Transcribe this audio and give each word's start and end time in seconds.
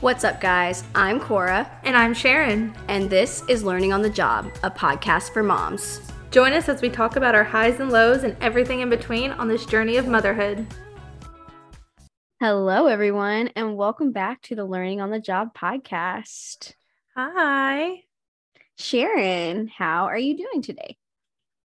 What's 0.00 0.24
up, 0.24 0.40
guys? 0.40 0.84
I'm 0.94 1.18
Cora, 1.20 1.70
And 1.84 1.96
I'm 1.96 2.12
Sharon. 2.14 2.74
and 2.88 3.08
this 3.08 3.42
is 3.48 3.64
Learning 3.64 3.92
on 3.92 4.02
the 4.02 4.10
Job, 4.10 4.52
a 4.62 4.70
podcast 4.70 5.32
for 5.32 5.42
moms. 5.42 6.00
Join 6.30 6.52
us 6.52 6.68
as 6.68 6.82
we 6.82 6.90
talk 6.90 7.16
about 7.16 7.34
our 7.34 7.44
highs 7.44 7.80
and 7.80 7.90
lows 7.90 8.22
and 8.24 8.36
everything 8.40 8.80
in 8.80 8.90
between 8.90 9.30
on 9.32 9.48
this 9.48 9.64
journey 9.64 9.96
of 9.96 10.06
motherhood. 10.06 10.66
Hello, 12.40 12.86
everyone, 12.86 13.48
and 13.56 13.76
welcome 13.76 14.12
back 14.12 14.42
to 14.42 14.54
the 14.54 14.64
Learning 14.64 15.00
on 15.00 15.10
the 15.10 15.20
Job 15.20 15.54
podcast. 15.56 16.74
Hi. 17.16 18.02
Sharon, 18.78 19.68
how 19.68 20.04
are 20.04 20.18
you 20.18 20.36
doing 20.36 20.60
today? 20.62 20.96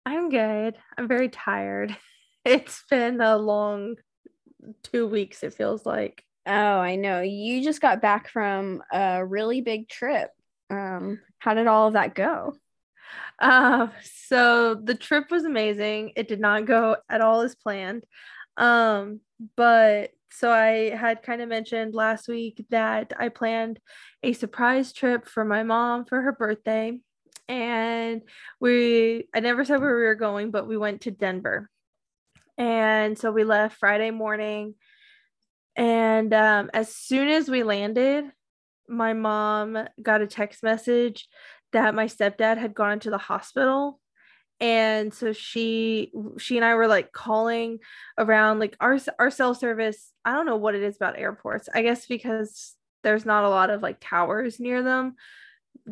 I'm 0.05 0.30
good. 0.30 0.77
I'm 0.98 1.08
very 1.08 1.30
tired. 1.30 1.95
It's 2.44 2.84
been 2.90 3.22
a 3.22 3.38
long 3.38 3.98
two 4.82 5.05
weeks, 5.05 5.44
it 5.44 5.54
feels 5.54 5.86
like. 5.86 6.23
Oh, 6.48 6.52
I 6.52 6.95
know. 6.95 7.22
You 7.22 7.63
just 7.63 7.81
got 7.81 8.02
back 8.02 8.30
from 8.30 8.81
a 8.91 9.26
really 9.26 9.62
big 9.62 9.88
trip. 9.88 10.31
Um, 10.70 11.20
how 11.40 11.54
did 11.54 11.67
all 11.67 11.88
of 11.88 11.94
that 11.94 12.16
go? 12.16 12.55
Um, 13.40 13.91
so 14.04 14.76
the 14.76 14.95
trip 14.95 15.31
was 15.31 15.45
amazing. 15.45 16.14
It 16.16 16.27
did 16.27 16.40
not 16.40 16.66
go 16.66 16.98
at 17.09 17.22
all 17.22 17.41
as 17.41 17.55
planned. 17.55 18.04
Um, 18.58 19.20
but 19.55 20.12
so 20.31 20.52
I 20.52 20.95
had 20.95 21.23
kind 21.23 21.41
of 21.41 21.50
mentioned 21.50 21.94
last 21.94 22.27
week 22.27 22.66
that 22.70 23.14
I 23.20 23.30
planned 23.30 23.80
a 24.23 24.34
surprise 24.34 24.94
trip 24.94 25.28
for 25.28 25.44
my 25.44 25.64
mom 25.64 26.05
for 26.05 26.22
her 26.22 26.31
birthday. 26.31 27.00
And 27.48 28.22
we, 28.59 29.28
I 29.34 29.42
never 29.42 29.66
said 29.66 29.81
where 29.81 29.95
we 29.95 30.03
were 30.03 30.16
going, 30.16 30.52
but 30.52 30.67
we 30.67 30.78
went 30.78 31.02
to 31.02 31.12
Denver. 31.12 31.70
And 32.58 33.17
so 33.17 33.31
we 33.31 33.44
left 33.44 33.80
Friday 33.80 34.12
morning. 34.12 34.76
And 35.75 36.34
um, 36.34 36.70
as 36.73 36.93
soon 36.93 37.30
as 37.30 37.49
we 37.49 37.63
landed, 37.63 38.25
my 38.88 39.14
mom 39.14 39.78
got 40.02 40.22
a 40.22 40.28
text 40.28 40.63
message 40.63 41.28
that 41.72 41.95
my 41.95 42.05
stepdad 42.05 42.58
had 42.58 42.73
gone 42.73 43.00
to 43.02 43.09
the 43.09 43.17
hospital. 43.17 44.00
And 44.59 45.11
so 45.11 45.33
she 45.33 46.11
she 46.38 46.58
and 46.58 46.66
I 46.66 46.75
were 46.75 46.88
like 46.88 47.11
calling 47.11 47.80
around 48.17 48.59
like 48.59 48.75
our 48.80 49.00
our 49.17 49.31
cell 49.31 49.55
service 49.55 50.11
I 50.23 50.33
don't 50.33 50.45
know 50.45 50.58
what 50.58 50.75
it 50.75 50.83
is 50.83 50.95
about 50.97 51.17
airports 51.17 51.67
I 51.73 51.81
guess 51.81 52.06
because 52.06 52.75
there's 53.02 53.25
not 53.25 53.44
a 53.44 53.50
lot 53.50 53.72
of 53.72 53.81
like 53.81 53.97
towers 54.00 54.59
near 54.59 54.83
them 54.83 55.16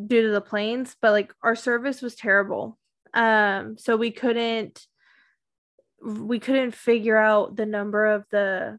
due 0.05 0.21
to 0.21 0.31
the 0.31 0.41
planes 0.41 0.95
but 1.01 1.13
like 1.13 1.33
our 1.41 1.55
service 1.55 2.03
was 2.03 2.13
terrible. 2.13 2.77
Um 3.15 3.75
so 3.79 3.97
we 3.97 4.11
couldn't 4.11 4.85
we 6.05 6.39
couldn't 6.39 6.75
figure 6.75 7.17
out 7.17 7.55
the 7.55 7.65
number 7.65 8.05
of 8.05 8.25
the 8.29 8.77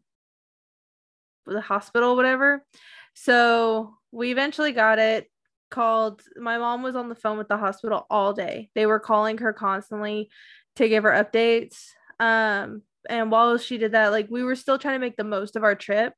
the 1.45 1.61
hospital 1.61 2.15
whatever. 2.15 2.65
So 3.13 3.95
we 4.11 4.31
eventually 4.31 4.71
got 4.71 4.99
it 4.99 5.27
called 5.69 6.21
my 6.35 6.57
mom 6.57 6.83
was 6.83 6.95
on 6.95 7.09
the 7.09 7.15
phone 7.15 7.37
with 7.37 7.47
the 7.47 7.57
hospital 7.57 8.05
all 8.09 8.33
day. 8.33 8.69
They 8.75 8.85
were 8.85 8.99
calling 8.99 9.37
her 9.39 9.53
constantly 9.53 10.29
to 10.75 10.87
give 10.89 11.03
her 11.03 11.11
updates. 11.11 11.85
Um 12.19 12.83
and 13.09 13.31
while 13.31 13.57
she 13.57 13.77
did 13.77 13.93
that 13.93 14.11
like 14.11 14.27
we 14.29 14.43
were 14.43 14.55
still 14.55 14.77
trying 14.77 14.95
to 14.95 15.05
make 15.05 15.17
the 15.17 15.23
most 15.23 15.55
of 15.55 15.63
our 15.63 15.75
trip. 15.75 16.13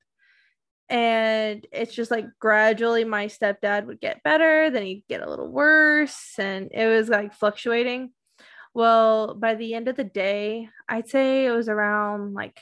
And 0.89 1.65
it's 1.71 1.95
just 1.95 2.11
like 2.11 2.25
gradually 2.39 3.05
my 3.05 3.27
stepdad 3.27 3.85
would 3.85 4.01
get 4.01 4.23
better 4.23 4.69
then 4.69 4.83
he'd 4.83 5.05
get 5.07 5.21
a 5.21 5.29
little 5.29 5.49
worse 5.49 6.35
and 6.37 6.69
it 6.73 6.87
was 6.87 7.09
like 7.09 7.33
fluctuating. 7.33 8.11
Well 8.73 9.35
by 9.35 9.55
the 9.55 9.75
end 9.75 9.87
of 9.87 9.95
the 9.95 10.03
day 10.03 10.67
i'd 10.89 11.07
say 11.07 11.45
it 11.45 11.51
was 11.51 11.69
around 11.69 12.33
like 12.33 12.59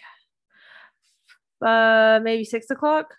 uh 1.61 2.19
maybe 2.23 2.43
six 2.43 2.69
o'clock. 2.69 3.13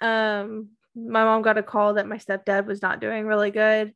Um 0.00 0.70
my 0.94 1.24
mom 1.24 1.42
got 1.42 1.58
a 1.58 1.62
call 1.62 1.94
that 1.94 2.08
my 2.08 2.16
stepdad 2.16 2.66
was 2.66 2.82
not 2.82 3.00
doing 3.00 3.26
really 3.26 3.50
good. 3.50 3.94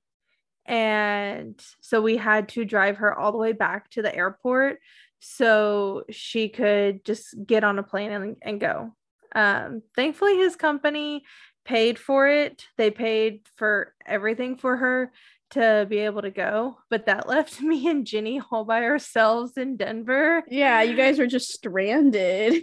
And 0.65 1.61
so 1.81 2.01
we 2.01 2.17
had 2.17 2.51
to 2.51 2.65
drive 2.65 2.99
her 2.99 3.17
all 3.17 3.33
the 3.33 3.39
way 3.39 3.53
back 3.53 3.91
to 3.91 4.03
the 4.03 4.15
airport 4.15 4.79
so 5.19 6.05
she 6.11 6.49
could 6.49 7.05
just 7.05 7.35
get 7.45 7.65
on 7.65 7.79
a 7.79 7.83
plane 7.83 8.13
and, 8.13 8.37
and 8.43 8.61
go. 8.61 8.95
Um 9.35 9.83
thankfully 9.97 10.37
his 10.37 10.57
company 10.57 11.25
paid 11.65 11.99
for 11.99 12.29
it. 12.29 12.67
They 12.77 12.91
paid 12.91 13.41
for 13.57 13.95
everything 14.07 14.57
for 14.57 14.77
her 14.77 15.13
to 15.51 15.87
be 15.89 15.99
able 15.99 16.23
to 16.23 16.31
go 16.31 16.79
but 16.89 17.07
that 17.07 17.29
left 17.35 17.61
me 17.61 17.87
and 17.87 18.07
Ginny 18.07 18.41
all 18.51 18.65
by 18.65 18.85
ourselves 18.85 19.57
in 19.57 19.77
Denver. 19.77 20.45
Yeah, 20.49 20.83
you 20.83 20.97
guys 20.97 21.19
were 21.19 21.27
just 21.27 21.53
stranded. 21.53 22.63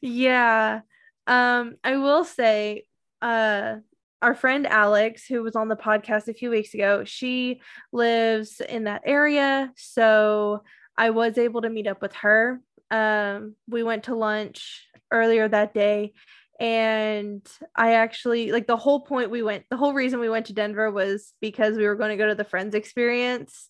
Yeah. 0.00 0.80
Um, 1.26 1.76
I 1.84 1.96
will 1.96 2.24
say, 2.24 2.84
uh, 3.20 3.76
our 4.20 4.34
friend 4.34 4.66
Alex, 4.66 5.26
who 5.26 5.42
was 5.42 5.56
on 5.56 5.68
the 5.68 5.76
podcast 5.76 6.28
a 6.28 6.34
few 6.34 6.50
weeks 6.50 6.74
ago, 6.74 7.04
she 7.04 7.60
lives 7.92 8.60
in 8.60 8.84
that 8.84 9.02
area. 9.04 9.72
So 9.76 10.62
I 10.96 11.10
was 11.10 11.38
able 11.38 11.62
to 11.62 11.70
meet 11.70 11.86
up 11.88 12.00
with 12.02 12.14
her. 12.16 12.60
Um, 12.90 13.56
we 13.68 13.82
went 13.82 14.04
to 14.04 14.14
lunch 14.14 14.86
earlier 15.10 15.48
that 15.48 15.74
day. 15.74 16.12
And 16.60 17.44
I 17.74 17.94
actually 17.94 18.52
like 18.52 18.68
the 18.68 18.76
whole 18.76 19.00
point 19.00 19.30
we 19.30 19.42
went, 19.42 19.64
the 19.70 19.76
whole 19.76 19.94
reason 19.94 20.20
we 20.20 20.28
went 20.28 20.46
to 20.46 20.52
Denver 20.52 20.90
was 20.92 21.32
because 21.40 21.76
we 21.76 21.86
were 21.86 21.96
going 21.96 22.10
to 22.10 22.16
go 22.16 22.28
to 22.28 22.36
the 22.36 22.44
Friends 22.44 22.74
experience. 22.76 23.68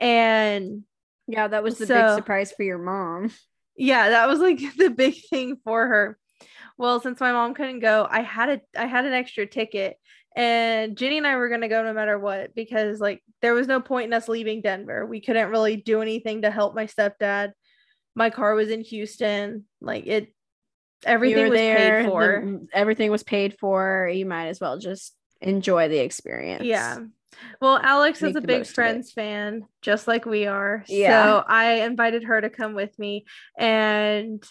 And 0.00 0.82
Yeah, 1.28 1.46
that 1.48 1.62
was 1.62 1.78
the 1.78 1.86
So- 1.86 1.94
big 1.94 2.16
surprise 2.16 2.52
for 2.52 2.64
your 2.64 2.78
mom. 2.78 3.30
Yeah 3.76 4.10
that 4.10 4.28
was 4.28 4.38
like 4.40 4.60
the 4.76 4.90
big 4.90 5.14
thing 5.30 5.56
for 5.64 5.86
her 5.86 6.18
well 6.78 7.00
since 7.00 7.20
my 7.20 7.32
mom 7.32 7.54
couldn't 7.54 7.80
go 7.80 8.06
i 8.10 8.20
had 8.20 8.48
a 8.48 8.60
i 8.80 8.86
had 8.86 9.04
an 9.04 9.12
extra 9.12 9.46
ticket 9.46 9.96
and 10.36 10.96
jenny 10.96 11.18
and 11.18 11.26
i 11.26 11.36
were 11.36 11.48
going 11.48 11.60
to 11.60 11.68
go 11.68 11.82
no 11.84 11.92
matter 11.92 12.18
what 12.18 12.54
because 12.54 13.00
like 13.00 13.22
there 13.40 13.54
was 13.54 13.66
no 13.66 13.80
point 13.80 14.06
in 14.06 14.12
us 14.12 14.28
leaving 14.28 14.60
denver 14.60 15.06
we 15.06 15.20
couldn't 15.20 15.50
really 15.50 15.76
do 15.76 16.02
anything 16.02 16.42
to 16.42 16.50
help 16.50 16.74
my 16.74 16.86
stepdad 16.86 17.52
my 18.16 18.30
car 18.30 18.54
was 18.54 18.68
in 18.68 18.80
houston 18.80 19.64
like 19.80 20.06
it 20.06 20.34
everything 21.06 21.48
was 21.48 21.58
there, 21.58 22.02
paid 22.02 22.08
for 22.08 22.20
the- 22.44 22.66
everything 22.72 23.10
was 23.10 23.22
paid 23.22 23.56
for. 23.58 24.10
You 24.12 24.26
might 24.26 24.48
as 24.48 24.60
well 24.60 24.78
just 24.78 25.14
enjoy 25.40 25.88
the 25.88 25.98
experience. 25.98 26.64
Yeah. 26.64 26.98
Well, 27.60 27.78
Alex 27.82 28.22
is 28.22 28.36
a 28.36 28.40
big 28.40 28.58
most 28.58 28.68
of 28.68 28.72
it. 28.72 28.74
Friends 28.74 29.12
fan, 29.12 29.64
just 29.82 30.06
like 30.06 30.26
we 30.26 30.46
are. 30.46 30.84
Yeah. 30.88 31.24
So 31.24 31.44
I 31.46 31.82
invited 31.82 32.24
her 32.24 32.40
to 32.40 32.50
come 32.50 32.74
with 32.74 32.98
me 32.98 33.26
and 33.58 34.42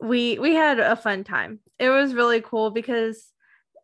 we 0.00 0.38
we 0.38 0.54
had 0.54 0.78
a 0.78 0.96
fun 0.96 1.24
time. 1.24 1.60
It 1.78 1.90
was 1.90 2.14
really 2.14 2.40
cool 2.40 2.70
because 2.70 3.32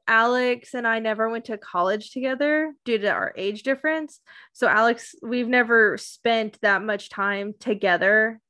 Alex 0.06 0.74
and 0.74 0.86
I 0.86 0.98
never 0.98 1.30
went 1.30 1.46
to 1.46 1.58
college 1.58 2.10
together 2.10 2.74
due 2.84 2.98
to 2.98 3.08
our 3.08 3.32
age 3.36 3.62
difference. 3.62 4.20
So 4.52 4.68
Alex, 4.68 5.14
we've 5.22 5.48
never 5.48 5.96
spent 5.96 6.58
that 6.62 6.82
much 6.82 7.08
time 7.08 7.54
together 7.58 8.40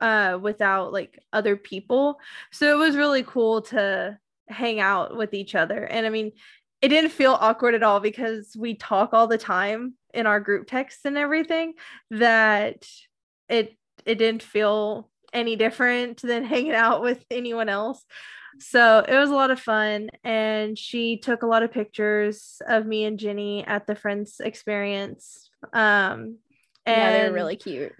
uh 0.00 0.38
without 0.40 0.92
like 0.92 1.18
other 1.32 1.56
people. 1.56 2.18
So 2.52 2.72
it 2.72 2.78
was 2.78 2.96
really 2.96 3.22
cool 3.22 3.62
to 3.62 4.18
hang 4.48 4.80
out 4.80 5.16
with 5.16 5.34
each 5.34 5.54
other. 5.54 5.84
And 5.84 6.06
I 6.06 6.10
mean, 6.10 6.32
it 6.82 6.88
didn't 6.88 7.10
feel 7.10 7.32
awkward 7.40 7.74
at 7.74 7.82
all 7.82 8.00
because 8.00 8.54
we 8.56 8.74
talk 8.74 9.12
all 9.12 9.26
the 9.26 9.38
time 9.38 9.94
in 10.12 10.26
our 10.26 10.40
group 10.40 10.66
texts 10.66 11.04
and 11.04 11.16
everything 11.16 11.74
that 12.10 12.86
it 13.48 13.76
it 14.04 14.16
didn't 14.16 14.42
feel 14.42 15.10
any 15.32 15.56
different 15.56 16.22
than 16.22 16.44
hanging 16.44 16.72
out 16.74 17.02
with 17.02 17.24
anyone 17.30 17.68
else. 17.68 18.04
So 18.58 19.04
it 19.06 19.14
was 19.14 19.30
a 19.30 19.34
lot 19.34 19.50
of 19.50 19.60
fun 19.60 20.10
and 20.24 20.78
she 20.78 21.18
took 21.18 21.42
a 21.42 21.46
lot 21.46 21.62
of 21.62 21.72
pictures 21.72 22.62
of 22.66 22.86
me 22.86 23.04
and 23.04 23.18
Jenny 23.18 23.64
at 23.66 23.86
the 23.86 23.94
friends 23.94 24.40
experience. 24.40 25.50
Um 25.72 26.38
yeah, 26.86 27.10
they're 27.10 27.32
really 27.32 27.56
cute. 27.56 27.92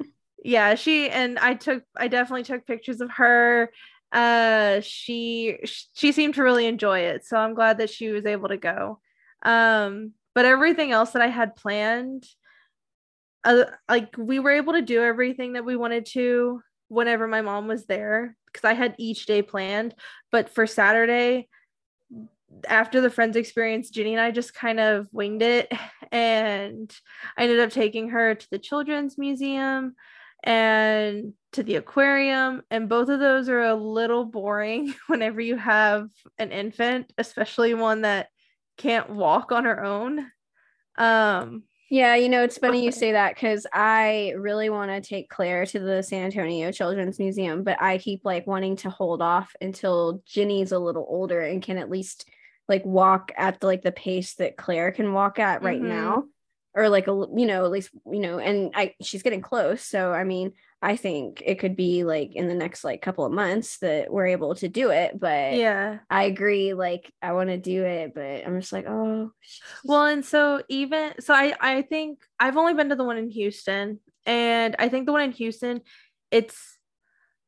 yeah 0.44 0.76
she 0.76 1.10
and 1.10 1.38
i 1.40 1.54
took 1.54 1.82
i 1.96 2.06
definitely 2.06 2.44
took 2.44 2.64
pictures 2.66 3.00
of 3.00 3.10
her 3.10 3.70
uh 4.16 4.80
she 4.80 5.58
she 5.62 6.10
seemed 6.10 6.34
to 6.34 6.42
really 6.42 6.64
enjoy 6.64 7.00
it 7.00 7.22
so 7.22 7.36
i'm 7.36 7.52
glad 7.52 7.76
that 7.78 7.90
she 7.90 8.08
was 8.08 8.24
able 8.24 8.48
to 8.48 8.56
go. 8.56 8.98
Um 9.42 10.12
but 10.34 10.46
everything 10.46 10.90
else 10.90 11.10
that 11.10 11.20
i 11.22 11.28
had 11.28 11.54
planned 11.54 12.24
uh, 13.44 13.64
like 13.88 14.16
we 14.16 14.38
were 14.38 14.50
able 14.50 14.72
to 14.72 14.82
do 14.82 15.02
everything 15.02 15.52
that 15.52 15.66
we 15.66 15.76
wanted 15.76 16.06
to 16.06 16.62
whenever 16.88 17.28
my 17.28 17.42
mom 17.42 17.68
was 17.68 17.84
there 17.84 18.34
because 18.46 18.64
i 18.64 18.72
had 18.72 18.94
each 18.98 19.26
day 19.26 19.42
planned. 19.42 19.94
But 20.32 20.48
for 20.48 20.66
saturday 20.66 21.48
after 22.66 23.02
the 23.02 23.10
friends 23.10 23.36
experience 23.36 23.90
jenny 23.90 24.12
and 24.12 24.20
i 24.20 24.30
just 24.30 24.54
kind 24.54 24.80
of 24.80 25.08
winged 25.12 25.42
it 25.42 25.70
and 26.12 26.90
i 27.36 27.42
ended 27.42 27.60
up 27.60 27.70
taking 27.70 28.08
her 28.10 28.34
to 28.34 28.46
the 28.50 28.58
children's 28.58 29.18
museum 29.18 29.94
and 30.46 31.34
to 31.52 31.62
the 31.62 31.76
aquarium. 31.76 32.62
And 32.70 32.88
both 32.88 33.08
of 33.10 33.20
those 33.20 33.48
are 33.48 33.62
a 33.62 33.74
little 33.74 34.24
boring 34.24 34.94
whenever 35.08 35.40
you 35.40 35.56
have 35.56 36.08
an 36.38 36.52
infant 36.52 37.12
especially 37.18 37.74
one 37.74 38.02
that 38.02 38.28
can't 38.78 39.10
walk 39.10 39.52
on 39.52 39.64
her 39.64 39.84
own. 39.84 40.26
Um 40.96 41.64
Yeah, 41.90 42.16
you 42.16 42.28
know, 42.28 42.42
it's 42.42 42.58
funny 42.58 42.84
you 42.84 42.92
say 42.92 43.12
that 43.12 43.34
because 43.34 43.66
I 43.72 44.34
really 44.36 44.70
want 44.70 44.90
to 44.90 45.00
take 45.06 45.28
Claire 45.28 45.66
to 45.66 45.78
the 45.78 46.02
San 46.02 46.24
Antonio 46.24 46.72
Children's 46.72 47.18
Museum, 47.18 47.62
but 47.64 47.80
I 47.80 47.98
keep 47.98 48.22
like 48.24 48.46
wanting 48.46 48.76
to 48.76 48.90
hold 48.90 49.22
off 49.22 49.54
until 49.60 50.22
Ginny's 50.26 50.72
a 50.72 50.78
little 50.78 51.06
older 51.08 51.40
and 51.40 51.62
can 51.62 51.78
at 51.78 51.90
least 51.90 52.28
like 52.68 52.84
walk 52.84 53.32
at 53.36 53.60
the 53.60 53.66
like 53.66 53.82
the 53.82 53.92
pace 53.92 54.34
that 54.34 54.56
Claire 54.56 54.90
can 54.90 55.12
walk 55.12 55.38
at 55.38 55.62
right 55.62 55.80
Mhm. 55.80 55.88
now 55.88 56.24
or 56.76 56.90
like 56.90 57.08
a 57.08 57.26
you 57.34 57.46
know 57.46 57.64
at 57.64 57.70
least 57.70 57.90
you 58.12 58.20
know 58.20 58.38
and 58.38 58.70
I 58.74 58.94
she's 59.02 59.22
getting 59.22 59.40
close 59.40 59.82
so 59.82 60.12
I 60.12 60.22
mean 60.24 60.52
I 60.82 60.96
think 60.96 61.42
it 61.44 61.58
could 61.58 61.74
be 61.74 62.04
like 62.04 62.36
in 62.36 62.46
the 62.46 62.54
next 62.54 62.84
like 62.84 63.00
couple 63.00 63.24
of 63.24 63.32
months 63.32 63.78
that 63.78 64.12
we're 64.12 64.26
able 64.26 64.54
to 64.56 64.68
do 64.68 64.90
it 64.90 65.18
but 65.18 65.54
Yeah. 65.54 65.98
I 66.10 66.24
agree 66.24 66.74
like 66.74 67.10
I 67.22 67.32
want 67.32 67.48
to 67.48 67.56
do 67.56 67.82
it 67.82 68.14
but 68.14 68.46
I'm 68.46 68.60
just 68.60 68.72
like 68.72 68.84
oh 68.86 69.32
Well, 69.84 70.04
and 70.04 70.24
so 70.24 70.62
even 70.68 71.14
so 71.18 71.34
I 71.34 71.54
I 71.60 71.82
think 71.82 72.18
I've 72.38 72.58
only 72.58 72.74
been 72.74 72.90
to 72.90 72.96
the 72.96 73.04
one 73.04 73.16
in 73.16 73.30
Houston 73.30 73.98
and 74.26 74.76
I 74.78 74.88
think 74.90 75.06
the 75.06 75.12
one 75.12 75.22
in 75.22 75.32
Houston 75.32 75.80
it's 76.30 76.76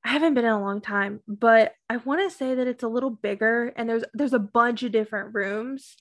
I 0.05 0.11
haven't 0.13 0.35
been 0.35 0.45
in 0.45 0.53
a 0.53 0.61
long 0.61 0.81
time, 0.81 1.21
but 1.27 1.75
I 1.91 1.99
want 1.99 2.23
to 2.23 2.35
say 2.35 2.55
that 2.55 2.67
it's 2.67 2.85
a 2.85 2.89
little 2.89 3.11
bigger 3.11 3.75
and 3.77 3.89
there's 3.89 4.05
there's 4.15 4.33
a 4.33 4.39
bunch 4.39 4.83
of 4.83 4.93
different 4.93 5.35
rooms. 5.35 5.97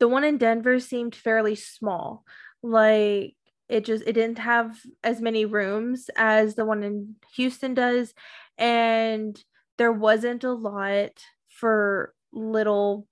The 0.00 0.08
one 0.08 0.24
in 0.24 0.38
Denver 0.38 0.80
seemed 0.80 1.14
fairly 1.14 1.54
small. 1.54 2.24
Like 2.64 3.36
it 3.68 3.84
just 3.84 4.04
it 4.06 4.14
didn't 4.14 4.38
have 4.38 4.78
as 5.02 5.20
many 5.20 5.44
rooms 5.44 6.08
as 6.16 6.54
the 6.54 6.64
one 6.64 6.82
in 6.82 7.16
Houston 7.36 7.74
does 7.74 8.14
and 8.56 9.38
there 9.76 9.92
wasn't 9.92 10.44
a 10.44 10.52
lot 10.52 11.12
for 11.48 12.14
little 12.32 13.06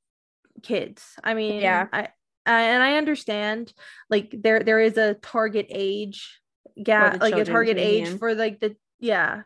kids. 0.63 1.05
I 1.23 1.35
mean, 1.35 1.61
Yeah. 1.61 1.87
I, 1.93 2.09
I 2.47 2.63
and 2.63 2.83
I 2.83 2.97
understand 2.97 3.73
like 4.09 4.35
there 4.37 4.61
there 4.63 4.81
is 4.81 4.97
a 4.97 5.15
target 5.15 5.67
age 5.69 6.41
gap, 6.83 7.21
like 7.21 7.35
a 7.35 7.45
target 7.45 7.79
age 7.79 8.09
for 8.19 8.35
like 8.35 8.61
the 8.61 8.77
yeah. 9.01 9.43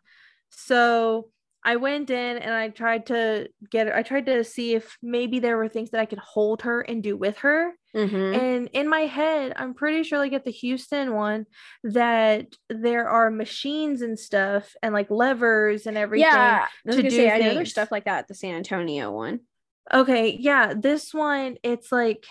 So 0.51 1.31
I 1.67 1.77
went 1.77 2.11
in 2.11 2.39
and 2.39 2.55
I 2.55 2.69
tried 2.69 3.07
to 3.07 3.49
get 3.71 3.93
I 3.93 4.03
tried 4.03 4.27
to 4.27 4.45
see 4.45 4.75
if 4.75 4.97
maybe 5.03 5.41
there 5.41 5.57
were 5.57 5.69
things 5.69 5.91
that 5.91 6.01
I 6.01 6.07
could 6.07 6.21
hold 6.21 6.63
her 6.63 6.81
and 6.81 7.03
do 7.03 7.17
with 7.17 7.39
her. 7.39 7.73
Mhm. 7.95 8.37
And 8.37 8.71
in 8.73 8.89
my 8.89 9.01
head, 9.01 9.53
I'm 9.57 9.75
pretty 9.75 10.05
sure 10.05 10.19
like 10.19 10.33
at 10.33 10.45
the 10.45 10.53
Houston 10.53 11.15
one 11.15 11.47
that 11.83 12.47
there 12.71 13.09
are 13.09 13.31
machines 13.31 14.01
and 14.01 14.17
stuff 14.19 14.77
and 14.83 14.95
like 14.95 15.11
levers 15.11 15.87
and 15.87 15.99
everything. 15.99 16.29
yeah 16.29 16.69
I 16.69 16.87
was 16.87 16.97
to 16.97 17.03
do 17.03 17.11
say 17.11 17.31
I 17.31 17.39
know 17.39 17.55
there's 17.55 17.73
stuff 17.73 17.91
like 17.91 18.05
that 18.05 18.21
at 18.21 18.29
the 18.29 18.35
San 18.35 18.55
Antonio 18.55 19.11
one 19.11 19.41
Okay, 19.93 20.37
yeah, 20.41 20.73
this 20.75 21.13
one 21.15 21.57
it's 21.63 21.91
like 21.93 22.27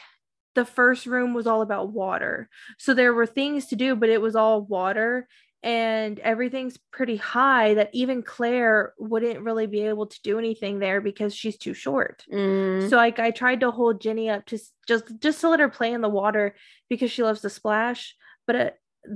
the 0.55 0.65
first 0.65 1.05
room 1.05 1.33
was 1.33 1.47
all 1.47 1.61
about 1.61 1.91
water. 1.91 2.49
So 2.77 2.93
there 2.93 3.13
were 3.13 3.25
things 3.25 3.67
to 3.67 3.75
do, 3.75 3.95
but 3.95 4.09
it 4.09 4.21
was 4.21 4.35
all 4.35 4.61
water 4.61 5.27
and 5.65 6.19
everything's 6.19 6.77
pretty 6.91 7.15
high 7.15 7.73
that 7.73 7.89
even 7.91 8.21
Claire 8.21 8.93
wouldn't 8.99 9.41
really 9.41 9.65
be 9.65 9.81
able 9.81 10.05
to 10.05 10.21
do 10.21 10.37
anything 10.37 10.77
there 10.77 11.01
because 11.01 11.33
she's 11.33 11.57
too 11.57 11.73
short. 11.73 12.23
Mm. 12.31 12.87
So 12.87 12.97
like 12.97 13.17
I 13.17 13.31
tried 13.31 13.61
to 13.61 13.71
hold 13.71 13.99
Jenny 13.99 14.29
up 14.29 14.45
to 14.45 14.59
just 14.87 15.11
just 15.19 15.41
to 15.41 15.49
let 15.49 15.59
her 15.59 15.67
play 15.69 15.91
in 15.91 16.01
the 16.01 16.07
water 16.07 16.55
because 16.87 17.09
she 17.09 17.23
loves 17.23 17.41
to 17.41 17.49
splash, 17.49 18.15
but 18.45 18.55
it, 18.55 18.75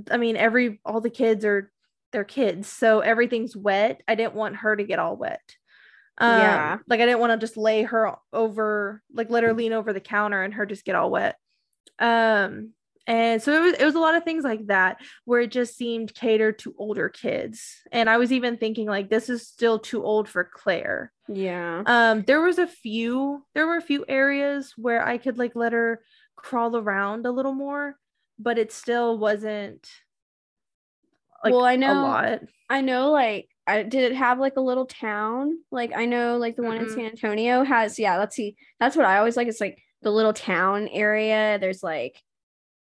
I 0.09 0.17
mean 0.17 0.35
every 0.35 0.81
all 0.83 1.01
the 1.01 1.11
kids 1.11 1.45
are 1.45 1.71
they're 2.11 2.23
kids, 2.23 2.67
so 2.67 3.01
everything's 3.01 3.55
wet. 3.55 4.01
I 4.07 4.15
didn't 4.15 4.33
want 4.33 4.55
her 4.55 4.75
to 4.75 4.83
get 4.83 4.97
all 4.97 5.15
wet. 5.15 5.43
Um, 6.17 6.39
Yeah. 6.39 6.77
like 6.87 6.99
I 6.99 7.05
didn't 7.05 7.19
want 7.19 7.31
to 7.31 7.45
just 7.45 7.57
lay 7.57 7.83
her 7.83 8.15
over, 8.33 9.03
like 9.13 9.29
let 9.29 9.43
her 9.43 9.53
lean 9.53 9.71
over 9.71 9.93
the 9.93 9.99
counter 9.99 10.41
and 10.41 10.55
her 10.55 10.65
just 10.65 10.83
get 10.83 10.95
all 10.95 11.11
wet. 11.11 11.35
Um, 11.99 12.71
and 13.07 13.41
so 13.41 13.53
it 13.53 13.61
was 13.61 13.73
it 13.79 13.85
was 13.85 13.95
a 13.95 13.99
lot 13.99 14.15
of 14.15 14.23
things 14.23 14.43
like 14.43 14.67
that 14.67 14.97
where 15.25 15.41
it 15.41 15.51
just 15.51 15.75
seemed 15.75 16.13
catered 16.13 16.59
to 16.59 16.75
older 16.77 17.09
kids. 17.09 17.77
And 17.91 18.09
I 18.09 18.17
was 18.17 18.31
even 18.31 18.57
thinking 18.57 18.87
like 18.87 19.09
this 19.09 19.29
is 19.29 19.47
still 19.47 19.79
too 19.79 20.03
old 20.03 20.29
for 20.29 20.43
Claire. 20.43 21.11
yeah 21.27 21.81
Um, 21.85 22.23
there 22.27 22.41
was 22.41 22.59
a 22.59 22.67
few, 22.67 23.43
there 23.55 23.65
were 23.67 23.77
a 23.77 23.81
few 23.81 24.05
areas 24.07 24.73
where 24.77 25.03
I 25.05 25.17
could 25.17 25.37
like 25.39 25.55
let 25.55 25.73
her 25.73 26.01
crawl 26.35 26.75
around 26.75 27.25
a 27.25 27.31
little 27.31 27.53
more, 27.53 27.97
but 28.37 28.57
it 28.57 28.71
still 28.71 29.17
wasn't 29.17 29.87
like 31.43 31.53
Well, 31.53 31.65
i 31.65 31.75
know- 31.75 31.93
lot. 31.93 32.39
I 32.69 32.81
know 32.81 33.11
like 33.11 33.49
I 33.65 33.83
did 33.83 34.11
it 34.11 34.15
have 34.15 34.39
like 34.39 34.57
a 34.57 34.61
little 34.61 34.85
town? 34.87 35.59
Like 35.71 35.91
I 35.95 36.05
know 36.05 36.37
like 36.37 36.55
the 36.55 36.63
one 36.63 36.77
in 36.77 36.85
Mm-mm. 36.85 36.93
San 36.95 37.05
Antonio 37.05 37.63
has 37.63 37.97
yeah, 37.99 38.17
let's 38.17 38.35
see. 38.35 38.55
That's 38.79 38.95
what 38.95 39.05
I 39.05 39.17
always 39.19 39.37
like. 39.37 39.47
It's 39.47 39.61
like 39.61 39.79
the 40.01 40.11
little 40.11 40.33
town 40.33 40.87
area. 40.87 41.59
There's 41.59 41.83
like 41.83 42.21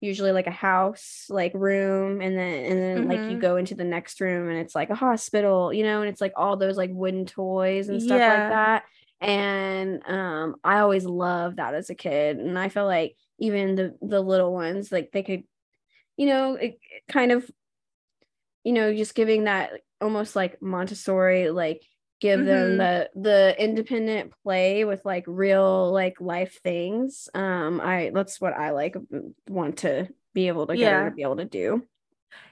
usually 0.00 0.32
like 0.32 0.46
a 0.46 0.50
house, 0.52 1.26
like 1.28 1.52
room, 1.54 2.20
and 2.20 2.36
then 2.38 2.64
and 2.66 2.78
then 2.80 3.06
like 3.08 3.28
you 3.28 3.36
Mhm. 3.36 3.38
go 3.38 3.56
into 3.56 3.74
the 3.74 3.84
next 3.84 4.20
room 4.20 4.48
and 4.48 4.58
it's 4.58 4.74
like 4.74 4.90
a 4.90 4.94
hospital, 4.94 5.72
you 5.72 5.82
know, 5.82 6.00
and 6.02 6.10
it's 6.10 6.20
like 6.20 6.32
all 6.36 6.56
those 6.56 6.76
like 6.76 6.90
wooden 6.92 7.26
toys 7.26 7.88
and 7.88 8.02
stuff 8.02 8.24
Yeah. 8.24 8.26
like 8.26 8.48
that. 8.48 8.84
And 9.20 10.02
um 10.08 10.56
I 10.64 10.78
always 10.80 11.04
loved 11.06 11.56
that 11.58 11.74
as 11.74 11.90
a 11.90 11.94
kid. 11.94 12.38
And 12.38 12.58
I 12.58 12.68
feel 12.68 12.86
like 12.86 13.16
even 13.38 13.74
the 13.74 13.96
the 14.02 14.20
little 14.20 14.52
ones, 14.52 14.92
like 14.92 15.10
they 15.12 15.22
could, 15.22 15.44
you 16.16 16.26
know, 16.26 16.54
it 16.56 16.78
kind 17.08 17.32
of 17.32 17.50
you 18.64 18.72
know, 18.72 18.94
just 18.94 19.14
giving 19.14 19.44
that 19.44 19.72
almost 20.00 20.36
like 20.36 20.60
Montessori, 20.60 21.50
like 21.50 21.82
give 22.20 22.44
them 22.44 22.72
Mhm. 22.72 22.78
the 22.78 23.10
the 23.20 23.62
independent 23.62 24.32
play 24.42 24.84
with 24.84 25.04
like 25.04 25.24
real 25.26 25.92
like 25.92 26.20
life 26.20 26.60
things. 26.62 27.28
Um, 27.34 27.80
I 27.80 28.10
that's 28.14 28.40
what 28.40 28.54
I 28.54 28.70
like 28.70 28.96
want 29.48 29.78
to 29.78 30.08
be 30.34 30.48
able 30.48 30.66
to 30.66 30.74
get 30.76 30.82
Yeah. 30.82 31.04
to 31.04 31.10
be 31.10 31.22
able 31.22 31.36
to 31.36 31.44
do. 31.44 31.86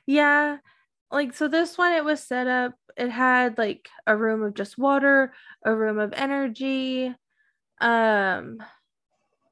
Yeah. 0.06 0.58
Like 1.10 1.34
so 1.34 1.48
this 1.48 1.76
one 1.78 1.92
it 1.92 2.04
was 2.04 2.22
set 2.22 2.46
up 2.46 2.74
it 2.96 3.10
had 3.10 3.58
like 3.58 3.88
a 4.06 4.16
room 4.16 4.42
of 4.42 4.54
just 4.54 4.78
water, 4.78 5.34
a 5.64 5.74
room 5.74 5.98
of 5.98 6.12
energy, 6.14 7.14
um 7.80 8.58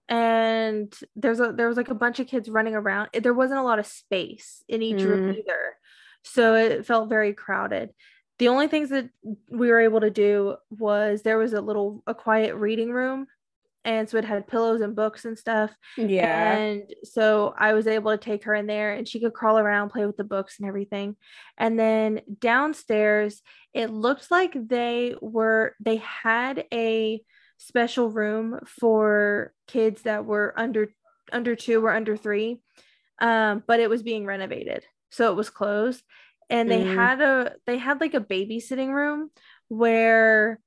and 0.09 0.95
there's 1.17 1.41
a 1.41 1.53
there 1.53 1.69
was 1.69 1.77
like 1.77 1.89
a 1.91 1.95
bunch 1.95 2.21
of 2.21 2.27
kids 2.27 2.49
running 2.49 2.75
around. 2.75 3.09
There 3.13 3.35
wasn't 3.35 3.61
a 3.61 3.65
lot 3.65 3.79
of 3.79 3.87
space 3.87 4.63
in 4.69 4.83
each 4.83 5.03
room 5.03 5.33
Mm. 5.33 5.39
either. 5.39 5.77
So 6.23 6.55
it 6.55 6.87
felt 6.87 7.09
very 7.09 7.33
crowded. 7.35 7.91
The 8.39 8.49
only 8.49 8.67
things 8.69 8.91
that 8.91 9.09
we 9.49 9.69
were 9.71 9.81
able 9.81 10.01
to 10.01 10.11
do 10.11 10.57
was 10.71 11.23
there 11.23 11.39
was 11.39 11.53
a 11.53 11.61
little 11.61 12.03
a 12.07 12.15
quiet 12.15 12.57
reading 12.57 12.91
room 12.91 13.27
and 13.85 14.09
so 14.09 14.17
it 14.17 14.25
had 14.25 14.49
pillows 14.49 14.81
and 14.81 14.97
books 14.97 15.27
and 15.27 15.39
stuff 15.39 15.71
Yeah. 15.97 16.57
and 16.57 16.95
so 17.03 17.55
I 17.59 17.75
was 17.75 17.87
able 17.87 18.13
to 18.13 18.19
take 18.19 18.45
her 18.45 18.55
in 18.55 18.67
there 18.67 18.95
and 18.95 19.07
she 19.07 19.21
could 19.21 19.35
crawl 19.35 19.59
around, 19.59 19.91
play 19.91 20.07
with 20.07 20.17
the 20.17 20.25
books 20.25 20.59
and 20.59 20.67
everything. 20.67 21.17
And 21.59 21.79
then 21.79 22.23
downstairs, 22.41 23.43
it 23.75 23.91
looked 23.91 24.31
like 24.31 24.53
they 24.55 25.15
were, 25.21 25.75
they 25.81 25.97
had 25.97 26.65
a 26.73 27.23
special 27.59 28.11
room 28.11 28.59
for 28.67 29.53
kids 29.69 30.03
that 30.03 30.25
were 30.25 30.55
under 30.57 30.93
under 31.33 31.55
two 31.57 31.85
or 31.85 31.91
under 31.91 32.17
three. 32.17 32.61
Um, 33.21 33.63
but 33.67 33.81
it 33.81 33.89
was 33.89 34.03
being 34.03 34.27
renovated. 34.27 34.85
So 35.11 35.31
it 35.31 35.37
was 35.37 35.51
closed. 35.51 36.03
And 36.51 36.71
they 36.71 36.85
Mm. 36.85 36.95
had 36.95 37.21
a 37.21 37.57
they 37.67 37.79
had 37.79 38.01
like 38.01 38.15
a 38.15 38.21
babysitting 38.21 38.93
room 38.93 39.31
where 39.69 40.61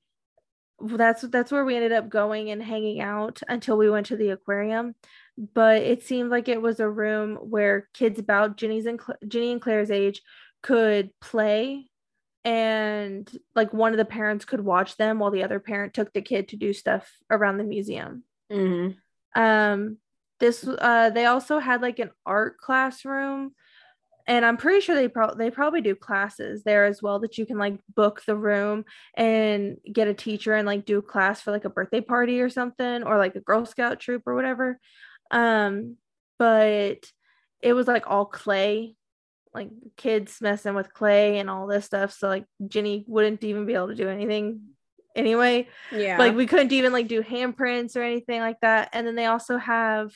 that's 0.80 1.22
that's 1.22 1.50
where 1.50 1.64
we 1.64 1.74
ended 1.74 1.92
up 1.92 2.08
going 2.08 2.50
and 2.50 2.62
hanging 2.62 3.00
out 3.00 3.40
until 3.48 3.76
we 3.76 3.90
went 3.90 4.06
to 4.06 4.16
the 4.16 4.30
aquarium 4.30 4.94
but 5.36 5.82
it 5.82 6.04
seemed 6.04 6.30
like 6.30 6.48
it 6.48 6.62
was 6.62 6.78
a 6.78 6.88
room 6.88 7.34
where 7.36 7.88
kids 7.94 8.18
about 8.18 8.56
Ginny's 8.56 8.86
and 8.86 9.00
Cl- 9.00 9.18
Ginny 9.26 9.50
and 9.52 9.60
Claire's 9.60 9.90
age 9.90 10.22
could 10.62 11.10
play 11.20 11.86
and 12.44 13.28
like 13.56 13.72
one 13.72 13.92
of 13.92 13.98
the 13.98 14.04
parents 14.04 14.44
could 14.44 14.60
watch 14.60 14.96
them 14.96 15.18
while 15.18 15.32
the 15.32 15.42
other 15.42 15.58
parent 15.58 15.94
took 15.94 16.12
the 16.12 16.22
kid 16.22 16.48
to 16.48 16.56
do 16.56 16.72
stuff 16.72 17.10
around 17.30 17.58
the 17.58 17.64
museum 17.64 18.22
Mhm. 18.50 18.96
um 19.34 19.98
this 20.38 20.66
uh 20.66 21.10
they 21.10 21.26
also 21.26 21.58
had 21.58 21.82
like 21.82 21.98
an 21.98 22.10
art 22.24 22.58
classroom 22.58 23.52
and 24.28 24.44
i'm 24.44 24.58
pretty 24.58 24.80
sure 24.80 24.94
they 24.94 25.08
probably 25.08 25.44
they 25.44 25.50
probably 25.50 25.80
do 25.80 25.94
classes 25.96 26.62
there 26.62 26.84
as 26.84 27.02
well 27.02 27.18
that 27.18 27.38
you 27.38 27.46
can 27.46 27.58
like 27.58 27.78
book 27.96 28.22
the 28.26 28.36
room 28.36 28.84
and 29.14 29.78
get 29.90 30.06
a 30.06 30.14
teacher 30.14 30.54
and 30.54 30.66
like 30.66 30.84
do 30.84 30.98
a 30.98 31.02
class 31.02 31.40
for 31.40 31.50
like 31.50 31.64
a 31.64 31.70
birthday 31.70 32.00
party 32.00 32.40
or 32.40 32.50
something 32.50 33.02
or 33.02 33.16
like 33.16 33.34
a 33.34 33.40
girl 33.40 33.66
scout 33.66 33.98
troop 33.98 34.22
or 34.26 34.34
whatever. 34.34 34.78
Um 35.32 35.96
but 36.38 37.04
it 37.62 37.72
was 37.72 37.88
like 37.88 38.04
all 38.06 38.26
clay 38.26 38.94
like 39.54 39.70
kids 39.96 40.40
messing 40.40 40.74
with 40.74 40.92
clay 40.92 41.38
and 41.38 41.50
all 41.50 41.66
this 41.66 41.86
stuff. 41.86 42.12
So 42.12 42.28
like 42.28 42.44
jenny 42.68 43.04
wouldn't 43.08 43.42
even 43.42 43.66
be 43.66 43.74
able 43.74 43.88
to 43.88 43.94
do 43.94 44.08
anything 44.08 44.60
anyway. 45.16 45.68
Yeah. 45.90 46.18
like 46.18 46.36
we 46.36 46.46
couldn't 46.46 46.72
even 46.72 46.92
like 46.92 47.08
do 47.08 47.22
handprints 47.22 47.96
or 47.96 48.02
anything 48.02 48.40
like 48.40 48.60
that. 48.60 48.90
And 48.92 49.06
then 49.06 49.16
they 49.16 49.26
also 49.26 49.56
have 49.56 50.12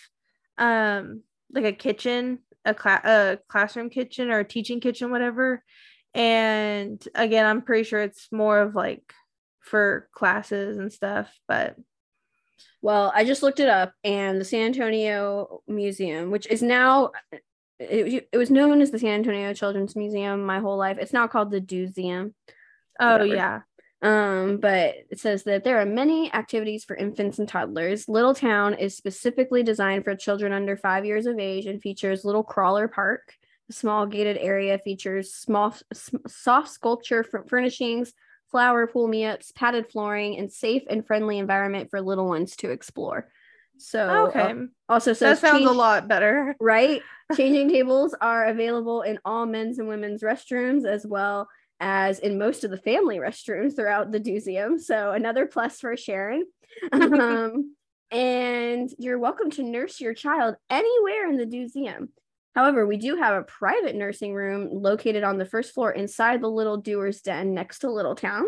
um 0.59 1.23
like 1.51 1.65
a 1.65 1.73
kitchen 1.73 2.39
a, 2.65 2.75
cla- 2.75 3.01
a 3.05 3.39
classroom 3.49 3.91
kitchen 3.91 4.31
or 4.31 4.39
a 4.41 4.45
teaching 4.45 4.81
kitchen 4.81 5.11
whatever 5.11 5.63
and 6.15 7.07
again 7.15 7.47
i'm 7.47 7.63
pretty 7.63 7.85
sure 7.85 8.01
it's 8.01 8.29
more 8.31 8.61
of 8.61 8.75
like 8.75 9.13
for 9.61 10.09
classes 10.15 10.77
and 10.79 10.93
stuff 10.93 11.33
but 11.49 11.77
Well, 12.83 13.13
I 13.15 13.25
just 13.25 13.43
looked 13.45 13.61
it 13.61 13.69
up, 13.69 13.93
and 14.03 14.41
the 14.41 14.45
San 14.45 14.67
Antonio 14.67 15.63
Museum, 15.69 16.33
which 16.33 16.47
is 16.49 16.63
now, 16.63 17.13
it, 17.79 18.29
it 18.33 18.37
was 18.37 18.51
known 18.51 18.81
as 18.83 18.91
the 18.91 18.99
San 18.99 19.15
Antonio 19.21 19.55
Children's 19.55 19.95
Museum 19.95 20.45
my 20.45 20.59
whole 20.59 20.77
life. 20.77 20.99
It's 21.01 21.13
now 21.13 21.29
called 21.29 21.53
the 21.53 21.61
DoSeum. 21.61 22.35
oh 23.01 23.13
Whatever. 23.13 23.27
yeah 23.27 23.61
Um, 24.03 24.57
but 24.57 24.97
it 25.11 25.21
says 25.21 25.45
that 25.45 25.63
there 25.63 25.81
are 25.81 25.87
many 25.87 26.33
activities 26.35 26.85
for 26.85 26.97
infants 26.97 27.39
and 27.39 27.49
toddlers. 27.49 28.09
Little 28.09 28.35
Town 28.35 28.75
is 28.75 28.97
specifically 28.97 29.63
designed 29.63 30.03
for 30.03 30.17
children 30.17 30.53
under 30.53 30.77
five 30.77 31.05
years 31.05 31.27
of 31.27 31.39
age 31.39 31.67
and 31.67 31.81
features 31.81 32.25
Little 32.25 32.43
Crawler 32.43 32.89
Park. 32.89 33.37
The 33.69 33.75
small 33.75 34.07
gated 34.07 34.39
area 34.39 34.79
features 34.79 35.33
small, 35.33 35.75
soft 36.27 36.71
sculpture 36.71 37.25
furnishings, 37.47 38.13
flower 38.51 38.89
pool 38.89 39.07
me-ups, 39.07 39.53
padded 39.53 39.89
flooring, 39.89 40.37
and 40.37 40.53
safe 40.53 40.83
and 40.91 41.07
friendly 41.07 41.39
environment 41.39 41.89
for 41.89 42.01
little 42.01 42.27
ones 42.27 42.57
to 42.57 42.71
explore. 42.71 43.29
So 43.79 44.27
okay, 44.29 44.41
uh, 44.41 44.55
also 44.89 45.13
says 45.13 45.41
that 45.41 45.49
sounds 45.49 45.61
change, 45.61 45.71
a 45.71 45.75
lot 45.75 46.09
better, 46.09 46.57
right? 46.61 47.03
Changing 47.37 47.69
tables 47.69 48.15
are 48.21 48.47
available 48.47 49.03
in 49.03 49.21
all 49.25 49.47
men's 49.47 49.79
and 49.79 49.89
women's 49.89 50.23
restrooms 50.23 50.85
as 50.85 51.07
well 51.07 51.49
as 51.81 52.19
in 52.19 52.39
most 52.39 52.65
of 52.65 52.71
the 52.71 52.77
family 52.77 53.19
restrooms 53.19 53.77
throughout 53.77 54.11
the 54.13 54.21
museum. 54.21 54.79
So 54.79 55.13
another 55.13 55.47
plus 55.47 55.81
for 55.81 55.97
Sharon. 55.97 56.45
um, 56.93 57.75
and 58.11 58.91
you're 58.99 59.19
welcome 59.19 59.51
to 59.53 59.63
nurse 59.63 60.01
your 60.01 60.15
child 60.15 60.57
anywhere 60.71 61.29
in 61.29 61.37
the 61.37 61.47
museum. 61.47 62.11
However, 62.55 62.87
we 62.87 62.99
do 62.99 63.17
have 63.17 63.35
a 63.35 63.45
private 63.45 63.97
nursing 63.97 64.35
room 64.35 64.69
located 64.71 65.25
on 65.25 65.39
the 65.39 65.47
first 65.47 65.73
floor 65.73 65.91
inside 65.91 66.43
the 66.43 66.51
Little 66.51 66.77
Doer's 66.77 67.23
Den 67.23 67.55
next 67.55 67.81
to 67.81 67.91
Little 67.91 68.15
Town. 68.15 68.45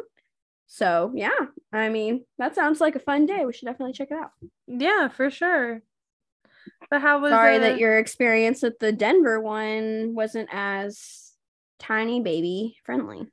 So 0.66 1.12
yeah, 1.14 1.30
I 1.72 1.88
mean 1.88 2.24
that 2.38 2.54
sounds 2.54 2.80
like 2.80 2.96
a 2.96 3.00
fun 3.00 3.26
day. 3.26 3.44
We 3.44 3.52
should 3.52 3.66
definitely 3.66 3.92
check 3.92 4.08
it 4.10 4.18
out. 4.18 4.30
Yeah, 4.66 5.08
for 5.08 5.30
sure. 5.30 5.82
But 6.90 7.00
how 7.00 7.20
was 7.20 7.30
sorry 7.30 7.58
that 7.58 7.78
your 7.78 7.98
experience 7.98 8.64
at 8.64 8.78
the 8.78 8.92
Denver 8.92 9.40
one 9.40 10.14
wasn't 10.14 10.48
as 10.52 11.23
tiny 11.86 12.20
baby 12.20 12.76
friendly. 12.84 13.30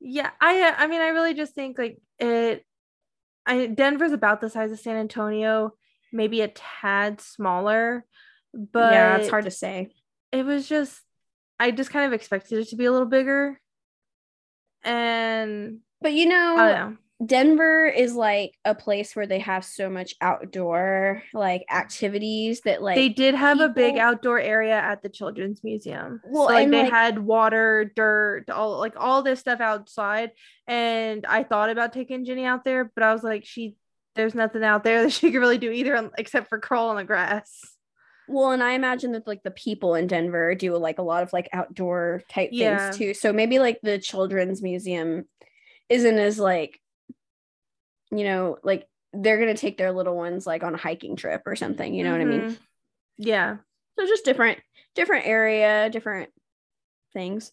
Yeah, 0.00 0.30
I 0.40 0.62
uh, 0.62 0.74
I 0.76 0.86
mean 0.88 1.00
I 1.00 1.08
really 1.08 1.34
just 1.34 1.54
think 1.54 1.78
like 1.78 1.98
it 2.18 2.64
I 3.46 3.66
Denver's 3.66 4.12
about 4.12 4.40
the 4.40 4.50
size 4.50 4.72
of 4.72 4.80
San 4.80 4.96
Antonio, 4.96 5.72
maybe 6.12 6.40
a 6.40 6.48
tad 6.48 7.20
smaller, 7.20 8.04
but 8.52 8.90
Yeah, 8.90 9.16
it's 9.18 9.28
hard 9.30 9.44
to 9.44 9.50
say. 9.50 9.92
It 10.32 10.44
was 10.44 10.68
just 10.68 11.00
I 11.58 11.70
just 11.70 11.90
kind 11.90 12.06
of 12.06 12.12
expected 12.12 12.58
it 12.58 12.68
to 12.68 12.76
be 12.76 12.86
a 12.86 12.92
little 12.92 13.06
bigger. 13.06 13.60
And 14.84 15.80
but 16.00 16.12
you 16.12 16.26
know, 16.26 16.56
know. 16.56 16.96
Denver 17.24 17.86
is 17.86 18.14
like 18.14 18.58
a 18.64 18.74
place 18.74 19.14
where 19.14 19.26
they 19.26 19.38
have 19.38 19.64
so 19.64 19.88
much 19.88 20.14
outdoor 20.20 21.22
like 21.32 21.64
activities 21.70 22.62
that 22.62 22.82
like 22.82 22.96
they 22.96 23.08
did 23.08 23.34
have 23.34 23.58
people... 23.58 23.70
a 23.70 23.74
big 23.74 23.98
outdoor 23.98 24.40
area 24.40 24.74
at 24.74 25.02
the 25.02 25.08
children's 25.08 25.62
museum. 25.62 26.20
Well, 26.24 26.48
so, 26.48 26.54
like 26.54 26.70
they 26.70 26.82
like... 26.82 26.92
had 26.92 27.18
water, 27.18 27.92
dirt, 27.94 28.50
all 28.50 28.78
like 28.78 28.94
all 28.96 29.22
this 29.22 29.40
stuff 29.40 29.60
outside. 29.60 30.32
And 30.66 31.24
I 31.26 31.44
thought 31.44 31.70
about 31.70 31.92
taking 31.92 32.24
Jenny 32.24 32.44
out 32.44 32.64
there, 32.64 32.90
but 32.94 33.04
I 33.04 33.12
was 33.12 33.22
like, 33.22 33.44
she 33.44 33.76
there's 34.14 34.34
nothing 34.34 34.64
out 34.64 34.82
there 34.84 35.02
that 35.04 35.12
she 35.12 35.30
could 35.30 35.40
really 35.40 35.58
do 35.58 35.70
either 35.70 36.10
except 36.18 36.48
for 36.48 36.58
crawl 36.58 36.90
on 36.90 36.96
the 36.96 37.04
grass. 37.04 37.60
Well, 38.28 38.50
and 38.50 38.62
I 38.62 38.72
imagine 38.72 39.12
that 39.12 39.26
like 39.26 39.42
the 39.42 39.50
people 39.50 39.94
in 39.94 40.06
Denver 40.06 40.54
do 40.54 40.76
like 40.76 40.98
a 40.98 41.02
lot 41.02 41.22
of 41.22 41.32
like 41.32 41.48
outdoor 41.52 42.22
type 42.30 42.50
yeah. 42.52 42.90
things 42.90 42.96
too. 42.96 43.14
So 43.14 43.32
maybe 43.32 43.58
like 43.58 43.80
the 43.82 43.98
children's 43.98 44.62
museum 44.62 45.24
isn't 45.88 46.18
as 46.18 46.38
like 46.38 46.80
you 48.12 48.24
know, 48.24 48.58
like 48.62 48.86
they're 49.12 49.38
gonna 49.38 49.56
take 49.56 49.78
their 49.78 49.92
little 49.92 50.16
ones 50.16 50.46
like 50.46 50.62
on 50.62 50.74
a 50.74 50.78
hiking 50.78 51.16
trip 51.16 51.42
or 51.46 51.56
something, 51.56 51.94
you 51.94 52.04
know 52.04 52.14
mm-hmm. 52.14 52.28
what 52.28 52.34
I 52.34 52.38
mean? 52.38 52.50
Mm-hmm. 52.50 52.62
Yeah. 53.18 53.56
So 53.98 54.06
just 54.06 54.24
different, 54.24 54.58
different 54.94 55.26
area, 55.26 55.90
different 55.90 56.30
things. 57.12 57.52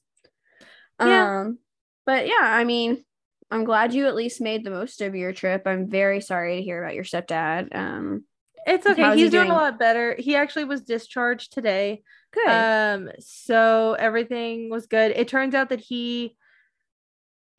Yeah. 0.99 1.41
Um, 1.41 1.59
but 2.05 2.27
yeah, 2.27 2.41
I 2.41 2.63
mean, 2.63 3.03
I'm 3.51 3.63
glad 3.63 3.93
you 3.93 4.07
at 4.07 4.15
least 4.15 4.41
made 4.41 4.63
the 4.63 4.71
most 4.71 5.01
of 5.01 5.15
your 5.15 5.33
trip. 5.33 5.63
I'm 5.65 5.89
very 5.89 6.21
sorry 6.21 6.57
to 6.57 6.61
hear 6.61 6.83
about 6.83 6.95
your 6.95 7.03
stepdad. 7.03 7.75
Um, 7.75 8.23
it's 8.65 8.85
okay. 8.85 9.15
He's 9.15 9.25
he 9.25 9.29
doing? 9.29 9.47
doing 9.47 9.51
a 9.51 9.61
lot 9.61 9.79
better. 9.79 10.15
He 10.17 10.35
actually 10.35 10.65
was 10.65 10.81
discharged 10.81 11.53
today. 11.53 12.03
Good. 12.31 12.47
Um, 12.47 13.09
so 13.19 13.95
everything 13.97 14.69
was 14.69 14.85
good. 14.85 15.11
It 15.15 15.27
turns 15.27 15.55
out 15.55 15.69
that 15.69 15.79
he 15.79 16.37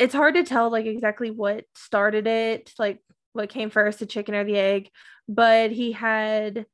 it's 0.00 0.14
hard 0.14 0.34
to 0.34 0.42
tell 0.42 0.70
like 0.70 0.86
exactly 0.86 1.30
what 1.30 1.66
started 1.74 2.26
it, 2.26 2.72
like 2.78 3.02
what 3.34 3.50
came 3.50 3.68
first, 3.68 3.98
the 3.98 4.06
chicken 4.06 4.34
or 4.34 4.44
the 4.44 4.56
egg, 4.56 4.88
but 5.28 5.70
he 5.70 5.92
had 5.92 6.64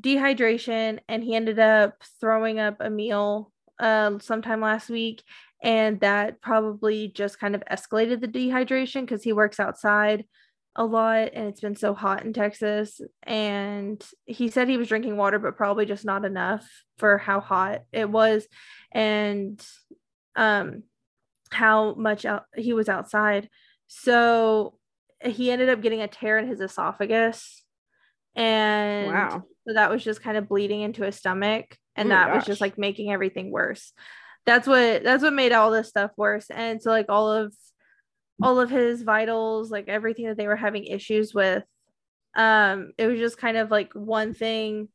dehydration 0.00 0.98
and 1.08 1.24
he 1.24 1.34
ended 1.34 1.58
up 1.58 1.94
throwing 2.20 2.58
up 2.58 2.76
a 2.80 2.90
meal 2.90 3.50
uh, 3.80 4.18
sometime 4.20 4.60
last 4.60 4.90
week 4.90 5.22
and 5.62 5.98
that 6.00 6.42
probably 6.42 7.08
just 7.08 7.40
kind 7.40 7.54
of 7.54 7.62
escalated 7.72 8.20
the 8.20 8.28
dehydration 8.28 9.00
because 9.00 9.22
he 9.22 9.32
works 9.32 9.58
outside 9.58 10.26
a 10.76 10.84
lot 10.84 11.30
and 11.32 11.48
it's 11.48 11.60
been 11.60 11.76
so 11.76 11.94
hot 11.94 12.24
in 12.24 12.34
Texas 12.34 13.00
and 13.22 14.04
he 14.26 14.50
said 14.50 14.68
he 14.68 14.76
was 14.76 14.88
drinking 14.88 15.16
water 15.16 15.38
but 15.38 15.56
probably 15.56 15.86
just 15.86 16.04
not 16.04 16.24
enough 16.24 16.68
for 16.98 17.16
how 17.16 17.40
hot 17.40 17.82
it 17.92 18.10
was 18.10 18.46
and 18.92 19.64
um 20.36 20.82
how 21.54 21.94
much 21.94 22.24
out- 22.24 22.46
he 22.56 22.72
was 22.72 22.88
outside. 22.88 23.48
So 23.86 24.74
he 25.24 25.50
ended 25.50 25.68
up 25.68 25.80
getting 25.80 26.02
a 26.02 26.08
tear 26.08 26.38
in 26.38 26.48
his 26.48 26.60
esophagus. 26.60 27.62
And 28.34 29.12
wow. 29.12 29.44
so 29.66 29.74
that 29.74 29.90
was 29.90 30.02
just 30.02 30.22
kind 30.22 30.36
of 30.36 30.48
bleeding 30.48 30.80
into 30.80 31.04
his 31.04 31.16
stomach. 31.16 31.76
And 31.96 32.08
oh 32.08 32.10
that 32.10 32.34
was 32.34 32.44
just 32.44 32.60
like 32.60 32.76
making 32.76 33.12
everything 33.12 33.50
worse. 33.50 33.92
That's 34.46 34.66
what 34.66 35.04
that's 35.04 35.22
what 35.22 35.32
made 35.32 35.52
all 35.52 35.70
this 35.70 35.88
stuff 35.88 36.10
worse. 36.16 36.50
And 36.50 36.82
so 36.82 36.90
like 36.90 37.06
all 37.08 37.30
of 37.30 37.54
all 38.42 38.58
of 38.58 38.68
his 38.68 39.02
vitals, 39.02 39.70
like 39.70 39.88
everything 39.88 40.26
that 40.26 40.36
they 40.36 40.48
were 40.48 40.56
having 40.56 40.84
issues 40.84 41.32
with, 41.32 41.62
um, 42.34 42.92
it 42.98 43.06
was 43.06 43.20
just 43.20 43.38
kind 43.38 43.56
of 43.56 43.70
like 43.70 43.92
one 43.92 44.34
thing. 44.34 44.88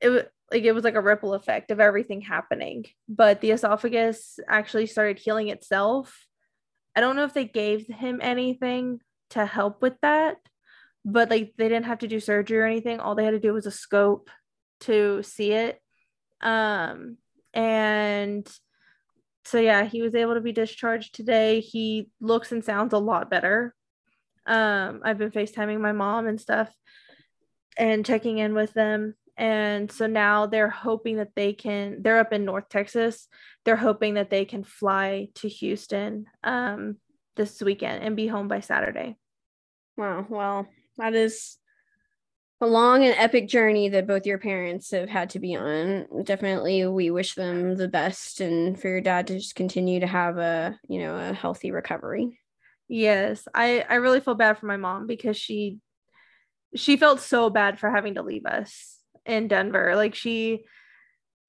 It 0.00 0.31
like 0.52 0.64
it 0.64 0.72
was 0.72 0.84
like 0.84 0.94
a 0.94 1.00
ripple 1.00 1.34
effect 1.34 1.70
of 1.70 1.80
everything 1.80 2.20
happening 2.20 2.84
but 3.08 3.40
the 3.40 3.50
esophagus 3.50 4.38
actually 4.48 4.86
started 4.86 5.18
healing 5.18 5.48
itself. 5.48 6.26
I 6.94 7.00
don't 7.00 7.16
know 7.16 7.24
if 7.24 7.34
they 7.34 7.46
gave 7.46 7.86
him 7.86 8.20
anything 8.22 9.00
to 9.30 9.46
help 9.46 9.80
with 9.82 9.94
that 10.02 10.36
but 11.04 11.30
like 11.30 11.54
they 11.56 11.68
didn't 11.68 11.86
have 11.86 12.00
to 12.00 12.08
do 12.08 12.20
surgery 12.20 12.58
or 12.58 12.66
anything. 12.66 13.00
All 13.00 13.14
they 13.14 13.24
had 13.24 13.32
to 13.32 13.40
do 13.40 13.52
was 13.52 13.66
a 13.66 13.72
scope 13.72 14.30
to 14.80 15.22
see 15.22 15.52
it. 15.52 15.80
Um 16.40 17.16
and 17.54 18.46
so 19.44 19.58
yeah 19.58 19.84
he 19.84 20.02
was 20.02 20.14
able 20.14 20.34
to 20.34 20.40
be 20.40 20.52
discharged 20.52 21.14
today. 21.14 21.60
He 21.60 22.10
looks 22.20 22.52
and 22.52 22.64
sounds 22.64 22.92
a 22.92 22.98
lot 22.98 23.30
better. 23.30 23.74
Um 24.46 25.00
i've 25.04 25.18
been 25.18 25.30
facetiming 25.30 25.80
my 25.80 25.92
mom 25.92 26.26
and 26.26 26.40
stuff 26.40 26.72
and 27.76 28.04
checking 28.04 28.38
in 28.38 28.54
with 28.54 28.72
them 28.74 29.14
and 29.36 29.90
so 29.90 30.06
now 30.06 30.46
they're 30.46 30.70
hoping 30.70 31.16
that 31.16 31.34
they 31.34 31.52
can 31.52 32.02
they're 32.02 32.18
up 32.18 32.32
in 32.32 32.44
north 32.44 32.68
texas. 32.68 33.28
They're 33.64 33.76
hoping 33.76 34.14
that 34.14 34.30
they 34.30 34.44
can 34.44 34.64
fly 34.64 35.28
to 35.36 35.48
houston 35.48 36.26
um, 36.42 36.96
this 37.36 37.60
weekend 37.62 38.02
and 38.02 38.16
be 38.16 38.26
home 38.26 38.48
by 38.48 38.60
saturday. 38.60 39.16
Wow 39.96 40.26
well 40.28 40.66
that 40.98 41.14
is 41.14 41.58
a 42.60 42.66
long 42.66 43.04
and 43.04 43.14
epic 43.18 43.48
journey 43.48 43.88
that 43.88 44.06
both 44.06 44.24
your 44.24 44.38
parents 44.38 44.92
have 44.92 45.08
had 45.08 45.30
to 45.30 45.40
be 45.40 45.56
on. 45.56 46.06
Definitely 46.22 46.86
we 46.86 47.10
wish 47.10 47.34
them 47.34 47.74
the 47.74 47.88
best 47.88 48.40
and 48.40 48.80
for 48.80 48.88
your 48.88 49.00
dad 49.00 49.26
to 49.26 49.34
just 49.34 49.56
continue 49.56 49.98
to 50.00 50.06
have 50.06 50.38
a 50.38 50.78
you 50.88 51.00
know 51.00 51.16
a 51.16 51.32
healthy 51.32 51.70
recovery. 51.70 52.38
Yes 52.88 53.48
i 53.54 53.84
i 53.88 53.94
really 53.94 54.20
feel 54.20 54.34
bad 54.34 54.58
for 54.58 54.66
my 54.66 54.76
mom 54.76 55.06
because 55.06 55.36
she 55.36 55.78
she 56.74 56.96
felt 56.96 57.20
so 57.20 57.50
bad 57.50 57.78
for 57.78 57.90
having 57.90 58.14
to 58.14 58.22
leave 58.22 58.46
us 58.46 59.01
in 59.26 59.48
Denver. 59.48 59.94
Like 59.96 60.14
she 60.14 60.64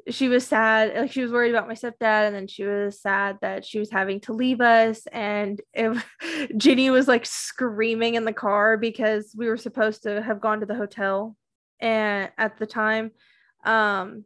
she 0.09 0.27
was 0.27 0.45
sad 0.45 0.93
like 0.95 1.11
she 1.11 1.21
was 1.21 1.31
worried 1.31 1.51
about 1.51 1.67
my 1.67 1.73
stepdad 1.73 2.27
and 2.27 2.35
then 2.35 2.47
she 2.47 2.65
was 2.65 2.99
sad 3.01 3.37
that 3.41 3.63
she 3.63 3.79
was 3.79 3.89
having 3.89 4.19
to 4.21 4.33
leave 4.33 4.61
us. 4.61 5.05
And 5.11 5.61
if 5.73 6.05
Ginny 6.57 6.89
was 6.89 7.07
like 7.07 7.25
screaming 7.25 8.15
in 8.15 8.25
the 8.25 8.33
car 8.33 8.77
because 8.77 9.33
we 9.37 9.47
were 9.47 9.57
supposed 9.57 10.03
to 10.03 10.21
have 10.21 10.41
gone 10.41 10.59
to 10.59 10.65
the 10.65 10.75
hotel 10.75 11.37
and 11.79 12.29
at 12.37 12.57
the 12.57 12.65
time. 12.65 13.11
Um 13.63 14.25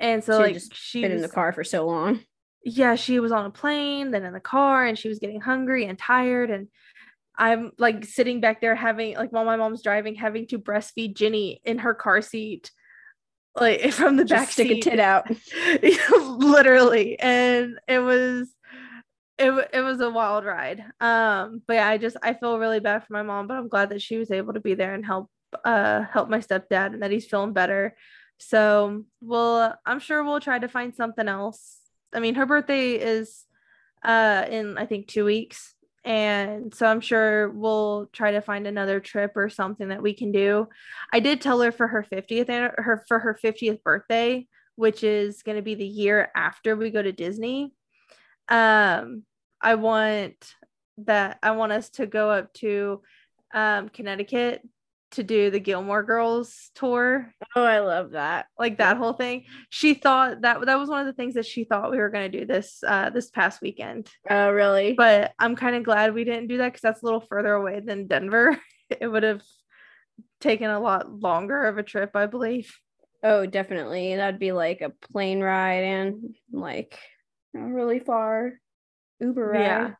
and 0.00 0.22
so 0.22 0.38
she 0.38 0.52
like 0.52 0.62
she 0.72 1.02
been 1.02 1.12
was, 1.12 1.22
in 1.22 1.28
the 1.28 1.34
car 1.34 1.52
for 1.52 1.64
so 1.64 1.86
long. 1.86 2.20
Yeah 2.64 2.96
she 2.96 3.20
was 3.20 3.32
on 3.32 3.46
a 3.46 3.50
plane 3.50 4.10
then 4.10 4.24
in 4.24 4.32
the 4.32 4.40
car 4.40 4.84
and 4.84 4.98
she 4.98 5.08
was 5.08 5.20
getting 5.20 5.40
hungry 5.40 5.86
and 5.86 5.98
tired 5.98 6.50
and 6.50 6.68
I'm 7.38 7.72
like 7.78 8.04
sitting 8.04 8.40
back 8.40 8.60
there 8.60 8.74
having 8.74 9.14
like 9.14 9.30
while 9.32 9.44
my 9.44 9.56
mom's 9.56 9.82
driving, 9.82 10.16
having 10.16 10.46
to 10.48 10.58
breastfeed 10.58 11.14
Ginny 11.16 11.60
in 11.64 11.78
her 11.78 11.94
car 11.94 12.20
seat, 12.20 12.70
like 13.54 13.92
from 13.92 14.16
the 14.16 14.24
Just 14.24 14.46
back 14.46 14.50
stick 14.50 14.68
seat. 14.68 14.86
a 14.86 14.90
tit 14.90 15.00
out, 15.00 15.30
literally, 16.20 17.18
and 17.18 17.78
it 17.86 18.00
was 18.00 18.50
it, 19.38 19.70
it 19.72 19.80
was 19.82 20.00
a 20.00 20.10
wild 20.10 20.44
ride. 20.44 20.84
Um, 21.00 21.62
but 21.66 21.74
yeah, 21.74 21.88
I 21.88 21.96
just 21.98 22.16
I 22.22 22.34
feel 22.34 22.58
really 22.58 22.80
bad 22.80 23.04
for 23.06 23.12
my 23.12 23.22
mom, 23.22 23.46
but 23.46 23.56
I'm 23.56 23.68
glad 23.68 23.90
that 23.90 24.02
she 24.02 24.18
was 24.18 24.30
able 24.32 24.54
to 24.54 24.60
be 24.60 24.74
there 24.74 24.94
and 24.94 25.06
help 25.06 25.30
uh 25.64 26.02
help 26.02 26.28
my 26.28 26.40
stepdad 26.40 26.92
and 26.92 27.02
that 27.02 27.10
he's 27.12 27.26
feeling 27.26 27.52
better. 27.52 27.96
So 28.38 29.04
we'll 29.20 29.72
I'm 29.86 30.00
sure 30.00 30.24
we'll 30.24 30.40
try 30.40 30.58
to 30.58 30.68
find 30.68 30.94
something 30.94 31.28
else. 31.28 31.78
I 32.12 32.20
mean, 32.20 32.34
her 32.34 32.46
birthday 32.46 32.92
is 32.94 33.44
uh 34.04 34.44
in 34.50 34.76
I 34.76 34.86
think 34.86 35.06
two 35.06 35.24
weeks 35.24 35.74
and 36.04 36.74
so 36.74 36.86
I'm 36.86 37.00
sure 37.00 37.50
we'll 37.50 38.08
try 38.12 38.32
to 38.32 38.40
find 38.40 38.66
another 38.66 39.00
trip 39.00 39.32
or 39.36 39.48
something 39.48 39.88
that 39.88 40.02
we 40.02 40.14
can 40.14 40.32
do. 40.32 40.68
I 41.12 41.20
did 41.20 41.40
tell 41.40 41.60
her 41.60 41.72
for 41.72 41.86
her 41.86 42.06
50th 42.10 42.48
her 42.48 43.04
for 43.08 43.18
her 43.18 43.38
50th 43.42 43.82
birthday, 43.82 44.46
which 44.76 45.02
is 45.02 45.42
going 45.42 45.56
to 45.56 45.62
be 45.62 45.74
the 45.74 45.86
year 45.86 46.30
after 46.34 46.76
we 46.76 46.90
go 46.90 47.02
to 47.02 47.12
Disney. 47.12 47.72
Um, 48.48 49.24
I 49.60 49.74
want 49.74 50.54
that 50.98 51.38
I 51.42 51.52
want 51.52 51.72
us 51.72 51.90
to 51.90 52.06
go 52.06 52.30
up 52.30 52.52
to 52.54 53.02
um, 53.52 53.88
Connecticut 53.88 54.62
to 55.12 55.22
do 55.22 55.50
the 55.50 55.60
Gilmore 55.60 56.02
Girls 56.02 56.70
tour. 56.74 57.32
Oh, 57.56 57.64
I 57.64 57.80
love 57.80 58.12
that. 58.12 58.46
Like 58.58 58.78
that 58.78 58.96
whole 58.96 59.14
thing. 59.14 59.44
She 59.70 59.94
thought 59.94 60.42
that 60.42 60.64
that 60.66 60.78
was 60.78 60.88
one 60.88 61.00
of 61.00 61.06
the 61.06 61.12
things 61.12 61.34
that 61.34 61.46
she 61.46 61.64
thought 61.64 61.90
we 61.90 61.98
were 61.98 62.10
going 62.10 62.30
to 62.30 62.38
do 62.38 62.46
this 62.46 62.82
uh 62.86 63.10
this 63.10 63.30
past 63.30 63.62
weekend. 63.62 64.10
Oh, 64.28 64.50
really? 64.50 64.94
But 64.94 65.32
I'm 65.38 65.56
kind 65.56 65.76
of 65.76 65.84
glad 65.84 66.14
we 66.14 66.24
didn't 66.24 66.48
do 66.48 66.58
that 66.58 66.74
cuz 66.74 66.80
that's 66.82 67.02
a 67.02 67.04
little 67.04 67.20
further 67.20 67.54
away 67.54 67.80
than 67.80 68.06
Denver. 68.06 68.58
it 68.90 69.06
would 69.06 69.22
have 69.22 69.42
taken 70.40 70.70
a 70.70 70.80
lot 70.80 71.10
longer 71.10 71.64
of 71.64 71.78
a 71.78 71.82
trip, 71.82 72.10
I 72.14 72.26
believe. 72.26 72.74
Oh, 73.22 73.46
definitely. 73.46 74.14
That'd 74.14 74.38
be 74.38 74.52
like 74.52 74.80
a 74.80 74.90
plane 75.12 75.40
ride 75.40 75.84
and 75.84 76.36
like 76.52 76.98
really 77.52 77.98
far 77.98 78.52
Uber 79.20 79.48
ride. 79.48 79.60
Yeah 79.60 79.94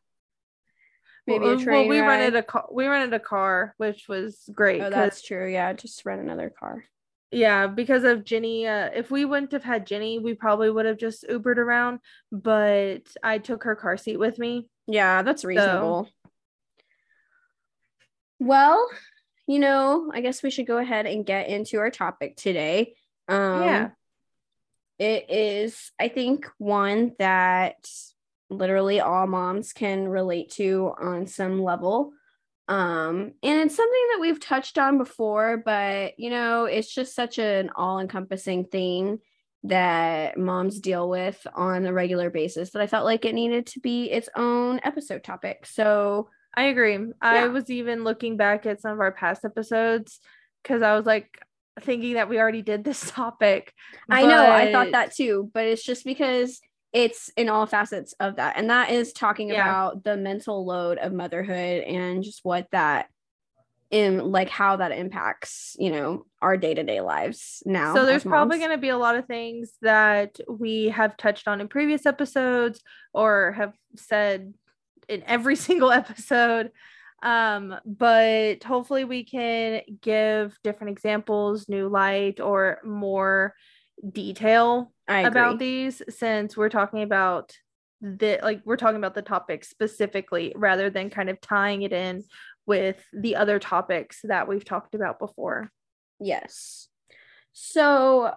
maybe 1.29 1.45
well, 1.45 1.59
a 1.59 1.63
train. 1.63 1.79
Well, 1.79 1.89
we 1.89 1.99
ride. 1.99 2.07
rented 2.07 2.35
a 2.35 2.43
car. 2.43 2.67
We 2.71 2.87
rented 2.87 3.13
a 3.13 3.19
car, 3.19 3.73
which 3.77 4.07
was 4.07 4.49
great. 4.53 4.81
Oh, 4.81 4.89
that's 4.89 5.21
true. 5.21 5.51
Yeah, 5.51 5.73
just 5.73 6.05
rent 6.05 6.21
another 6.21 6.49
car. 6.49 6.83
Yeah, 7.31 7.67
because 7.67 8.03
of 8.03 8.25
Jenny. 8.25 8.67
Uh, 8.67 8.89
if 8.93 9.11
we 9.11 9.23
wouldn't 9.25 9.51
have 9.51 9.63
had 9.63 9.85
Jenny, 9.87 10.19
we 10.19 10.33
probably 10.33 10.69
would 10.69 10.85
have 10.85 10.97
just 10.97 11.25
Ubered 11.29 11.57
around. 11.57 11.99
But 12.31 13.03
I 13.23 13.37
took 13.37 13.63
her 13.63 13.75
car 13.75 13.97
seat 13.97 14.17
with 14.17 14.39
me. 14.39 14.67
Yeah, 14.87 15.21
that's 15.21 15.45
reasonable. 15.45 16.05
So. 16.05 16.31
Well, 18.39 18.89
you 19.47 19.59
know, 19.59 20.11
I 20.13 20.21
guess 20.21 20.41
we 20.43 20.49
should 20.49 20.67
go 20.67 20.77
ahead 20.77 21.05
and 21.05 21.25
get 21.25 21.49
into 21.49 21.79
our 21.79 21.91
topic 21.91 22.37
today. 22.37 22.95
Um, 23.27 23.63
yeah. 23.63 23.89
It 24.97 25.29
is, 25.29 25.91
I 25.99 26.09
think, 26.09 26.47
one 26.57 27.13
that 27.19 27.89
literally 28.49 28.99
all 28.99 29.27
moms 29.27 29.73
can 29.73 30.07
relate 30.07 30.51
to 30.51 30.93
on 30.99 31.27
some 31.27 31.61
level. 31.61 32.11
Um, 32.67 33.33
and 33.41 33.61
it's 33.61 33.75
something 33.75 34.07
that 34.11 34.19
we've 34.21 34.39
touched 34.39 34.77
on 34.77 34.97
before, 34.97 35.57
but 35.57 36.13
you 36.19 36.29
know, 36.29 36.65
it's 36.65 36.93
just 36.93 37.15
such 37.15 37.39
an 37.39 37.71
all 37.75 37.99
encompassing 37.99 38.65
thing 38.65 39.19
that 39.63 40.37
moms 40.37 40.79
deal 40.79 41.09
with 41.09 41.45
on 41.53 41.85
a 41.85 41.93
regular 41.93 42.29
basis 42.29 42.71
that 42.71 42.81
I 42.81 42.87
felt 42.87 43.05
like 43.05 43.25
it 43.25 43.35
needed 43.35 43.65
to 43.67 43.79
be 43.79 44.05
its 44.05 44.29
own 44.35 44.79
episode 44.83 45.23
topic. 45.23 45.65
So 45.65 46.29
I 46.55 46.63
agree. 46.63 46.93
Yeah. 46.93 47.09
I 47.21 47.47
was 47.47 47.69
even 47.69 48.03
looking 48.03 48.37
back 48.37 48.65
at 48.65 48.81
some 48.81 48.91
of 48.91 48.99
our 48.99 49.11
past 49.11 49.43
episodes 49.45 50.19
because 50.63 50.81
I 50.81 50.95
was 50.95 51.05
like 51.05 51.39
thinking 51.81 52.13
that 52.15 52.29
we 52.29 52.39
already 52.39 52.61
did 52.61 52.83
this 52.83 53.09
topic. 53.11 53.73
I 54.09 54.25
know, 54.25 54.49
I 54.49 54.71
thought 54.71 54.91
that 54.91 55.13
too, 55.13 55.49
but 55.53 55.65
it's 55.65 55.83
just 55.83 56.05
because 56.05 56.59
it's 56.91 57.29
in 57.37 57.49
all 57.49 57.65
facets 57.65 58.13
of 58.19 58.37
that 58.37 58.57
and 58.57 58.69
that 58.69 58.89
is 58.89 59.13
talking 59.13 59.49
yeah. 59.49 59.61
about 59.61 60.03
the 60.03 60.17
mental 60.17 60.65
load 60.65 60.97
of 60.97 61.13
motherhood 61.13 61.83
and 61.83 62.23
just 62.23 62.43
what 62.43 62.67
that 62.71 63.07
in 63.91 64.31
like 64.31 64.49
how 64.49 64.75
that 64.75 64.91
impacts 64.91 65.75
you 65.79 65.91
know 65.91 66.23
our 66.41 66.57
day-to-day 66.57 67.01
lives 67.01 67.63
now 67.65 67.93
so 67.95 68.05
there's 68.05 68.23
probably 68.23 68.59
going 68.59 68.69
to 68.69 68.77
be 68.77 68.89
a 68.89 68.97
lot 68.97 69.15
of 69.15 69.25
things 69.25 69.71
that 69.81 70.37
we 70.47 70.89
have 70.89 71.17
touched 71.17 71.47
on 71.47 71.59
in 71.59 71.67
previous 71.67 72.05
episodes 72.05 72.81
or 73.13 73.53
have 73.53 73.73
said 73.95 74.53
in 75.07 75.23
every 75.25 75.55
single 75.67 75.91
episode 75.91 76.71
um 77.23 77.75
but 77.85 78.63
hopefully 78.63 79.03
we 79.03 79.23
can 79.23 79.81
give 80.01 80.57
different 80.63 80.91
examples 80.91 81.67
new 81.67 81.87
light 81.87 82.39
or 82.39 82.79
more 82.83 83.55
detail 84.07 84.91
about 85.07 85.59
these 85.59 86.01
since 86.09 86.55
we're 86.55 86.69
talking 86.69 87.01
about 87.01 87.53
the 88.01 88.39
like 88.41 88.61
we're 88.65 88.77
talking 88.77 88.97
about 88.97 89.13
the 89.13 89.21
topic 89.21 89.65
specifically 89.65 90.53
rather 90.55 90.89
than 90.89 91.09
kind 91.09 91.29
of 91.29 91.41
tying 91.41 91.81
it 91.81 91.91
in 91.91 92.23
with 92.65 93.03
the 93.11 93.35
other 93.35 93.59
topics 93.59 94.21
that 94.23 94.47
we've 94.47 94.63
talked 94.63 94.95
about 94.95 95.19
before. 95.19 95.71
Yes. 96.19 96.87
So 97.51 98.31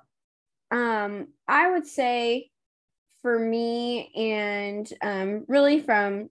um 0.70 1.28
I 1.46 1.70
would 1.70 1.86
say 1.86 2.50
for 3.20 3.38
me 3.38 4.10
and 4.16 4.92
um 5.00 5.44
really 5.46 5.80
from 5.80 6.28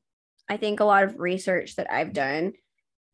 I 0.49 0.57
think 0.57 0.81
a 0.81 0.85
lot 0.85 1.03
of 1.03 1.17
research 1.17 1.77
that 1.77 1.91
I've 1.91 2.11
done 2.11 2.53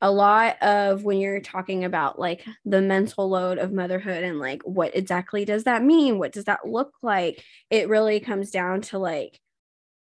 a 0.02 0.12
lot 0.12 0.62
of 0.62 1.04
when 1.04 1.18
you're 1.18 1.40
talking 1.40 1.84
about 1.84 2.20
like 2.20 2.46
the 2.66 2.82
mental 2.82 3.30
load 3.30 3.58
of 3.58 3.74
motherhood 3.74 4.24
and 4.24 4.40
like 4.40 4.62
what 4.64 4.96
exactly 4.96 5.44
does 5.46 5.64
that 5.64 5.84
mean? 5.84 6.20
What 6.20 6.32
does 6.32 6.46
that 6.46 6.68
look 6.68 6.92
like? 7.02 7.44
It 7.70 7.90
really 7.90 8.20
comes 8.20 8.52
down 8.52 8.82
to 8.84 9.00
like 9.00 9.40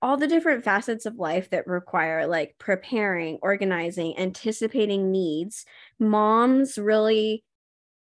all 0.02 0.18
the 0.18 0.28
different 0.28 0.64
facets 0.64 1.06
of 1.06 1.16
life 1.16 1.50
that 1.50 1.68
require 1.68 2.28
like 2.28 2.56
preparing 2.60 3.40
organizing 3.42 4.18
anticipating 4.20 5.12
needs. 5.12 5.66
Moms 6.00 6.78
really 6.78 7.44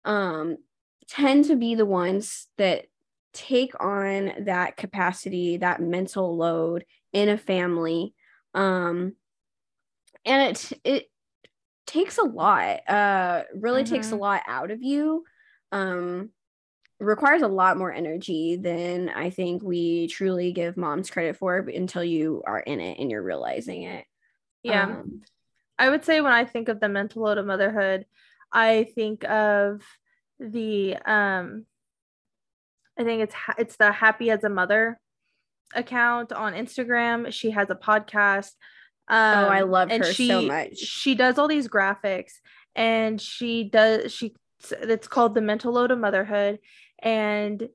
um 0.05 0.57
tend 1.09 1.45
to 1.45 1.55
be 1.55 1.75
the 1.75 1.85
ones 1.85 2.47
that 2.57 2.85
take 3.33 3.73
on 3.81 4.31
that 4.45 4.77
capacity 4.77 5.57
that 5.57 5.81
mental 5.81 6.35
load 6.35 6.85
in 7.13 7.29
a 7.29 7.37
family. 7.37 8.13
Um 8.53 9.13
and 10.25 10.57
it 10.57 10.73
it 10.83 11.05
takes 11.87 12.17
a 12.17 12.23
lot 12.23 12.87
uh 12.87 13.43
really 13.55 13.83
mm-hmm. 13.83 13.95
takes 13.95 14.07
a 14.07 14.11
mm-hmm. 14.11 14.21
lot 14.21 14.41
out 14.45 14.69
of 14.69 14.83
you 14.83 15.23
um 15.71 16.29
requires 16.99 17.41
a 17.41 17.47
lot 17.47 17.77
more 17.77 17.91
energy 17.91 18.57
than 18.57 19.09
i 19.09 19.29
think 19.29 19.63
we 19.63 20.07
truly 20.07 20.51
give 20.51 20.77
moms 20.77 21.09
credit 21.09 21.37
for 21.37 21.57
until 21.57 22.03
you 22.03 22.43
are 22.45 22.59
in 22.59 22.79
it 22.79 22.99
and 22.99 23.09
you're 23.09 23.23
realizing 23.23 23.83
it 23.83 24.05
yeah 24.63 24.83
um, 24.83 25.21
i 25.79 25.89
would 25.89 26.03
say 26.03 26.21
when 26.21 26.33
i 26.33 26.43
think 26.43 26.69
of 26.69 26.79
the 26.79 26.89
mental 26.89 27.23
load 27.23 27.37
of 27.37 27.45
motherhood 27.45 28.05
i 28.51 28.87
think 28.95 29.23
of 29.25 29.81
the 30.39 30.95
um 31.05 31.65
i 32.97 33.03
think 33.03 33.23
it's 33.23 33.35
it's 33.57 33.77
the 33.77 33.91
happy 33.91 34.29
as 34.29 34.43
a 34.43 34.49
mother 34.49 34.99
account 35.75 36.31
on 36.31 36.53
instagram 36.53 37.31
she 37.31 37.51
has 37.51 37.69
a 37.69 37.75
podcast 37.75 38.51
um, 39.09 39.45
oh, 39.45 39.47
I 39.47 39.61
um, 39.61 39.71
love 39.71 39.91
her 39.91 40.11
she, 40.11 40.27
so 40.27 40.41
much. 40.41 40.77
She 40.77 41.15
does 41.15 41.37
all 41.37 41.47
these 41.47 41.67
graphics 41.67 42.33
and 42.75 43.19
she 43.19 43.63
does 43.63 44.11
she 44.13 44.33
it's 44.71 45.07
called 45.07 45.35
the 45.35 45.41
mental 45.41 45.73
load 45.73 45.91
of 45.91 45.99
motherhood. 45.99 46.59
And 47.01 47.69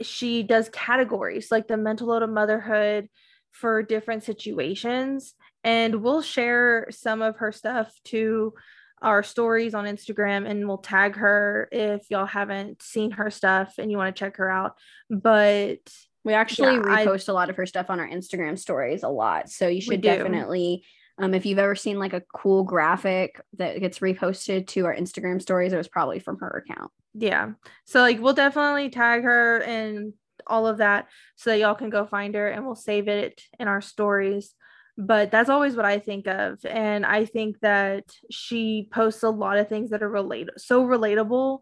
she 0.00 0.42
does 0.42 0.68
categories 0.70 1.50
like 1.50 1.68
the 1.68 1.76
mental 1.76 2.08
load 2.08 2.22
of 2.22 2.30
motherhood 2.30 3.08
for 3.50 3.82
different 3.82 4.24
situations. 4.24 5.34
And 5.62 6.02
we'll 6.02 6.22
share 6.22 6.88
some 6.90 7.22
of 7.22 7.36
her 7.36 7.52
stuff 7.52 7.92
to 8.06 8.54
our 9.00 9.22
stories 9.22 9.74
on 9.74 9.84
Instagram 9.84 10.48
and 10.48 10.66
we'll 10.66 10.78
tag 10.78 11.16
her 11.16 11.68
if 11.72 12.08
y'all 12.08 12.26
haven't 12.26 12.82
seen 12.82 13.10
her 13.12 13.30
stuff 13.30 13.74
and 13.78 13.90
you 13.90 13.96
want 13.96 14.14
to 14.14 14.18
check 14.18 14.36
her 14.36 14.50
out. 14.50 14.76
But 15.10 15.80
we 16.24 16.34
actually 16.34 16.74
yeah, 16.74 17.04
repost 17.04 17.28
I, 17.28 17.32
a 17.32 17.34
lot 17.34 17.50
of 17.50 17.56
her 17.56 17.66
stuff 17.66 17.90
on 17.90 18.00
our 18.00 18.08
Instagram 18.08 18.58
stories 18.58 19.02
a 19.02 19.08
lot. 19.08 19.50
So 19.50 19.68
you 19.68 19.80
should 19.80 20.00
definitely 20.00 20.84
um, 21.18 21.34
if 21.34 21.44
you've 21.44 21.58
ever 21.58 21.74
seen 21.74 21.98
like 21.98 22.14
a 22.14 22.22
cool 22.34 22.64
graphic 22.64 23.40
that 23.58 23.78
gets 23.80 23.98
reposted 23.98 24.66
to 24.68 24.86
our 24.86 24.94
Instagram 24.94 25.42
stories, 25.42 25.72
it 25.72 25.76
was 25.76 25.88
probably 25.88 26.18
from 26.18 26.38
her 26.38 26.64
account. 26.66 26.90
Yeah. 27.14 27.52
So 27.84 28.00
like 28.00 28.20
we'll 28.20 28.32
definitely 28.32 28.88
tag 28.88 29.22
her 29.22 29.62
and 29.62 30.14
all 30.46 30.66
of 30.66 30.78
that 30.78 31.08
so 31.36 31.50
that 31.50 31.58
y'all 31.58 31.74
can 31.74 31.90
go 31.90 32.06
find 32.06 32.34
her 32.34 32.48
and 32.48 32.64
we'll 32.64 32.74
save 32.74 33.08
it 33.08 33.42
in 33.60 33.68
our 33.68 33.80
stories. 33.80 34.54
But 34.98 35.30
that's 35.30 35.50
always 35.50 35.76
what 35.76 35.84
I 35.84 35.98
think 35.98 36.26
of. 36.26 36.58
And 36.64 37.06
I 37.06 37.24
think 37.24 37.60
that 37.60 38.04
she 38.30 38.88
posts 38.92 39.22
a 39.22 39.30
lot 39.30 39.58
of 39.58 39.68
things 39.68 39.90
that 39.90 40.02
are 40.02 40.08
related 40.08 40.54
so 40.58 40.84
relatable 40.84 41.60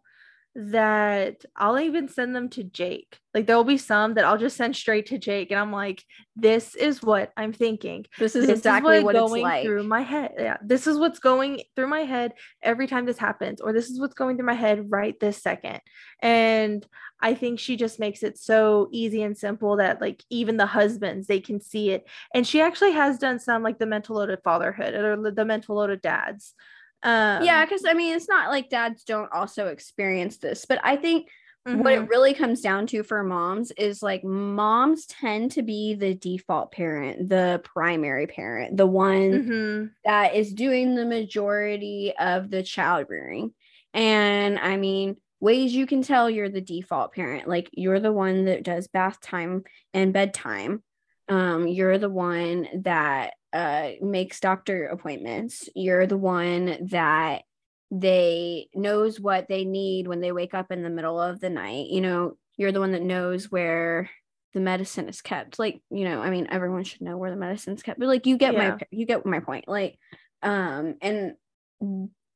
that 0.56 1.44
I'll 1.56 1.78
even 1.78 2.08
send 2.08 2.34
them 2.34 2.48
to 2.50 2.64
Jake. 2.64 3.18
Like 3.32 3.46
there'll 3.46 3.62
be 3.62 3.78
some 3.78 4.14
that 4.14 4.24
I'll 4.24 4.38
just 4.38 4.56
send 4.56 4.74
straight 4.74 5.06
to 5.06 5.18
Jake, 5.18 5.50
and 5.50 5.60
I'm 5.60 5.70
like, 5.70 6.02
"This 6.34 6.74
is 6.74 7.02
what 7.02 7.32
I'm 7.36 7.52
thinking. 7.52 8.06
This 8.18 8.34
is 8.34 8.46
this 8.46 8.58
exactly 8.58 8.98
is 8.98 9.04
what, 9.04 9.14
what 9.14 9.28
going 9.28 9.42
like. 9.42 9.64
through 9.64 9.84
my 9.84 10.02
head. 10.02 10.32
Yeah, 10.36 10.56
this 10.62 10.86
is 10.86 10.98
what's 10.98 11.20
going 11.20 11.62
through 11.76 11.86
my 11.86 12.00
head 12.00 12.32
every 12.62 12.88
time 12.88 13.06
this 13.06 13.18
happens, 13.18 13.60
or 13.60 13.72
this 13.72 13.90
is 13.90 14.00
what's 14.00 14.14
going 14.14 14.36
through 14.36 14.46
my 14.46 14.54
head 14.54 14.90
right 14.90 15.18
this 15.20 15.40
second. 15.40 15.80
And 16.20 16.84
I 17.22 17.34
think 17.34 17.60
she 17.60 17.76
just 17.76 18.00
makes 18.00 18.22
it 18.22 18.38
so 18.38 18.88
easy 18.90 19.22
and 19.22 19.36
simple 19.36 19.76
that 19.76 20.00
like 20.00 20.24
even 20.30 20.56
the 20.56 20.66
husbands 20.66 21.26
they 21.26 21.40
can 21.40 21.60
see 21.60 21.90
it. 21.90 22.08
And 22.34 22.46
she 22.46 22.60
actually 22.60 22.92
has 22.92 23.18
done 23.18 23.38
some 23.38 23.62
like 23.62 23.78
the 23.78 23.86
mental 23.86 24.16
load 24.16 24.30
of 24.30 24.42
fatherhood 24.42 24.94
or 24.94 25.30
the 25.30 25.44
mental 25.44 25.76
load 25.76 25.90
of 25.90 26.02
dads 26.02 26.54
um, 27.02 27.44
yeah, 27.44 27.64
because 27.64 27.84
I 27.86 27.94
mean, 27.94 28.14
it's 28.14 28.28
not 28.28 28.50
like 28.50 28.68
dads 28.68 29.04
don't 29.04 29.32
also 29.32 29.68
experience 29.68 30.36
this, 30.36 30.66
but 30.66 30.80
I 30.84 30.96
think 30.96 31.28
mm-hmm. 31.66 31.80
what 31.80 31.92
it 31.92 32.00
mm-hmm. 32.00 32.10
really 32.10 32.34
comes 32.34 32.60
down 32.60 32.86
to 32.88 33.02
for 33.02 33.22
moms 33.22 33.70
is 33.72 34.02
like 34.02 34.22
moms 34.22 35.06
tend 35.06 35.52
to 35.52 35.62
be 35.62 35.94
the 35.94 36.14
default 36.14 36.72
parent, 36.72 37.28
the 37.28 37.60
primary 37.64 38.26
parent, 38.26 38.76
the 38.76 38.86
one 38.86 39.30
mm-hmm. 39.32 39.86
that 40.04 40.34
is 40.34 40.52
doing 40.52 40.94
the 40.94 41.06
majority 41.06 42.12
of 42.18 42.50
the 42.50 42.62
child 42.62 43.06
rearing. 43.08 43.54
And 43.94 44.58
I 44.58 44.76
mean, 44.76 45.16
ways 45.40 45.74
you 45.74 45.86
can 45.86 46.02
tell 46.02 46.28
you're 46.28 46.50
the 46.50 46.60
default 46.60 47.14
parent, 47.14 47.48
like 47.48 47.70
you're 47.72 48.00
the 48.00 48.12
one 48.12 48.44
that 48.44 48.62
does 48.62 48.88
bath 48.88 49.20
time 49.20 49.64
and 49.94 50.12
bedtime. 50.12 50.82
Um, 51.28 51.66
you're 51.66 51.96
the 51.96 52.10
one 52.10 52.68
that 52.82 53.34
uh, 53.52 53.90
makes 54.00 54.40
doctor 54.40 54.86
appointments. 54.86 55.68
You're 55.74 56.06
the 56.06 56.16
one 56.16 56.88
that 56.90 57.42
they 57.90 58.68
knows 58.74 59.18
what 59.18 59.48
they 59.48 59.64
need 59.64 60.06
when 60.06 60.20
they 60.20 60.32
wake 60.32 60.54
up 60.54 60.70
in 60.70 60.82
the 60.82 60.90
middle 60.90 61.20
of 61.20 61.40
the 61.40 61.50
night 61.50 61.88
you 61.88 62.00
know 62.00 62.36
you're 62.56 62.70
the 62.70 62.78
one 62.78 62.92
that 62.92 63.02
knows 63.02 63.50
where 63.50 64.08
the 64.54 64.60
medicine 64.60 65.08
is 65.08 65.20
kept 65.20 65.58
like 65.58 65.82
you 65.90 66.04
know 66.04 66.20
i 66.22 66.30
mean 66.30 66.46
everyone 66.50 66.84
should 66.84 67.00
know 67.00 67.16
where 67.16 67.30
the 67.30 67.36
medicine's 67.36 67.82
kept 67.82 67.98
but 67.98 68.06
like 68.06 68.26
you 68.26 68.36
get 68.36 68.54
yeah. 68.54 68.70
my 68.70 68.78
you 68.92 69.06
get 69.06 69.26
my 69.26 69.40
point 69.40 69.66
like 69.66 69.98
um 70.42 70.94
and 71.02 71.34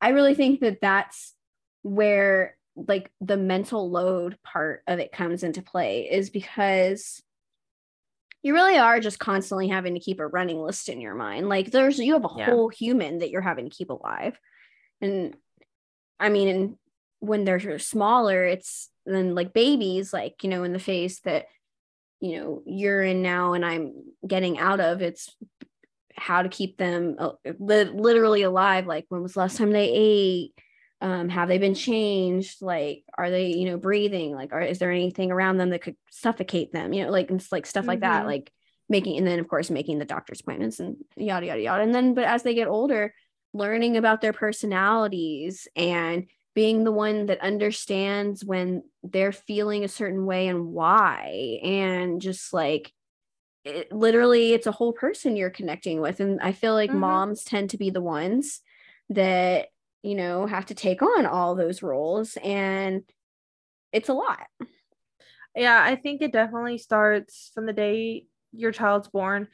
i 0.01 0.09
really 0.09 0.35
think 0.35 0.59
that 0.59 0.81
that's 0.81 1.33
where 1.83 2.57
like 2.75 3.09
the 3.21 3.37
mental 3.37 3.89
load 3.89 4.37
part 4.43 4.83
of 4.87 4.99
it 4.99 5.13
comes 5.13 5.43
into 5.43 5.61
play 5.61 6.09
is 6.11 6.29
because 6.29 7.21
you 8.45 8.53
really 8.53 8.77
are 8.77 8.99
just 8.99 9.17
constantly 9.17 9.67
having 9.67 9.95
to 9.95 9.99
keep 9.99 10.19
a 10.19 10.27
running 10.27 10.61
list 10.61 10.87
in 10.87 11.01
your 11.01 11.15
mind 11.15 11.49
like 11.49 11.71
there's 11.71 11.97
you 11.97 12.13
have 12.13 12.25
a 12.25 12.29
yeah. 12.37 12.45
whole 12.45 12.69
human 12.69 13.19
that 13.19 13.31
you're 13.31 13.41
having 13.41 13.69
to 13.69 13.75
keep 13.75 13.89
alive 13.89 14.39
and 15.01 15.35
I 16.19 16.29
mean, 16.29 16.77
when 17.19 17.43
they're 17.43 17.79
smaller, 17.79 18.45
it's 18.45 18.89
then 19.05 19.35
like 19.35 19.53
babies, 19.53 20.13
like, 20.13 20.43
you 20.43 20.49
know, 20.49 20.63
in 20.63 20.73
the 20.73 20.79
face 20.79 21.19
that, 21.21 21.47
you 22.21 22.37
know, 22.37 22.63
you're 22.65 23.03
in 23.03 23.21
now 23.21 23.53
and 23.53 23.65
I'm 23.65 23.93
getting 24.25 24.57
out 24.57 24.79
of, 24.79 25.01
it's 25.01 25.35
how 26.15 26.41
to 26.41 26.49
keep 26.49 26.77
them 26.77 27.15
uh, 27.19 27.31
li- 27.59 27.83
literally 27.83 28.43
alive. 28.43 28.87
Like, 28.87 29.05
when 29.09 29.21
was 29.21 29.33
the 29.33 29.39
last 29.39 29.57
time 29.57 29.71
they 29.71 29.91
ate? 29.93 30.53
Um, 31.01 31.29
have 31.29 31.47
they 31.47 31.57
been 31.57 31.75
changed? 31.75 32.61
Like, 32.61 33.03
are 33.17 33.29
they, 33.29 33.47
you 33.47 33.65
know, 33.65 33.77
breathing? 33.77 34.33
Like, 34.33 34.53
are, 34.53 34.61
is 34.61 34.79
there 34.79 34.91
anything 34.91 35.31
around 35.31 35.57
them 35.57 35.71
that 35.71 35.81
could 35.81 35.97
suffocate 36.09 36.71
them? 36.71 36.93
You 36.93 37.05
know, 37.05 37.11
like, 37.11 37.29
it's 37.29 37.51
like 37.51 37.65
stuff 37.65 37.81
mm-hmm. 37.81 37.89
like 37.89 37.99
that, 38.01 38.19
mm-hmm. 38.19 38.27
like 38.27 38.51
making, 38.87 39.17
and 39.17 39.27
then 39.27 39.39
of 39.39 39.47
course, 39.47 39.69
making 39.69 39.99
the 39.99 40.05
doctor's 40.05 40.41
appointments 40.41 40.79
and 40.79 40.97
yada, 41.15 41.47
yada, 41.47 41.61
yada. 41.61 41.83
And 41.83 41.93
then, 41.93 42.13
but 42.13 42.23
as 42.23 42.43
they 42.43 42.55
get 42.55 42.67
older, 42.67 43.13
learning 43.53 43.97
about 43.97 44.21
their 44.21 44.33
personalities 44.33 45.67
and 45.75 46.27
being 46.55 46.83
the 46.83 46.91
one 46.91 47.25
that 47.27 47.41
understands 47.41 48.43
when 48.43 48.83
they're 49.03 49.33
feeling 49.33 49.83
a 49.83 49.89
certain 49.89 50.25
way 50.25 50.47
and 50.47 50.67
why 50.67 51.59
and 51.63 52.21
just 52.21 52.53
like 52.53 52.91
it, 53.63 53.91
literally 53.91 54.53
it's 54.53 54.67
a 54.67 54.71
whole 54.71 54.93
person 54.93 55.35
you're 55.35 55.49
connecting 55.49 55.99
with 55.99 56.19
and 56.19 56.39
i 56.41 56.51
feel 56.51 56.73
like 56.73 56.89
mm-hmm. 56.89 56.99
moms 56.99 57.43
tend 57.43 57.69
to 57.69 57.77
be 57.77 57.89
the 57.89 58.01
ones 58.01 58.61
that 59.09 59.67
you 60.05 60.15
know 60.15 60.45
have 60.45 60.67
to 60.67 60.75
take 60.75 61.01
on 61.01 61.25
all 61.25 61.55
those 61.55 61.81
roles 61.81 62.37
and 62.43 63.03
it's 63.91 64.09
a 64.09 64.13
lot. 64.13 64.47
Yeah 65.55 65.81
i 65.81 65.95
think 65.95 66.21
it 66.21 66.33
definitely 66.33 66.77
starts 66.77 67.51
from 67.53 67.65
the 67.65 67.73
day 67.73 68.25
your 68.51 68.71
child's 68.71 69.07
born. 69.07 69.47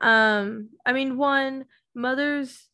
Um 0.00 0.70
i 0.86 0.92
mean 0.92 1.16
one 1.16 1.64
mothers 1.94 2.68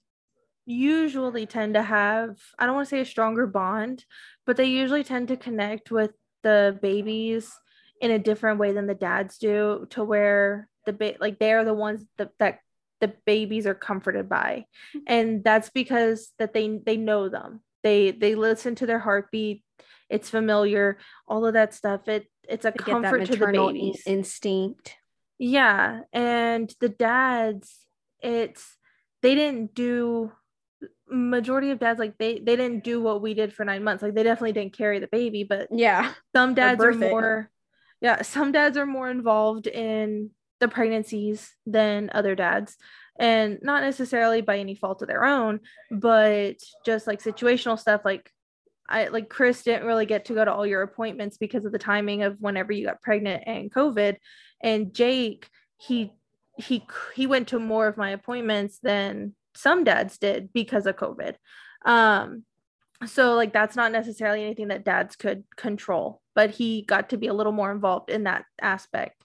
usually 0.66 1.46
tend 1.46 1.74
to 1.74 1.82
have 1.82 2.36
i 2.58 2.66
don't 2.66 2.74
want 2.74 2.86
to 2.86 2.90
say 2.90 3.00
a 3.00 3.04
stronger 3.04 3.46
bond 3.46 4.04
but 4.46 4.56
they 4.56 4.66
usually 4.66 5.04
tend 5.04 5.28
to 5.28 5.36
connect 5.36 5.90
with 5.90 6.12
the 6.42 6.78
babies 6.80 7.52
in 8.00 8.10
a 8.10 8.18
different 8.18 8.58
way 8.58 8.72
than 8.72 8.86
the 8.86 8.94
dads 8.94 9.38
do 9.38 9.86
to 9.90 10.04
where 10.04 10.68
the 10.86 10.92
ba- 10.92 11.16
like 11.20 11.38
they're 11.38 11.64
the 11.64 11.74
ones 11.74 12.06
that, 12.18 12.30
that 12.38 12.58
the 13.04 13.12
babies 13.26 13.66
are 13.66 13.74
comforted 13.74 14.28
by. 14.28 14.64
And 15.06 15.44
that's 15.44 15.68
because 15.70 16.32
that 16.38 16.54
they 16.54 16.78
they 16.84 16.96
know 16.96 17.28
them. 17.28 17.60
They 17.82 18.10
they 18.12 18.34
listen 18.34 18.74
to 18.76 18.86
their 18.86 18.98
heartbeat. 18.98 19.62
It's 20.08 20.30
familiar 20.30 20.98
all 21.28 21.44
of 21.46 21.54
that 21.54 21.74
stuff. 21.74 22.08
It 22.08 22.26
it's 22.48 22.64
a 22.64 22.72
comfort 22.72 23.26
to 23.26 23.36
the 23.36 23.46
babies. 23.46 24.02
instinct. 24.06 24.96
Yeah 25.38 26.00
and 26.12 26.72
the 26.80 26.88
dads 26.88 27.86
it's 28.22 28.76
they 29.20 29.34
didn't 29.34 29.74
do 29.74 30.32
majority 31.08 31.70
of 31.70 31.78
dads 31.78 31.98
like 31.98 32.16
they 32.16 32.38
they 32.38 32.56
didn't 32.56 32.84
do 32.84 33.02
what 33.02 33.20
we 33.20 33.34
did 33.34 33.52
for 33.52 33.64
nine 33.64 33.84
months. 33.84 34.02
Like 34.02 34.14
they 34.14 34.22
definitely 34.22 34.52
didn't 34.52 34.76
carry 34.76 34.98
the 34.98 35.08
baby 35.08 35.44
but 35.44 35.68
yeah. 35.70 36.14
some 36.34 36.54
dads 36.54 36.82
are 36.82 36.92
more 36.92 37.50
yeah 38.00 38.22
some 38.22 38.52
dads 38.52 38.78
are 38.78 38.86
more 38.86 39.10
involved 39.10 39.66
in 39.66 40.30
the 40.60 40.68
pregnancies 40.68 41.52
than 41.66 42.10
other 42.12 42.34
dads 42.34 42.76
and 43.18 43.58
not 43.62 43.82
necessarily 43.82 44.40
by 44.40 44.58
any 44.58 44.74
fault 44.74 45.02
of 45.02 45.08
their 45.08 45.24
own 45.24 45.60
but 45.90 46.56
just 46.84 47.06
like 47.06 47.22
situational 47.22 47.78
stuff 47.78 48.02
like 48.04 48.30
I 48.88 49.08
like 49.08 49.30
Chris 49.30 49.62
didn't 49.62 49.86
really 49.86 50.06
get 50.06 50.26
to 50.26 50.34
go 50.34 50.44
to 50.44 50.52
all 50.52 50.66
your 50.66 50.82
appointments 50.82 51.38
because 51.38 51.64
of 51.64 51.72
the 51.72 51.78
timing 51.78 52.22
of 52.22 52.36
whenever 52.40 52.72
you 52.72 52.86
got 52.86 53.00
pregnant 53.00 53.44
and 53.46 53.72
COVID 53.72 54.16
and 54.62 54.92
Jake 54.94 55.48
he 55.78 56.12
he 56.58 56.86
he 57.14 57.26
went 57.26 57.48
to 57.48 57.58
more 57.58 57.86
of 57.86 57.96
my 57.96 58.10
appointments 58.10 58.78
than 58.82 59.34
some 59.54 59.84
dads 59.84 60.18
did 60.18 60.52
because 60.52 60.86
of 60.86 60.96
COVID. 60.96 61.34
Um, 61.84 62.44
so 63.06 63.34
like 63.34 63.52
that's 63.52 63.76
not 63.76 63.92
necessarily 63.92 64.42
anything 64.42 64.68
that 64.68 64.84
dads 64.84 65.16
could 65.16 65.44
control, 65.56 66.20
but 66.34 66.50
he 66.50 66.82
got 66.82 67.10
to 67.10 67.16
be 67.16 67.26
a 67.26 67.34
little 67.34 67.52
more 67.52 67.72
involved 67.72 68.10
in 68.10 68.24
that 68.24 68.44
aspect. 68.60 69.23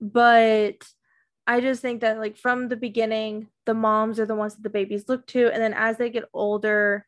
But 0.00 0.86
I 1.46 1.60
just 1.60 1.82
think 1.82 2.02
that 2.02 2.18
like 2.18 2.36
from 2.36 2.68
the 2.68 2.76
beginning, 2.76 3.48
the 3.66 3.74
moms 3.74 4.20
are 4.20 4.26
the 4.26 4.34
ones 4.34 4.54
that 4.54 4.62
the 4.62 4.70
babies 4.70 5.08
look 5.08 5.26
to, 5.28 5.48
and 5.52 5.62
then 5.62 5.74
as 5.74 5.96
they 5.96 6.10
get 6.10 6.24
older, 6.32 7.06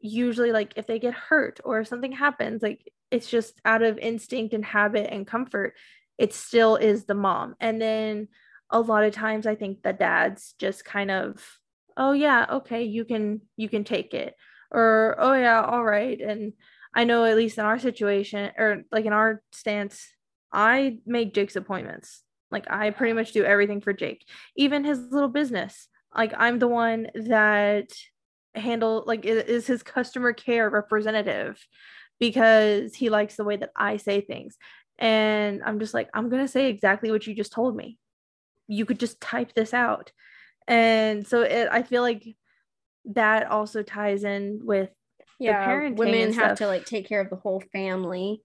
usually 0.00 0.52
like 0.52 0.74
if 0.76 0.86
they 0.86 0.98
get 0.98 1.14
hurt 1.14 1.60
or 1.64 1.80
if 1.80 1.88
something 1.88 2.12
happens, 2.12 2.62
like 2.62 2.90
it's 3.10 3.28
just 3.28 3.60
out 3.64 3.82
of 3.82 3.98
instinct 3.98 4.54
and 4.54 4.64
habit 4.64 5.12
and 5.12 5.26
comfort, 5.26 5.74
it 6.18 6.32
still 6.34 6.76
is 6.76 7.04
the 7.04 7.14
mom. 7.14 7.54
And 7.60 7.80
then 7.80 8.28
a 8.70 8.80
lot 8.80 9.04
of 9.04 9.12
times 9.12 9.46
I 9.46 9.54
think 9.54 9.82
the 9.82 9.92
dads 9.92 10.54
just 10.58 10.84
kind 10.84 11.10
of 11.10 11.44
oh 11.96 12.12
yeah 12.12 12.46
okay 12.50 12.84
you 12.84 13.04
can 13.04 13.40
you 13.56 13.68
can 13.68 13.84
take 13.84 14.14
it 14.14 14.34
or 14.70 15.16
oh 15.18 15.34
yeah 15.34 15.62
all 15.62 15.84
right 15.84 16.20
and 16.20 16.52
i 16.94 17.04
know 17.04 17.24
at 17.24 17.36
least 17.36 17.58
in 17.58 17.64
our 17.64 17.78
situation 17.78 18.50
or 18.56 18.82
like 18.90 19.04
in 19.04 19.12
our 19.12 19.42
stance 19.52 20.08
i 20.52 20.98
make 21.06 21.34
jake's 21.34 21.56
appointments. 21.56 22.22
Like 22.50 22.70
i 22.70 22.90
pretty 22.90 23.12
much 23.12 23.32
do 23.32 23.44
everything 23.44 23.80
for 23.80 23.92
jake 23.92 24.26
even 24.56 24.84
his 24.84 24.98
little 25.10 25.28
business. 25.28 25.88
Like 26.14 26.34
i'm 26.36 26.58
the 26.58 26.68
one 26.68 27.08
that 27.14 27.90
handle 28.54 29.04
like 29.06 29.24
is 29.24 29.66
his 29.66 29.82
customer 29.82 30.32
care 30.32 30.68
representative 30.68 31.58
because 32.20 32.94
he 32.94 33.08
likes 33.08 33.36
the 33.36 33.44
way 33.44 33.56
that 33.56 33.70
i 33.76 33.96
say 33.96 34.20
things. 34.20 34.56
And 34.98 35.62
i'm 35.64 35.80
just 35.80 35.94
like 35.94 36.10
i'm 36.14 36.28
going 36.28 36.42
to 36.42 36.52
say 36.52 36.68
exactly 36.68 37.10
what 37.10 37.26
you 37.26 37.34
just 37.34 37.52
told 37.52 37.76
me. 37.76 37.98
You 38.68 38.86
could 38.86 39.00
just 39.00 39.20
type 39.20 39.54
this 39.54 39.74
out. 39.74 40.12
And 40.68 41.26
so 41.26 41.42
it 41.42 41.68
i 41.72 41.82
feel 41.82 42.02
like 42.02 42.36
that 43.06 43.50
also 43.50 43.82
ties 43.82 44.24
in 44.24 44.60
with 44.62 44.90
yeah 45.38 45.66
parenting 45.66 45.96
women 45.96 46.32
have 46.32 46.58
to 46.58 46.66
like 46.66 46.84
take 46.84 47.08
care 47.08 47.20
of 47.20 47.30
the 47.30 47.36
whole 47.36 47.62
family 47.72 48.42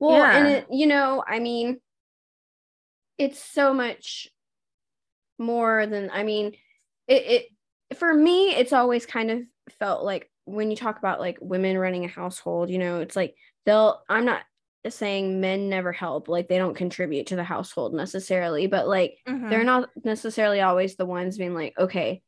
well 0.00 0.18
yeah. 0.18 0.36
and 0.36 0.48
it, 0.48 0.66
you 0.70 0.86
know 0.86 1.22
i 1.26 1.38
mean 1.38 1.78
it's 3.16 3.42
so 3.42 3.72
much 3.72 4.28
more 5.38 5.86
than 5.86 6.10
i 6.12 6.22
mean 6.22 6.52
it, 7.06 7.46
it 7.90 7.96
for 7.96 8.12
me 8.12 8.50
it's 8.50 8.72
always 8.72 9.06
kind 9.06 9.30
of 9.30 9.40
felt 9.78 10.04
like 10.04 10.30
when 10.44 10.70
you 10.70 10.76
talk 10.76 10.98
about 10.98 11.20
like 11.20 11.38
women 11.40 11.76
running 11.76 12.04
a 12.04 12.08
household 12.08 12.70
you 12.70 12.78
know 12.78 13.00
it's 13.00 13.16
like 13.16 13.34
they'll 13.66 14.02
i'm 14.08 14.24
not 14.24 14.42
saying 14.88 15.40
men 15.40 15.68
never 15.68 15.92
help 15.92 16.28
like 16.28 16.48
they 16.48 16.56
don't 16.56 16.76
contribute 16.76 17.26
to 17.26 17.36
the 17.36 17.44
household 17.44 17.92
necessarily 17.92 18.66
but 18.66 18.88
like 18.88 19.18
mm-hmm. 19.28 19.50
they're 19.50 19.64
not 19.64 19.90
necessarily 20.04 20.60
always 20.60 20.96
the 20.96 21.04
ones 21.04 21.36
being 21.36 21.54
like 21.54 21.74
okay 21.78 22.22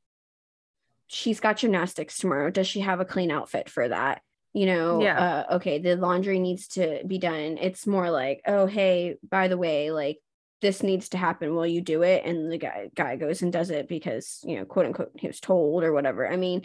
she's 1.07 1.41
got 1.41 1.57
gymnastics 1.57 2.19
tomorrow 2.19 2.51
does 2.51 2.67
she 2.67 2.81
have 2.81 3.01
a 3.01 3.05
clean 3.05 3.31
outfit 3.31 3.71
for 3.71 3.89
that 3.89 4.21
you 4.53 4.67
know 4.67 5.01
yeah. 5.03 5.45
uh, 5.51 5.55
okay 5.57 5.79
the 5.79 5.97
laundry 5.97 6.39
needs 6.39 6.69
to 6.69 7.03
be 7.07 7.19
done 7.19 7.57
it's 7.61 7.87
more 7.87 8.11
like 8.11 8.41
oh 8.47 8.67
hey 8.67 9.17
by 9.29 9.49
the 9.49 9.59
way 9.59 9.91
like 9.91 10.19
this 10.61 10.83
needs 10.83 11.11
to 11.11 11.19
happen 11.19 11.55
will 11.55 11.67
you 11.67 11.81
do 11.81 12.03
it 12.03 12.25
and 12.25 12.51
the 12.51 12.59
guy 12.59 12.91
guy 12.95 13.17
goes 13.17 13.43
and 13.43 13.53
does 13.53 13.71
it 13.71 13.89
because 13.89 14.41
you 14.45 14.57
know 14.57 14.65
quote 14.65 14.87
unquote 14.87 15.13
he 15.17 15.27
was 15.27 15.41
told 15.41 15.85
or 15.85 15.93
whatever 15.93 16.31
i 16.31 16.37
mean 16.37 16.63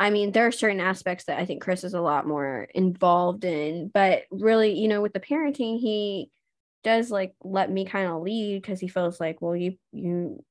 I 0.00 0.08
mean, 0.08 0.32
there 0.32 0.46
are 0.46 0.52
certain 0.52 0.80
aspects 0.80 1.24
that 1.24 1.38
I 1.38 1.44
think 1.44 1.62
Chris 1.62 1.84
is 1.84 1.92
a 1.92 2.00
lot 2.00 2.26
more 2.26 2.66
involved 2.74 3.44
in, 3.44 3.90
but 3.92 4.22
really, 4.30 4.78
you 4.78 4.88
know, 4.88 5.02
with 5.02 5.12
the 5.12 5.20
parenting, 5.20 5.78
he 5.78 6.30
does 6.82 7.10
like 7.10 7.34
let 7.44 7.70
me 7.70 7.84
kind 7.84 8.08
of 8.10 8.22
lead 8.22 8.62
because 8.62 8.80
he 8.80 8.88
feels 8.88 9.20
like, 9.20 9.42
well, 9.42 9.54
you 9.54 9.76
you 9.92 10.42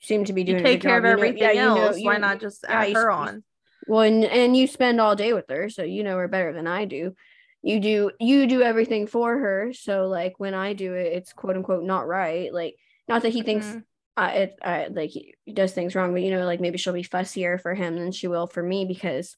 seem 0.00 0.24
to 0.24 0.32
be 0.32 0.42
doing 0.42 0.58
you 0.58 0.64
take 0.64 0.80
care 0.80 0.98
of 0.98 1.04
everything 1.04 1.50
you 1.50 1.54
know, 1.54 1.76
else. 1.76 1.98
You 1.98 2.04
know, 2.06 2.10
Why 2.10 2.18
not 2.18 2.40
just 2.40 2.64
add 2.68 2.88
yeah, 2.88 2.94
her 2.94 3.10
on? 3.12 3.44
Well, 3.90 4.02
and, 4.02 4.24
and 4.24 4.56
you 4.56 4.66
spend 4.66 5.00
all 5.00 5.16
day 5.16 5.32
with 5.32 5.46
her, 5.50 5.68
so 5.68 5.82
you 5.82 6.04
know 6.04 6.16
her 6.16 6.28
better 6.28 6.52
than 6.52 6.66
I 6.66 6.84
do. 6.84 7.14
you 7.62 7.80
do 7.80 8.10
you 8.18 8.46
do 8.46 8.62
everything 8.62 9.06
for 9.06 9.36
her 9.38 9.72
so 9.72 10.06
like 10.06 10.38
when 10.38 10.54
i 10.54 10.72
do 10.72 10.94
it 10.94 11.12
it's 11.12 11.32
quote 11.32 11.56
unquote 11.56 11.84
not 11.84 12.06
right 12.06 12.54
like 12.54 12.76
not 13.08 13.22
that 13.22 13.32
he 13.32 13.42
thinks 13.42 13.66
mm-hmm. 13.66 13.78
uh, 14.16 14.28
it 14.28 14.58
uh, 14.62 14.84
like 14.90 15.10
he 15.10 15.34
does 15.52 15.72
things 15.72 15.94
wrong 15.94 16.12
but 16.12 16.22
you 16.22 16.30
know 16.30 16.46
like 16.46 16.60
maybe 16.60 16.78
she'll 16.78 16.92
be 16.92 17.04
fussier 17.04 17.60
for 17.60 17.74
him 17.74 17.96
than 17.96 18.12
she 18.12 18.28
will 18.28 18.46
for 18.46 18.62
me 18.62 18.86
because 18.86 19.36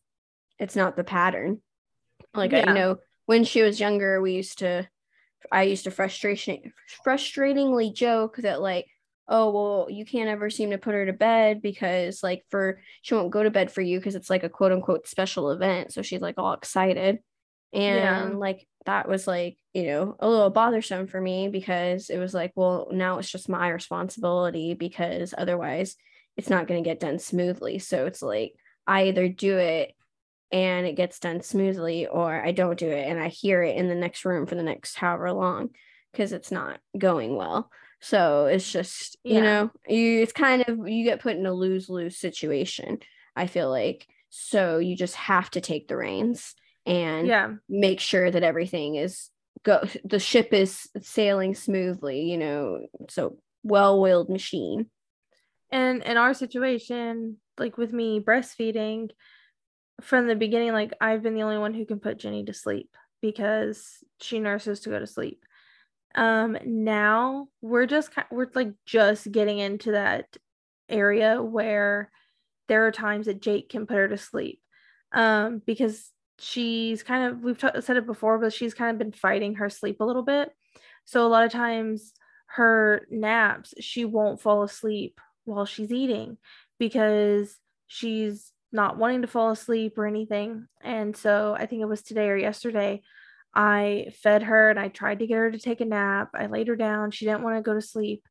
it's 0.58 0.76
not 0.76 0.96
the 0.96 1.04
pattern 1.04 1.60
like 2.34 2.52
yeah. 2.52 2.64
i 2.64 2.68
you 2.68 2.74
know 2.74 2.96
when 3.26 3.44
she 3.44 3.62
was 3.62 3.80
younger 3.80 4.20
we 4.20 4.34
used 4.34 4.58
to 4.58 4.88
i 5.50 5.62
used 5.64 5.84
to 5.84 5.90
frustration 5.90 6.72
frustratingly 7.04 7.92
joke 7.92 8.36
that 8.36 8.60
like 8.60 8.86
oh 9.32 9.50
well 9.50 9.86
you 9.90 10.04
can't 10.04 10.28
ever 10.28 10.50
seem 10.50 10.70
to 10.70 10.78
put 10.78 10.94
her 10.94 11.06
to 11.06 11.12
bed 11.12 11.62
because 11.62 12.22
like 12.22 12.44
for 12.50 12.80
she 13.00 13.14
won't 13.14 13.30
go 13.30 13.42
to 13.42 13.50
bed 13.50 13.72
for 13.72 13.80
you 13.80 13.98
because 13.98 14.14
it's 14.14 14.28
like 14.28 14.44
a 14.44 14.48
quote 14.48 14.72
unquote 14.72 15.08
special 15.08 15.50
event. 15.50 15.92
So 15.92 16.02
she's 16.02 16.20
like 16.20 16.36
all 16.38 16.52
excited. 16.52 17.18
And 17.72 18.32
yeah. 18.32 18.36
like 18.36 18.68
that 18.84 19.08
was 19.08 19.26
like 19.26 19.56
you 19.72 19.84
know 19.84 20.16
a 20.20 20.28
little 20.28 20.50
bothersome 20.50 21.06
for 21.06 21.20
me 21.20 21.48
because 21.48 22.10
it 22.10 22.18
was 22.18 22.34
like 22.34 22.52
well 22.54 22.88
now 22.92 23.18
it's 23.18 23.30
just 23.30 23.48
my 23.48 23.70
responsibility 23.70 24.74
because 24.74 25.32
otherwise 25.36 25.96
it's 26.36 26.50
not 26.50 26.66
going 26.66 26.84
to 26.84 26.88
get 26.88 27.00
done 27.00 27.18
smoothly. 27.18 27.78
So 27.78 28.06
it's 28.06 28.20
like 28.22 28.54
i 28.86 29.04
either 29.04 29.28
do 29.28 29.56
it 29.58 29.94
and 30.50 30.86
it 30.86 30.96
gets 30.96 31.18
done 31.18 31.40
smoothly 31.40 32.06
or 32.06 32.44
i 32.44 32.52
don't 32.52 32.78
do 32.78 32.88
it 32.88 33.08
and 33.08 33.20
i 33.20 33.28
hear 33.28 33.62
it 33.62 33.76
in 33.76 33.88
the 33.88 33.94
next 33.94 34.24
room 34.24 34.46
for 34.46 34.54
the 34.54 34.62
next 34.62 34.96
however 34.96 35.32
long 35.32 35.70
because 36.12 36.32
it's 36.32 36.50
not 36.50 36.80
going 36.98 37.36
well 37.36 37.70
so 38.02 38.46
it's 38.46 38.70
just 38.70 39.16
you 39.22 39.36
yeah. 39.36 39.40
know 39.40 39.70
you 39.88 40.20
it's 40.22 40.32
kind 40.32 40.64
of 40.66 40.88
you 40.88 41.04
get 41.04 41.20
put 41.20 41.36
in 41.36 41.46
a 41.46 41.52
lose-lose 41.52 42.18
situation 42.18 42.98
i 43.36 43.46
feel 43.46 43.70
like 43.70 44.06
so 44.28 44.78
you 44.78 44.96
just 44.96 45.14
have 45.14 45.48
to 45.48 45.60
take 45.60 45.86
the 45.86 45.96
reins 45.96 46.54
and 46.84 47.28
yeah. 47.28 47.52
make 47.68 48.00
sure 48.00 48.28
that 48.28 48.42
everything 48.42 48.96
is 48.96 49.30
go 49.62 49.80
the 50.04 50.18
ship 50.18 50.52
is 50.52 50.88
sailing 51.00 51.54
smoothly 51.54 52.22
you 52.22 52.36
know 52.36 52.80
so 53.08 53.38
well-oiled 53.62 54.28
machine 54.28 54.86
and 55.70 56.02
in 56.02 56.16
our 56.16 56.34
situation 56.34 57.36
like 57.56 57.78
with 57.78 57.92
me 57.92 58.18
breastfeeding 58.18 59.10
from 60.00 60.26
the 60.26 60.34
beginning 60.34 60.72
like 60.72 60.92
i've 61.00 61.22
been 61.22 61.34
the 61.34 61.42
only 61.42 61.58
one 61.58 61.72
who 61.72 61.86
can 61.86 62.00
put 62.00 62.18
jenny 62.18 62.44
to 62.44 62.52
sleep 62.52 62.90
because 63.20 63.98
she 64.20 64.40
nurses 64.40 64.80
to 64.80 64.90
go 64.90 64.98
to 64.98 65.06
sleep 65.06 65.44
um 66.14 66.58
now 66.64 67.48
we're 67.60 67.86
just 67.86 68.10
we're 68.30 68.48
like 68.54 68.72
just 68.84 69.30
getting 69.30 69.58
into 69.58 69.92
that 69.92 70.36
area 70.88 71.42
where 71.42 72.10
there 72.68 72.86
are 72.86 72.92
times 72.92 73.26
that 73.26 73.40
jake 73.40 73.68
can 73.70 73.86
put 73.86 73.96
her 73.96 74.08
to 74.08 74.18
sleep. 74.18 74.60
Um 75.12 75.62
because 75.64 76.10
she's 76.38 77.02
kind 77.02 77.30
of 77.30 77.40
we've 77.42 77.58
t- 77.58 77.80
said 77.80 77.96
it 77.96 78.06
before 78.06 78.38
but 78.38 78.52
she's 78.52 78.74
kind 78.74 78.90
of 78.90 78.98
been 78.98 79.12
fighting 79.12 79.56
her 79.56 79.70
sleep 79.70 80.00
a 80.00 80.04
little 80.04 80.22
bit. 80.22 80.50
So 81.04 81.26
a 81.26 81.28
lot 81.28 81.44
of 81.44 81.52
times 81.52 82.12
her 82.46 83.06
naps 83.10 83.74
she 83.80 84.04
won't 84.04 84.40
fall 84.40 84.62
asleep 84.62 85.20
while 85.44 85.66
she's 85.66 85.92
eating 85.92 86.36
because 86.78 87.56
she's 87.86 88.52
not 88.70 88.96
wanting 88.96 89.22
to 89.22 89.28
fall 89.28 89.50
asleep 89.50 89.98
or 89.98 90.06
anything. 90.06 90.66
And 90.82 91.16
so 91.16 91.56
i 91.58 91.66
think 91.66 91.82
it 91.82 91.88
was 91.88 92.02
today 92.02 92.28
or 92.28 92.36
yesterday 92.36 93.02
i 93.54 94.06
fed 94.22 94.42
her 94.42 94.70
and 94.70 94.78
i 94.78 94.88
tried 94.88 95.18
to 95.18 95.26
get 95.26 95.36
her 95.36 95.50
to 95.50 95.58
take 95.58 95.80
a 95.80 95.84
nap 95.84 96.30
i 96.34 96.46
laid 96.46 96.68
her 96.68 96.76
down 96.76 97.10
she 97.10 97.24
didn't 97.24 97.42
want 97.42 97.56
to 97.56 97.62
go 97.62 97.74
to 97.74 97.82
sleep 97.82 98.26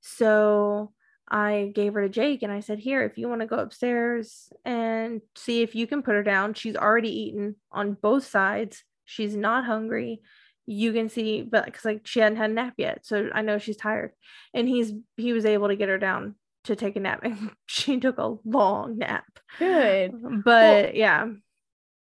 so 0.00 0.92
I 1.32 1.72
gave 1.74 1.94
her 1.94 2.02
to 2.02 2.08
Jake 2.10 2.42
and 2.42 2.52
I 2.52 2.60
said, 2.60 2.78
Here, 2.78 3.02
if 3.02 3.16
you 3.16 3.26
want 3.26 3.40
to 3.40 3.46
go 3.46 3.56
upstairs 3.56 4.52
and 4.66 5.22
see 5.34 5.62
if 5.62 5.74
you 5.74 5.86
can 5.86 6.02
put 6.02 6.14
her 6.14 6.22
down, 6.22 6.52
she's 6.52 6.76
already 6.76 7.08
eaten 7.08 7.56
on 7.70 7.94
both 7.94 8.26
sides. 8.26 8.84
She's 9.06 9.34
not 9.34 9.64
hungry. 9.64 10.20
You 10.66 10.92
can 10.92 11.08
see, 11.08 11.42
but 11.42 11.64
because 11.64 11.86
like 11.86 12.06
she 12.06 12.20
hadn't 12.20 12.36
had 12.36 12.50
a 12.50 12.54
nap 12.54 12.74
yet. 12.76 13.06
So 13.06 13.30
I 13.32 13.40
know 13.40 13.58
she's 13.58 13.78
tired. 13.78 14.12
And 14.52 14.68
he's 14.68 14.92
he 15.16 15.32
was 15.32 15.46
able 15.46 15.68
to 15.68 15.76
get 15.76 15.88
her 15.88 15.98
down 15.98 16.34
to 16.64 16.76
take 16.76 16.96
a 16.96 17.00
nap. 17.00 17.20
And 17.24 17.50
she 17.66 17.98
took 17.98 18.18
a 18.18 18.36
long 18.44 18.98
nap. 18.98 19.24
Good. 19.58 20.12
But 20.44 20.44
well, 20.44 20.90
yeah. 20.92 21.26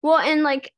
Well, 0.01 0.17
and 0.17 0.41
like 0.41 0.71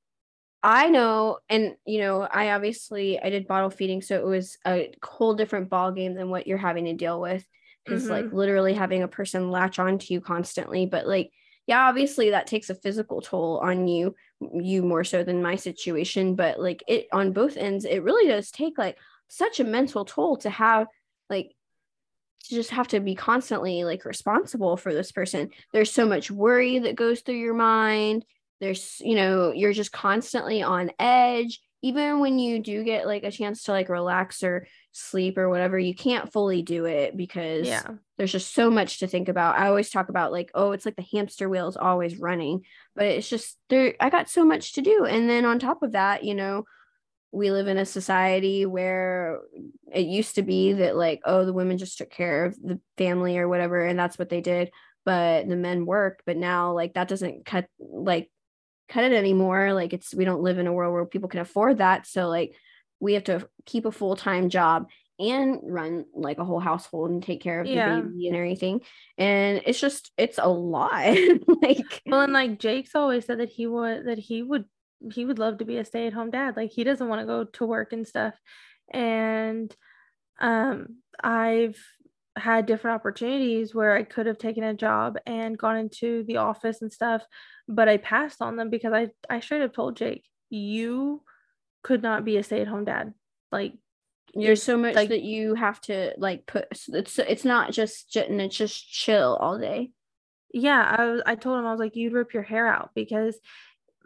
I 0.63 0.89
know, 0.89 1.39
and 1.49 1.75
you 1.85 1.99
know, 1.99 2.21
I 2.21 2.51
obviously 2.51 3.19
I 3.19 3.29
did 3.29 3.47
bottle 3.47 3.71
feeding, 3.71 4.01
so 4.01 4.15
it 4.15 4.25
was 4.25 4.57
a 4.65 4.93
whole 5.03 5.33
different 5.33 5.69
ball 5.69 5.91
game 5.91 6.13
than 6.13 6.29
what 6.29 6.45
you're 6.45 6.57
having 6.57 6.85
to 6.85 6.93
deal 6.93 7.19
with 7.19 7.45
is 7.87 8.03
mm-hmm. 8.03 8.11
like 8.11 8.33
literally 8.33 8.73
having 8.73 9.03
a 9.03 9.07
person 9.07 9.51
latch 9.51 9.79
on 9.79 9.97
to 9.97 10.13
you 10.13 10.21
constantly 10.21 10.85
but 10.85 11.07
like 11.07 11.31
yeah 11.67 11.87
obviously 11.87 12.31
that 12.31 12.47
takes 12.47 12.69
a 12.69 12.75
physical 12.75 13.21
toll 13.21 13.59
on 13.63 13.87
you 13.87 14.15
you 14.53 14.83
more 14.83 15.03
so 15.03 15.23
than 15.23 15.41
my 15.41 15.55
situation 15.55 16.35
but 16.35 16.59
like 16.59 16.83
it 16.87 17.07
on 17.11 17.33
both 17.33 17.57
ends 17.57 17.85
it 17.85 18.03
really 18.03 18.27
does 18.27 18.51
take 18.51 18.77
like 18.77 18.97
such 19.27 19.59
a 19.59 19.63
mental 19.63 20.05
toll 20.05 20.37
to 20.37 20.49
have 20.49 20.87
like 21.29 21.55
to 22.43 22.55
just 22.55 22.71
have 22.71 22.87
to 22.87 22.99
be 22.99 23.15
constantly 23.15 23.83
like 23.83 24.05
responsible 24.05 24.77
for 24.77 24.93
this 24.93 25.11
person 25.11 25.49
there's 25.73 25.91
so 25.91 26.05
much 26.05 26.29
worry 26.29 26.79
that 26.79 26.95
goes 26.95 27.21
through 27.21 27.35
your 27.35 27.53
mind 27.53 28.25
there's 28.61 29.01
you 29.03 29.15
know 29.15 29.51
you're 29.51 29.73
just 29.73 29.91
constantly 29.91 30.63
on 30.63 30.91
edge. 30.97 31.59
Even 31.83 32.19
when 32.19 32.37
you 32.37 32.59
do 32.59 32.83
get 32.83 33.07
like 33.07 33.23
a 33.23 33.31
chance 33.31 33.63
to 33.63 33.71
like 33.71 33.89
relax 33.89 34.43
or 34.43 34.67
sleep 34.91 35.39
or 35.39 35.49
whatever 35.49 35.79
you 35.79 35.95
can't 35.95 36.31
fully 36.31 36.61
do 36.61 36.85
it 36.85 37.17
because 37.17 37.65
yeah. 37.65 37.81
there's 38.17 38.31
just 38.31 38.53
so 38.53 38.69
much 38.69 38.99
to 38.99 39.07
think 39.07 39.29
about. 39.29 39.57
I 39.57 39.67
always 39.67 39.89
talk 39.89 40.09
about 40.09 40.31
like 40.31 40.51
oh 40.53 40.73
it's 40.73 40.85
like 40.85 40.95
the 40.95 41.07
hamster 41.11 41.49
wheel 41.49 41.67
is 41.67 41.77
always 41.77 42.19
running 42.19 42.61
but 42.95 43.05
it's 43.05 43.27
just 43.27 43.57
there 43.69 43.95
i 43.99 44.09
got 44.09 44.29
so 44.29 44.45
much 44.45 44.73
to 44.73 44.81
do. 44.81 45.05
And 45.05 45.27
then 45.27 45.43
on 45.43 45.57
top 45.57 45.81
of 45.81 45.93
that 45.93 46.23
you 46.23 46.35
know 46.35 46.65
we 47.33 47.49
live 47.49 47.67
in 47.67 47.77
a 47.77 47.85
society 47.85 48.65
where 48.65 49.39
it 49.91 50.05
used 50.05 50.35
to 50.35 50.43
be 50.43 50.73
that 50.73 50.95
like 50.95 51.21
oh 51.25 51.45
the 51.45 51.53
women 51.53 51.79
just 51.79 51.97
took 51.97 52.11
care 52.11 52.45
of 52.45 52.55
the 52.61 52.79
family 52.97 53.39
or 53.39 53.47
whatever 53.47 53.83
and 53.83 53.97
that's 53.97 54.19
what 54.19 54.29
they 54.29 54.41
did 54.41 54.69
but 55.05 55.47
the 55.47 55.55
men 55.55 55.85
worked. 55.85 56.23
But 56.25 56.37
now 56.37 56.73
like 56.73 56.93
that 56.93 57.07
doesn't 57.07 57.45
cut 57.45 57.67
like 57.79 58.29
cut 58.91 59.05
it 59.05 59.13
anymore. 59.13 59.73
Like 59.73 59.93
it's 59.93 60.13
we 60.13 60.25
don't 60.25 60.43
live 60.43 60.59
in 60.59 60.67
a 60.67 60.73
world 60.73 60.93
where 60.93 61.05
people 61.05 61.29
can 61.29 61.39
afford 61.39 61.77
that. 61.77 62.05
So 62.05 62.27
like 62.27 62.55
we 62.99 63.13
have 63.13 63.23
to 63.25 63.47
keep 63.65 63.85
a 63.85 63.91
full-time 63.91 64.49
job 64.49 64.87
and 65.17 65.59
run 65.63 66.05
like 66.13 66.39
a 66.39 66.45
whole 66.45 66.59
household 66.59 67.11
and 67.11 67.23
take 67.23 67.41
care 67.41 67.61
of 67.61 67.67
yeah. 67.67 67.95
the 67.95 68.01
baby 68.01 68.27
and 68.27 68.35
everything. 68.35 68.81
And 69.17 69.61
it's 69.65 69.79
just 69.79 70.11
it's 70.17 70.37
a 70.37 70.49
lot. 70.49 71.17
Like 71.61 72.01
well 72.07 72.21
and 72.21 72.33
like 72.33 72.57
jake's 72.57 72.95
always 72.95 73.25
said 73.25 73.39
that 73.39 73.49
he 73.49 73.67
would 73.67 74.05
that 74.07 74.17
he 74.17 74.41
would 74.41 74.65
he 75.13 75.25
would 75.25 75.37
love 75.37 75.59
to 75.59 75.65
be 75.65 75.77
a 75.77 75.85
stay-at-home 75.85 76.31
dad. 76.31 76.57
Like 76.57 76.71
he 76.71 76.83
doesn't 76.83 77.07
want 77.07 77.21
to 77.21 77.27
go 77.27 77.43
to 77.43 77.65
work 77.65 77.93
and 77.93 78.07
stuff. 78.07 78.33
And 78.91 79.73
um 80.39 80.97
i've 81.23 81.77
had 82.37 82.65
different 82.65 82.95
opportunities 82.95 83.75
where 83.75 83.95
i 83.95 84.03
could 84.03 84.25
have 84.25 84.37
taken 84.37 84.63
a 84.63 84.73
job 84.73 85.17
and 85.25 85.57
gone 85.57 85.77
into 85.77 86.23
the 86.23 86.37
office 86.37 86.81
and 86.81 86.91
stuff 86.91 87.21
but 87.75 87.89
i 87.89 87.97
passed 87.97 88.41
on 88.41 88.55
them 88.55 88.69
because 88.69 88.93
i 88.93 89.09
i 89.29 89.39
straight 89.39 89.61
up 89.61 89.73
told 89.73 89.95
jake 89.95 90.25
you 90.51 91.21
could 91.83 92.03
not 92.03 92.25
be 92.25 92.37
a 92.37 92.43
stay-at-home 92.43 92.85
dad. 92.85 93.13
Like 93.51 93.73
there's 94.33 94.63
so 94.63 94.77
much 94.77 94.95
like, 94.95 95.09
that 95.09 95.23
you 95.23 95.55
have 95.55 95.81
to 95.81 96.13
like 96.17 96.45
put 96.45 96.67
it's 96.89 97.19
it's 97.19 97.43
not 97.43 97.71
just 97.71 98.15
and 98.15 98.39
it's 98.39 98.55
just 98.55 98.89
chill 98.89 99.37
all 99.39 99.57
day. 99.57 99.91
Yeah 100.53 100.95
i 100.97 101.05
was 101.05 101.21
i 101.25 101.35
told 101.35 101.59
him 101.59 101.65
i 101.65 101.71
was 101.71 101.79
like 101.79 101.95
you'd 101.95 102.13
rip 102.13 102.33
your 102.33 102.43
hair 102.43 102.67
out 102.67 102.91
because 102.93 103.39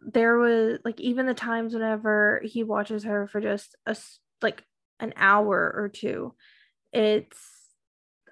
there 0.01 0.37
was 0.37 0.79
like 0.85 0.99
even 0.99 1.25
the 1.25 1.33
times 1.33 1.73
whenever 1.73 2.41
he 2.43 2.63
watches 2.63 3.03
her 3.03 3.27
for 3.27 3.41
just 3.41 3.75
a 3.87 3.95
like 4.41 4.63
an 4.99 5.13
hour 5.17 5.73
or 5.75 5.89
two 5.89 6.33
it's 6.93 7.37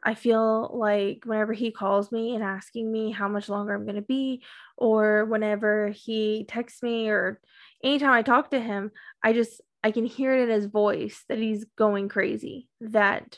I 0.04 0.16
feel 0.16 0.70
like 0.74 1.24
whenever 1.26 1.54
he 1.54 1.72
calls 1.72 2.12
me 2.12 2.36
and 2.36 2.44
asking 2.44 2.92
me 2.92 3.12
how 3.12 3.28
much 3.28 3.50
longer 3.50 3.74
I'm 3.74 3.86
going 3.86 3.96
to 3.96 4.02
be, 4.02 4.44
or 4.78 5.26
whenever 5.26 5.90
he 5.90 6.46
texts 6.48 6.84
me, 6.84 7.10
or 7.10 7.40
anytime 7.84 8.12
I 8.12 8.22
talk 8.22 8.52
to 8.52 8.60
him, 8.60 8.92
I 9.24 9.34
just 9.34 9.62
I 9.84 9.92
can 9.92 10.06
hear 10.06 10.34
it 10.34 10.44
in 10.44 10.50
his 10.50 10.66
voice 10.66 11.24
that 11.30 11.38
he's 11.38 11.66
going 11.78 12.10
crazy, 12.10 12.68
that 12.82 13.38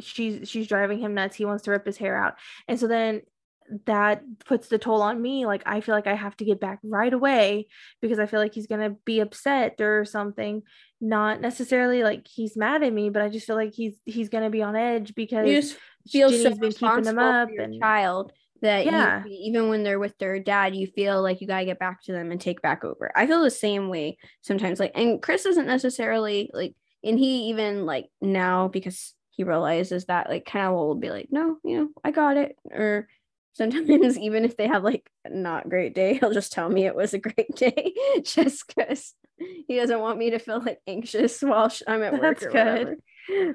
she's 0.00 0.48
she's 0.48 0.66
driving 0.66 0.98
him 0.98 1.14
nuts. 1.14 1.36
He 1.36 1.44
wants 1.44 1.64
to 1.64 1.70
rip 1.70 1.86
his 1.86 1.98
hair 1.98 2.16
out. 2.16 2.34
And 2.68 2.78
so 2.78 2.86
then 2.86 3.22
that 3.86 4.22
puts 4.44 4.68
the 4.68 4.78
toll 4.78 5.02
on 5.02 5.20
me. 5.20 5.46
Like 5.46 5.62
I 5.66 5.80
feel 5.80 5.94
like 5.94 6.06
I 6.06 6.14
have 6.14 6.36
to 6.38 6.44
get 6.44 6.60
back 6.60 6.78
right 6.82 7.12
away 7.12 7.68
because 8.00 8.18
I 8.18 8.26
feel 8.26 8.40
like 8.40 8.54
he's 8.54 8.66
gonna 8.66 8.96
be 9.04 9.20
upset 9.20 9.80
or 9.80 10.04
something. 10.04 10.62
Not 11.00 11.40
necessarily 11.40 12.02
like 12.02 12.26
he's 12.28 12.56
mad 12.56 12.82
at 12.82 12.92
me, 12.92 13.10
but 13.10 13.22
I 13.22 13.28
just 13.28 13.46
feel 13.46 13.56
like 13.56 13.72
he's 13.74 13.94
he's 14.04 14.28
gonna 14.28 14.50
be 14.50 14.62
on 14.62 14.76
edge 14.76 15.14
because 15.14 15.48
you 15.48 15.60
just 15.60 15.76
feel 16.08 16.30
Jenny's 16.30 16.42
so 16.42 16.54
been 16.54 16.72
keeping 16.72 17.04
him 17.04 17.18
up 17.18 17.48
and 17.58 17.80
child 17.80 18.32
that 18.62 18.86
yeah. 18.86 19.24
You, 19.24 19.36
even 19.42 19.68
when 19.68 19.82
they're 19.82 19.98
with 19.98 20.16
their 20.18 20.38
dad, 20.38 20.74
you 20.74 20.86
feel 20.86 21.20
like 21.20 21.40
you 21.40 21.46
gotta 21.46 21.64
get 21.64 21.78
back 21.78 22.02
to 22.04 22.12
them 22.12 22.30
and 22.30 22.40
take 22.40 22.62
back 22.62 22.84
over. 22.84 23.12
I 23.14 23.26
feel 23.26 23.42
the 23.42 23.50
same 23.50 23.88
way 23.88 24.16
sometimes. 24.40 24.80
Like, 24.80 24.92
and 24.94 25.20
Chris 25.20 25.44
isn't 25.44 25.66
necessarily 25.66 26.50
like, 26.54 26.74
and 27.04 27.18
he 27.18 27.48
even 27.48 27.84
like 27.84 28.06
now 28.20 28.68
because 28.68 29.14
he 29.30 29.44
realizes 29.44 30.06
that 30.06 30.30
like 30.30 30.46
kind 30.46 30.66
of 30.66 30.74
will 30.74 30.94
be 30.94 31.10
like, 31.10 31.28
no, 31.30 31.58
you 31.64 31.78
know, 31.78 31.88
I 32.04 32.12
got 32.12 32.36
it. 32.36 32.56
Or 32.70 33.08
sometimes 33.54 34.18
even 34.18 34.44
if 34.44 34.56
they 34.56 34.68
have 34.68 34.84
like 34.84 35.10
not 35.28 35.68
great 35.68 35.94
day, 35.94 36.14
he'll 36.20 36.32
just 36.32 36.52
tell 36.52 36.68
me 36.68 36.86
it 36.86 36.94
was 36.94 37.14
a 37.14 37.18
great 37.18 37.54
day 37.56 37.92
just 38.22 38.66
because 38.66 39.14
he 39.66 39.76
doesn't 39.76 40.00
want 40.00 40.18
me 40.18 40.30
to 40.30 40.38
feel 40.38 40.60
like 40.60 40.80
anxious 40.86 41.42
while 41.42 41.72
I'm 41.88 42.02
at 42.02 42.12
work 42.12 42.38
That's 42.40 42.44
or 42.44 42.48
whatever. 42.48 42.96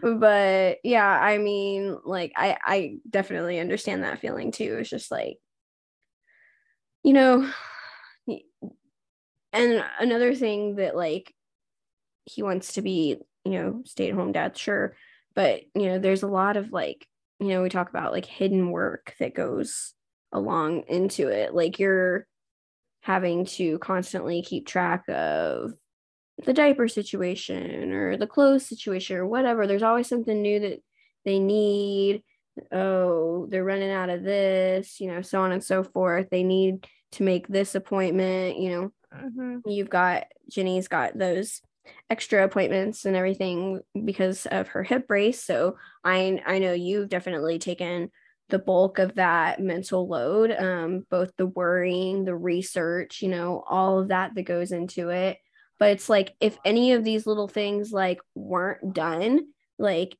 But 0.02 0.78
yeah, 0.84 1.08
I 1.08 1.38
mean, 1.38 1.98
like 2.06 2.32
I 2.36 2.58
I 2.64 2.98
definitely 3.10 3.60
understand 3.60 4.04
that 4.04 4.20
feeling 4.20 4.52
too. 4.52 4.78
It's 4.80 4.90
just 4.90 5.12
like 5.12 5.38
you 7.04 7.14
know, 7.14 7.50
and 9.54 9.84
another 10.00 10.36
thing 10.36 10.76
that 10.76 10.96
like 10.96 11.34
he 12.26 12.44
wants 12.44 12.74
to 12.74 12.82
be, 12.82 13.18
you 13.46 13.52
know, 13.52 13.82
stay 13.86 14.10
at 14.10 14.16
home 14.16 14.32
dad, 14.32 14.58
sure. 14.58 14.96
But, 15.34 15.62
you 15.76 15.86
know, 15.86 16.00
there's 16.00 16.24
a 16.24 16.28
lot 16.28 16.58
of 16.58 16.72
like, 16.72 17.08
you 17.40 17.48
know, 17.48 17.62
we 17.62 17.70
talk 17.70 17.90
about 17.90 18.12
like 18.12 18.26
hidden 18.26 18.72
work 18.72 19.16
that 19.20 19.34
goes 19.34 19.94
along 20.32 20.84
into 20.88 21.30
it. 21.30 21.54
Like 21.54 21.80
you're 21.80 22.28
having 23.02 23.46
to 23.46 23.80
constantly 23.80 24.42
keep 24.42 24.68
track 24.68 25.08
of 25.08 25.74
the 26.46 26.54
diaper 26.54 26.88
situation 26.88 27.92
or 27.94 28.18
the 28.18 28.28
clothes 28.28 28.66
situation 28.66 29.18
or 29.18 29.26
whatever. 29.26 29.66
There's 29.66 29.84
always 29.84 30.08
something 30.08 30.42
new 30.42 30.60
that 30.60 30.82
they 31.26 31.40
need. 31.40 32.24
Oh, 32.72 33.48
they're 33.50 33.64
running 33.64 33.92
out 33.92 34.10
of 34.10 34.24
this, 34.24 35.00
you 35.00 35.12
know, 35.12 35.22
so 35.22 35.42
on 35.42 35.52
and 35.52 35.64
so 35.64 35.84
forth. 35.84 36.28
They 36.30 36.44
need 36.44 36.88
to 37.14 37.24
make 37.24 37.48
this 37.48 37.76
appointment, 37.76 38.58
you 38.58 38.70
know. 38.70 38.92
Mm-hmm. 39.16 39.70
You've 39.70 39.90
got 39.90 40.26
Jenny's 40.50 40.88
got 40.88 41.18
those 41.18 41.62
extra 42.10 42.44
appointments 42.44 43.06
and 43.06 43.16
everything 43.16 43.82
because 44.06 44.46
of 44.48 44.70
her 44.70 44.84
hip 44.84 45.08
brace. 45.08 45.44
So 45.44 45.78
I 46.04 46.42
I 46.46 46.60
know 46.60 46.74
you've 46.74 47.10
definitely 47.10 47.60
taken 47.60 48.12
the 48.50 48.60
bulk 48.60 49.00
of 49.00 49.16
that 49.16 49.60
mental 49.60 50.08
load, 50.08 50.52
um, 50.52 51.06
both 51.10 51.32
the 51.38 51.48
worrying, 51.48 52.24
the 52.24 52.36
research, 52.36 53.22
you 53.22 53.28
know, 53.28 53.64
all 53.68 54.00
of 54.00 54.08
that 54.10 54.36
that 54.36 54.44
goes 54.44 54.72
into 54.72 55.10
it. 55.10 55.38
But 55.80 55.92
it's 55.92 56.10
like 56.10 56.34
if 56.40 56.58
any 56.66 56.94
of 56.94 57.04
these 57.04 57.28
little 57.28 57.48
things 57.48 57.92
like 57.92 58.20
weren't 58.36 58.94
done, 58.94 59.48
like 59.78 60.18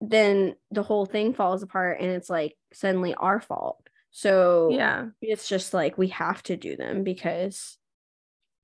then 0.00 0.54
the 0.70 0.82
whole 0.82 1.06
thing 1.06 1.34
falls 1.34 1.62
apart 1.62 2.00
and 2.00 2.10
it's 2.10 2.28
like 2.28 2.56
suddenly 2.72 3.14
our 3.14 3.40
fault. 3.40 3.80
So 4.10 4.70
yeah, 4.72 5.06
it's 5.20 5.48
just 5.48 5.74
like 5.74 5.98
we 5.98 6.08
have 6.08 6.42
to 6.44 6.56
do 6.56 6.76
them 6.76 7.04
because 7.04 7.78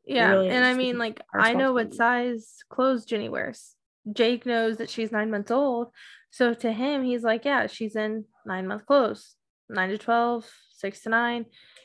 yeah, 0.04 0.30
really 0.30 0.48
and 0.48 0.64
I 0.64 0.74
mean 0.74 0.98
like 0.98 1.20
I 1.32 1.52
know 1.52 1.72
what 1.72 1.94
size 1.94 2.58
clothes 2.68 3.04
Jenny 3.04 3.28
wears. 3.28 3.74
Jake 4.12 4.46
knows 4.46 4.78
that 4.78 4.90
she's 4.90 5.12
nine 5.12 5.30
months 5.30 5.50
old. 5.50 5.88
So 6.30 6.54
to 6.54 6.72
him, 6.72 7.04
he's 7.04 7.22
like, 7.22 7.44
yeah, 7.44 7.66
she's 7.66 7.94
in 7.94 8.24
nine 8.46 8.66
month 8.66 8.86
clothes, 8.86 9.34
nine 9.68 9.90
to 9.90 9.98
12, 9.98 10.48
six 10.74 11.02
to 11.02 11.10
nine, 11.10 11.44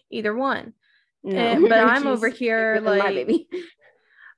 either 0.09 0.33
one. 0.33 0.73
No, 1.23 1.37
and, 1.37 1.61
but 1.69 1.79
I'm 1.79 2.07
over 2.07 2.29
here 2.29 2.79
like, 2.81 3.27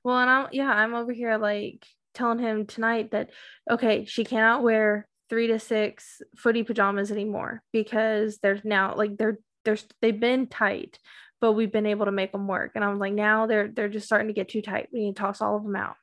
well, 0.04 0.18
and 0.18 0.30
I'm, 0.30 0.48
yeah, 0.52 0.70
I'm 0.70 0.94
over 0.94 1.12
here 1.12 1.36
like 1.36 1.84
telling 2.14 2.38
him 2.38 2.66
tonight 2.66 3.10
that, 3.12 3.30
okay, 3.70 4.04
she 4.04 4.24
cannot 4.24 4.62
wear 4.62 5.06
three 5.28 5.46
to 5.46 5.58
six 5.58 6.20
footy 6.36 6.64
pajamas 6.64 7.12
anymore 7.12 7.62
because 7.72 8.38
there's 8.42 8.64
now 8.64 8.94
like 8.96 9.16
they're 9.16 9.38
there's 9.64 9.86
they've 10.02 10.18
been 10.18 10.48
tight 10.48 10.98
but 11.40 11.52
we've 11.52 11.72
been 11.72 11.86
able 11.86 12.04
to 12.04 12.12
make 12.12 12.32
them 12.32 12.46
work. 12.46 12.72
And 12.74 12.84
i'm 12.84 12.98
like 12.98 13.14
now 13.14 13.46
they're 13.46 13.68
they're 13.68 13.88
just 13.88 14.06
starting 14.06 14.28
to 14.28 14.34
get 14.34 14.48
too 14.48 14.62
tight. 14.62 14.88
We 14.92 15.00
need 15.00 15.16
to 15.16 15.22
toss 15.22 15.40
all 15.40 15.56
of 15.56 15.62
them 15.62 15.76
out. 15.76 15.96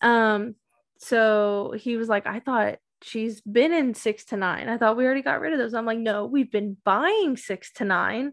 Um 0.00 0.54
so 1.00 1.74
he 1.76 1.96
was 1.96 2.08
like 2.08 2.26
i 2.26 2.40
thought 2.40 2.78
she's 3.02 3.40
been 3.40 3.72
in 3.72 3.94
six 3.94 4.24
to 4.26 4.36
nine. 4.36 4.68
I 4.68 4.78
thought 4.78 4.96
we 4.96 5.04
already 5.04 5.22
got 5.22 5.40
rid 5.40 5.52
of 5.52 5.58
those. 5.58 5.74
I'm 5.74 5.86
like 5.86 5.98
no 5.98 6.26
we've 6.26 6.50
been 6.50 6.76
buying 6.84 7.36
six 7.36 7.72
to 7.74 7.84
nine 7.84 8.32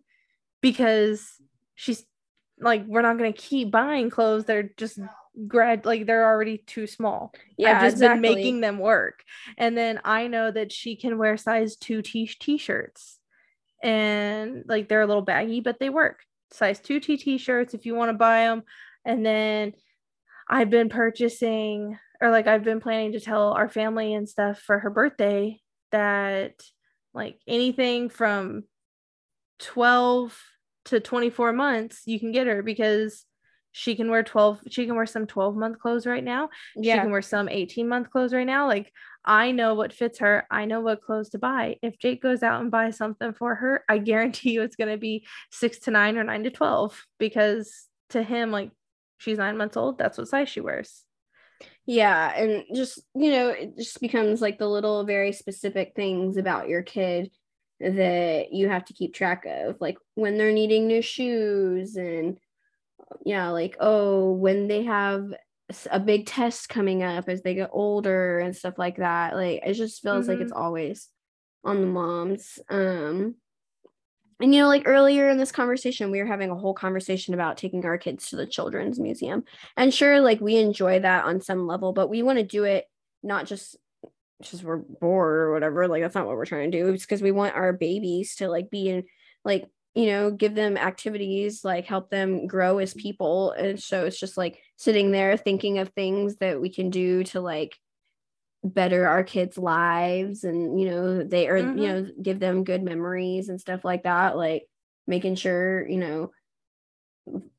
because 0.61 1.27
she's 1.73 2.03
like 2.59 2.85
we're 2.85 3.01
not 3.01 3.17
going 3.17 3.33
to 3.33 3.39
keep 3.39 3.71
buying 3.71 4.09
clothes 4.09 4.45
that 4.45 4.55
are 4.55 4.73
just 4.77 4.99
grad 5.47 5.85
like 5.85 6.05
they're 6.05 6.25
already 6.25 6.59
too 6.59 6.87
small. 6.87 7.33
Yeah, 7.57 7.77
I've 7.77 7.81
just 7.83 7.95
exactly. 7.95 8.21
been 8.21 8.35
making 8.35 8.61
them 8.61 8.79
work. 8.79 9.23
And 9.57 9.77
then 9.77 9.99
I 10.03 10.27
know 10.27 10.51
that 10.51 10.71
she 10.71 10.95
can 10.95 11.17
wear 11.17 11.37
size 11.37 11.75
2 11.75 12.01
t 12.01 12.27
t-shirts. 12.27 13.19
And 13.83 14.63
like 14.67 14.87
they're 14.87 15.01
a 15.01 15.07
little 15.07 15.21
baggy, 15.21 15.59
but 15.59 15.79
they 15.79 15.89
work. 15.89 16.21
Size 16.51 16.79
2 16.79 16.99
t 16.99 17.17
t-shirts 17.17 17.73
if 17.73 17.85
you 17.85 17.95
want 17.95 18.09
to 18.09 18.17
buy 18.17 18.41
them. 18.45 18.63
And 19.03 19.25
then 19.25 19.73
I've 20.47 20.69
been 20.69 20.89
purchasing 20.89 21.97
or 22.21 22.31
like 22.31 22.47
I've 22.47 22.63
been 22.63 22.79
planning 22.79 23.11
to 23.13 23.19
tell 23.19 23.51
our 23.51 23.69
family 23.69 24.13
and 24.13 24.29
stuff 24.29 24.59
for 24.59 24.79
her 24.79 24.89
birthday 24.89 25.59
that 25.91 26.63
like 27.13 27.39
anything 27.47 28.09
from 28.09 28.63
12 29.59 30.37
to 30.85 30.99
24 30.99 31.51
months 31.53 32.01
you 32.05 32.19
can 32.19 32.31
get 32.31 32.47
her 32.47 32.61
because 32.61 33.25
she 33.77 33.93
can 33.93 34.09
wear 34.09 34.23
12 34.23 34.61
she 34.69 34.85
can 34.85 34.95
wear 34.95 35.05
some 35.05 35.27
12 35.27 35.57
month 35.57 35.79
clothes 35.79 36.05
right 36.05 36.23
now. 36.23 36.47
Yeah. 36.77 36.95
she 36.95 37.01
can 37.01 37.11
wear 37.11 37.21
some 37.21 37.49
18 37.49 37.89
month 37.89 38.09
clothes 38.09 38.33
right 38.33 38.47
now. 38.47 38.67
Like 38.67 38.89
i 39.25 39.51
know 39.51 39.73
what 39.73 39.91
fits 39.91 40.19
her. 40.19 40.47
I 40.49 40.63
know 40.63 40.79
what 40.79 41.03
clothes 41.03 41.31
to 41.31 41.39
buy. 41.39 41.75
If 41.81 41.99
jake 41.99 42.21
goes 42.21 42.41
out 42.41 42.61
and 42.61 42.71
buys 42.71 42.95
something 42.95 43.33
for 43.33 43.53
her 43.53 43.83
i 43.89 43.97
guarantee 43.97 44.51
you 44.51 44.61
it's 44.61 44.77
going 44.77 44.91
to 44.91 44.97
be 44.97 45.27
6 45.51 45.79
to 45.79 45.91
9 45.91 46.17
or 46.17 46.23
9 46.23 46.43
to 46.45 46.51
12 46.51 47.05
because 47.19 47.87
to 48.11 48.23
him 48.23 48.49
like 48.49 48.71
she's 49.17 49.37
9 49.37 49.57
months 49.57 49.75
old. 49.75 49.97
That's 49.97 50.17
what 50.17 50.29
size 50.29 50.47
she 50.47 50.61
wears. 50.61 51.03
Yeah 51.85 52.33
and 52.33 52.63
just 52.73 53.01
you 53.13 53.31
know 53.31 53.49
it 53.49 53.77
just 53.77 53.99
becomes 53.99 54.41
like 54.41 54.57
the 54.57 54.69
little 54.69 55.03
very 55.03 55.33
specific 55.33 55.91
things 55.97 56.37
about 56.37 56.69
your 56.69 56.81
kid 56.81 57.29
that 57.79 58.53
you 58.53 58.69
have 58.69 58.85
to 58.85 58.93
keep 58.93 59.13
track 59.13 59.45
of 59.45 59.75
like 59.81 59.97
when 60.15 60.37
they're 60.37 60.51
needing 60.51 60.87
new 60.87 61.01
shoes 61.01 61.95
and 61.95 62.37
yeah 63.25 63.49
like 63.49 63.75
oh 63.79 64.31
when 64.31 64.67
they 64.67 64.83
have 64.83 65.33
a 65.91 65.99
big 65.99 66.25
test 66.25 66.69
coming 66.69 67.03
up 67.03 67.27
as 67.27 67.41
they 67.41 67.55
get 67.55 67.69
older 67.73 68.39
and 68.39 68.55
stuff 68.55 68.75
like 68.77 68.97
that 68.97 69.35
like 69.35 69.61
it 69.65 69.73
just 69.73 70.01
feels 70.01 70.23
mm-hmm. 70.23 70.31
like 70.31 70.39
it's 70.39 70.53
mm-hmm. 70.53 70.61
always 70.61 71.09
on 71.63 71.81
the 71.81 71.87
moms 71.87 72.59
um 72.69 73.35
and 74.39 74.53
you 74.53 74.61
know 74.61 74.67
like 74.67 74.83
earlier 74.85 75.27
in 75.27 75.37
this 75.37 75.51
conversation 75.51 76.11
we 76.11 76.19
were 76.19 76.27
having 76.27 76.51
a 76.51 76.55
whole 76.55 76.73
conversation 76.73 77.33
about 77.33 77.57
taking 77.57 77.83
our 77.83 77.97
kids 77.97 78.29
to 78.29 78.35
the 78.35 78.45
children's 78.45 78.99
museum 78.99 79.43
and 79.75 79.93
sure 79.93 80.21
like 80.21 80.39
we 80.39 80.57
enjoy 80.57 80.99
that 80.99 81.25
on 81.25 81.41
some 81.41 81.65
level 81.65 81.93
but 81.93 82.09
we 82.09 82.21
want 82.21 82.37
to 82.37 82.43
do 82.45 82.63
it 82.63 82.85
not 83.23 83.45
just 83.45 83.75
just 84.41 84.63
we're 84.63 84.77
bored 84.77 85.37
or 85.37 85.53
whatever 85.53 85.87
like 85.87 86.01
that's 86.01 86.15
not 86.15 86.25
what 86.25 86.35
we're 86.35 86.45
trying 86.45 86.71
to 86.71 86.77
do. 86.77 86.89
It's 86.89 87.05
because 87.05 87.21
we 87.21 87.31
want 87.31 87.55
our 87.55 87.73
babies 87.73 88.35
to 88.35 88.49
like 88.49 88.69
be 88.69 88.89
in 88.89 89.03
like 89.43 89.65
you 89.93 90.07
know 90.07 90.31
give 90.31 90.55
them 90.55 90.77
activities 90.77 91.63
like 91.63 91.85
help 91.85 92.09
them 92.09 92.47
grow 92.47 92.79
as 92.79 92.93
people. 92.93 93.51
And 93.51 93.81
so 93.81 94.05
it's 94.05 94.19
just 94.19 94.37
like 94.37 94.59
sitting 94.75 95.11
there 95.11 95.37
thinking 95.37 95.79
of 95.79 95.89
things 95.89 96.37
that 96.37 96.59
we 96.59 96.69
can 96.69 96.89
do 96.89 97.23
to 97.25 97.41
like 97.41 97.77
better 98.63 99.07
our 99.07 99.23
kids 99.23 99.59
lives 99.59 100.43
and 100.43 100.79
you 100.79 100.89
know 100.89 101.23
they 101.23 101.47
are 101.47 101.59
mm-hmm. 101.59 101.77
you 101.77 101.87
know 101.87 102.07
give 102.21 102.39
them 102.39 102.63
good 102.63 102.81
memories 102.81 103.47
and 103.47 103.61
stuff 103.61 103.85
like 103.85 104.03
that 104.03 104.35
like 104.35 104.63
making 105.05 105.35
sure 105.35 105.87
you 105.87 105.97
know 105.97 106.31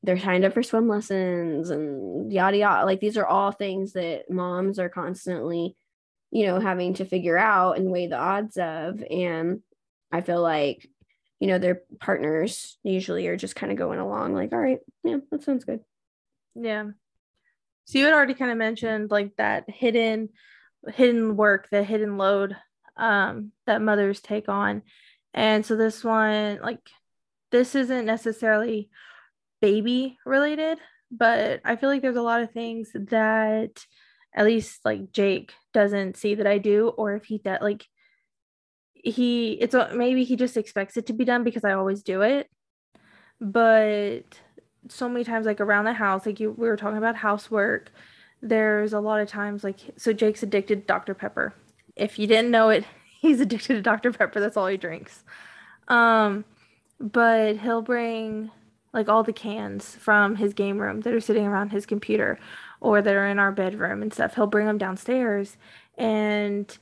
they're 0.03 0.19
signed 0.19 0.45
up 0.45 0.53
for 0.53 0.63
swim 0.63 0.87
lessons 0.87 1.69
and 1.69 2.31
yada 2.31 2.57
yada. 2.57 2.85
Like 2.85 2.99
these 2.99 3.17
are 3.17 3.25
all 3.25 3.51
things 3.51 3.93
that 3.93 4.29
moms 4.29 4.79
are 4.79 4.89
constantly 4.89 5.75
you 6.31 6.45
know 6.45 6.59
having 6.59 6.93
to 6.95 7.05
figure 7.05 7.37
out 7.37 7.77
and 7.77 7.91
weigh 7.91 8.07
the 8.07 8.17
odds 8.17 8.57
of 8.57 9.03
and 9.09 9.61
i 10.11 10.21
feel 10.21 10.41
like 10.41 10.89
you 11.39 11.47
know 11.47 11.59
their 11.59 11.81
partners 11.99 12.77
usually 12.83 13.27
are 13.27 13.37
just 13.37 13.55
kind 13.55 13.71
of 13.71 13.77
going 13.77 13.99
along 13.99 14.33
like 14.33 14.51
all 14.51 14.59
right 14.59 14.79
yeah 15.03 15.17
that 15.31 15.43
sounds 15.43 15.65
good. 15.65 15.81
Yeah. 16.55 16.85
So 17.85 17.99
you 17.99 18.05
had 18.05 18.13
already 18.13 18.33
kind 18.33 18.51
of 18.51 18.57
mentioned 18.57 19.11
like 19.11 19.35
that 19.37 19.69
hidden 19.69 20.29
hidden 20.87 21.37
work 21.37 21.69
the 21.69 21.83
hidden 21.83 22.17
load 22.17 22.57
um 22.97 23.51
that 23.65 23.81
mothers 23.81 24.19
take 24.19 24.49
on. 24.49 24.81
And 25.33 25.65
so 25.65 25.75
this 25.75 26.03
one 26.03 26.59
like 26.61 26.79
this 27.51 27.75
isn't 27.75 28.05
necessarily 28.05 28.89
baby 29.61 30.17
related 30.25 30.77
but 31.09 31.61
i 31.65 31.75
feel 31.75 31.89
like 31.89 32.01
there's 32.01 32.17
a 32.17 32.21
lot 32.21 32.41
of 32.41 32.51
things 32.51 32.91
that 32.93 33.85
at 34.37 34.45
least 34.45 34.79
like 34.85 35.11
jake 35.11 35.51
doesn't 35.73 36.15
see 36.15 36.35
that 36.35 36.47
i 36.47 36.57
do 36.57 36.87
or 36.89 37.13
if 37.15 37.25
he 37.25 37.39
does 37.39 37.59
like 37.61 37.85
he 39.03 39.53
it's 39.53 39.75
maybe 39.93 40.23
he 40.23 40.35
just 40.35 40.57
expects 40.57 40.97
it 40.97 41.05
to 41.07 41.13
be 41.13 41.25
done 41.25 41.43
because 41.43 41.63
I 41.63 41.73
always 41.73 42.03
do 42.03 42.21
it. 42.21 42.49
But 43.39 44.39
so 44.89 45.09
many 45.09 45.23
times 45.23 45.45
like 45.45 45.61
around 45.61 45.85
the 45.85 45.93
house, 45.93 46.25
like 46.25 46.39
you 46.39 46.51
we 46.51 46.67
were 46.67 46.77
talking 46.77 46.97
about 46.97 47.15
housework, 47.15 47.91
there's 48.41 48.93
a 48.93 48.99
lot 48.99 49.21
of 49.21 49.27
times 49.27 49.63
like 49.63 49.79
so 49.97 50.13
Jake's 50.13 50.43
addicted 50.43 50.81
to 50.81 50.85
Dr. 50.85 51.13
Pepper. 51.13 51.53
If 51.95 52.19
you 52.19 52.27
didn't 52.27 52.51
know 52.51 52.69
it, 52.69 52.85
he's 53.21 53.39
addicted 53.39 53.75
to 53.75 53.81
Dr. 53.81 54.11
Pepper. 54.11 54.39
That's 54.39 54.57
all 54.57 54.67
he 54.67 54.77
drinks. 54.77 55.23
Um 55.87 56.45
but 56.99 57.57
he'll 57.57 57.83
bring 57.83 58.49
like 58.93 59.09
all 59.09 59.21
the 59.21 59.33
cans 59.33 59.95
from 59.95 60.35
his 60.35 60.53
game 60.53 60.79
room 60.79 61.01
that 61.01 61.13
are 61.13 61.21
sitting 61.21 61.45
around 61.45 61.69
his 61.69 61.85
computer 61.85 62.39
or 62.79 63.01
that 63.01 63.15
are 63.15 63.27
in 63.27 63.39
our 63.39 63.51
bedroom 63.51 64.01
and 64.01 64.13
stuff. 64.13 64.35
He'll 64.35 64.47
bring 64.47 64.67
them 64.67 64.77
downstairs 64.77 65.57
and 65.97 66.77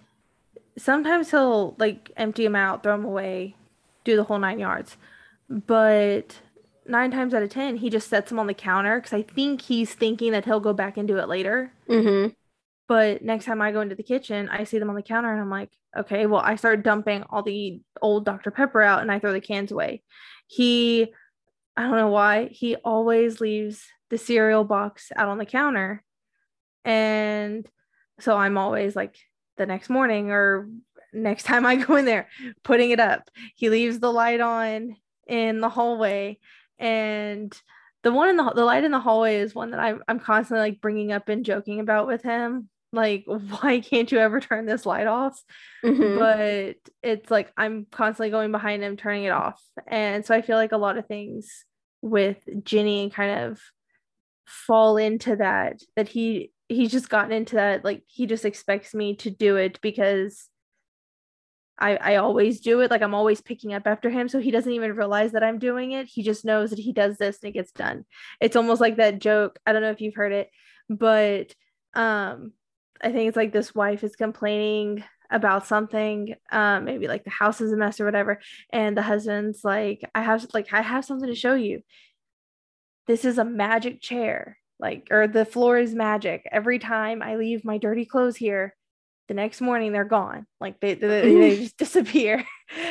sometimes 0.78 1.32
he'll 1.32 1.76
like 1.78 2.12
empty 2.18 2.44
them 2.44 2.56
out, 2.56 2.84
throw 2.84 2.94
them 2.94 3.06
away, 3.06 3.56
do 4.04 4.16
the 4.16 4.24
whole 4.24 4.40
nine 4.40 4.60
yards. 4.60 4.98
But 5.50 6.40
nine 6.86 7.12
times 7.12 7.34
out 7.34 7.44
of 7.44 7.50
ten, 7.50 7.78
he 7.78 7.90
just 7.90 8.10
sets 8.10 8.30
them 8.30 8.40
on 8.40 8.48
the 8.48 8.54
counter 8.54 9.00
because 9.00 9.14
I 9.14 9.22
think 9.22 9.62
he's 9.62 9.94
thinking 9.94 10.32
that 10.32 10.46
he'll 10.46 10.60
go 10.60 10.74
back 10.74 10.98
and 10.98 11.08
do 11.08 11.18
it 11.18 11.30
later. 11.30 11.72
Mm-hmm. 11.90 12.34
But 12.88 13.24
next 13.24 13.46
time 13.46 13.62
I 13.62 13.72
go 13.72 13.82
into 13.82 13.96
the 13.96 14.04
kitchen, 14.04 14.50
I 14.50 14.64
see 14.64 14.78
them 14.78 14.90
on 14.90 14.96
the 14.96 15.02
counter 15.02 15.32
and 15.32 15.42
I'm 15.42 15.50
like, 15.50 15.72
okay, 15.98 16.26
well, 16.28 16.42
I 16.42 16.56
start 16.56 16.84
dumping 16.84 17.24
all 17.30 17.42
the 17.42 17.82
old 18.02 18.26
Dr. 18.26 18.52
Pepper 18.52 18.82
out 18.82 19.02
and 19.02 19.12
I 19.12 19.20
throw 19.20 19.34
the 19.34 19.42
cans 19.42 19.72
away. 19.72 20.04
He, 20.48 21.12
I 21.76 21.84
don't 21.84 21.96
know 21.96 22.10
why, 22.10 22.50
he 22.52 22.76
always 22.76 23.42
leaves 23.42 23.88
the 24.10 24.18
cereal 24.18 24.64
box 24.64 25.12
out 25.16 25.28
on 25.28 25.38
the 25.38 25.46
counter. 25.46 26.04
And 26.84 27.68
so 28.20 28.38
I'm 28.38 28.58
always 28.58 28.96
like 28.96 29.18
the 29.58 29.66
next 29.66 29.90
morning 29.90 30.32
or 30.32 30.70
next 31.14 31.44
time 31.46 31.66
I 31.66 31.76
go 31.76 31.96
in 31.96 32.06
there, 32.06 32.28
putting 32.64 32.92
it 32.92 33.00
up. 33.00 33.30
He 33.56 33.70
leaves 33.70 34.00
the 34.00 34.12
light 34.12 34.42
on 34.42 34.96
in 35.28 35.60
the 35.60 35.70
hallway 35.70 36.38
and 36.78 37.56
the 38.04 38.12
one 38.12 38.30
in 38.30 38.38
the 38.38 38.52
the 38.52 38.64
light 38.64 38.84
in 38.84 38.92
the 38.92 39.00
hallway 39.00 39.38
is 39.38 39.56
one 39.56 39.72
that 39.72 39.80
I'm 39.80 40.04
I'm 40.08 40.20
constantly 40.20 40.70
like 40.70 40.82
bringing 40.82 41.12
up 41.12 41.28
and 41.28 41.44
joking 41.44 41.80
about 41.80 42.06
with 42.06 42.22
him. 42.22 42.70
Like, 42.92 43.24
why 43.26 43.80
can't 43.80 44.12
you 44.12 44.20
ever 44.20 44.40
turn 44.40 44.66
this 44.68 44.86
light 44.86 45.08
off? 45.08 45.42
Mhm. 45.84 46.20
But 46.20 46.92
it's 47.02 47.32
like 47.32 47.52
I'm 47.58 47.88
constantly 47.92 48.30
going 48.30 48.52
behind 48.52 48.84
him, 48.84 48.96
turning 48.96 49.24
it 49.24 49.32
off, 49.32 49.60
and 49.88 50.24
so 50.24 50.36
I 50.36 50.44
feel 50.44 50.58
like 50.58 50.72
a 50.72 50.78
lot 50.78 50.98
of 50.98 51.08
things 51.08 51.66
with 52.02 52.38
Ginny 52.64 53.04
and 53.04 53.14
kind 53.14 53.46
of 53.46 53.60
fall 54.46 54.98
into 54.98 55.36
that. 55.38 55.82
That 55.96 56.08
he 56.10 56.52
he's 56.70 56.92
just 56.92 57.10
gotten 57.10 57.32
into 57.32 57.56
that. 57.56 57.84
Like 57.84 58.04
he 58.08 58.26
just 58.26 58.46
expects 58.46 58.94
me 58.94 59.16
to 59.18 59.30
do 59.30 59.56
it 59.58 59.80
because 59.82 60.50
I, 61.78 61.98
I 61.98 62.16
always 62.18 62.62
do 62.62 62.82
it. 62.82 62.92
Like 62.92 63.02
I'm 63.02 63.14
always 63.14 63.42
picking 63.42 63.74
up 63.74 63.86
after 63.86 64.10
him. 64.10 64.30
So 64.30 64.40
he 64.40 64.52
doesn't 64.52 64.72
even 64.72 64.96
realize 64.96 65.34
that 65.34 65.44
I'm 65.44 65.60
doing 65.60 65.92
it. 65.92 66.08
He 66.08 66.24
just 66.24 66.46
knows 66.46 66.70
that 66.70 66.80
he 66.80 66.94
does 66.94 67.18
this 67.18 67.40
and 67.42 67.50
it 67.50 67.54
gets 67.54 67.72
done. 67.72 68.06
It's 68.40 68.56
almost 68.56 68.80
like 68.82 68.98
that 68.98 69.20
joke. 69.20 69.60
I 69.66 69.74
don't 69.74 69.82
know 69.82 69.92
if 69.92 70.02
you've 70.02 70.16
heard 70.16 70.32
it, 70.32 70.50
but 70.90 71.54
um 71.94 72.54
I 73.04 73.12
think 73.12 73.28
it's 73.28 73.38
like 73.38 73.52
this 73.52 73.76
wife 73.76 74.04
is 74.04 74.16
complaining 74.16 75.04
about 75.30 75.68
something, 75.68 76.36
um, 76.52 76.86
maybe 76.86 77.08
like 77.08 77.24
the 77.24 77.30
house 77.30 77.60
is 77.62 77.72
a 77.72 77.78
mess 77.78 78.00
or 78.00 78.06
whatever. 78.06 78.40
And 78.72 78.96
the 78.96 79.02
husband's 79.02 79.64
like, 79.64 80.10
I 80.16 80.22
have 80.22 80.48
like 80.54 80.72
I 80.74 80.82
have 80.82 81.06
something 81.06 81.28
to 81.30 81.36
show 81.36 81.56
you. 81.56 81.82
This 83.08 83.26
is 83.26 83.38
a 83.38 83.46
magic 83.46 84.02
chair. 84.02 84.58
Like, 84.80 85.08
or 85.12 85.28
the 85.28 85.46
floor 85.46 85.78
is 85.78 85.96
magic. 85.96 86.46
Every 86.52 86.80
time 86.80 87.22
I 87.22 87.36
leave 87.38 87.64
my 87.64 87.78
dirty 87.78 88.06
clothes 88.06 88.36
here, 88.36 88.76
the 89.28 89.34
next 89.34 89.60
morning 89.60 89.92
they're 89.92 90.04
gone 90.06 90.46
like 90.60 90.80
they, 90.80 90.94
they, 90.94 91.08
they 91.34 91.56
just 91.64 91.78
disappear 91.78 92.46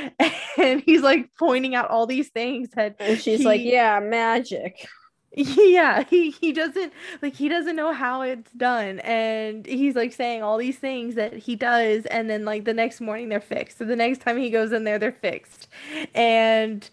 and 0.59 0.81
he's 0.85 1.01
like 1.01 1.31
pointing 1.39 1.77
out 1.77 1.91
all 1.91 2.07
these 2.09 2.29
things 2.31 2.71
that 2.75 2.97
And 2.99 3.21
she's 3.21 3.39
he- 3.41 3.45
like, 3.47 3.61
yeah, 3.61 4.01
magic. 4.01 4.85
yeah 5.37 6.05
he, 6.11 6.31
he 6.31 6.53
doesn't 6.53 6.93
like 7.21 7.35
he 7.35 7.49
doesn't 7.49 7.75
know 7.75 7.93
how 7.93 8.23
it's 8.23 8.53
done 8.53 9.01
and 9.01 9.67
he's 9.67 9.97
like 9.97 10.12
saying 10.12 10.45
all 10.45 10.57
these 10.59 10.79
things 10.79 11.17
that 11.17 11.33
he 11.33 11.57
does 11.57 12.07
and 12.07 12.31
then 12.31 12.45
like 12.45 12.65
the 12.65 12.73
next 12.75 13.01
morning 13.01 13.29
they're 13.29 13.41
fixed 13.41 13.79
so 13.79 13.85
the 13.85 13.97
next 13.97 14.21
time 14.21 14.37
he 14.39 14.49
goes 14.49 14.71
in 14.71 14.85
there 14.85 14.97
they're 14.97 15.11
fixed 15.11 15.67
and 16.15 16.89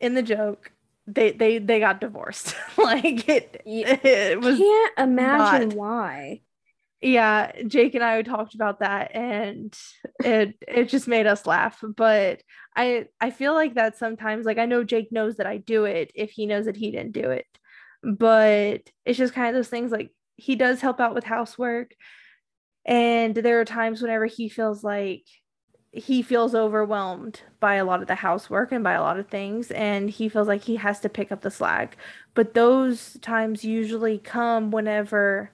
in 0.00 0.14
the 0.14 0.22
joke 0.22 0.70
they 1.14 1.32
they 1.32 1.58
they 1.58 1.80
got 1.80 2.00
divorced 2.00 2.54
like 2.78 3.28
it 3.28 3.62
it 3.66 4.40
was 4.40 4.58
Can't 4.58 4.98
imagine 4.98 5.68
not. 5.70 5.76
why. 5.78 6.40
yeah 7.00 7.52
jake 7.66 7.94
and 7.94 8.04
i 8.04 8.20
talked 8.22 8.54
about 8.54 8.80
that 8.80 9.14
and 9.14 9.76
it 10.24 10.54
it 10.68 10.88
just 10.88 11.08
made 11.08 11.26
us 11.26 11.46
laugh 11.46 11.82
but 11.96 12.42
i 12.76 13.06
i 13.20 13.30
feel 13.30 13.54
like 13.54 13.74
that 13.74 13.96
sometimes 13.98 14.44
like 14.46 14.58
i 14.58 14.66
know 14.66 14.84
jake 14.84 15.10
knows 15.10 15.36
that 15.36 15.46
i 15.46 15.56
do 15.56 15.84
it 15.84 16.10
if 16.14 16.30
he 16.30 16.46
knows 16.46 16.66
that 16.66 16.76
he 16.76 16.90
didn't 16.90 17.12
do 17.12 17.30
it 17.30 17.46
but 18.02 18.82
it's 19.04 19.18
just 19.18 19.34
kind 19.34 19.48
of 19.48 19.54
those 19.54 19.68
things 19.68 19.90
like 19.92 20.10
he 20.36 20.56
does 20.56 20.80
help 20.80 21.00
out 21.00 21.14
with 21.14 21.24
housework 21.24 21.92
and 22.86 23.34
there 23.34 23.60
are 23.60 23.64
times 23.66 24.00
whenever 24.00 24.26
he 24.26 24.48
feels 24.48 24.82
like 24.82 25.24
he 25.92 26.22
feels 26.22 26.54
overwhelmed 26.54 27.40
by 27.58 27.74
a 27.74 27.84
lot 27.84 28.00
of 28.00 28.06
the 28.06 28.14
housework 28.14 28.70
and 28.70 28.84
by 28.84 28.92
a 28.92 29.00
lot 29.00 29.18
of 29.18 29.28
things 29.28 29.70
and 29.72 30.10
he 30.10 30.28
feels 30.28 30.46
like 30.46 30.62
he 30.62 30.76
has 30.76 31.00
to 31.00 31.08
pick 31.08 31.32
up 31.32 31.40
the 31.40 31.50
slack 31.50 31.96
but 32.34 32.54
those 32.54 33.18
times 33.20 33.64
usually 33.64 34.18
come 34.18 34.70
whenever 34.70 35.50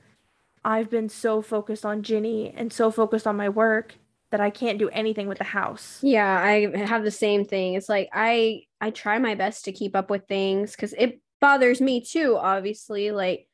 I've 0.67 0.91
been 0.91 1.09
so 1.09 1.43
focused 1.43 1.87
on 1.87 2.03
Ginny 2.03 2.53
and 2.55 2.73
so 2.73 2.91
focused 2.91 3.27
on 3.27 3.37
my 3.37 3.49
work 3.49 3.95
that 4.33 4.41
I 4.41 4.51
can't 4.51 4.81
do 4.81 4.89
anything 4.89 5.29
with 5.29 5.39
the 5.39 5.45
house. 5.45 6.01
Yeah, 6.03 6.27
I 6.27 6.77
have 6.77 7.05
the 7.05 7.11
same 7.13 7.45
thing. 7.45 7.75
It's 7.75 7.89
like 7.89 8.09
I 8.13 8.63
I 8.81 8.91
try 8.91 9.19
my 9.19 9.37
best 9.37 9.65
to 9.67 9.73
keep 9.73 9.95
up 9.95 10.11
with 10.11 10.27
things 10.27 10.73
because 10.73 10.93
it 10.95 11.21
bothers 11.41 11.81
me 11.81 12.01
too, 12.01 12.37
obviously. 12.37 13.13
Like, 13.13 13.47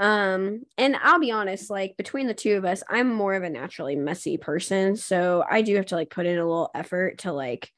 um, 0.00 0.64
and 0.78 0.96
I'll 0.96 1.20
be 1.20 1.32
honest, 1.32 1.70
like 1.70 1.96
between 1.98 2.26
the 2.28 2.34
two 2.34 2.56
of 2.56 2.64
us, 2.64 2.82
I'm 2.88 3.14
more 3.14 3.34
of 3.34 3.44
a 3.44 3.50
naturally 3.50 3.96
messy 3.96 4.38
person. 4.38 4.96
So 4.96 5.44
I 5.50 5.62
do 5.62 5.76
have 5.76 5.86
to 5.88 5.96
like 5.96 6.10
put 6.10 6.26
in 6.26 6.38
a 6.38 6.46
little 6.46 6.70
effort 6.74 7.18
to 7.20 7.32
like 7.32 7.72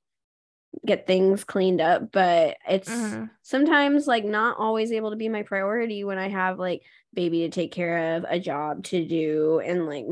get 0.86 1.06
things 1.06 1.44
cleaned 1.44 1.80
up. 1.80 2.12
But 2.12 2.58
it's 2.68 3.16
Mhm. 3.16 3.30
sometimes 3.42 4.06
like 4.06 4.24
not 4.24 4.58
always 4.58 4.92
able 4.92 5.10
to 5.10 5.16
be 5.16 5.28
my 5.28 5.42
priority 5.42 6.04
when 6.04 6.18
I 6.18 6.28
have 6.28 6.58
like 6.58 6.82
baby 7.14 7.40
to 7.40 7.50
take 7.50 7.72
care 7.72 8.16
of, 8.16 8.24
a 8.28 8.40
job 8.40 8.84
to 8.84 9.06
do, 9.06 9.60
and 9.60 9.86
like 9.86 10.06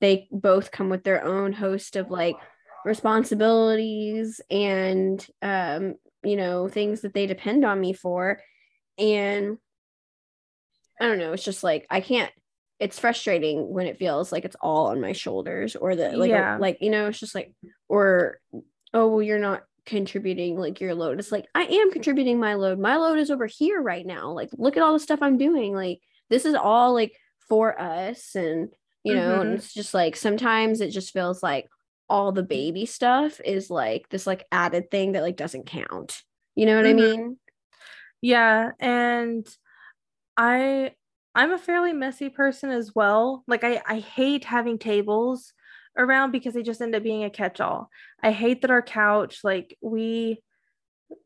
they 0.00 0.28
both 0.30 0.70
come 0.70 0.88
with 0.88 1.04
their 1.04 1.24
own 1.24 1.52
host 1.52 1.96
of 1.96 2.10
like 2.10 2.40
responsibilities 2.84 4.40
and 4.50 5.24
um 5.40 5.94
you 6.24 6.36
know 6.36 6.68
things 6.68 7.02
that 7.02 7.14
they 7.14 7.26
depend 7.26 7.64
on 7.64 7.80
me 7.80 7.92
for 7.92 8.40
and 8.98 9.58
i 11.02 11.06
don't 11.06 11.18
know 11.18 11.32
it's 11.32 11.44
just 11.44 11.62
like 11.64 11.86
i 11.90 12.00
can't 12.00 12.30
it's 12.78 12.98
frustrating 12.98 13.68
when 13.72 13.86
it 13.86 13.98
feels 13.98 14.32
like 14.32 14.44
it's 14.44 14.56
all 14.60 14.86
on 14.86 15.00
my 15.00 15.12
shoulders 15.12 15.76
or 15.76 15.94
the 15.94 16.10
like 16.16 16.30
Yeah. 16.30 16.56
like 16.58 16.78
you 16.80 16.90
know 16.90 17.06
it's 17.08 17.20
just 17.20 17.34
like 17.34 17.52
or 17.88 18.38
oh 18.94 19.08
well 19.08 19.22
you're 19.22 19.38
not 19.38 19.62
contributing 19.84 20.56
like 20.56 20.80
your 20.80 20.94
load. 20.94 21.18
It's 21.18 21.32
like 21.32 21.46
i 21.56 21.62
am 21.64 21.90
contributing 21.90 22.38
my 22.38 22.54
load. 22.54 22.78
My 22.78 22.96
load 22.96 23.18
is 23.18 23.30
over 23.32 23.46
here 23.46 23.82
right 23.82 24.06
now. 24.06 24.30
Like 24.30 24.50
look 24.56 24.76
at 24.76 24.82
all 24.82 24.92
the 24.92 25.00
stuff 25.00 25.20
i'm 25.22 25.38
doing. 25.38 25.74
Like 25.74 26.00
this 26.30 26.44
is 26.44 26.54
all 26.54 26.94
like 26.94 27.16
for 27.48 27.80
us. 27.80 28.34
And 28.36 28.68
you 29.04 29.14
know 29.16 29.40
and 29.40 29.50
Mhm. 29.52 29.54
it's 29.56 29.74
just 29.74 29.92
like 29.92 30.14
sometimes 30.16 30.80
it 30.80 30.90
just 30.90 31.12
feels 31.12 31.42
like 31.42 31.68
all 32.08 32.30
the 32.32 32.42
baby 32.44 32.86
stuff 32.86 33.40
is 33.44 33.70
like 33.70 34.08
this 34.08 34.26
like 34.26 34.46
added 34.52 34.90
thing 34.90 35.12
that 35.12 35.22
like 35.22 35.36
doesn't 35.36 35.66
count. 35.66 36.22
You 36.54 36.66
know 36.66 36.76
what 36.76 36.86
i 36.86 36.92
Mhm. 36.92 36.96
mean? 36.96 37.38
Yeah, 38.20 38.70
and 38.78 39.46
I 40.36 40.92
I'm 41.34 41.52
a 41.52 41.58
fairly 41.58 41.92
messy 41.92 42.28
person 42.28 42.70
as 42.70 42.92
well. 42.94 43.44
Like 43.46 43.64
I 43.64 43.82
I 43.86 43.98
hate 44.00 44.44
having 44.44 44.78
tables 44.78 45.52
around 45.96 46.32
because 46.32 46.54
they 46.54 46.62
just 46.62 46.80
end 46.80 46.94
up 46.94 47.02
being 47.02 47.24
a 47.24 47.30
catch-all. 47.30 47.90
I 48.22 48.32
hate 48.32 48.62
that 48.62 48.70
our 48.70 48.82
couch 48.82 49.40
like 49.44 49.76
we 49.82 50.42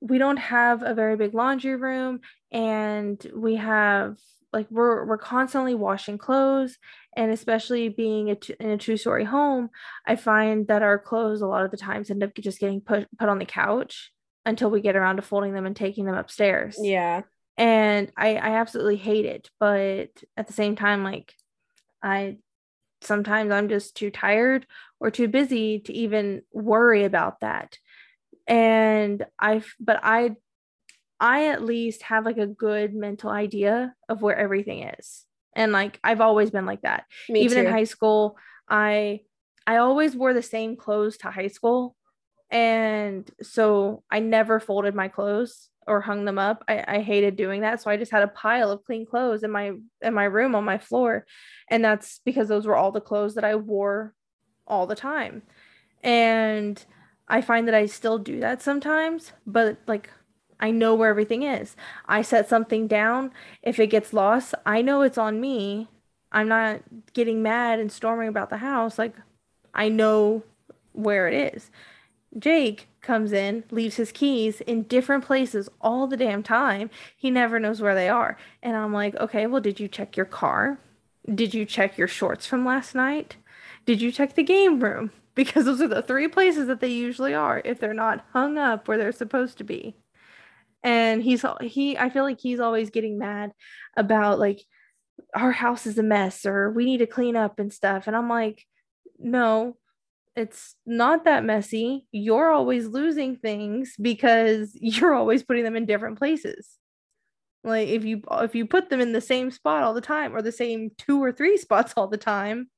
we 0.00 0.18
don't 0.18 0.38
have 0.38 0.82
a 0.82 0.94
very 0.94 1.16
big 1.16 1.34
laundry 1.34 1.76
room 1.76 2.20
and 2.50 3.24
we 3.34 3.57
have 3.57 4.16
like 4.52 4.66
we're 4.70 5.04
we're 5.04 5.18
constantly 5.18 5.74
washing 5.74 6.18
clothes 6.18 6.78
and 7.16 7.30
especially 7.30 7.88
being 7.88 8.30
a 8.30 8.34
t- 8.34 8.54
in 8.59 8.70
a 8.70 8.78
two-story 8.78 9.24
home 9.24 9.68
i 10.07 10.16
find 10.16 10.68
that 10.68 10.82
our 10.82 10.98
clothes 10.98 11.40
a 11.40 11.46
lot 11.46 11.64
of 11.64 11.70
the 11.70 11.76
times 11.76 12.11
end 12.11 12.22
up 12.22 12.34
just 12.34 12.59
getting 12.59 12.80
put 12.80 13.07
put 13.18 13.28
on 13.28 13.38
the 13.38 13.44
couch 13.44 14.12
until 14.44 14.70
we 14.70 14.80
get 14.80 14.96
around 14.96 15.16
to 15.16 15.22
folding 15.22 15.52
them 15.52 15.66
and 15.66 15.76
taking 15.76 16.04
them 16.04 16.14
upstairs 16.14 16.76
yeah 16.80 17.22
and 17.59 18.12
I 18.16 18.36
I 18.36 18.50
absolutely 18.57 18.96
hate 18.96 19.24
it, 19.24 19.50
but 19.59 20.11
at 20.36 20.46
the 20.46 20.52
same 20.52 20.76
time, 20.76 21.02
like 21.02 21.34
I 22.02 22.38
sometimes 23.02 23.52
I'm 23.52 23.68
just 23.68 23.96
too 23.96 24.11
tired 24.11 24.66
or 25.00 25.11
too 25.11 25.28
busy 25.28 25.80
to 25.80 25.92
even 25.92 26.42
worry 26.52 27.04
about 27.04 27.40
that. 27.40 27.78
And 28.46 29.24
I 29.38 29.62
but 29.80 30.00
I 30.02 30.36
I 31.18 31.48
at 31.48 31.62
least 31.62 32.02
have 32.02 32.26
like 32.26 32.38
a 32.38 32.46
good 32.46 32.94
mental 32.94 33.30
idea 33.30 33.94
of 34.09 34.22
where 34.22 34.36
everything 34.36 34.82
is. 34.98 35.24
And 35.54 35.72
like 35.72 35.98
I've 36.04 36.20
always 36.20 36.50
been 36.50 36.66
like 36.66 36.82
that. 36.82 37.04
me 37.28 37.42
even 37.42 37.59
too. 37.59 37.64
in 37.64 37.72
high 37.72 37.84
school, 37.84 38.36
I 38.68 39.20
I 39.66 39.78
always 39.78 40.14
wore 40.14 40.34
the 40.34 40.42
same 40.42 40.76
clothes 40.76 41.16
to 41.18 41.30
high 41.30 41.48
school. 41.48 41.96
And 42.50 43.28
so 43.42 44.04
I 44.11 44.20
never 44.20 44.61
folded 44.61 44.94
my 44.94 45.09
clothes 45.09 45.68
or 45.87 46.01
hung 46.01 46.24
them 46.24 46.39
up. 46.39 46.64
I, 46.68 46.84
I 46.87 47.01
hated 47.01 47.37
doing 47.37 47.61
that. 47.62 47.80
So 47.80 47.91
I 47.91 47.97
just 47.97 48.12
had 48.12 48.22
a 48.22 48.28
pile 48.28 48.70
of 48.70 48.84
clean 48.84 49.07
clothes 49.07 49.43
in 49.43 49.51
my 49.51 49.72
in 50.03 50.14
my 50.14 50.24
room 50.24 50.55
on 50.55 50.64
my 50.64 50.78
floor. 50.78 51.26
And 51.68 51.84
that's 51.84 52.20
because 52.24 52.49
those 52.49 52.66
were 52.66 52.76
all 52.76 52.93
the 52.93 53.01
clothes 53.01 53.34
that 53.34 53.45
I 53.45 53.55
wore 53.55 54.14
all 54.66 54.87
the 54.87 54.97
time. 54.97 55.43
And 56.03 56.84
I 57.28 57.41
find 57.41 57.66
that 57.66 57.74
I 57.74 57.87
still 57.87 58.18
do 58.18 58.41
that 58.41 58.62
sometimes, 58.62 59.32
but 59.47 59.78
like 59.87 60.11
I 60.59 60.70
know 60.70 60.95
where 60.95 61.11
everything 61.11 61.43
is. 61.43 61.76
I 62.07 62.22
set 62.22 62.49
something 62.49 62.87
down. 62.87 63.32
If 63.62 63.78
it 63.78 63.89
gets 63.89 64.12
lost, 64.12 64.55
I 64.64 64.82
know 64.82 65.03
it's 65.03 65.18
on 65.18 65.41
me. 65.41 65.89
I'm 66.32 66.49
not 66.49 66.80
getting 67.12 67.43
mad 67.43 67.78
and 67.78 67.91
storming 67.93 68.28
about 68.28 68.51
the 68.51 68.59
house. 68.59 68.99
Like 68.99 69.14
I 69.74 69.89
know 69.89 70.43
where 70.93 71.28
it 71.28 71.55
is. 71.55 71.70
Jake 72.39 72.89
comes 73.07 73.32
in, 73.32 73.64
leaves 73.70 73.96
his 73.96 74.12
keys 74.12 74.61
in 74.62 74.82
different 74.82 75.24
places 75.24 75.68
all 75.80 76.07
the 76.07 76.16
damn 76.16 76.42
time. 76.42 76.90
He 77.16 77.30
never 77.30 77.59
knows 77.59 77.80
where 77.80 77.94
they 77.94 78.09
are. 78.09 78.36
And 78.62 78.76
I'm 78.76 78.92
like, 78.92 79.14
okay, 79.16 79.46
well, 79.46 79.61
did 79.62 79.80
you 79.80 79.88
check 79.88 80.16
your 80.16 80.26
car? 80.26 80.78
Did 81.32 81.54
you 81.54 81.64
check 81.64 81.96
your 81.96 82.09
shorts 82.09 82.46
from 82.46 82.66
last 82.66 82.94
night? 82.94 83.36
Did 83.86 84.02
you 84.02 84.12
check 84.12 84.34
the 84.34 84.42
game 84.42 84.80
room? 84.80 85.12
Because 85.36 85.66
those 85.66 85.82
are 85.82 85.88
the 85.88 86.00
three 86.00 86.28
places 86.28 86.66
that 86.68 86.80
they 86.80 86.88
usually 86.88 87.34
are 87.34 87.61
if 87.62 87.78
they're 87.78 87.92
not 87.92 88.24
hung 88.32 88.57
up 88.57 88.88
where 88.88 88.96
they're 88.96 89.12
supposed 89.12 89.59
to 89.59 89.64
be. 89.64 89.94
And 90.82 91.22
he's 91.22 91.44
he 91.61 91.98
I 91.98 92.09
feel 92.09 92.24
like 92.24 92.40
he's 92.40 92.59
always 92.59 92.88
getting 92.88 93.18
mad 93.18 93.52
about 93.98 94.38
like 94.38 94.64
our 95.34 95.52
house 95.52 95.86
is 95.86 95.98
a 95.98 96.02
mess 96.02 96.46
or 96.46 96.70
we 96.70 96.86
need 96.86 96.98
to 96.98 97.07
clean 97.07 97.36
up 97.36 97.59
and 97.59 97.70
stuff. 97.70 98.07
And 98.07 98.16
I'm 98.16 98.30
like, 98.30 98.64
no, 99.18 99.76
it's 100.37 100.76
not 100.84 101.24
that 101.24 101.45
messy. 101.45 102.07
You're 102.12 102.51
always 102.51 102.87
losing 102.87 103.37
things 103.37 103.95
because 104.01 104.72
you're 104.80 105.14
always 105.14 105.43
putting 105.43 105.64
them 105.64 105.76
in 105.76 105.87
different 105.87 106.18
places. 106.18 106.68
Like 107.64 107.89
if 107.89 108.05
you 108.05 108.22
if 108.30 108.55
you 108.55 108.66
put 108.66 108.91
them 108.91 109.01
in 109.01 109.12
the 109.12 109.20
same 109.20 109.51
spot 109.51 109.82
all 109.82 109.95
the 109.95 110.01
time 110.01 110.37
or 110.37 110.43
the 110.43 110.53
same 110.53 110.91
two 110.99 111.22
or 111.22 111.32
three 111.32 111.57
spots 111.57 111.95
all 111.97 112.07
the 112.07 112.16
time, 112.16 112.70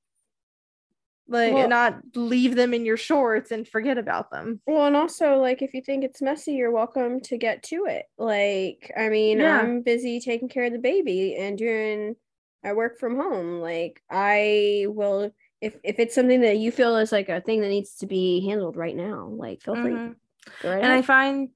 like 1.27 1.53
well, 1.53 1.69
not 1.69 2.01
leave 2.15 2.57
them 2.57 2.73
in 2.73 2.87
your 2.87 2.97
shorts 2.97 3.51
and 3.51 3.69
forget 3.69 3.99
about 3.99 4.31
them. 4.31 4.63
Well, 4.67 4.87
and 4.87 4.97
also 4.97 5.37
like 5.37 5.61
if 5.61 5.75
you 5.75 5.83
think 5.83 6.05
it's 6.05 6.23
messy, 6.23 6.55
you're 6.55 6.71
welcome 6.71 7.21
to 7.23 7.37
get 7.37 7.63
to 7.65 7.85
it. 7.87 8.07
Like 8.17 8.91
I 8.97 9.11
mean, 9.11 9.41
yeah. 9.41 9.59
I'm 9.59 9.83
busy 9.83 10.21
taking 10.21 10.49
care 10.49 10.65
of 10.65 10.73
the 10.73 10.79
baby 10.79 11.37
and 11.37 11.59
doing 11.59 12.17
I 12.65 12.73
work 12.73 12.99
from 12.99 13.17
home. 13.17 13.61
Like 13.61 14.03
I 14.11 14.87
will 14.89 15.33
if 15.61 15.75
if 15.83 15.99
it's 15.99 16.15
something 16.15 16.43
that 16.43 16.59
you 16.59 16.71
feel 16.71 16.97
is 16.97 17.13
like 17.13 17.29
a 17.29 17.41
thing 17.41 17.61
that 17.61 17.69
needs 17.69 17.97
to 17.97 18.07
be 18.07 18.47
handled 18.47 18.77
right 18.77 18.97
now, 18.97 19.27
like 19.27 19.63
feel 19.63 19.75
free. 19.75 19.93
Mm-hmm. 19.93 20.67
Right 20.67 20.75
and 20.75 20.85
ahead. 20.85 20.99
I 20.99 21.03
find 21.03 21.49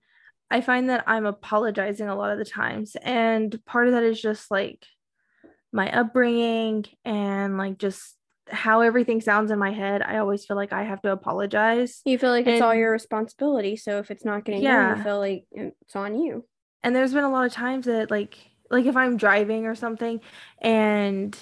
I 0.50 0.60
find 0.60 0.90
that 0.90 1.04
I'm 1.06 1.24
apologizing 1.24 2.08
a 2.08 2.14
lot 2.14 2.30
of 2.30 2.38
the 2.38 2.44
times. 2.44 2.96
And 3.02 3.58
part 3.64 3.86
of 3.86 3.94
that 3.94 4.02
is 4.02 4.20
just 4.20 4.50
like 4.50 4.84
my 5.72 5.90
upbringing 5.90 6.84
and 7.04 7.56
like 7.56 7.78
just 7.78 8.16
how 8.50 8.82
everything 8.82 9.20
sounds 9.22 9.50
in 9.50 9.58
my 9.58 9.72
head. 9.72 10.02
I 10.02 10.18
always 10.18 10.44
feel 10.44 10.56
like 10.56 10.72
I 10.72 10.82
have 10.82 11.00
to 11.02 11.12
apologize. 11.12 12.02
You 12.04 12.18
feel 12.18 12.30
like 12.30 12.46
and, 12.46 12.56
it's 12.56 12.62
all 12.62 12.74
your 12.74 12.92
responsibility. 12.92 13.76
So 13.76 13.98
if 13.98 14.10
it's 14.10 14.26
not 14.26 14.44
getting 14.44 14.62
yeah. 14.62 14.88
done, 14.88 14.98
you 14.98 15.04
feel 15.04 15.18
like 15.18 15.44
it's 15.52 15.96
on 15.96 16.20
you. 16.20 16.44
And 16.82 16.94
there's 16.94 17.14
been 17.14 17.24
a 17.24 17.30
lot 17.30 17.46
of 17.46 17.52
times 17.52 17.86
that 17.86 18.10
like 18.10 18.36
like 18.70 18.86
if 18.86 18.96
I'm 18.96 19.16
driving 19.16 19.66
or 19.66 19.74
something 19.74 20.20
and 20.60 21.36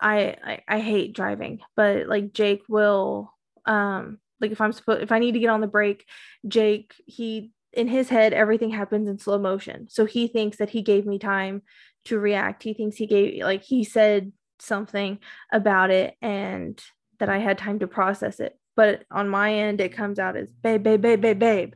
I, 0.00 0.36
I 0.44 0.62
I 0.68 0.80
hate 0.80 1.14
driving, 1.14 1.60
but 1.76 2.06
like 2.06 2.32
Jake 2.32 2.62
will 2.68 3.32
um 3.66 4.18
like 4.40 4.52
if 4.52 4.60
I'm 4.60 4.72
supposed 4.72 5.02
if 5.02 5.12
I 5.12 5.18
need 5.18 5.32
to 5.32 5.40
get 5.40 5.50
on 5.50 5.60
the 5.60 5.66
brake, 5.66 6.06
Jake 6.46 6.94
he 7.06 7.52
in 7.72 7.88
his 7.88 8.08
head 8.08 8.32
everything 8.32 8.70
happens 8.70 9.08
in 9.08 9.18
slow 9.18 9.38
motion. 9.38 9.88
So 9.88 10.04
he 10.04 10.28
thinks 10.28 10.58
that 10.58 10.70
he 10.70 10.82
gave 10.82 11.06
me 11.06 11.18
time 11.18 11.62
to 12.06 12.18
react. 12.18 12.62
He 12.62 12.74
thinks 12.74 12.96
he 12.96 13.06
gave 13.06 13.42
like 13.42 13.62
he 13.62 13.84
said 13.84 14.32
something 14.58 15.18
about 15.52 15.90
it 15.90 16.14
and 16.20 16.80
that 17.18 17.28
I 17.28 17.38
had 17.38 17.58
time 17.58 17.78
to 17.80 17.86
process 17.86 18.40
it. 18.40 18.58
But 18.76 19.04
on 19.10 19.28
my 19.28 19.54
end 19.54 19.80
it 19.80 19.92
comes 19.92 20.18
out 20.18 20.36
as 20.36 20.50
babe 20.50 20.82
babe 20.82 21.02
babe 21.02 21.20
babe 21.20 21.38
babe. 21.38 21.74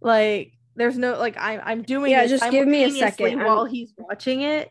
Like 0.00 0.52
there's 0.76 0.96
no 0.96 1.18
like 1.18 1.36
I'm 1.38 1.60
I'm 1.64 1.82
doing 1.82 2.12
yeah. 2.12 2.26
Just 2.26 2.50
give 2.50 2.66
me 2.66 2.84
a 2.84 2.90
second 2.90 3.42
while 3.42 3.60
I'm... 3.60 3.70
he's 3.70 3.92
watching 3.98 4.42
it. 4.42 4.70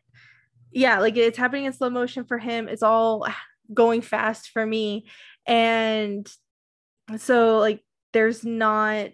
Yeah, 0.71 0.99
like 0.99 1.17
it's 1.17 1.37
happening 1.37 1.65
in 1.65 1.73
slow 1.73 1.89
motion 1.89 2.25
for 2.25 2.37
him. 2.37 2.67
It's 2.67 2.83
all 2.83 3.27
going 3.73 4.01
fast 4.01 4.49
for 4.49 4.65
me, 4.65 5.07
and 5.45 6.27
so 7.17 7.57
like 7.59 7.83
there's 8.13 8.43
not. 8.43 9.11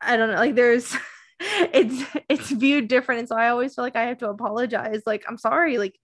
I 0.00 0.16
don't 0.16 0.30
know. 0.30 0.36
Like 0.36 0.54
there's. 0.54 0.94
it's 1.40 2.02
it's 2.30 2.50
viewed 2.50 2.88
different 2.88 3.18
and 3.18 3.28
so 3.28 3.36
i 3.36 3.50
always 3.50 3.74
feel 3.74 3.84
like 3.84 3.94
i 3.94 4.04
have 4.04 4.16
to 4.16 4.30
apologize 4.30 5.02
like 5.04 5.22
i'm 5.28 5.36
sorry 5.36 5.76
like 5.76 5.94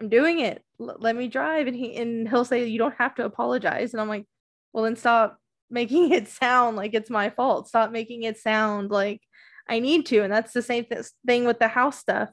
i'm 0.00 0.08
doing 0.08 0.40
it 0.40 0.64
L- 0.80 0.96
let 0.98 1.14
me 1.14 1.28
drive 1.28 1.68
and 1.68 1.76
he 1.76 1.94
and 1.94 2.28
he'll 2.28 2.44
say 2.44 2.66
you 2.66 2.76
don't 2.80 2.96
have 2.98 3.14
to 3.14 3.24
apologize 3.24 3.94
and 3.94 4.00
i'm 4.00 4.08
like 4.08 4.26
well 4.72 4.82
then 4.82 4.96
stop 4.96 5.38
making 5.70 6.10
it 6.12 6.28
sound 6.28 6.76
like 6.76 6.94
it's 6.94 7.10
my 7.10 7.30
fault. 7.30 7.68
Stop 7.68 7.90
making 7.92 8.24
it 8.24 8.38
sound 8.38 8.90
like 8.90 9.22
I 9.68 9.78
need 9.78 10.06
to. 10.06 10.22
And 10.22 10.32
that's 10.32 10.52
the 10.52 10.62
same 10.62 10.84
th- 10.84 11.06
thing 11.26 11.44
with 11.44 11.58
the 11.58 11.68
house 11.68 11.98
stuff. 11.98 12.28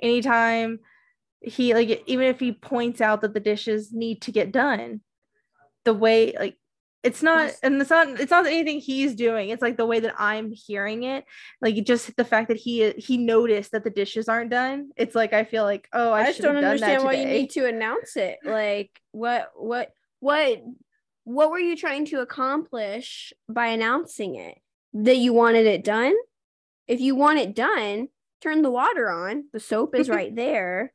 Anytime 0.00 0.80
he 1.40 1.74
like 1.74 2.02
even 2.06 2.26
if 2.26 2.40
he 2.40 2.52
points 2.52 3.00
out 3.00 3.22
that 3.22 3.34
the 3.34 3.40
dishes 3.40 3.92
need 3.92 4.22
to 4.22 4.32
get 4.32 4.52
done, 4.52 5.00
the 5.84 5.94
way 5.94 6.34
like 6.38 6.56
it's 7.02 7.22
not 7.22 7.52
and 7.62 7.80
it's 7.80 7.90
not 7.90 8.08
it's 8.20 8.30
not 8.30 8.46
anything 8.46 8.78
he's 8.78 9.14
doing 9.14 9.48
it's 9.48 9.62
like 9.62 9.78
the 9.78 9.86
way 9.86 10.00
that 10.00 10.12
i'm 10.18 10.52
hearing 10.52 11.04
it 11.04 11.24
like 11.62 11.74
just 11.82 12.14
the 12.18 12.26
fact 12.26 12.48
that 12.48 12.58
he 12.58 12.90
he 12.98 13.16
noticed 13.16 13.72
that 13.72 13.84
the 13.84 13.88
dishes 13.88 14.28
aren't 14.28 14.50
done 14.50 14.90
it's 14.98 15.14
like 15.14 15.32
i 15.32 15.42
feel 15.42 15.64
like 15.64 15.88
oh 15.94 16.12
i, 16.12 16.20
I 16.20 16.26
just 16.26 16.42
don't 16.42 16.56
understand 16.56 17.02
why 17.02 17.14
you 17.14 17.24
need 17.24 17.48
to 17.52 17.66
announce 17.66 18.18
it 18.18 18.36
like 18.44 18.90
what 19.12 19.48
what 19.56 19.94
what 20.18 20.62
what 21.24 21.50
were 21.50 21.58
you 21.58 21.76
trying 21.76 22.06
to 22.06 22.20
accomplish 22.20 23.32
by 23.48 23.68
announcing 23.68 24.36
it? 24.36 24.58
That 24.92 25.16
you 25.16 25.32
wanted 25.32 25.66
it 25.66 25.84
done? 25.84 26.14
If 26.88 27.00
you 27.00 27.14
want 27.14 27.38
it 27.38 27.54
done, 27.54 28.08
turn 28.40 28.62
the 28.62 28.70
water 28.70 29.10
on. 29.10 29.44
The 29.52 29.60
soap 29.60 29.94
is 29.94 30.08
right 30.10 30.34
there. 30.34 30.92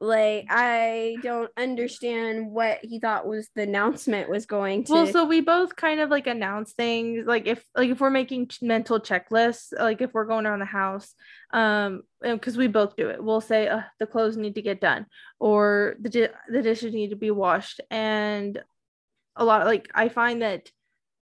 Like 0.00 0.46
I 0.48 1.16
don't 1.22 1.50
understand 1.56 2.52
what 2.52 2.78
he 2.82 3.00
thought 3.00 3.26
was 3.26 3.48
the 3.56 3.62
announcement 3.62 4.30
was 4.30 4.46
going 4.46 4.84
to. 4.84 4.92
Well, 4.92 5.06
so 5.08 5.24
we 5.24 5.40
both 5.40 5.74
kind 5.74 5.98
of 5.98 6.08
like 6.08 6.28
announce 6.28 6.72
things 6.72 7.26
like 7.26 7.48
if 7.48 7.64
like 7.74 7.90
if 7.90 8.00
we're 8.00 8.10
making 8.10 8.50
mental 8.62 9.00
checklists, 9.00 9.72
like 9.76 10.00
if 10.00 10.12
we're 10.14 10.26
going 10.26 10.46
around 10.46 10.60
the 10.60 10.66
house, 10.66 11.12
um, 11.52 12.02
because 12.22 12.56
we 12.56 12.68
both 12.68 12.94
do 12.94 13.08
it, 13.08 13.22
we'll 13.22 13.40
say 13.40 13.66
uh, 13.66 13.80
the 13.98 14.06
clothes 14.06 14.36
need 14.36 14.54
to 14.54 14.62
get 14.62 14.80
done 14.80 15.06
or 15.40 15.96
the 16.00 16.08
di- 16.08 16.28
the 16.48 16.62
dishes 16.62 16.94
need 16.94 17.10
to 17.10 17.16
be 17.16 17.32
washed, 17.32 17.80
and 17.90 18.62
a 19.34 19.44
lot 19.44 19.66
like 19.66 19.88
I 19.96 20.10
find 20.10 20.42
that 20.42 20.70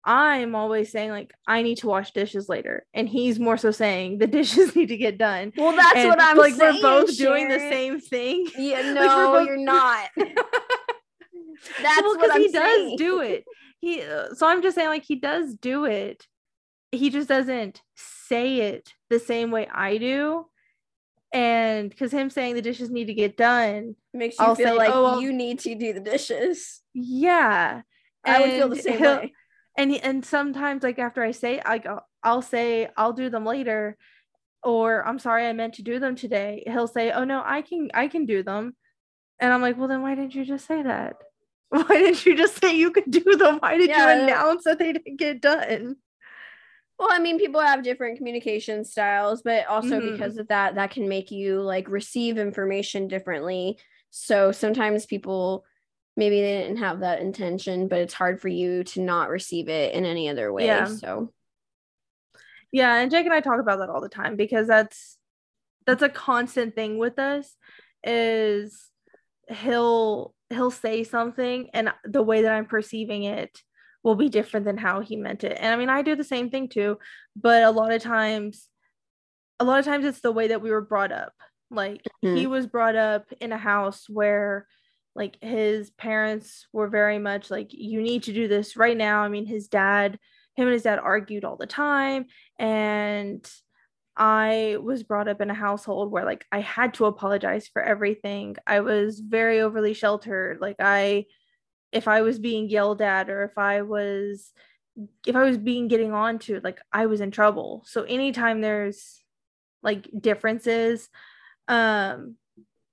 I'm 0.06 0.54
always 0.54 0.92
saying 0.92 1.10
like 1.10 1.34
I 1.48 1.62
need 1.62 1.78
to 1.78 1.88
wash 1.88 2.12
dishes 2.12 2.48
later, 2.48 2.86
and 2.94 3.08
he's 3.08 3.40
more 3.40 3.56
so 3.56 3.72
saying 3.72 4.18
the 4.18 4.26
dishes 4.28 4.76
need 4.76 4.88
to 4.88 4.96
get 4.96 5.18
done. 5.18 5.52
Well, 5.56 5.74
that's 5.74 5.96
and, 5.96 6.08
what 6.08 6.22
I'm 6.22 6.36
like. 6.36 6.54
Saying, 6.54 6.76
we're 6.76 6.82
both 6.82 7.12
Sharon. 7.12 7.32
doing 7.32 7.48
the 7.48 7.58
same 7.58 8.00
thing. 8.00 8.48
Yeah, 8.56 8.82
no, 8.94 9.00
like, 9.00 9.10
both... 9.10 9.46
you're 9.48 9.56
not. 9.56 10.08
that's 10.16 12.02
well, 12.02 12.16
what 12.16 12.40
he 12.40 12.50
saying. 12.50 12.90
does 12.90 12.98
do 12.98 13.20
it. 13.20 13.44
He 13.80 14.02
uh, 14.02 14.32
so 14.34 14.46
I'm 14.46 14.62
just 14.62 14.76
saying 14.76 14.88
like 14.88 15.04
he 15.04 15.16
does 15.16 15.54
do 15.54 15.84
it. 15.84 16.24
He 16.92 17.10
just 17.10 17.28
doesn't 17.28 17.82
say 17.96 18.60
it 18.60 18.92
the 19.10 19.18
same 19.18 19.50
way 19.50 19.66
I 19.66 19.98
do. 19.98 20.46
And 21.32 21.90
because 21.90 22.12
him 22.12 22.30
saying 22.30 22.54
the 22.54 22.62
dishes 22.62 22.90
need 22.90 23.06
to 23.06 23.14
get 23.14 23.36
done 23.36 23.96
makes 24.14 24.38
you 24.38 24.44
I'll 24.44 24.54
feel 24.54 24.68
say, 24.68 24.76
like 24.76 24.90
oh, 24.92 25.18
you 25.18 25.32
need 25.32 25.58
to 25.60 25.74
do 25.74 25.92
the 25.92 26.00
dishes. 26.00 26.80
Yeah 26.94 27.82
I 28.24 28.40
would 28.40 28.50
feel 28.50 28.68
the 28.68 28.76
same 28.76 29.00
way. 29.00 29.32
And 29.76 29.92
and 29.92 30.24
sometimes 30.24 30.82
like 30.82 30.98
after 30.98 31.22
I 31.22 31.32
say 31.32 31.60
I 31.64 31.78
go 31.78 32.00
I'll 32.22 32.42
say 32.42 32.88
I'll 32.96 33.12
do 33.12 33.30
them 33.30 33.44
later 33.44 33.96
or 34.62 35.06
I'm 35.06 35.18
sorry 35.18 35.46
I 35.46 35.52
meant 35.52 35.74
to 35.74 35.82
do 35.82 35.98
them 36.00 36.16
today. 36.16 36.64
He'll 36.66 36.88
say, 36.88 37.12
"Oh 37.12 37.24
no, 37.24 37.42
I 37.44 37.62
can 37.62 37.90
I 37.94 38.08
can 38.08 38.26
do 38.26 38.42
them." 38.42 38.74
And 39.38 39.52
I'm 39.52 39.62
like, 39.62 39.78
"Well, 39.78 39.88
then 39.88 40.02
why 40.02 40.14
didn't 40.14 40.34
you 40.34 40.44
just 40.44 40.66
say 40.66 40.82
that? 40.82 41.16
Why 41.68 41.82
didn't 41.88 42.24
you 42.24 42.36
just 42.36 42.60
say 42.60 42.76
you 42.76 42.92
could 42.92 43.10
do 43.10 43.36
them? 43.36 43.58
Why 43.58 43.76
did 43.76 43.90
yeah, 43.90 44.14
you 44.14 44.22
announce 44.22 44.62
that 44.64 44.78
they 44.78 44.92
didn't 44.92 45.18
get 45.18 45.40
done?" 45.40 45.96
Well, 46.98 47.08
I 47.10 47.18
mean, 47.18 47.38
people 47.38 47.60
have 47.60 47.82
different 47.82 48.16
communication 48.16 48.84
styles, 48.84 49.42
but 49.42 49.66
also 49.66 50.00
mm-hmm. 50.00 50.12
because 50.12 50.38
of 50.38 50.48
that, 50.48 50.76
that 50.76 50.92
can 50.92 51.08
make 51.08 51.30
you 51.30 51.60
like 51.60 51.88
receive 51.88 52.38
information 52.38 53.08
differently. 53.08 53.78
So 54.10 54.52
sometimes 54.52 55.06
people 55.06 55.64
maybe 56.16 56.40
they 56.40 56.62
didn't 56.62 56.78
have 56.78 57.00
that 57.00 57.20
intention, 57.20 57.88
but 57.88 58.00
it's 58.00 58.14
hard 58.14 58.40
for 58.40 58.48
you 58.48 58.84
to 58.84 59.00
not 59.00 59.28
receive 59.28 59.68
it 59.68 59.94
in 59.94 60.04
any 60.04 60.28
other 60.28 60.52
way. 60.52 60.66
Yeah. 60.66 60.86
So 60.86 61.32
yeah, 62.72 62.96
and 62.96 63.10
Jake 63.10 63.24
and 63.24 63.34
I 63.34 63.40
talk 63.40 63.60
about 63.60 63.78
that 63.78 63.90
all 63.90 64.00
the 64.00 64.08
time 64.08 64.36
because 64.36 64.66
that's 64.66 65.16
that's 65.86 66.02
a 66.02 66.08
constant 66.08 66.74
thing 66.74 66.98
with 66.98 67.18
us 67.18 67.54
is 68.02 68.90
he'll 69.48 70.34
he'll 70.50 70.70
say 70.70 71.04
something 71.04 71.70
and 71.72 71.92
the 72.04 72.22
way 72.22 72.42
that 72.42 72.52
I'm 72.52 72.66
perceiving 72.66 73.24
it 73.24 73.60
will 74.02 74.14
be 74.14 74.28
different 74.28 74.66
than 74.66 74.76
how 74.76 75.00
he 75.00 75.16
meant 75.16 75.42
it. 75.42 75.56
And 75.60 75.72
I 75.72 75.76
mean, 75.76 75.88
I 75.88 76.02
do 76.02 76.14
the 76.14 76.24
same 76.24 76.50
thing 76.50 76.68
too, 76.68 76.98
but 77.34 77.64
a 77.64 77.70
lot 77.70 77.92
of 77.92 78.02
times 78.02 78.68
a 79.58 79.64
lot 79.64 79.78
of 79.78 79.84
times 79.84 80.04
it's 80.04 80.20
the 80.20 80.32
way 80.32 80.48
that 80.48 80.62
we 80.62 80.70
were 80.70 80.82
brought 80.82 81.12
up. 81.12 81.32
Like 81.70 82.02
mm-hmm. 82.24 82.36
he 82.36 82.46
was 82.46 82.66
brought 82.66 82.94
up 82.94 83.24
in 83.40 83.52
a 83.52 83.58
house 83.58 84.04
where 84.08 84.66
like 85.16 85.38
his 85.40 85.90
parents 85.90 86.66
were 86.72 86.88
very 86.88 87.18
much 87.18 87.50
like 87.50 87.68
you 87.72 88.02
need 88.02 88.24
to 88.24 88.32
do 88.32 88.48
this 88.48 88.76
right 88.76 88.96
now. 88.96 89.22
I 89.22 89.28
mean 89.28 89.46
his 89.46 89.68
dad 89.68 90.18
him 90.54 90.68
and 90.68 90.72
his 90.72 90.84
dad 90.84 90.98
argued 90.98 91.44
all 91.44 91.56
the 91.56 91.66
time 91.66 92.24
and 92.58 93.46
i 94.16 94.78
was 94.80 95.02
brought 95.02 95.28
up 95.28 95.42
in 95.42 95.50
a 95.50 95.54
household 95.54 96.10
where 96.10 96.24
like 96.24 96.46
i 96.50 96.60
had 96.60 96.94
to 96.94 97.04
apologize 97.04 97.68
for 97.68 97.82
everything. 97.82 98.56
I 98.66 98.80
was 98.80 99.20
very 99.20 99.60
overly 99.60 99.94
sheltered. 99.94 100.58
Like 100.60 100.76
i 100.80 101.26
if 101.92 102.08
i 102.08 102.22
was 102.22 102.38
being 102.38 102.68
yelled 102.70 103.02
at 103.02 103.30
or 103.30 103.44
if 103.44 103.58
i 103.58 103.82
was 103.82 104.52
if 105.26 105.36
I 105.36 105.42
was 105.42 105.58
being 105.58 105.88
getting 105.88 106.12
on 106.12 106.38
to 106.40 106.60
like 106.62 106.80
I 106.92 107.06
was 107.06 107.20
in 107.20 107.30
trouble. 107.30 107.82
So 107.86 108.02
anytime 108.02 108.60
there's 108.60 109.20
like 109.82 110.08
differences, 110.18 111.08
um, 111.68 112.36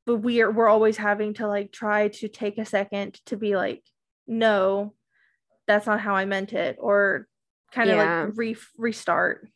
but 0.05 0.17
we're 0.17 0.51
we're 0.51 0.67
always 0.67 0.97
having 0.97 1.33
to 1.35 1.47
like 1.47 1.71
try 1.71 2.09
to 2.09 2.27
take 2.27 2.57
a 2.57 2.65
second 2.65 3.19
to 3.27 3.37
be 3.37 3.55
like, 3.55 3.83
no, 4.27 4.93
that's 5.67 5.85
not 5.85 6.01
how 6.01 6.15
I 6.15 6.25
meant 6.25 6.53
it, 6.53 6.77
or 6.79 7.27
kind 7.71 7.89
of 7.89 7.97
yeah. 7.97 8.23
like 8.23 8.37
re- 8.37 8.55
restart. 8.77 9.47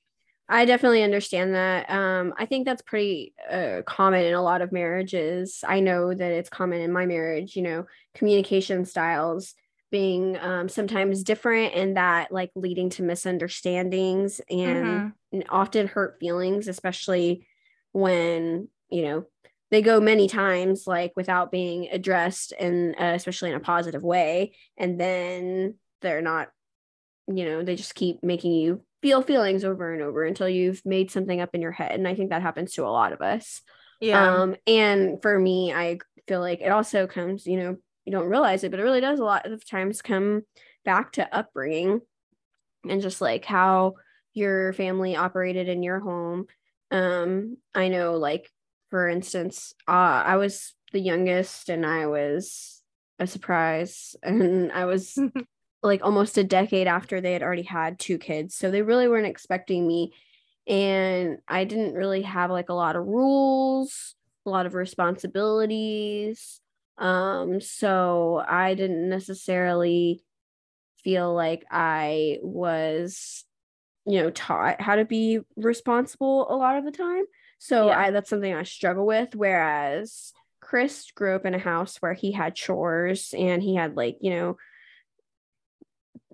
I 0.50 0.64
definitely 0.64 1.04
understand 1.04 1.56
that. 1.56 1.89
Um, 1.89 2.34
I 2.38 2.45
think 2.45 2.66
that's 2.66 2.82
pretty 2.82 3.34
uh, 3.52 3.82
common 3.86 4.24
in 4.24 4.34
a 4.34 4.41
lot 4.41 4.62
of 4.62 4.72
marriages. 4.72 5.62
I 5.68 5.82
know 5.82 6.14
that 6.14 6.32
it's 6.32 6.50
common 6.50 6.80
in 6.80 6.91
my 6.91 7.06
marriage, 7.06 7.58
you 7.58 7.64
know, 7.64 7.86
communication 8.16 8.86
styles 8.86 9.54
being 9.91 10.38
um, 10.38 10.70
sometimes 10.70 11.24
different 11.24 11.74
and 11.74 11.98
that 11.98 12.32
like 12.32 12.52
leading 12.56 12.89
to 12.91 13.04
misunderstandings 13.04 14.39
and, 14.50 14.86
mm-hmm. 14.86 15.08
and 15.34 15.45
often 15.50 15.88
hurt 15.88 16.18
feelings, 16.20 16.70
especially 16.70 17.45
when, 17.91 18.70
you 18.89 19.02
know, 19.02 19.26
they 19.70 19.82
go 19.82 19.99
many 19.99 20.28
times 20.28 20.88
like 20.88 21.13
without 21.15 21.51
being 21.51 21.89
addressed 21.91 22.53
and 22.57 22.95
uh, 22.99 23.13
especially 23.15 23.49
in 23.49 23.55
a 23.55 23.61
positive 23.61 24.03
way. 24.03 24.55
And 24.78 24.99
then 24.99 25.76
they're 26.01 26.22
not, 26.22 26.49
you 27.28 27.45
know, 27.45 27.63
they 27.63 27.76
just 27.76 27.95
keep 27.95 28.24
making 28.24 28.53
you 28.53 28.84
feel 29.01 29.22
feelings 29.22 29.63
over 29.63 29.93
and 29.93 30.01
over 30.01 30.24
until 30.24 30.47
you've 30.47 30.82
made 30.86 31.11
something 31.11 31.41
up 31.41 31.53
in 31.53 31.61
your 31.61 31.72
head. 31.72 31.91
And 31.91 32.07
I 32.07 32.15
think 32.15 32.30
that 32.30 32.41
happens 32.41 32.74
to 32.74 32.86
a 32.86 32.89
lot 32.89 33.11
of 33.11 33.22
us. 33.22 33.61
Yeah. 33.99 34.41
Um, 34.41 34.55
and 34.65 35.22
for 35.22 35.38
me, 35.38 35.74
I 35.74 35.99
feel 36.28 36.39
like 36.39 36.61
it 36.61 36.72
also 36.72 37.07
comes, 37.07 37.45
you 37.45 37.57
know, 37.57 37.78
you 38.05 38.11
don't 38.11 38.30
realize 38.30 38.63
it, 38.63 38.72
but 38.72 38.80
it 38.80 38.84
really 38.84 39.01
does 39.01 39.20
a 39.20 39.26
lot 39.26 39.45
of 39.45 39.68
times 39.68 40.01
come 40.01 40.43
back 40.86 41.11
to 41.13 41.36
upbringing 41.36 41.99
and 42.88 43.01
just 43.01 43.20
like 43.20 43.43
how 43.43 43.95
your 44.34 44.72
family 44.74 45.15
operated 45.15 45.68
in 45.68 45.84
your 45.84 45.99
home. 45.99 46.45
Um, 46.89 47.57
I 47.76 47.89
know, 47.89 48.15
like, 48.15 48.49
for 48.89 49.07
instance, 49.07 49.73
uh, 49.88 50.23
I 50.25 50.38
was 50.38 50.73
the 50.93 50.99
youngest 50.99 51.69
and 51.69 51.85
I 51.85 52.07
was 52.07 52.81
a 53.19 53.27
surprise, 53.27 54.15
and 54.23 54.71
I 54.71 54.85
was 54.85 55.17
like 55.83 56.03
almost 56.03 56.38
a 56.38 56.43
decade 56.43 56.88
after 56.88 57.21
they 57.21 57.33
had 57.33 57.43
already 57.43 57.63
had 57.63 57.99
two 57.99 58.17
kids. 58.17 58.55
So 58.55 58.71
they 58.71 58.81
really 58.81 59.07
weren't 59.07 59.27
expecting 59.27 59.88
me. 59.88 60.13
And 60.67 61.38
I 61.47 61.63
didn't 61.63 61.93
really 61.93 62.23
have 62.23 62.51
like 62.51 62.69
a 62.69 62.73
lot 62.73 62.95
of 62.95 63.05
rules, 63.05 64.15
a 64.45 64.49
lot 64.49 64.65
of 64.65 64.73
responsibilities. 64.73 66.59
Um, 66.97 67.61
so 67.61 68.43
I 68.45 68.73
didn't 68.73 69.07
necessarily 69.07 70.23
feel 71.03 71.33
like 71.33 71.63
I 71.71 72.39
was, 72.41 73.45
you 74.05 74.21
know, 74.21 74.29
taught 74.31 74.81
how 74.81 74.95
to 74.95 75.05
be 75.05 75.39
responsible 75.55 76.47
a 76.51 76.55
lot 76.55 76.77
of 76.77 76.85
the 76.85 76.91
time. 76.91 77.23
So 77.60 77.88
yeah. 77.88 77.99
I 77.99 78.12
that's 78.12 78.30
something 78.30 78.53
I 78.53 78.64
struggle 78.64 79.05
with. 79.05 79.36
Whereas 79.36 80.34
Chris 80.62 81.12
grew 81.12 81.36
up 81.36 81.45
in 81.45 81.53
a 81.53 81.60
house 81.60 81.97
where 81.97 82.14
he 82.14 82.32
had 82.32 82.55
chores 82.55 83.34
and 83.38 83.62
he 83.62 83.76
had 83.76 83.95
like, 83.95 84.18
you 84.22 84.32
know, 84.32 84.58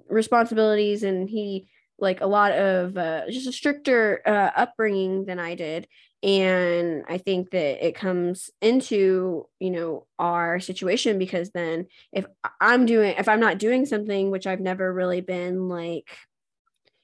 responsibilities 0.09 1.03
and 1.03 1.29
he 1.29 1.67
like 1.99 2.21
a 2.21 2.27
lot 2.27 2.51
of 2.51 2.97
uh, 2.97 3.21
just 3.29 3.47
a 3.47 3.51
stricter 3.51 4.21
uh, 4.25 4.51
upbringing 4.55 5.25
than 5.25 5.39
I 5.39 5.55
did 5.55 5.87
and 6.23 7.03
i 7.09 7.17
think 7.17 7.51
that 7.51 7.85
it 7.85 7.95
comes 7.95 8.49
into 8.61 9.45
you 9.59 9.69
know 9.69 10.07
our 10.17 10.59
situation 10.59 11.19
because 11.19 11.51
then 11.51 11.85
if 12.13 12.25
i'm 12.61 12.85
doing 12.85 13.13
if 13.17 13.27
i'm 13.27 13.41
not 13.41 13.57
doing 13.57 13.85
something 13.85 14.31
which 14.31 14.47
i've 14.47 14.61
never 14.61 14.91
really 14.91 15.19
been 15.19 15.67
like 15.67 16.17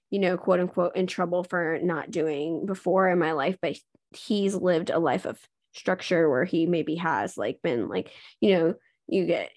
you 0.09 0.19
know 0.19 0.37
quote 0.37 0.61
unquote 0.61 0.95
in 0.95 1.05
trouble 1.05 1.43
for 1.43 1.79
not 1.83 2.09
doing 2.09 2.65
before 2.65 3.09
in 3.09 3.19
my 3.19 3.33
life 3.33 3.57
but 3.61 3.75
he's 4.11 4.55
lived 4.55 4.89
a 4.89 4.99
life 4.99 5.25
of 5.25 5.39
structure 5.73 6.29
where 6.29 6.45
he 6.45 6.65
maybe 6.65 6.95
has 6.95 7.37
like 7.37 7.61
been 7.61 7.87
like 7.87 8.11
you 8.41 8.53
know 8.57 8.73
you 9.07 9.25
get 9.25 9.51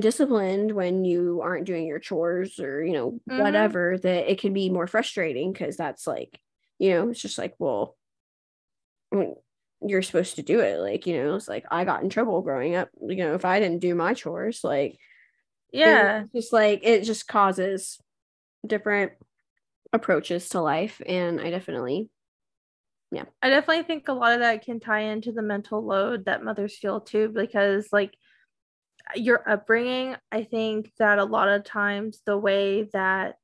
disciplined 0.00 0.72
when 0.72 1.04
you 1.04 1.40
aren't 1.42 1.66
doing 1.66 1.86
your 1.86 1.98
chores 1.98 2.60
or 2.60 2.84
you 2.84 2.92
know 2.92 3.12
mm-hmm. 3.12 3.38
whatever 3.38 3.96
that 3.96 4.30
it 4.30 4.38
can 4.38 4.52
be 4.52 4.68
more 4.68 4.86
frustrating 4.86 5.52
because 5.52 5.76
that's 5.76 6.06
like 6.06 6.38
you 6.78 6.90
know 6.90 7.08
it's 7.08 7.22
just 7.22 7.38
like 7.38 7.54
well 7.58 7.96
you're 9.80 10.02
supposed 10.02 10.36
to 10.36 10.42
do 10.42 10.60
it 10.60 10.78
like 10.78 11.06
you 11.06 11.16
know 11.16 11.36
it's 11.36 11.48
like 11.48 11.64
i 11.70 11.84
got 11.84 12.02
in 12.02 12.10
trouble 12.10 12.42
growing 12.42 12.74
up 12.74 12.90
you 13.00 13.16
know 13.16 13.34
if 13.34 13.44
i 13.44 13.58
didn't 13.58 13.78
do 13.78 13.94
my 13.94 14.12
chores 14.12 14.60
like 14.62 14.98
yeah 15.72 16.24
just 16.34 16.52
like 16.52 16.80
it 16.82 17.04
just 17.04 17.26
causes 17.26 17.98
different 18.66 19.12
approaches 19.92 20.50
to 20.50 20.60
life 20.60 21.00
and 21.06 21.40
i 21.40 21.50
definitely 21.50 22.10
yeah. 23.10 23.24
I 23.42 23.48
definitely 23.48 23.84
think 23.84 24.08
a 24.08 24.12
lot 24.12 24.32
of 24.32 24.40
that 24.40 24.64
can 24.64 24.80
tie 24.80 25.00
into 25.00 25.32
the 25.32 25.42
mental 25.42 25.84
load 25.84 26.26
that 26.26 26.44
mothers 26.44 26.76
feel 26.76 27.00
too 27.00 27.28
because 27.28 27.88
like 27.92 28.14
your 29.16 29.48
upbringing 29.48 30.14
i 30.30 30.42
think 30.42 30.92
that 30.98 31.18
a 31.18 31.24
lot 31.24 31.48
of 31.48 31.64
times 31.64 32.20
the 32.26 32.36
way 32.36 32.82
that 32.92 33.36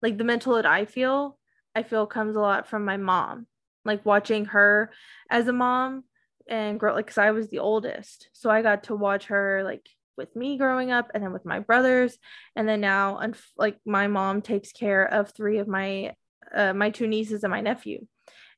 like 0.00 0.16
the 0.16 0.24
mental 0.24 0.54
load 0.54 0.64
i 0.64 0.86
feel 0.86 1.38
i 1.74 1.82
feel 1.82 2.06
comes 2.06 2.36
a 2.36 2.40
lot 2.40 2.66
from 2.66 2.82
my 2.82 2.96
mom 2.96 3.46
like 3.86 4.04
watching 4.04 4.46
her 4.46 4.90
as 5.30 5.46
a 5.48 5.52
mom 5.52 6.04
and 6.48 6.78
grow 6.78 6.94
like 6.94 7.06
because 7.06 7.18
I 7.18 7.30
was 7.30 7.48
the 7.48 7.60
oldest. 7.60 8.28
So 8.32 8.50
I 8.50 8.62
got 8.62 8.84
to 8.84 8.94
watch 8.94 9.26
her 9.26 9.62
like 9.64 9.88
with 10.16 10.34
me 10.34 10.58
growing 10.58 10.90
up 10.90 11.10
and 11.14 11.22
then 11.22 11.32
with 11.32 11.44
my 11.44 11.60
brothers. 11.60 12.18
And 12.54 12.68
then 12.68 12.80
now 12.80 13.20
like 13.56 13.78
my 13.86 14.06
mom 14.06 14.42
takes 14.42 14.72
care 14.72 15.04
of 15.04 15.30
three 15.30 15.58
of 15.58 15.68
my 15.68 16.14
uh, 16.54 16.72
my 16.72 16.90
two 16.90 17.06
nieces 17.06 17.42
and 17.42 17.50
my 17.50 17.60
nephew 17.60 18.06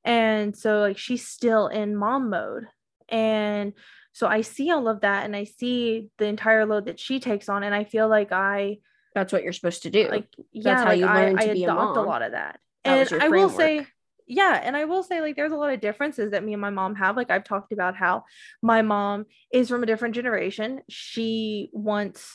and 0.09 0.57
so 0.57 0.81
like 0.81 0.99
she's 0.99 1.29
still 1.29 1.69
in 1.69 1.95
mom 1.95 2.31
mode. 2.31 2.67
And 3.11 3.75
so 4.13 4.27
i 4.27 4.41
see 4.41 4.71
all 4.71 4.89
of 4.89 5.03
that 5.03 5.25
and 5.25 5.37
i 5.37 5.45
see 5.45 6.09
the 6.19 6.25
entire 6.25 6.67
load 6.67 6.87
that 6.87 6.99
she 6.99 7.21
takes 7.21 7.49
on. 7.49 7.63
And 7.63 7.75
i 7.75 7.85
feel 7.85 8.09
like 8.09 8.33
i 8.33 8.79
that's 9.15 9.33
what 9.33 9.43
you're 9.43 9.53
supposed 9.53 9.83
to 9.83 9.91
do. 9.91 10.09
Like 10.09 10.29
yeah 10.53 10.63
that's 10.65 10.83
how 10.83 10.89
like 10.89 10.99
you 10.99 11.07
learn 11.07 11.39
I, 11.39 11.45
to 11.45 11.51
I 11.51 11.55
be 11.55 11.65
a, 11.65 11.75
mom. 11.75 11.97
a 11.97 12.03
lot 12.03 12.23
of 12.23 12.33
that, 12.33 12.59
that 12.85 13.13
and 13.13 13.23
i 13.23 13.29
will 13.29 13.51
say 13.51 13.87
yeah 14.27 14.61
and 14.63 14.77
i 14.77 14.85
will 14.85 15.03
say 15.03 15.21
like 15.21 15.37
there's 15.37 15.53
a 15.53 15.57
lot 15.57 15.73
of 15.73 15.81
differences 15.81 16.33
that 16.33 16.45
me 16.45 16.53
and 16.55 16.61
my 16.61 16.71
mom 16.71 16.95
have. 16.95 17.17
Like 17.17 17.31
i've 17.31 17.45
talked 17.45 17.73
about 17.73 17.95
how 17.95 18.25
my 18.63 18.83
mom 18.83 19.27
is 19.53 19.69
from 19.69 19.83
a 19.83 19.87
different 19.87 20.15
generation. 20.15 20.81
She 20.89 21.71
wants 21.73 22.35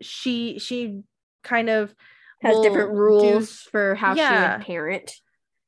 she 0.00 0.58
she 0.58 1.02
kind 1.44 1.70
of 1.70 1.94
has 2.40 2.58
different 2.60 2.90
rules 2.90 3.62
do, 3.64 3.70
for 3.70 3.94
how 3.94 4.14
yeah. 4.14 4.28
she 4.28 4.56
would 4.56 4.66
parent 4.66 5.12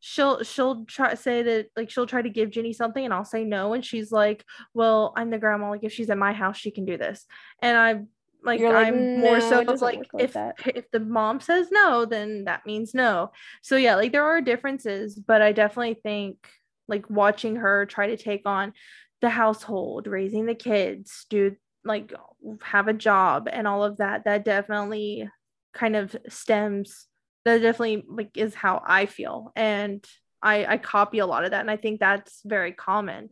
she'll 0.06 0.42
she'll 0.42 0.84
try 0.84 1.14
say 1.14 1.42
that 1.42 1.66
like 1.76 1.88
she'll 1.88 2.06
try 2.06 2.20
to 2.20 2.28
give 2.28 2.50
Ginny 2.50 2.74
something 2.74 3.02
and 3.02 3.14
I'll 3.14 3.24
say 3.24 3.42
no 3.42 3.72
and 3.72 3.82
she's 3.82 4.12
like 4.12 4.44
well 4.74 5.14
I'm 5.16 5.30
the 5.30 5.38
grandma 5.38 5.70
like 5.70 5.82
if 5.82 5.94
she's 5.94 6.10
at 6.10 6.18
my 6.18 6.34
house 6.34 6.58
she 6.58 6.70
can 6.70 6.84
do 6.84 6.98
this 6.98 7.24
and 7.62 7.78
I 7.78 7.92
like, 8.44 8.60
like 8.60 8.74
I'm 8.74 9.22
no, 9.22 9.22
more 9.22 9.40
so 9.40 9.62
like, 9.62 9.80
like 9.80 10.08
if 10.18 10.34
that. 10.34 10.56
if 10.66 10.90
the 10.90 11.00
mom 11.00 11.40
says 11.40 11.68
no, 11.70 12.04
then 12.04 12.44
that 12.44 12.66
means 12.66 12.92
no. 12.92 13.32
So 13.62 13.76
yeah, 13.76 13.94
like 13.94 14.12
there 14.12 14.26
are 14.26 14.42
differences, 14.42 15.14
but 15.14 15.40
I 15.40 15.52
definitely 15.52 15.94
think 16.02 16.36
like 16.86 17.08
watching 17.08 17.56
her 17.56 17.86
try 17.86 18.08
to 18.08 18.18
take 18.18 18.42
on 18.44 18.74
the 19.22 19.30
household, 19.30 20.06
raising 20.06 20.44
the 20.44 20.54
kids, 20.54 21.24
do 21.30 21.56
like 21.82 22.12
have 22.62 22.88
a 22.88 22.92
job 22.92 23.48
and 23.50 23.66
all 23.66 23.82
of 23.82 23.96
that, 23.96 24.26
that 24.26 24.44
definitely 24.44 25.30
kind 25.72 25.96
of 25.96 26.14
stems 26.28 27.06
that 27.44 27.62
definitely 27.62 28.04
like 28.08 28.36
is 28.36 28.54
how 28.54 28.82
I 28.86 29.06
feel. 29.06 29.52
And 29.56 30.04
I 30.42 30.66
I 30.66 30.78
copy 30.78 31.18
a 31.18 31.26
lot 31.26 31.44
of 31.44 31.52
that 31.52 31.60
and 31.60 31.70
I 31.70 31.76
think 31.76 32.00
that's 32.00 32.40
very 32.44 32.72
common 32.72 33.30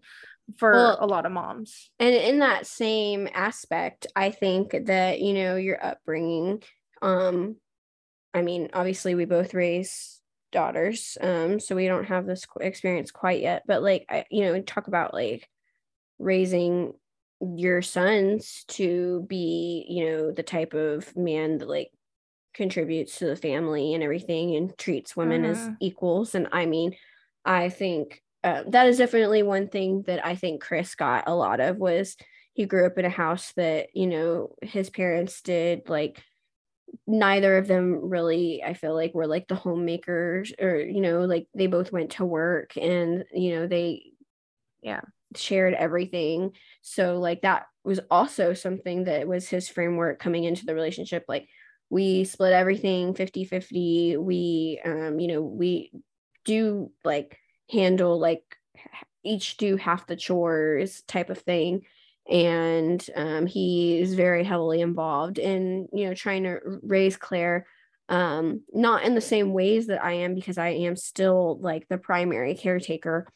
for 0.58 0.72
well, 0.72 0.98
a 1.00 1.06
lot 1.06 1.26
of 1.26 1.32
moms. 1.32 1.90
And 1.98 2.14
in 2.14 2.40
that 2.40 2.66
same 2.66 3.28
aspect, 3.32 4.06
I 4.14 4.30
think 4.30 4.86
that, 4.86 5.20
you 5.20 5.34
know, 5.34 5.56
your 5.56 5.84
upbringing, 5.84 6.62
um, 7.00 7.56
I 8.34 8.42
mean, 8.42 8.70
obviously 8.72 9.14
we 9.14 9.24
both 9.24 9.54
raise 9.54 10.20
daughters, 10.50 11.16
um, 11.20 11.60
so 11.60 11.76
we 11.76 11.86
don't 11.86 12.04
have 12.04 12.26
this 12.26 12.46
experience 12.60 13.10
quite 13.10 13.40
yet, 13.40 13.62
but 13.66 13.82
like, 13.82 14.06
I, 14.10 14.24
you 14.30 14.44
know, 14.44 14.60
talk 14.60 14.88
about 14.88 15.14
like 15.14 15.48
raising 16.18 16.92
your 17.40 17.82
sons 17.82 18.64
to 18.68 19.24
be, 19.28 19.86
you 19.88 20.06
know, 20.06 20.30
the 20.32 20.42
type 20.42 20.74
of 20.74 21.16
man 21.16 21.58
that 21.58 21.68
like 21.68 21.90
contributes 22.54 23.18
to 23.18 23.26
the 23.26 23.36
family 23.36 23.94
and 23.94 24.02
everything 24.02 24.56
and 24.56 24.76
treats 24.78 25.16
women 25.16 25.44
as 25.44 25.58
mm-hmm. 25.58 25.74
equals. 25.80 26.34
And 26.34 26.48
I 26.52 26.66
mean, 26.66 26.94
I 27.44 27.68
think 27.68 28.22
uh, 28.44 28.64
that 28.68 28.86
is 28.86 28.98
definitely 28.98 29.42
one 29.42 29.68
thing 29.68 30.02
that 30.06 30.24
I 30.24 30.34
think 30.34 30.62
Chris 30.62 30.94
got 30.94 31.24
a 31.26 31.34
lot 31.34 31.60
of 31.60 31.76
was 31.76 32.16
he 32.54 32.66
grew 32.66 32.86
up 32.86 32.98
in 32.98 33.04
a 33.04 33.10
house 33.10 33.52
that 33.56 33.88
you 33.94 34.06
know 34.06 34.54
his 34.62 34.90
parents 34.90 35.40
did 35.42 35.88
like 35.88 36.22
neither 37.06 37.56
of 37.56 37.66
them 37.66 38.10
really 38.10 38.62
I 38.62 38.74
feel 38.74 38.94
like 38.94 39.14
were 39.14 39.26
like 39.26 39.48
the 39.48 39.54
homemakers 39.54 40.52
or 40.60 40.76
you 40.76 41.00
know 41.00 41.20
like 41.20 41.46
they 41.54 41.66
both 41.66 41.92
went 41.92 42.10
to 42.12 42.24
work 42.24 42.76
and 42.76 43.24
you 43.32 43.54
know 43.54 43.66
they 43.66 44.12
yeah 44.82 45.00
shared 45.34 45.72
everything 45.72 46.52
so 46.82 47.18
like 47.18 47.42
that 47.42 47.66
was 47.84 48.00
also 48.10 48.52
something 48.52 49.04
that 49.04 49.26
was 49.26 49.48
his 49.48 49.68
framework 49.68 50.18
coming 50.18 50.44
into 50.44 50.66
the 50.66 50.74
relationship 50.74 51.24
like 51.28 51.48
we 51.92 52.24
split 52.24 52.54
everything 52.54 53.12
50 53.14 53.44
50 53.44 54.16
we 54.16 54.80
um 54.84 55.20
you 55.20 55.28
know 55.28 55.42
we 55.42 55.92
do 56.44 56.90
like 57.04 57.38
handle 57.70 58.18
like 58.18 58.56
each 59.24 59.56
do 59.56 59.76
half 59.76 60.06
the 60.06 60.16
chores 60.16 61.02
type 61.02 61.30
of 61.30 61.38
thing. 61.38 61.82
And 62.30 63.04
um, 63.16 63.46
he 63.46 64.00
is 64.00 64.14
very 64.14 64.44
heavily 64.44 64.80
involved 64.80 65.38
in 65.38 65.88
you 65.92 66.06
know 66.06 66.14
trying 66.14 66.44
to 66.44 66.58
raise 66.82 67.16
claire 67.16 67.66
um, 68.08 68.62
not 68.72 69.04
in 69.04 69.14
the 69.14 69.20
same 69.20 69.52
ways 69.52 69.86
that 69.88 70.04
i 70.04 70.12
am 70.12 70.34
because 70.34 70.58
i 70.58 70.68
am 70.68 70.94
still 70.96 71.58
like 71.60 71.88
the 71.88 71.98
primary 71.98 72.54
caretaker 72.54 73.26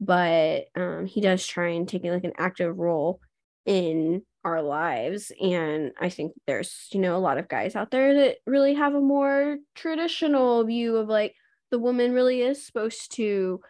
but 0.00 0.66
um, 0.76 1.06
he 1.06 1.20
does 1.20 1.46
try 1.46 1.70
and 1.70 1.88
take 1.88 2.04
like 2.04 2.24
an 2.24 2.34
active 2.38 2.76
role 2.76 3.20
in 3.64 4.22
our 4.46 4.62
lives 4.62 5.32
and 5.42 5.90
i 6.00 6.08
think 6.08 6.32
there's 6.46 6.86
you 6.92 7.00
know 7.00 7.16
a 7.16 7.18
lot 7.18 7.36
of 7.36 7.48
guys 7.48 7.74
out 7.74 7.90
there 7.90 8.14
that 8.14 8.36
really 8.46 8.74
have 8.74 8.94
a 8.94 9.00
more 9.00 9.56
traditional 9.74 10.62
view 10.62 10.96
of 10.96 11.08
like 11.08 11.34
the 11.72 11.80
woman 11.80 12.12
really 12.12 12.42
is 12.42 12.64
supposed 12.64 13.12
to 13.12 13.60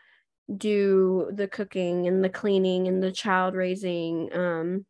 do 0.54 1.30
the 1.32 1.48
cooking 1.48 2.06
and 2.06 2.22
the 2.22 2.28
cleaning 2.28 2.86
and 2.88 3.02
the 3.02 3.10
child 3.10 3.54
raising 3.54 4.28
um 4.34 4.84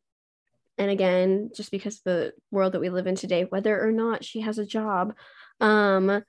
and 0.76 0.90
again 0.90 1.50
just 1.54 1.70
because 1.70 2.00
the 2.00 2.32
world 2.50 2.72
that 2.72 2.80
we 2.80 2.90
live 2.90 3.06
in 3.06 3.14
today 3.14 3.44
whether 3.44 3.80
or 3.80 3.92
not 3.92 4.24
she 4.24 4.40
has 4.40 4.58
a 4.58 4.66
job 4.66 5.14
um 5.60 6.20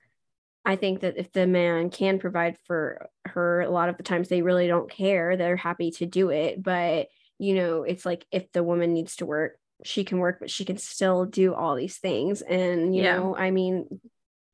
i 0.64 0.76
think 0.76 1.00
that 1.00 1.18
if 1.18 1.32
the 1.32 1.48
man 1.48 1.90
can 1.90 2.20
provide 2.20 2.56
for 2.64 3.08
her 3.24 3.62
a 3.62 3.70
lot 3.70 3.88
of 3.88 3.96
the 3.96 4.04
times 4.04 4.28
they 4.28 4.40
really 4.40 4.68
don't 4.68 4.88
care 4.88 5.36
they're 5.36 5.56
happy 5.56 5.90
to 5.90 6.06
do 6.06 6.30
it 6.30 6.62
but 6.62 7.08
you 7.38 7.54
know 7.54 7.82
it's 7.82 8.04
like 8.04 8.26
if 8.30 8.50
the 8.52 8.62
woman 8.62 8.92
needs 8.92 9.16
to 9.16 9.26
work 9.26 9.58
she 9.84 10.04
can 10.04 10.18
work 10.18 10.38
but 10.40 10.50
she 10.50 10.64
can 10.64 10.76
still 10.76 11.24
do 11.24 11.54
all 11.54 11.76
these 11.76 11.98
things. 11.98 12.42
And 12.42 12.94
you 12.94 13.02
yeah. 13.02 13.16
know 13.16 13.36
i 13.36 13.50
mean 13.50 14.00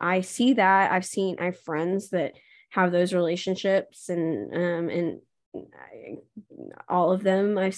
i 0.01 0.21
see 0.21 0.55
that. 0.55 0.93
I've 0.93 1.07
seen 1.07 1.37
i 1.39 1.47
have 1.47 1.61
friends 1.61 2.11
that 2.11 2.35
have 2.71 2.93
those 2.93 3.15
relationships 3.15 4.09
and 4.09 4.55
um 4.55 4.89
and 4.89 5.21
I, 5.57 6.17
all 6.89 7.13
of 7.13 7.23
them 7.23 7.57
I 7.57 7.73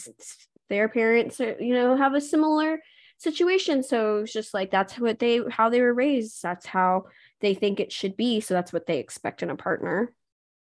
their 0.69 0.89
parents 0.89 1.41
are, 1.41 1.57
you 1.61 1.75
know 1.75 1.97
have 1.97 2.15
a 2.15 2.21
similar 2.21 2.81
situation. 3.19 3.83
So 3.83 4.19
it's 4.19 4.33
just 4.33 4.53
like 4.53 4.71
that's 4.71 4.99
what 4.99 5.19
they 5.19 5.41
how 5.51 5.71
they 5.71 5.81
were 5.81 5.95
raised. 5.95 6.43
That's 6.43 6.67
how 6.67 7.05
they 7.41 7.55
think 7.55 7.81
it 7.81 7.93
should 7.93 8.17
be. 8.17 8.41
So 8.41 8.55
that's 8.55 8.73
what 8.73 8.87
they 8.87 8.99
expect 8.99 9.43
in 9.43 9.51
a 9.51 9.57
partner. 9.57 10.13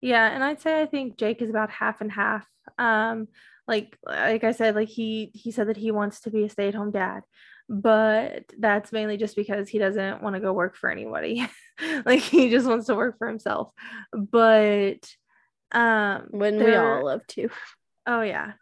Yeah. 0.01 0.27
And 0.29 0.45
i'd 0.45 0.61
say 0.61 0.83
i 0.83 0.87
think 0.87 1.17
jake 1.17 1.41
is 1.41 1.51
about 1.51 1.71
half 1.71 2.01
and 2.01 2.13
half. 2.13 2.47
Um 2.79 3.29
like 3.67 3.97
like 4.05 4.45
i 4.45 4.53
said 4.53 4.75
like 4.75 4.89
he 4.89 5.31
he 5.35 5.51
said 5.51 5.69
that 5.69 5.77
he 5.77 5.91
wants 5.91 6.21
to 6.21 6.31
be 6.31 6.45
a 6.45 6.51
stay-at-home 6.51 6.91
dad 6.91 7.23
but 7.69 8.45
that's 8.59 8.93
mainly 8.93 9.17
just 9.17 9.37
because 9.37 9.69
he 9.69 9.79
doesn't 9.79 10.23
want 10.23 10.35
to 10.35 10.41
go 10.41 10.53
work 10.53 10.77
for 10.77 10.91
anybody. 10.91 11.47
Like 12.07 12.21
he 12.21 12.51
just 12.51 12.69
wants 12.69 12.87
to 12.87 12.95
work 12.95 13.19
for 13.19 13.27
himself. 13.27 13.73
But 14.13 15.11
um 15.73 16.29
when 16.31 16.63
we 16.63 16.73
all 16.77 17.05
love 17.05 17.27
to. 17.31 17.49
Oh 18.07 18.21
yeah. 18.21 18.53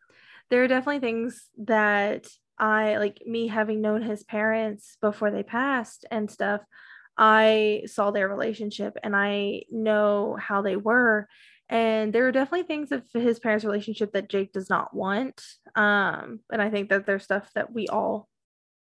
There 0.48 0.64
are 0.64 0.66
definitely 0.68 1.00
things 1.00 1.44
that 1.58 2.26
i 2.58 2.96
like 2.96 3.22
me 3.26 3.48
having 3.48 3.82
known 3.82 4.00
his 4.00 4.22
parents 4.22 4.96
before 5.02 5.30
they 5.30 5.42
passed 5.42 6.06
and 6.10 6.30
stuff 6.30 6.62
i 7.18 7.82
saw 7.86 8.10
their 8.10 8.28
relationship 8.28 8.96
and 9.02 9.16
i 9.16 9.62
know 9.70 10.36
how 10.40 10.62
they 10.62 10.76
were 10.76 11.28
and 11.68 12.12
there 12.12 12.26
are 12.26 12.32
definitely 12.32 12.66
things 12.66 12.92
of 12.92 13.02
his 13.12 13.38
parents 13.38 13.64
relationship 13.64 14.12
that 14.12 14.28
jake 14.28 14.52
does 14.52 14.68
not 14.68 14.94
want 14.94 15.42
um 15.76 16.40
and 16.50 16.60
i 16.60 16.70
think 16.70 16.90
that 16.90 17.06
there's 17.06 17.24
stuff 17.24 17.48
that 17.54 17.72
we 17.72 17.86
all 17.88 18.28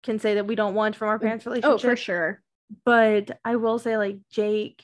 can 0.03 0.19
say 0.19 0.35
that 0.35 0.47
we 0.47 0.55
don't 0.55 0.73
want 0.73 0.95
from 0.95 1.09
our 1.09 1.19
parents' 1.19 1.45
relationship. 1.45 1.75
Oh, 1.75 1.77
for 1.77 1.95
sure. 1.95 2.41
But 2.85 3.39
I 3.45 3.57
will 3.57 3.79
say, 3.79 3.97
like 3.97 4.17
Jake, 4.31 4.83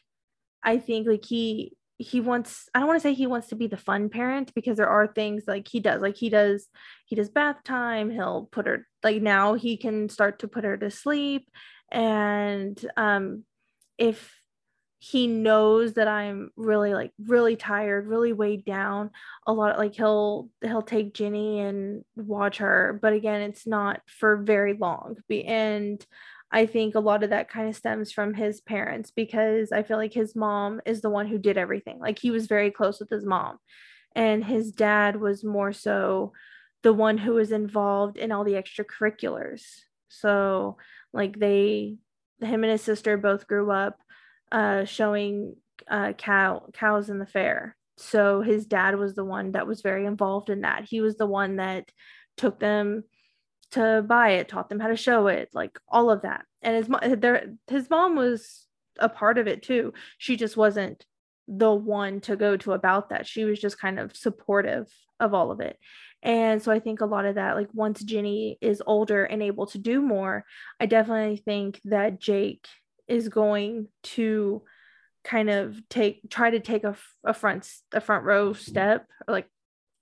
I 0.63 0.77
think 0.77 1.07
like 1.07 1.25
he 1.25 1.75
he 1.99 2.19
wants 2.19 2.67
i 2.73 2.79
don't 2.79 2.87
want 2.87 2.99
to 2.99 3.07
say 3.07 3.13
he 3.13 3.27
wants 3.27 3.47
to 3.47 3.55
be 3.55 3.67
the 3.67 3.77
fun 3.77 4.09
parent 4.09 4.51
because 4.55 4.77
there 4.77 4.89
are 4.89 5.07
things 5.07 5.43
like 5.47 5.67
he 5.67 5.79
does 5.79 6.01
like 6.01 6.17
he 6.17 6.27
does 6.27 6.67
he 7.05 7.15
does 7.15 7.29
bath 7.29 7.57
time 7.63 8.09
he'll 8.09 8.49
put 8.51 8.65
her 8.65 8.87
like 9.03 9.21
now 9.21 9.53
he 9.53 9.77
can 9.77 10.09
start 10.09 10.39
to 10.39 10.47
put 10.47 10.63
her 10.63 10.75
to 10.75 10.89
sleep 10.89 11.49
and 11.91 12.83
um 12.97 13.43
if 13.99 14.35
he 15.03 15.27
knows 15.27 15.95
that 15.95 16.07
I'm 16.07 16.51
really 16.55 16.93
like 16.93 17.11
really 17.19 17.57
tired, 17.57 18.07
really 18.07 18.31
weighed 18.31 18.63
down. 18.63 19.09
A 19.45 19.51
lot 19.51 19.77
like 19.77 19.93
he'll 19.95 20.49
he'll 20.61 20.81
take 20.81 21.13
Ginny 21.13 21.59
and 21.59 22.05
watch 22.15 22.59
her, 22.59 22.97
but 23.01 23.11
again, 23.11 23.41
it's 23.41 23.67
not 23.67 23.99
for 24.05 24.37
very 24.37 24.75
long. 24.75 25.17
And 25.29 26.03
I 26.49 26.67
think 26.67 26.95
a 26.95 27.01
lot 27.01 27.21
of 27.21 27.31
that 27.31 27.49
kind 27.49 27.67
of 27.67 27.75
stems 27.75 28.13
from 28.13 28.33
his 28.33 28.61
parents 28.61 29.11
because 29.11 29.73
I 29.73 29.83
feel 29.83 29.97
like 29.97 30.13
his 30.13 30.37
mom 30.37 30.79
is 30.85 31.01
the 31.01 31.09
one 31.09 31.27
who 31.27 31.37
did 31.37 31.57
everything. 31.57 31.99
Like 31.99 32.17
he 32.17 32.31
was 32.31 32.47
very 32.47 32.71
close 32.71 33.01
with 33.01 33.09
his 33.09 33.25
mom, 33.25 33.57
and 34.15 34.41
his 34.41 34.71
dad 34.71 35.19
was 35.19 35.43
more 35.43 35.73
so 35.73 36.31
the 36.81 36.93
one 36.93 37.17
who 37.17 37.33
was 37.33 37.51
involved 37.51 38.15
in 38.15 38.31
all 38.31 38.45
the 38.45 38.53
extracurriculars. 38.53 39.63
So 40.07 40.77
like 41.11 41.37
they 41.37 41.97
him 42.39 42.63
and 42.63 42.71
his 42.71 42.81
sister 42.81 43.17
both 43.17 43.47
grew 43.47 43.69
up 43.69 43.99
uh, 44.53 44.85
showing 44.85 45.55
uh, 45.89 46.13
cow 46.13 46.67
cows 46.73 47.09
in 47.09 47.19
the 47.19 47.25
fair. 47.25 47.75
So 47.97 48.41
his 48.41 48.65
dad 48.65 48.97
was 48.97 49.15
the 49.15 49.25
one 49.25 49.51
that 49.51 49.67
was 49.67 49.81
very 49.81 50.05
involved 50.05 50.49
in 50.49 50.61
that. 50.61 50.85
He 50.85 51.01
was 51.01 51.17
the 51.17 51.27
one 51.27 51.57
that 51.57 51.91
took 52.37 52.59
them 52.59 53.03
to 53.71 54.03
buy 54.07 54.31
it, 54.31 54.47
taught 54.47 54.69
them 54.69 54.79
how 54.79 54.87
to 54.87 54.95
show 54.95 55.27
it, 55.27 55.49
like 55.53 55.77
all 55.87 56.09
of 56.09 56.21
that. 56.21 56.45
And 56.61 56.75
his 56.75 57.19
their 57.19 57.53
his 57.67 57.89
mom 57.89 58.15
was 58.15 58.67
a 58.99 59.09
part 59.09 59.37
of 59.37 59.47
it 59.47 59.63
too. 59.63 59.93
She 60.17 60.37
just 60.37 60.55
wasn't 60.55 61.05
the 61.47 61.73
one 61.73 62.21
to 62.21 62.35
go 62.35 62.55
to 62.57 62.73
about 62.73 63.09
that. 63.09 63.27
She 63.27 63.43
was 63.43 63.59
just 63.59 63.79
kind 63.79 63.99
of 63.99 64.15
supportive 64.15 64.87
of 65.19 65.33
all 65.33 65.51
of 65.51 65.59
it. 65.59 65.77
And 66.21 66.61
so 66.61 66.71
I 66.71 66.79
think 66.79 67.01
a 67.01 67.05
lot 67.05 67.25
of 67.25 67.35
that, 67.35 67.55
like 67.55 67.69
once 67.73 68.01
Ginny 68.03 68.57
is 68.61 68.81
older 68.85 69.25
and 69.25 69.43
able 69.43 69.65
to 69.67 69.77
do 69.77 70.01
more, 70.01 70.45
I 70.79 70.85
definitely 70.85 71.37
think 71.37 71.81
that 71.85 72.19
Jake 72.19 72.65
is 73.07 73.29
going 73.29 73.87
to 74.03 74.63
kind 75.23 75.49
of 75.49 75.77
take 75.89 76.29
try 76.29 76.49
to 76.49 76.59
take 76.59 76.83
a, 76.83 76.95
a 77.23 77.33
front 77.33 77.69
a 77.93 78.01
front 78.01 78.25
row 78.25 78.53
step 78.53 79.07
or 79.27 79.33
like 79.33 79.47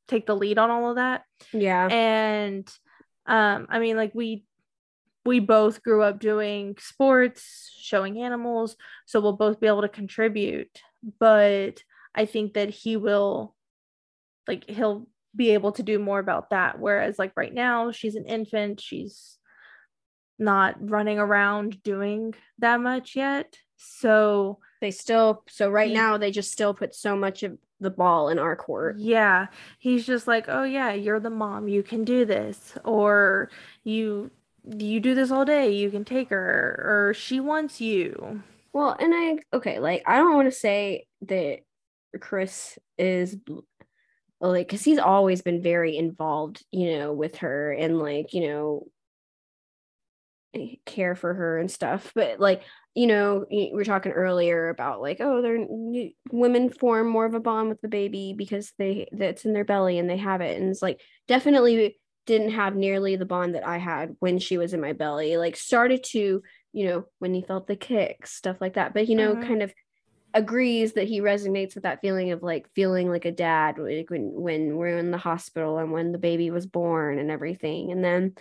take 0.08 0.26
the 0.26 0.36
lead 0.36 0.58
on 0.58 0.70
all 0.70 0.90
of 0.90 0.96
that. 0.96 1.24
Yeah. 1.54 1.88
And 1.88 2.70
um 3.28 3.68
i 3.70 3.78
mean 3.78 3.96
like 3.98 4.12
we 4.16 4.44
we 5.26 5.40
both 5.40 5.84
grew 5.84 6.02
up 6.02 6.20
doing 6.20 6.76
sports 6.80 7.72
showing 7.80 8.18
animals 8.18 8.76
so 9.06 9.22
we'll 9.22 9.34
both 9.34 9.60
be 9.60 9.68
able 9.68 9.82
to 9.82 9.90
contribute. 9.90 10.82
But 11.20 11.84
i 12.16 12.26
think 12.26 12.54
that 12.54 12.70
he 12.70 12.98
will 12.98 13.56
like 14.48 14.70
he'll 14.70 15.08
be 15.36 15.52
able 15.52 15.72
to 15.74 15.84
do 15.84 15.98
more 15.98 16.20
about 16.20 16.50
that. 16.50 16.80
Whereas 16.80 17.18
like 17.18 17.32
right 17.36 17.54
now 17.54 17.92
she's 17.92 18.16
an 18.16 18.26
infant 18.26 18.82
she's 18.82 19.38
not 20.42 20.76
running 20.90 21.20
around 21.20 21.82
doing 21.84 22.34
that 22.60 22.82
much 22.82 23.16
yet. 23.16 23.58
So 23.78 24.60
they 24.82 24.92
still 24.92 25.44
so 25.48 25.70
right 25.70 25.90
he, 25.90 25.94
now 25.94 26.18
they 26.18 26.32
just 26.32 26.52
still 26.52 26.74
put 26.74 26.94
so 26.94 27.16
much 27.16 27.44
of 27.44 27.58
the 27.80 27.90
ball 27.90 28.30
in 28.30 28.40
our 28.40 28.56
court. 28.56 28.98
Yeah. 29.00 29.48
He's 29.80 30.06
just 30.06 30.28
like, 30.28 30.46
"Oh 30.48 30.64
yeah, 30.64 30.94
you're 30.94 31.20
the 31.20 31.30
mom. 31.30 31.68
You 31.68 31.84
can 31.84 32.04
do 32.04 32.26
this." 32.26 32.78
Or 32.84 33.50
you 33.84 34.32
you 34.64 35.00
do 35.00 35.16
this 35.16 35.32
all 35.32 35.46
day. 35.46 35.72
You 35.72 35.90
can 35.90 36.06
take 36.06 36.30
her 36.30 37.08
or 37.10 37.14
she 37.16 37.40
wants 37.40 37.80
you. 37.80 38.44
Well, 38.74 38.96
and 39.00 39.14
I 39.16 39.38
okay, 39.56 39.80
like 39.80 40.04
I 40.06 40.18
don't 40.18 40.36
want 40.36 40.48
to 40.48 40.58
say 40.58 41.08
that 41.22 41.60
Chris 42.20 42.78
is 42.98 43.38
like 44.40 44.70
cuz 44.70 44.84
he's 44.84 45.00
always 45.00 45.42
been 45.42 45.62
very 45.62 45.96
involved, 45.98 46.64
you 46.72 46.98
know, 46.98 47.14
with 47.14 47.38
her 47.38 47.72
and 47.72 48.00
like, 48.00 48.34
you 48.34 48.48
know, 48.48 48.88
care 50.86 51.16
for 51.16 51.34
her 51.34 51.58
and 51.60 51.72
stuff 51.72 52.12
but 52.14 52.40
like 52.40 52.64
you 52.94 53.08
know 53.08 53.46
we 53.50 53.72
were 53.74 53.86
talking 53.86 54.12
earlier 54.12 54.70
about 54.70 55.02
like 55.02 55.22
oh 55.22 55.42
they're 55.42 55.66
women 56.32 56.70
form 56.70 57.08
more 57.08 57.26
of 57.26 57.34
a 57.34 57.40
bond 57.40 57.70
with 57.70 57.80
the 57.82 57.88
baby 57.88 58.34
because 58.38 58.74
they 58.78 59.08
that's 59.14 59.46
in 59.46 59.54
their 59.54 59.64
belly 59.64 59.98
and 59.98 60.10
they 60.10 60.18
have 60.18 60.42
it 60.42 60.60
and 60.60 60.70
it's 60.70 60.82
like 60.82 61.00
definitely 61.28 61.98
didn't 62.26 62.52
have 62.52 62.76
nearly 62.76 63.16
the 63.16 63.26
bond 63.26 63.56
that 63.56 63.66
i 63.66 63.78
had 63.78 64.16
when 64.20 64.40
she 64.40 64.58
was 64.58 64.74
in 64.74 64.82
my 64.82 64.94
belly 64.94 65.38
like 65.38 65.56
started 65.56 66.04
to 66.04 66.44
you 66.74 66.86
know 66.86 67.06
when 67.20 67.34
he 67.34 67.42
felt 67.42 67.68
the 67.68 67.76
kicks 67.76 68.34
stuff 68.34 68.58
like 68.60 68.74
that 68.74 68.94
but 68.94 69.08
you 69.08 69.16
know 69.16 69.34
mm-hmm. 69.34 69.48
kind 69.48 69.64
of 69.64 69.74
agrees 70.34 70.94
that 70.94 71.08
he 71.08 71.20
resonates 71.20 71.76
with 71.76 71.84
that 71.84 72.00
feeling 72.02 72.32
of 72.32 72.42
like 72.42 72.68
feeling 72.74 73.10
like 73.10 73.26
a 73.26 73.32
dad 73.32 73.78
like 73.78 74.10
when 74.10 74.32
when 74.34 74.78
we're 74.78 74.98
in 74.98 75.12
the 75.12 75.18
hospital 75.18 75.78
and 75.78 75.92
when 75.92 76.12
the 76.12 76.18
baby 76.18 76.52
was 76.52 76.66
born 76.66 77.20
and 77.20 77.30
everything 77.30 77.92
and 77.92 78.04
then 78.04 78.34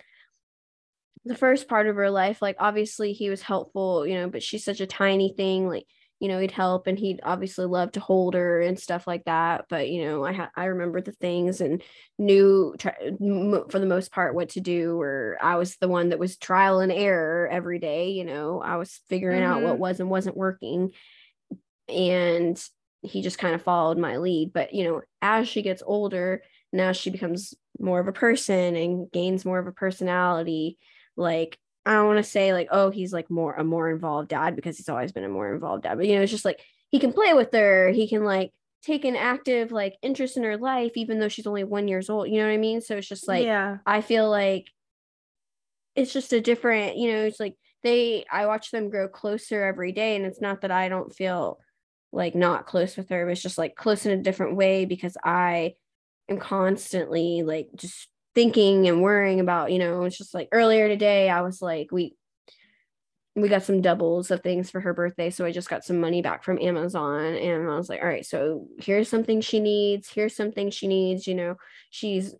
the 1.25 1.35
first 1.35 1.67
part 1.67 1.87
of 1.87 1.95
her 1.95 2.09
life 2.09 2.41
like 2.41 2.55
obviously 2.59 3.13
he 3.13 3.29
was 3.29 3.41
helpful 3.41 4.05
you 4.05 4.15
know 4.15 4.29
but 4.29 4.43
she's 4.43 4.65
such 4.65 4.81
a 4.81 4.87
tiny 4.87 5.33
thing 5.35 5.67
like 5.67 5.85
you 6.19 6.27
know 6.27 6.39
he'd 6.39 6.51
help 6.51 6.85
and 6.85 6.99
he'd 6.99 7.19
obviously 7.23 7.65
love 7.65 7.91
to 7.91 7.99
hold 7.99 8.35
her 8.35 8.61
and 8.61 8.79
stuff 8.79 9.07
like 9.07 9.23
that 9.25 9.65
but 9.69 9.89
you 9.89 10.05
know 10.05 10.23
i 10.23 10.31
ha- 10.31 10.51
i 10.55 10.65
remember 10.65 11.01
the 11.01 11.11
things 11.13 11.61
and 11.61 11.81
knew 12.19 12.75
try- 12.77 12.95
m- 13.01 13.65
for 13.69 13.79
the 13.79 13.87
most 13.87 14.11
part 14.11 14.35
what 14.35 14.49
to 14.49 14.61
do 14.61 15.01
or 15.01 15.37
i 15.41 15.55
was 15.55 15.75
the 15.77 15.87
one 15.87 16.09
that 16.09 16.19
was 16.19 16.37
trial 16.37 16.79
and 16.79 16.91
error 16.91 17.49
every 17.51 17.79
day 17.79 18.11
you 18.11 18.23
know 18.23 18.61
i 18.61 18.77
was 18.77 19.01
figuring 19.09 19.41
mm-hmm. 19.41 19.51
out 19.51 19.63
what 19.63 19.73
mm-hmm. 19.73 19.81
was 19.81 19.99
and 19.99 20.09
wasn't 20.09 20.37
working 20.37 20.91
and 21.89 22.63
he 23.01 23.23
just 23.23 23.39
kind 23.39 23.55
of 23.55 23.63
followed 23.63 23.97
my 23.97 24.17
lead 24.17 24.53
but 24.53 24.73
you 24.73 24.83
know 24.83 25.01
as 25.23 25.47
she 25.47 25.63
gets 25.63 25.81
older 25.85 26.43
now 26.71 26.91
she 26.91 27.09
becomes 27.09 27.55
more 27.79 27.99
of 27.99 28.07
a 28.07 28.13
person 28.13 28.75
and 28.75 29.11
gains 29.11 29.43
more 29.43 29.57
of 29.57 29.65
a 29.65 29.71
personality 29.71 30.77
like 31.15 31.57
I 31.85 31.93
don't 31.93 32.07
want 32.07 32.17
to 32.17 32.29
say 32.29 32.53
like, 32.53 32.67
oh, 32.71 32.91
he's 32.91 33.11
like 33.11 33.29
more 33.29 33.53
a 33.53 33.63
more 33.63 33.89
involved 33.89 34.29
dad 34.29 34.55
because 34.55 34.77
he's 34.77 34.89
always 34.89 35.11
been 35.11 35.23
a 35.23 35.29
more 35.29 35.53
involved 35.53 35.83
dad. 35.83 35.97
But 35.97 36.07
you 36.07 36.15
know, 36.15 36.21
it's 36.21 36.31
just 36.31 36.45
like 36.45 36.59
he 36.89 36.99
can 36.99 37.13
play 37.13 37.33
with 37.33 37.51
her. 37.53 37.89
He 37.89 38.07
can 38.07 38.23
like 38.23 38.51
take 38.83 39.05
an 39.05 39.15
active 39.15 39.71
like 39.71 39.95
interest 40.01 40.37
in 40.37 40.43
her 40.43 40.57
life, 40.57 40.91
even 40.95 41.19
though 41.19 41.27
she's 41.27 41.47
only 41.47 41.63
one 41.63 41.87
years 41.87 42.09
old. 42.09 42.29
You 42.29 42.39
know 42.39 42.47
what 42.47 42.53
I 42.53 42.57
mean? 42.57 42.81
So 42.81 42.97
it's 42.97 43.07
just 43.07 43.27
like 43.27 43.45
yeah, 43.45 43.77
I 43.85 44.01
feel 44.01 44.29
like 44.29 44.67
it's 45.95 46.13
just 46.13 46.33
a 46.33 46.41
different, 46.41 46.97
you 46.97 47.11
know, 47.11 47.23
it's 47.23 47.39
like 47.39 47.55
they 47.83 48.25
I 48.31 48.45
watch 48.45 48.71
them 48.71 48.89
grow 48.89 49.07
closer 49.07 49.63
every 49.63 49.91
day. 49.91 50.15
And 50.15 50.25
it's 50.25 50.41
not 50.41 50.61
that 50.61 50.71
I 50.71 50.87
don't 50.87 51.13
feel 51.13 51.59
like 52.11 52.35
not 52.35 52.67
close 52.67 52.97
with 52.97 53.09
her, 53.09 53.25
but 53.25 53.31
it's 53.31 53.41
just 53.41 53.57
like 53.57 53.75
close 53.75 54.05
in 54.05 54.11
a 54.11 54.21
different 54.21 54.55
way 54.55 54.85
because 54.85 55.17
I 55.23 55.73
am 56.29 56.37
constantly 56.37 57.43
like 57.43 57.69
just 57.75 58.07
thinking 58.33 58.87
and 58.87 59.01
worrying 59.01 59.39
about, 59.39 59.71
you 59.71 59.79
know, 59.79 60.03
it's 60.03 60.17
just 60.17 60.33
like 60.33 60.49
earlier 60.51 60.87
today, 60.87 61.29
I 61.29 61.41
was 61.41 61.61
like, 61.61 61.91
we 61.91 62.15
we 63.35 63.47
got 63.47 63.63
some 63.63 63.81
doubles 63.81 64.29
of 64.29 64.41
things 64.41 64.69
for 64.69 64.81
her 64.81 64.93
birthday. 64.93 65.29
So 65.29 65.45
I 65.45 65.51
just 65.51 65.69
got 65.69 65.85
some 65.85 66.01
money 66.01 66.21
back 66.21 66.43
from 66.43 66.59
Amazon. 66.59 67.35
And 67.35 67.69
I 67.69 67.77
was 67.77 67.87
like, 67.87 68.01
all 68.01 68.07
right, 68.07 68.25
so 68.25 68.67
here's 68.77 69.07
something 69.07 69.39
she 69.39 69.61
needs. 69.61 70.09
Here's 70.09 70.35
something 70.35 70.69
she 70.69 70.87
needs. 70.87 71.27
You 71.27 71.35
know, 71.35 71.55
she's 71.91 72.35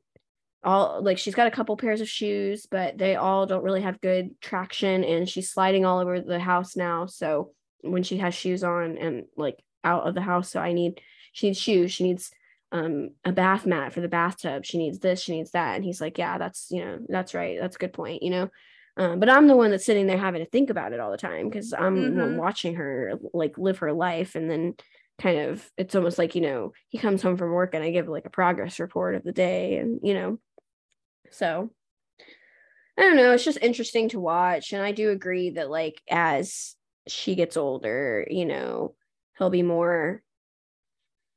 all 0.63 1.01
like, 1.01 1.17
she's 1.17 1.35
got 1.35 1.47
a 1.47 1.51
couple 1.51 1.77
pairs 1.77 2.01
of 2.01 2.09
shoes, 2.09 2.67
but 2.69 2.97
they 2.97 3.15
all 3.15 3.45
don't 3.45 3.63
really 3.63 3.81
have 3.81 4.01
good 4.01 4.39
traction. 4.41 5.05
And 5.05 5.29
she's 5.29 5.49
sliding 5.49 5.85
all 5.85 5.99
over 5.99 6.19
the 6.19 6.39
house 6.39 6.75
now. 6.75 7.05
So 7.05 7.53
when 7.81 8.03
she 8.03 8.17
has 8.17 8.33
shoes 8.33 8.63
on 8.63 8.97
and 8.97 9.23
like 9.37 9.63
out 9.85 10.05
of 10.05 10.13
the 10.13 10.21
house, 10.21 10.49
so 10.51 10.59
I 10.59 10.73
need, 10.73 10.99
she 11.31 11.47
needs 11.47 11.59
shoes. 11.59 11.93
She 11.93 12.03
needs 12.03 12.31
um 12.71 13.09
a 13.25 13.31
bath 13.31 13.65
mat 13.65 13.93
for 13.93 14.01
the 14.01 14.07
bathtub. 14.07 14.65
She 14.65 14.77
needs 14.77 14.99
this 14.99 15.21
she 15.21 15.33
needs 15.33 15.51
that. 15.51 15.75
And 15.75 15.83
he's 15.83 16.01
like 16.01 16.17
yeah 16.17 16.37
that's 16.37 16.67
you 16.71 16.83
know 16.83 16.99
that's 17.07 17.33
right. 17.33 17.57
That's 17.59 17.75
a 17.75 17.79
good 17.79 17.93
point 17.93 18.23
you 18.23 18.29
know? 18.29 18.49
Um, 18.97 19.21
but 19.21 19.29
i'm 19.29 19.47
the 19.47 19.55
one 19.55 19.71
that's 19.71 19.85
sitting 19.85 20.05
there 20.05 20.17
having 20.17 20.43
to 20.43 20.49
think 20.49 20.69
about 20.69 20.91
it 20.91 20.99
all 20.99 21.11
the 21.11 21.17
time 21.17 21.47
because 21.47 21.73
i'm 21.73 21.95
mm-hmm. 21.95 22.35
watching 22.35 22.75
her 22.75 23.13
like 23.33 23.57
live 23.57 23.79
her 23.79 23.93
life. 23.93 24.35
And 24.35 24.49
then 24.49 24.75
kind 25.19 25.39
of 25.39 25.69
it's 25.77 25.95
almost 25.95 26.17
like 26.17 26.35
you 26.35 26.41
know 26.41 26.73
he 26.89 26.97
comes 26.97 27.21
home 27.21 27.37
from 27.37 27.51
work 27.51 27.75
and 27.75 27.83
i 27.83 27.91
give 27.91 28.07
like 28.07 28.25
a 28.25 28.31
progress 28.31 28.79
report 28.79 29.15
of 29.15 29.23
the 29.23 29.31
day 29.31 29.77
and 29.77 29.99
you 30.03 30.13
know? 30.13 30.39
So 31.31 31.71
i 32.97 33.01
don't 33.01 33.15
know. 33.15 33.31
It's 33.31 33.45
just 33.45 33.59
interesting 33.61 34.09
to 34.09 34.19
watch. 34.19 34.73
And 34.73 34.81
i 34.81 34.91
do 34.91 35.11
agree 35.11 35.51
that 35.51 35.69
like 35.69 36.01
as 36.09 36.75
she 37.07 37.35
gets 37.35 37.57
older 37.57 38.27
you 38.29 38.45
know 38.45 38.93
he'll 39.37 39.49
be 39.49 39.63
more 39.63 40.21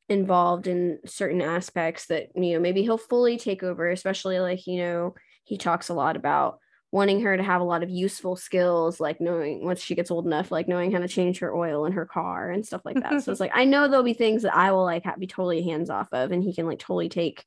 involved 0.08 0.66
in 0.66 0.98
certain 1.06 1.40
aspects 1.40 2.06
that 2.06 2.28
you 2.34 2.52
know 2.52 2.60
maybe 2.60 2.82
he'll 2.82 2.98
fully 2.98 3.38
take 3.38 3.62
over 3.62 3.88
especially 3.88 4.38
like 4.38 4.66
you 4.66 4.78
know 4.78 5.14
he 5.44 5.56
talks 5.56 5.88
a 5.88 5.94
lot 5.94 6.16
about 6.16 6.58
wanting 6.94 7.22
her 7.22 7.36
to 7.36 7.42
have 7.42 7.60
a 7.60 7.64
lot 7.64 7.82
of 7.82 7.90
useful 7.90 8.36
skills 8.36 9.00
like 9.00 9.20
knowing 9.20 9.64
once 9.64 9.80
she 9.80 9.96
gets 9.96 10.12
old 10.12 10.26
enough 10.26 10.52
like 10.52 10.68
knowing 10.68 10.92
how 10.92 11.00
to 11.00 11.08
change 11.08 11.40
her 11.40 11.52
oil 11.52 11.86
in 11.86 11.92
her 11.92 12.06
car 12.06 12.50
and 12.50 12.64
stuff 12.64 12.82
like 12.84 13.00
that. 13.00 13.20
So 13.22 13.32
it's 13.32 13.40
like 13.40 13.50
i 13.54 13.64
know 13.64 13.88
there'll 13.88 14.04
be 14.04 14.14
things 14.14 14.42
that 14.42 14.54
i 14.54 14.70
will 14.70 14.84
like 14.84 15.04
have, 15.04 15.18
be 15.18 15.26
totally 15.26 15.62
hands 15.62 15.90
off 15.90 16.08
of 16.12 16.30
and 16.30 16.42
he 16.42 16.54
can 16.54 16.66
like 16.66 16.78
totally 16.78 17.08
take 17.08 17.44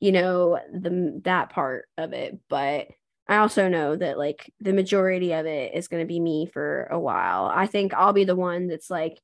you 0.00 0.10
know 0.10 0.58
the 0.72 1.20
that 1.24 1.50
part 1.50 1.86
of 1.96 2.12
it. 2.12 2.38
But 2.48 2.88
i 3.28 3.36
also 3.36 3.68
know 3.68 3.94
that 3.94 4.18
like 4.18 4.52
the 4.60 4.72
majority 4.72 5.32
of 5.32 5.46
it 5.46 5.74
is 5.74 5.86
going 5.86 6.02
to 6.02 6.08
be 6.08 6.18
me 6.18 6.46
for 6.46 6.88
a 6.90 6.98
while. 6.98 7.44
I 7.44 7.66
think 7.66 7.94
i'll 7.94 8.12
be 8.12 8.24
the 8.24 8.34
one 8.34 8.66
that's 8.66 8.90
like 8.90 9.20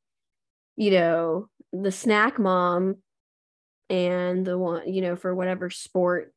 you 0.77 0.93
know 0.93 1.49
the 1.73 1.93
snack 1.93 2.39
mom 2.39 2.97
and 3.91 4.47
the 4.47 4.59
one 4.59 4.93
you 4.93 5.01
know 5.01 5.16
for 5.16 5.35
whatever 5.35 5.71
sport 5.71 6.33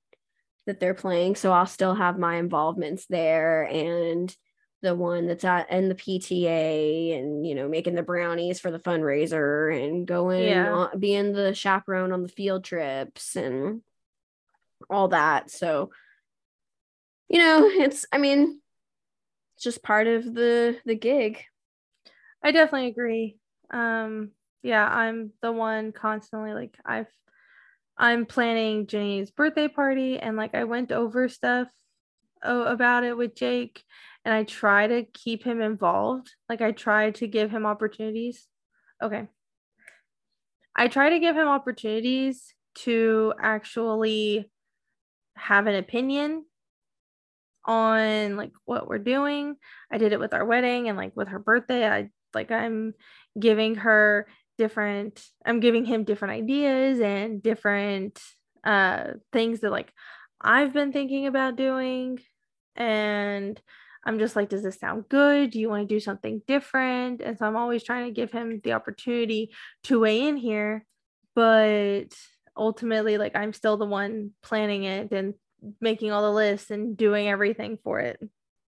that 0.67 0.79
they're 0.79 0.93
playing. 0.93 1.36
So 1.36 1.51
i'll 1.51 1.65
still 1.65 1.95
have 1.95 2.19
my 2.19 2.36
involvements 2.36 3.05
there 3.07 3.63
and 3.63 4.36
the 4.82 4.95
one 4.95 5.27
that's 5.27 5.43
at 5.43 5.69
in 5.71 5.89
the 5.89 5.95
pta 5.95 7.17
and 7.17 7.45
you 7.45 7.53
know 7.53 7.69
making 7.69 7.93
the 7.93 8.01
brownies 8.01 8.59
for 8.59 8.71
the 8.71 8.79
fundraiser 8.79 9.86
and 9.86 10.07
going 10.07 10.43
yeah. 10.43 10.71
on, 10.71 10.99
being 10.99 11.34
the 11.34 11.53
chaperone 11.53 12.11
on 12.11 12.23
the 12.23 12.29
field 12.29 12.63
trips 12.63 13.36
and 13.36 13.82
all 14.89 15.09
that. 15.09 15.51
So 15.51 15.91
you 17.29 17.39
know 17.39 17.65
it's 17.65 18.05
i 18.11 18.17
mean 18.17 18.59
it's 19.55 19.63
just 19.63 19.84
part 19.84 20.07
of 20.07 20.34
the 20.34 20.77
the 20.86 20.95
gig. 20.95 21.43
I 22.43 22.51
definitely 22.51 22.88
agree. 22.88 23.38
Um 23.69 24.32
yeah 24.64 24.88
i'm 24.88 25.32
the 25.41 25.51
one 25.51 25.91
constantly 25.91 26.53
like 26.53 26.78
i've 26.86 27.12
i'm 27.97 28.26
planning 28.26 28.88
jenny's 28.88 29.32
birthday 29.32 29.68
party 29.68 30.20
and 30.20 30.38
like 30.38 30.55
i 30.55 30.64
went 30.64 30.91
over 30.91 31.28
stuff 31.28 31.68
oh, 32.43 32.64
about 32.64 33.03
it 33.03 33.18
with 33.18 33.36
jake 33.36 33.84
and 34.26 34.34
i 34.34 34.43
try 34.43 34.88
to 34.88 35.03
keep 35.03 35.43
him 35.43 35.62
involved. 35.62 36.32
Like 36.49 36.62
i 36.62 36.72
try 36.72 37.12
to 37.12 37.28
give 37.28 37.51
him 37.51 37.66
opportunities. 37.66 38.47
Okay. 39.01 39.28
I 40.76 40.88
try 40.88 41.09
to 41.09 41.20
give 41.20 41.36
him 41.36 41.47
opportunities 41.47 42.53
to 42.74 43.34
actually 43.41 44.49
have 45.36 45.68
an 45.68 45.76
opinion 45.76 46.45
on 47.66 48.38
like 48.38 48.51
what 48.66 48.88
we're 48.88 48.99
doing. 48.99 49.55
I 49.91 49.97
did 49.97 50.14
it 50.14 50.20
with 50.20 50.34
our 50.34 50.45
wedding 50.45 50.88
and 50.88 50.97
like 50.97 51.16
with 51.16 51.28
her 51.30 51.39
birthday 51.39 51.88
i 51.88 52.09
like 52.34 52.51
i'm 52.51 52.93
giving 53.39 53.76
her 53.76 54.28
different 54.62 55.26
i'm 55.43 55.59
giving 55.59 55.86
him 55.86 56.03
different 56.03 56.36
ideas 56.36 56.99
and 56.99 57.41
different 57.41 58.22
uh 58.64 59.05
things 59.34 59.62
that 59.62 59.72
like 59.72 59.91
i've 60.39 60.72
been 60.72 60.91
thinking 60.91 61.26
about 61.26 61.55
doing. 61.55 62.20
And 62.76 63.59
i'm 64.05 64.20
just 64.20 64.36
like 64.36 64.49
does 64.49 64.62
this 64.62 64.80
sound 64.80 65.05
good? 65.09 65.49
Do 65.49 65.59
you 65.59 65.68
want 65.68 65.89
to 65.89 65.95
do 65.95 65.99
something 65.99 66.43
different? 66.45 67.22
And 67.22 67.38
so 67.38 67.45
i'm 67.47 67.55
always 67.55 67.84
trying 67.84 68.05
to 68.05 68.20
give 68.20 68.32
him 68.32 68.62
the 68.64 68.74
opportunity 68.74 69.49
to 69.86 69.99
weigh 69.99 70.28
in 70.28 70.38
here. 70.38 70.86
But 71.34 72.14
ultimately 72.55 73.18
like 73.18 73.36
i'm 73.36 73.53
still 73.53 73.78
the 73.78 73.86
one 74.01 74.32
planning 74.43 74.84
it 74.84 75.12
and 75.12 75.34
making 75.80 76.12
all 76.12 76.22
the 76.22 76.38
lists 76.43 76.70
and 76.70 76.95
doing 76.95 77.28
everything 77.28 77.80
for 77.84 77.99
it. 77.99 78.20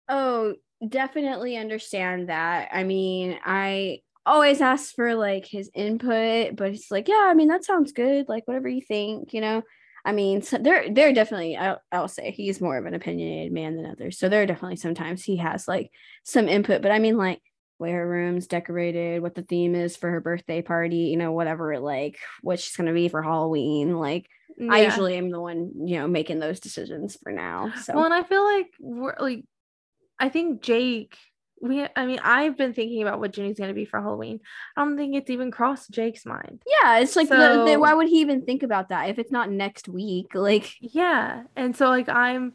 Oh 0.08 0.54
definitely 0.88 1.56
understand 1.56 2.28
that. 2.28 2.68
I 2.72 2.84
mean 2.84 3.38
i 3.44 4.02
always 4.26 4.60
asks 4.60 4.92
for 4.92 5.14
like 5.14 5.46
his 5.46 5.70
input, 5.74 6.56
but 6.56 6.70
he's 6.70 6.90
like, 6.90 7.08
yeah, 7.08 7.26
I 7.26 7.34
mean, 7.34 7.48
that 7.48 7.64
sounds 7.64 7.92
good. 7.92 8.28
Like, 8.28 8.46
whatever 8.46 8.68
you 8.68 8.82
think, 8.82 9.32
you 9.32 9.40
know. 9.40 9.62
I 10.02 10.12
mean, 10.12 10.40
so 10.40 10.56
they're 10.56 10.88
they're 10.90 11.12
definitely. 11.12 11.58
I'll, 11.58 11.78
I'll 11.92 12.08
say 12.08 12.30
he's 12.30 12.60
more 12.60 12.78
of 12.78 12.86
an 12.86 12.94
opinionated 12.94 13.52
man 13.52 13.76
than 13.76 13.84
others. 13.84 14.18
So 14.18 14.30
there 14.30 14.42
are 14.42 14.46
definitely 14.46 14.76
sometimes 14.76 15.22
he 15.22 15.36
has 15.36 15.68
like 15.68 15.90
some 16.24 16.48
input, 16.48 16.80
but 16.80 16.90
I 16.90 16.98
mean, 16.98 17.18
like 17.18 17.42
where 17.76 17.96
her 17.96 18.08
room's 18.08 18.46
decorated, 18.46 19.22
what 19.22 19.34
the 19.34 19.42
theme 19.42 19.74
is 19.74 19.96
for 19.96 20.10
her 20.10 20.20
birthday 20.20 20.62
party, 20.62 20.96
you 20.96 21.16
know, 21.16 21.32
whatever 21.32 21.78
like 21.78 22.18
what 22.42 22.60
she's 22.60 22.76
gonna 22.76 22.92
be 22.92 23.08
for 23.08 23.22
Halloween. 23.22 23.96
Like 23.96 24.26
yeah. 24.58 24.72
I 24.72 24.80
usually 24.80 25.16
am 25.16 25.30
the 25.30 25.40
one, 25.40 25.72
you 25.86 25.98
know, 25.98 26.06
making 26.06 26.40
those 26.40 26.60
decisions 26.60 27.16
for 27.22 27.32
now. 27.32 27.72
So 27.82 27.94
well, 27.94 28.04
and 28.04 28.14
I 28.14 28.22
feel 28.22 28.44
like 28.44 28.66
we're 28.78 29.16
like 29.18 29.44
I 30.18 30.28
think 30.28 30.62
Jake 30.62 31.16
we 31.60 31.86
I 31.94 32.06
mean 32.06 32.20
I've 32.22 32.56
been 32.56 32.72
thinking 32.72 33.02
about 33.02 33.20
what 33.20 33.32
Jenny's 33.32 33.58
gonna 33.58 33.74
be 33.74 33.84
for 33.84 34.00
Halloween. 34.00 34.40
I 34.76 34.84
don't 34.84 34.96
think 34.96 35.14
it's 35.14 35.30
even 35.30 35.50
crossed 35.50 35.90
Jake's 35.90 36.24
mind. 36.24 36.62
Yeah, 36.66 36.98
it's 36.98 37.16
like 37.16 37.28
so, 37.28 37.64
the, 37.64 37.72
the, 37.72 37.78
why 37.78 37.94
would 37.94 38.08
he 38.08 38.20
even 38.20 38.42
think 38.42 38.62
about 38.62 38.88
that 38.88 39.08
if 39.10 39.18
it's 39.18 39.32
not 39.32 39.50
next 39.50 39.88
week? 39.88 40.28
Like 40.40 40.74
yeah, 40.80 41.44
and 41.54 41.76
so 41.76 41.88
like 41.88 42.08
I'm 42.08 42.54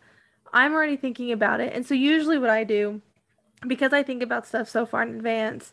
I'm 0.51 0.74
already 0.74 0.97
thinking 0.97 1.32
about 1.32 1.60
it, 1.60 1.74
and 1.74 1.86
so 1.86 1.93
usually 1.93 2.39
what 2.39 2.49
I 2.49 2.64
do 2.64 3.01
because 3.68 3.93
I 3.93 4.03
think 4.03 4.24
about 4.24 4.47
stuff 4.47 4.70
so 4.70 4.86
far 4.86 5.03
in 5.03 5.16
advance, 5.16 5.72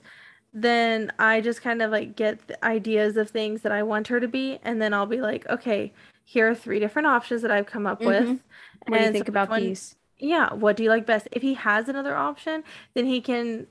then 0.52 1.12
I 1.18 1.40
just 1.40 1.62
kind 1.62 1.82
of 1.82 1.90
like 1.90 2.16
get 2.16 2.38
ideas 2.62 3.16
of 3.16 3.30
things 3.30 3.62
that 3.62 3.72
I 3.72 3.82
want 3.82 4.08
her 4.08 4.20
to 4.20 4.28
be, 4.28 4.58
and 4.62 4.80
then 4.80 4.92
I'll 4.92 5.06
be 5.06 5.20
like, 5.20 5.48
okay, 5.48 5.92
here 6.24 6.48
are 6.48 6.54
three 6.54 6.78
different 6.78 7.08
options 7.08 7.42
that 7.42 7.50
I've 7.50 7.66
come 7.66 7.86
up 7.86 8.00
mm-hmm. 8.00 8.08
with. 8.08 8.40
What 8.86 8.98
do 8.98 9.04
you 9.04 9.12
think 9.12 9.26
so 9.26 9.30
about 9.30 9.48
one, 9.48 9.62
these? 9.62 9.96
Yeah, 10.22 10.54
what 10.54 10.76
do 10.76 10.84
you 10.84 10.88
like 10.88 11.04
best? 11.04 11.28
If 11.32 11.42
he 11.42 11.54
has 11.54 11.88
another 11.88 12.14
option, 12.14 12.62
then 12.94 13.06
he 13.06 13.20
can 13.20 13.66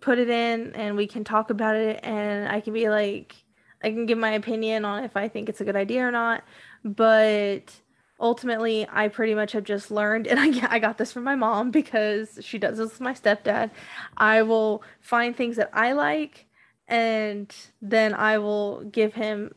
put 0.00 0.18
it 0.18 0.28
in 0.28 0.72
and 0.74 0.96
we 0.96 1.06
can 1.06 1.24
talk 1.24 1.50
about 1.50 1.76
it 1.76 2.00
and 2.02 2.48
I 2.48 2.60
can 2.60 2.72
be 2.72 2.88
like 2.90 3.36
I 3.82 3.90
can 3.90 4.06
give 4.06 4.18
my 4.18 4.32
opinion 4.32 4.84
on 4.84 5.04
if 5.04 5.16
I 5.16 5.28
think 5.28 5.48
it's 5.48 5.60
a 5.60 5.64
good 5.64 5.76
idea 5.76 6.06
or 6.06 6.10
not. 6.10 6.44
But 6.84 7.80
ultimately, 8.20 8.86
I 8.90 9.08
pretty 9.08 9.34
much 9.34 9.52
have 9.52 9.64
just 9.64 9.90
learned, 9.90 10.26
and 10.30 10.38
I, 10.38 10.74
I 10.74 10.78
got 10.78 10.98
this 10.98 11.12
from 11.12 11.24
my 11.24 11.34
mom 11.34 11.70
because 11.70 12.38
she 12.42 12.58
does 12.58 12.78
this 12.78 12.90
with 12.90 13.00
my 13.00 13.14
stepdad. 13.14 13.70
I 14.16 14.42
will 14.42 14.82
find 15.00 15.36
things 15.36 15.56
that 15.56 15.70
I 15.72 15.92
like 15.92 16.46
and 16.88 17.54
then 17.82 18.14
I 18.14 18.38
will 18.38 18.84
give 18.84 19.14
him 19.14 19.54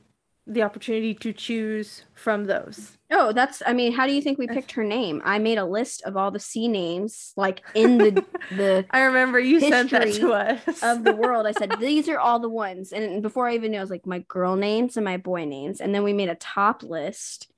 the 0.49 0.63
opportunity 0.63 1.13
to 1.13 1.31
choose 1.31 2.03
from 2.15 2.45
those. 2.45 2.97
Oh, 3.11 3.31
that's 3.31 3.61
I 3.65 3.73
mean, 3.73 3.93
how 3.93 4.07
do 4.07 4.13
you 4.13 4.21
think 4.21 4.39
we 4.39 4.47
picked 4.47 4.71
her 4.71 4.83
name? 4.83 5.21
I 5.23 5.37
made 5.37 5.59
a 5.59 5.65
list 5.65 6.01
of 6.03 6.17
all 6.17 6.31
the 6.31 6.39
sea 6.39 6.67
names 6.67 7.33
like 7.37 7.61
in 7.75 7.99
the 7.99 8.25
the 8.55 8.85
I 8.89 9.01
remember 9.01 9.39
you 9.39 9.59
sent 9.59 9.91
that 9.91 10.11
to 10.13 10.33
us 10.33 10.83
of 10.83 11.03
the 11.03 11.15
world. 11.15 11.45
I 11.45 11.51
said 11.51 11.75
these 11.79 12.09
are 12.09 12.19
all 12.19 12.39
the 12.39 12.49
ones. 12.49 12.91
And 12.91 13.21
before 13.21 13.47
I 13.47 13.55
even 13.55 13.71
knew, 13.71 13.77
I 13.77 13.81
was 13.81 13.91
like 13.91 14.07
my 14.07 14.19
girl 14.27 14.55
names 14.55 14.97
and 14.97 15.05
my 15.05 15.17
boy 15.17 15.45
names. 15.45 15.81
And 15.81 15.93
then 15.93 16.03
we 16.03 16.13
made 16.13 16.29
a 16.29 16.35
top 16.35 16.81
list 16.81 17.51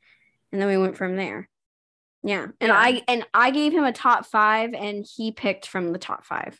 and 0.51 0.61
then 0.61 0.67
we 0.67 0.77
went 0.77 0.97
from 0.97 1.15
there. 1.15 1.49
Yeah. 2.23 2.47
And 2.59 2.69
yeah. 2.69 2.77
I 2.77 3.01
and 3.07 3.25
I 3.33 3.51
gave 3.51 3.71
him 3.71 3.85
a 3.85 3.93
top 3.93 4.25
five 4.25 4.73
and 4.73 5.05
he 5.15 5.31
picked 5.31 5.65
from 5.65 5.93
the 5.93 5.99
top 5.99 6.25
five. 6.25 6.59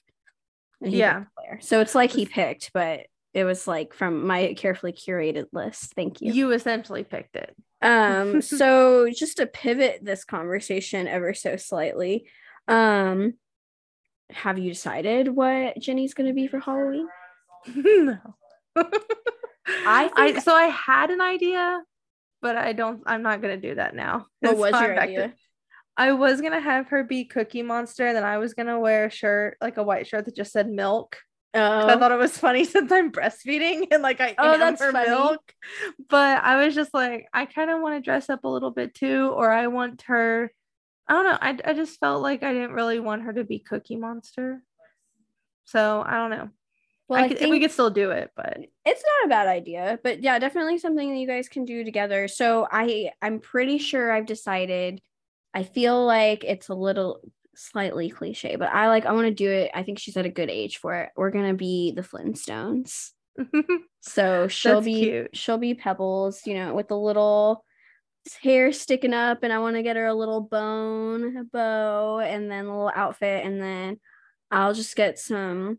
Yeah. 0.80 1.26
So 1.60 1.82
it's 1.82 1.94
like 1.94 2.12
he 2.12 2.26
picked, 2.26 2.72
but 2.74 3.02
it 3.34 3.44
was 3.46 3.68
like 3.68 3.94
from 3.94 4.28
my 4.28 4.54
carefully 4.58 4.92
curated 4.92 5.46
list. 5.54 5.94
Thank 5.96 6.22
you. 6.22 6.34
You 6.34 6.52
essentially 6.52 7.04
picked 7.04 7.36
it. 7.36 7.56
Um, 7.82 8.42
so 8.42 9.10
just 9.10 9.38
to 9.38 9.48
pivot 9.48 10.00
this 10.04 10.24
conversation 10.24 11.08
ever 11.08 11.34
so 11.34 11.56
slightly, 11.56 12.28
um, 12.68 13.34
have 14.32 14.58
you 14.58 14.72
decided 14.72 15.28
what 15.28 15.80
Jenny's 15.80 16.14
gonna 16.14 16.34
be 16.34 16.48
for 16.48 16.60
Halloween? 16.60 17.08
no. 17.76 18.18
I, 18.76 20.08
think- 20.08 20.38
I 20.38 20.40
so 20.40 20.54
I 20.54 20.66
had 20.66 21.12
an 21.12 21.22
idea, 21.22 21.82
but 22.42 22.58
I 22.58 22.74
don't 22.74 23.04
I'm 23.06 23.22
not 23.22 23.42
gonna 23.42 23.58
do 23.58 23.76
that 23.76 23.96
now. 23.96 24.28
What 24.40 24.58
was 24.58 24.72
your 24.72 25.00
idea? 25.00 25.30
To, 25.30 25.34
I 25.98 26.14
was 26.14 26.42
gonna 26.42 26.62
have 26.62 26.88
her 26.88 27.04
be 27.04 27.26
Cookie 27.26 27.62
Monster, 27.62 28.08
and 28.08 28.16
then 28.16 28.24
I 28.24 28.38
was 28.38 28.54
gonna 28.54 28.80
wear 28.80 29.06
a 29.06 29.12
shirt, 29.12 29.58
like 29.62 29.78
a 29.78 29.84
white 29.84 30.08
shirt 30.08 30.26
that 30.26 30.36
just 30.36 30.52
said 30.52 30.70
milk. 30.70 31.18
Oh. 31.54 31.88
I 31.88 31.98
thought 31.98 32.12
it 32.12 32.18
was 32.18 32.38
funny 32.38 32.64
since 32.66 32.92
I'm 32.92 33.12
breastfeeding 33.12 33.88
and 33.92 34.02
like 34.02 34.22
I 34.22 34.36
oh, 34.38 34.58
that's 34.58 34.82
her 34.82 34.92
funny. 34.92 35.10
milk. 35.10 35.54
But 36.10 36.44
I 36.44 36.64
was 36.64 36.76
just 36.76 36.94
like, 36.94 37.28
I 37.34 37.46
kind 37.46 37.70
of 37.70 37.82
want 37.82 37.96
to 37.96 38.02
dress 38.02 38.30
up 38.30 38.44
a 38.44 38.50
little 38.50 38.72
bit 38.72 38.94
too, 38.94 39.32
or 39.36 39.52
I 39.52 39.68
want 39.68 40.04
her. 40.04 40.52
I 41.08 41.14
don't 41.14 41.26
know. 41.26 41.38
I, 41.42 41.72
I 41.72 41.74
just 41.74 42.00
felt 42.00 42.22
like 42.22 42.44
I 42.44 42.54
didn't 42.54 42.72
really 42.72 43.00
want 43.00 43.24
her 43.24 43.34
to 43.34 43.44
be 43.44 43.60
Cookie 43.60 43.98
Monster. 43.98 44.64
So 45.66 46.04
I 46.06 46.14
don't 46.14 46.30
know. 46.30 46.50
Well, 47.10 47.22
I, 47.22 47.26
I 47.26 47.28
could, 47.34 47.50
we 47.50 47.60
could 47.60 47.72
still 47.72 47.90
do 47.90 48.12
it, 48.12 48.32
but 48.38 48.58
it's 48.86 49.04
not 49.04 49.26
a 49.26 49.30
bad 49.30 49.48
idea. 49.48 50.00
But 50.02 50.24
yeah, 50.24 50.40
definitely 50.40 50.78
something 50.78 51.12
that 51.12 51.20
you 51.20 51.28
guys 51.28 51.50
can 51.50 51.66
do 51.66 51.84
together. 51.84 52.30
So 52.30 52.68
I 52.72 53.12
I'm 53.22 53.40
pretty 53.40 53.78
sure 53.78 54.14
I've 54.14 54.26
decided 54.26 55.02
I 55.54 55.64
feel 55.64 56.06
like 56.06 56.46
it's 56.46 56.70
a 56.70 56.74
little 56.74 57.20
slightly 57.70 58.10
cliche, 58.10 58.56
but 58.56 58.70
I 58.70 58.88
like 58.88 59.06
I 59.06 59.14
want 59.14 59.28
to 59.28 59.34
do 59.34 59.50
it. 59.50 59.72
I 59.74 59.84
think 59.84 60.00
she's 60.00 60.18
at 60.18 60.26
a 60.26 60.30
good 60.30 60.50
age 60.50 60.78
for 60.78 60.96
it. 60.96 61.10
We're 61.16 61.32
gonna 61.32 61.54
be 61.54 61.92
the 61.92 62.02
Flintstones. 62.02 63.12
so 64.02 64.48
she'll 64.48 64.76
That's 64.76 64.86
be 64.86 65.00
cute. 65.02 65.36
she'll 65.36 65.58
be 65.58 65.74
Pebbles, 65.74 66.42
you 66.46 66.56
know, 66.56 66.74
with 66.74 66.88
the 66.88 66.98
little 66.98 67.64
hair 68.42 68.72
sticking 68.72 69.14
up, 69.14 69.44
and 69.44 69.54
I 69.54 69.60
want 69.60 69.76
to 69.76 69.84
get 69.84 69.96
her 69.96 70.06
a 70.06 70.14
little 70.14 70.42
bone 70.42 71.38
a 71.38 71.44
bow, 71.44 72.20
and 72.20 72.50
then 72.52 72.66
a 72.66 72.70
little 72.70 72.92
outfit, 72.94 73.46
and 73.46 73.62
then 73.62 74.00
I'll 74.50 74.74
just 74.74 74.96
get 74.96 75.18
some 75.18 75.78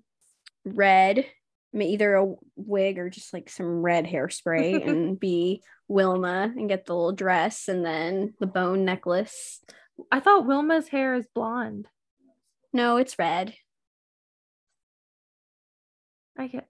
red, 0.64 1.26
either 1.74 2.14
a 2.14 2.35
wig 2.57 2.99
or 2.99 3.11
just 3.11 3.33
like 3.33 3.51
some 3.51 3.83
red 3.83 4.07
hairspray, 4.07 4.87
and 4.89 5.18
be 5.18 5.62
Wilma 5.93 6.53
and 6.57 6.68
get 6.68 6.87
the 6.87 6.95
little 6.95 7.12
dress 7.12 7.68
and 7.68 7.85
then 7.85 8.35
the 8.41 8.47
bone 8.47 8.85
necklace. 8.85 9.61
I 10.11 10.20
thought 10.20 10.47
Wilma's 10.47 10.88
hair 10.88 11.14
is 11.14 11.26
blonde. 11.34 11.88
No, 12.72 12.97
it's 12.97 13.18
red. 13.18 13.55
I 16.38 16.47
get. 16.47 16.66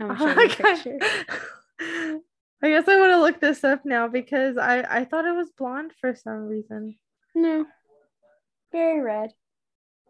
I'm 0.00 0.10
I 2.62 2.68
guess 2.68 2.88
I 2.88 2.98
want 2.98 3.12
to 3.12 3.20
look 3.20 3.40
this 3.40 3.64
up 3.64 3.84
now 3.84 4.08
because 4.08 4.58
I 4.58 4.82
I 4.82 5.04
thought 5.04 5.26
it 5.26 5.34
was 5.34 5.50
blonde 5.56 5.92
for 6.00 6.14
some 6.14 6.46
reason. 6.46 6.96
No. 7.34 7.66
Very 8.72 9.00
red. 9.00 9.30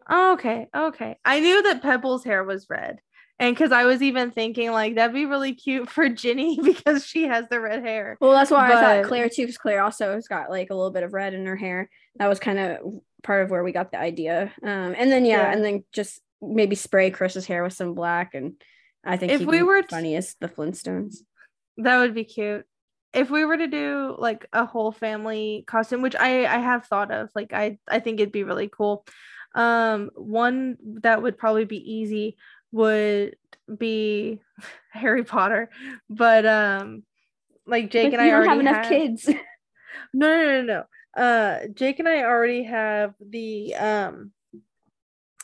Oh, 0.09 0.33
okay. 0.33 0.67
Okay. 0.75 1.17
I 1.23 1.39
knew 1.39 1.63
that 1.63 1.81
Pebbles' 1.81 2.23
hair 2.23 2.43
was 2.43 2.67
red. 2.69 2.99
And 3.41 3.55
because 3.55 3.71
I 3.71 3.85
was 3.85 4.03
even 4.03 4.29
thinking 4.29 4.71
like 4.71 4.95
that'd 4.95 5.15
be 5.15 5.25
really 5.25 5.55
cute 5.55 5.89
for 5.89 6.07
Ginny 6.07 6.59
because 6.63 7.03
she 7.03 7.23
has 7.23 7.47
the 7.49 7.59
red 7.59 7.83
hair. 7.83 8.15
Well, 8.21 8.33
that's 8.33 8.51
why 8.51 8.69
but... 8.69 8.77
I 8.77 9.01
thought 9.01 9.07
Claire 9.09 9.29
too, 9.29 9.41
because 9.41 9.57
Claire 9.57 9.83
also 9.83 10.13
has 10.13 10.27
got 10.27 10.51
like 10.51 10.69
a 10.69 10.75
little 10.75 10.91
bit 10.91 11.01
of 11.01 11.11
red 11.11 11.33
in 11.33 11.47
her 11.47 11.55
hair. 11.55 11.89
That 12.17 12.27
was 12.27 12.39
kind 12.39 12.59
of 12.59 12.77
part 13.23 13.43
of 13.43 13.49
where 13.49 13.63
we 13.63 13.71
got 13.71 13.91
the 13.91 13.99
idea. 13.99 14.53
Um, 14.61 14.93
and 14.95 15.11
then 15.11 15.25
yeah, 15.25 15.41
yeah, 15.41 15.51
and 15.53 15.65
then 15.65 15.83
just 15.91 16.21
maybe 16.39 16.75
spray 16.75 17.09
Chris's 17.09 17.47
hair 17.47 17.63
with 17.63 17.73
some 17.73 17.95
black, 17.95 18.35
and 18.35 18.61
I 19.03 19.17
think 19.17 19.31
if 19.31 19.41
we 19.41 19.63
were 19.63 19.81
funny 19.89 20.15
as 20.15 20.35
the 20.39 20.47
Flintstones. 20.47 21.17
That 21.77 21.97
would 21.97 22.13
be 22.13 22.25
cute. 22.25 22.65
If 23.11 23.31
we 23.31 23.43
were 23.43 23.57
to 23.57 23.67
do 23.67 24.15
like 24.19 24.45
a 24.53 24.67
whole 24.67 24.91
family 24.91 25.63
costume, 25.65 26.03
which 26.03 26.15
I 26.15 26.45
I 26.45 26.59
have 26.59 26.85
thought 26.85 27.11
of, 27.11 27.29
like 27.33 27.53
I 27.53 27.79
I 27.87 28.01
think 28.01 28.19
it'd 28.19 28.31
be 28.31 28.43
really 28.43 28.69
cool. 28.71 29.03
Um, 29.55 30.11
one 30.13 30.77
that 31.01 31.23
would 31.23 31.39
probably 31.39 31.65
be 31.65 31.93
easy 31.93 32.37
would 32.71 33.35
be 33.77 34.41
Harry 34.91 35.23
Potter, 35.23 35.69
but 36.09 36.45
um, 36.45 37.03
like 37.65 37.91
Jake 37.91 38.11
but 38.11 38.19
and 38.19 38.29
I 38.29 38.33
already 38.33 38.49
have 38.49 38.59
enough 38.59 38.75
have... 38.77 38.89
kids. 38.89 39.27
no, 40.13 40.43
no, 40.43 40.61
no, 40.61 40.63
no. 40.63 41.21
Uh, 41.23 41.67
Jake 41.73 41.99
and 41.99 42.07
I 42.07 42.23
already 42.23 42.63
have 42.63 43.13
the 43.19 43.75
um 43.75 44.31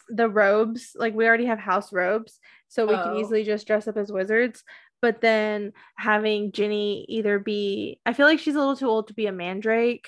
the 0.09 0.29
robes. 0.29 0.95
Like 0.95 1.13
we 1.13 1.27
already 1.27 1.45
have 1.45 1.59
house 1.59 1.91
robes, 1.91 2.39
so 2.67 2.85
we 2.85 2.95
oh. 2.95 3.03
can 3.03 3.17
easily 3.17 3.43
just 3.43 3.67
dress 3.67 3.87
up 3.87 3.97
as 3.97 4.11
wizards. 4.11 4.63
But 5.01 5.21
then 5.21 5.73
having 5.95 6.51
Ginny 6.51 7.05
either 7.07 7.37
be, 7.37 7.99
I 8.05 8.13
feel 8.13 8.25
like 8.25 8.39
she's 8.39 8.55
a 8.55 8.59
little 8.59 8.75
too 8.75 8.89
old 8.89 9.09
to 9.09 9.13
be 9.13 9.27
a 9.27 9.31
mandrake. 9.31 10.07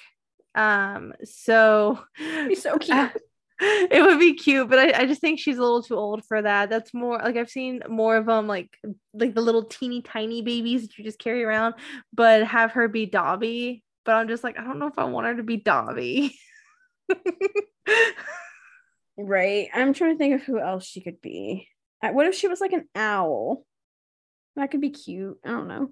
Um, 0.55 1.13
so 1.23 1.99
he's 2.17 2.63
so 2.63 2.77
cute. 2.79 3.11
it 3.91 4.01
would 4.01 4.19
be 4.19 4.35
cute, 4.35 4.69
but 4.69 4.79
I, 4.79 5.01
I 5.01 5.05
just 5.05 5.19
think 5.19 5.37
she's 5.39 5.57
a 5.57 5.61
little 5.61 5.83
too 5.83 5.95
old 5.95 6.23
for 6.25 6.41
that. 6.41 6.69
That's 6.69 6.93
more 6.93 7.17
like 7.17 7.35
I've 7.35 7.49
seen 7.49 7.81
more 7.89 8.15
of 8.15 8.25
them 8.25 8.47
like 8.47 8.69
like 9.13 9.35
the 9.35 9.41
little 9.41 9.65
teeny 9.65 10.01
tiny 10.01 10.41
babies 10.41 10.83
that 10.83 10.97
you 10.97 11.03
just 11.03 11.19
carry 11.19 11.43
around, 11.43 11.75
but 12.13 12.45
have 12.45 12.71
her 12.73 12.87
be 12.87 13.05
Dobby. 13.05 13.83
But 14.05 14.15
I'm 14.15 14.29
just 14.29 14.45
like, 14.45 14.57
I 14.57 14.63
don't 14.63 14.79
know 14.79 14.87
if 14.87 14.97
I 14.97 15.03
want 15.03 15.27
her 15.27 15.35
to 15.35 15.43
be 15.43 15.57
Dobby. 15.57 16.39
right. 19.17 19.67
I'm 19.73 19.93
trying 19.93 20.13
to 20.13 20.17
think 20.17 20.35
of 20.35 20.43
who 20.43 20.57
else 20.59 20.85
she 20.85 21.01
could 21.01 21.19
be. 21.19 21.67
What 22.01 22.27
if 22.27 22.35
she 22.35 22.47
was 22.47 22.61
like 22.61 22.71
an 22.71 22.87
owl? 22.95 23.65
That 24.55 24.71
could 24.71 24.81
be 24.81 24.91
cute. 24.91 25.37
I 25.43 25.49
don't 25.49 25.67
know. 25.67 25.89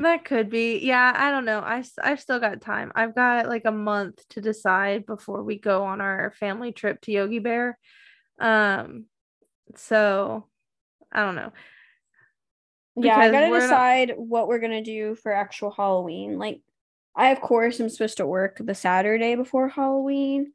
That 0.00 0.24
could 0.24 0.50
be. 0.50 0.78
Yeah, 0.78 1.12
I 1.14 1.30
don't 1.30 1.44
know. 1.44 1.60
I 1.60 1.82
I've 2.02 2.20
still 2.20 2.38
got 2.38 2.60
time. 2.60 2.92
I've 2.94 3.14
got 3.14 3.48
like 3.48 3.64
a 3.64 3.72
month 3.72 4.26
to 4.30 4.40
decide 4.40 5.06
before 5.06 5.42
we 5.42 5.58
go 5.58 5.84
on 5.84 6.00
our 6.00 6.32
family 6.38 6.72
trip 6.72 7.00
to 7.02 7.12
Yogi 7.12 7.38
Bear. 7.38 7.78
Um 8.38 9.06
so 9.74 10.46
I 11.12 11.24
don't 11.24 11.34
know. 11.34 11.52
Yeah, 12.96 13.18
I 13.18 13.30
got 13.30 13.40
to 13.40 13.60
decide 13.60 14.08
not... 14.08 14.18
what 14.18 14.48
we're 14.48 14.58
going 14.58 14.72
to 14.72 14.82
do 14.82 15.14
for 15.14 15.32
actual 15.32 15.70
Halloween. 15.70 16.38
Like 16.38 16.60
I 17.14 17.28
of 17.28 17.40
course 17.40 17.80
am 17.80 17.88
supposed 17.88 18.18
to 18.18 18.26
work 18.26 18.58
the 18.60 18.74
Saturday 18.74 19.34
before 19.34 19.68
Halloween. 19.68 20.52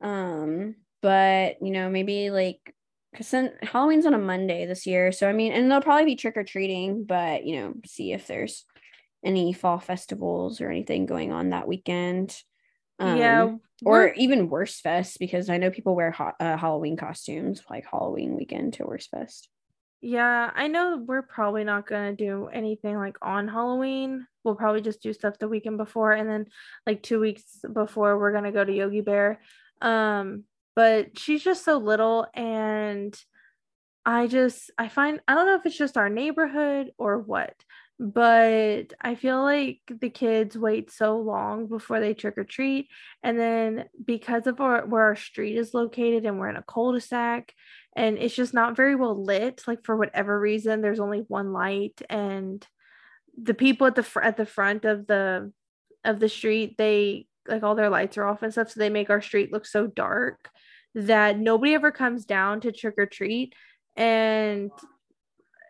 Um 0.00 0.76
but 1.02 1.56
you 1.60 1.70
know, 1.70 1.90
maybe 1.90 2.30
like 2.30 2.74
because 3.14 3.30
then 3.30 3.52
Halloween's 3.62 4.06
on 4.06 4.14
a 4.14 4.18
Monday 4.18 4.66
this 4.66 4.86
year. 4.86 5.12
So 5.12 5.28
I 5.28 5.32
mean, 5.32 5.52
and 5.52 5.70
there'll 5.70 5.82
probably 5.82 6.04
be 6.04 6.16
trick 6.16 6.36
or 6.36 6.42
treating, 6.42 7.04
but 7.04 7.46
you 7.46 7.60
know, 7.60 7.74
see 7.86 8.12
if 8.12 8.26
there's 8.26 8.64
any 9.24 9.52
fall 9.52 9.78
festivals 9.78 10.60
or 10.60 10.68
anything 10.68 11.06
going 11.06 11.32
on 11.32 11.50
that 11.50 11.68
weekend. 11.68 12.36
Um, 12.98 13.18
yeah, 13.18 13.54
or 13.84 14.12
even 14.14 14.50
Wurstfest 14.50 15.18
because 15.20 15.48
I 15.48 15.58
know 15.58 15.70
people 15.70 15.94
wear 15.94 16.10
ha- 16.10 16.34
uh, 16.40 16.56
Halloween 16.56 16.96
costumes 16.96 17.62
like 17.70 17.86
Halloween 17.88 18.36
weekend 18.36 18.74
to 18.74 18.84
Wurstfest. 18.84 19.46
Yeah, 20.00 20.50
I 20.52 20.66
know 20.66 21.02
we're 21.06 21.22
probably 21.22 21.64
not 21.64 21.86
gonna 21.86 22.14
do 22.14 22.48
anything 22.52 22.96
like 22.96 23.16
on 23.22 23.46
Halloween. 23.46 24.26
We'll 24.42 24.56
probably 24.56 24.82
just 24.82 25.02
do 25.02 25.12
stuff 25.12 25.38
the 25.38 25.48
weekend 25.48 25.76
before, 25.76 26.12
and 26.12 26.28
then 26.28 26.46
like 26.84 27.02
two 27.02 27.20
weeks 27.20 27.44
before 27.72 28.18
we're 28.18 28.32
gonna 28.32 28.52
go 28.52 28.64
to 28.64 28.72
Yogi 28.72 29.02
Bear. 29.02 29.40
Um, 29.80 30.44
but 30.74 31.18
she's 31.18 31.42
just 31.42 31.64
so 31.64 31.78
little 31.78 32.26
and 32.34 33.16
I 34.06 34.26
just 34.26 34.70
I 34.76 34.88
find 34.88 35.20
I 35.26 35.34
don't 35.34 35.46
know 35.46 35.54
if 35.56 35.66
it's 35.66 35.78
just 35.78 35.96
our 35.96 36.10
neighborhood 36.10 36.92
or 36.98 37.18
what, 37.18 37.54
but 37.98 38.92
I 39.00 39.14
feel 39.14 39.42
like 39.42 39.80
the 39.88 40.10
kids 40.10 40.58
wait 40.58 40.90
so 40.90 41.18
long 41.18 41.66
before 41.68 42.00
they 42.00 42.12
trick 42.12 42.36
or 42.36 42.44
treat. 42.44 42.88
And 43.22 43.38
then 43.38 43.84
because 44.04 44.46
of 44.46 44.60
our, 44.60 44.84
where 44.84 45.04
our 45.04 45.16
street 45.16 45.56
is 45.56 45.74
located 45.74 46.26
and 46.26 46.38
we're 46.38 46.50
in 46.50 46.56
a 46.56 46.62
cul-de-sac 46.62 47.54
and 47.96 48.18
it's 48.18 48.34
just 48.34 48.52
not 48.52 48.76
very 48.76 48.94
well 48.94 49.22
lit, 49.22 49.62
like 49.66 49.84
for 49.84 49.96
whatever 49.96 50.38
reason, 50.38 50.80
there's 50.80 51.00
only 51.00 51.20
one 51.28 51.52
light 51.52 52.02
and 52.10 52.66
the 53.40 53.54
people 53.54 53.86
at 53.86 53.94
the 53.94 54.02
fr- 54.02 54.22
at 54.22 54.36
the 54.36 54.46
front 54.46 54.84
of 54.84 55.06
the 55.06 55.52
of 56.04 56.20
the 56.20 56.28
street, 56.28 56.76
they 56.76 57.26
like 57.48 57.62
all 57.62 57.74
their 57.74 57.90
lights 57.90 58.16
are 58.18 58.26
off 58.26 58.42
and 58.42 58.52
stuff. 58.52 58.70
So 58.70 58.80
they 58.80 58.90
make 58.90 59.10
our 59.10 59.22
street 59.22 59.52
look 59.52 59.66
so 59.66 59.86
dark 59.86 60.50
that 60.94 61.38
nobody 61.38 61.74
ever 61.74 61.90
comes 61.90 62.24
down 62.24 62.60
to 62.62 62.72
trick 62.72 62.94
or 62.98 63.06
treat. 63.06 63.54
And 63.96 64.70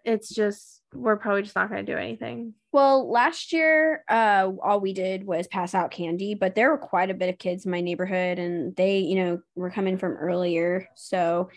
it's 0.04 0.28
just 0.28 0.82
we're 0.94 1.16
probably 1.16 1.42
just 1.42 1.56
not 1.56 1.68
going 1.68 1.84
to 1.84 1.92
do 1.92 1.98
anything. 1.98 2.54
Well, 2.72 3.10
last 3.10 3.52
year, 3.52 4.04
uh, 4.08 4.50
all 4.62 4.80
we 4.80 4.92
did 4.92 5.26
was 5.26 5.46
pass 5.46 5.74
out 5.74 5.90
candy, 5.90 6.34
but 6.34 6.54
there 6.54 6.70
were 6.70 6.78
quite 6.78 7.10
a 7.10 7.14
bit 7.14 7.28
of 7.28 7.38
kids 7.38 7.64
in 7.64 7.70
my 7.70 7.80
neighborhood, 7.80 8.38
and 8.38 8.74
they, 8.76 8.98
you 8.98 9.16
know, 9.16 9.40
were 9.54 9.70
coming 9.70 9.98
from 9.98 10.12
earlier. 10.12 10.88
So, 10.94 11.50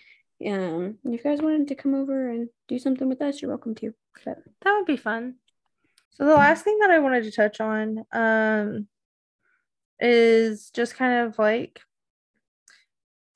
um, 0.45 0.97
if 1.03 1.11
you 1.11 1.17
guys 1.23 1.41
wanted 1.41 1.67
to 1.69 1.75
come 1.75 1.95
over 1.95 2.29
and 2.29 2.49
do 2.67 2.79
something 2.79 3.09
with 3.09 3.21
us, 3.21 3.41
you're 3.41 3.49
welcome 3.49 3.75
to. 3.75 3.93
But 4.25 4.37
that 4.61 4.75
would 4.75 4.85
be 4.85 4.97
fun. 4.97 5.35
So 6.11 6.25
the 6.25 6.33
last 6.33 6.63
thing 6.63 6.79
that 6.79 6.91
I 6.91 6.99
wanted 6.99 7.23
to 7.23 7.31
touch 7.31 7.61
on, 7.61 8.03
um, 8.11 8.87
is 9.99 10.69
just 10.71 10.95
kind 10.95 11.27
of 11.27 11.39
like, 11.39 11.79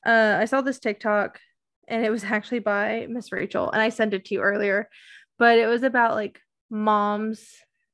uh, 0.05 0.37
I 0.39 0.45
saw 0.45 0.61
this 0.61 0.79
TikTok 0.79 1.39
and 1.87 2.05
it 2.05 2.09
was 2.09 2.23
actually 2.25 2.59
by 2.59 3.07
Miss 3.09 3.31
Rachel, 3.31 3.69
and 3.69 3.81
I 3.81 3.89
sent 3.89 4.13
it 4.13 4.25
to 4.25 4.35
you 4.35 4.41
earlier, 4.41 4.89
but 5.37 5.59
it 5.59 5.67
was 5.67 5.83
about 5.83 6.15
like 6.15 6.39
moms 6.69 7.45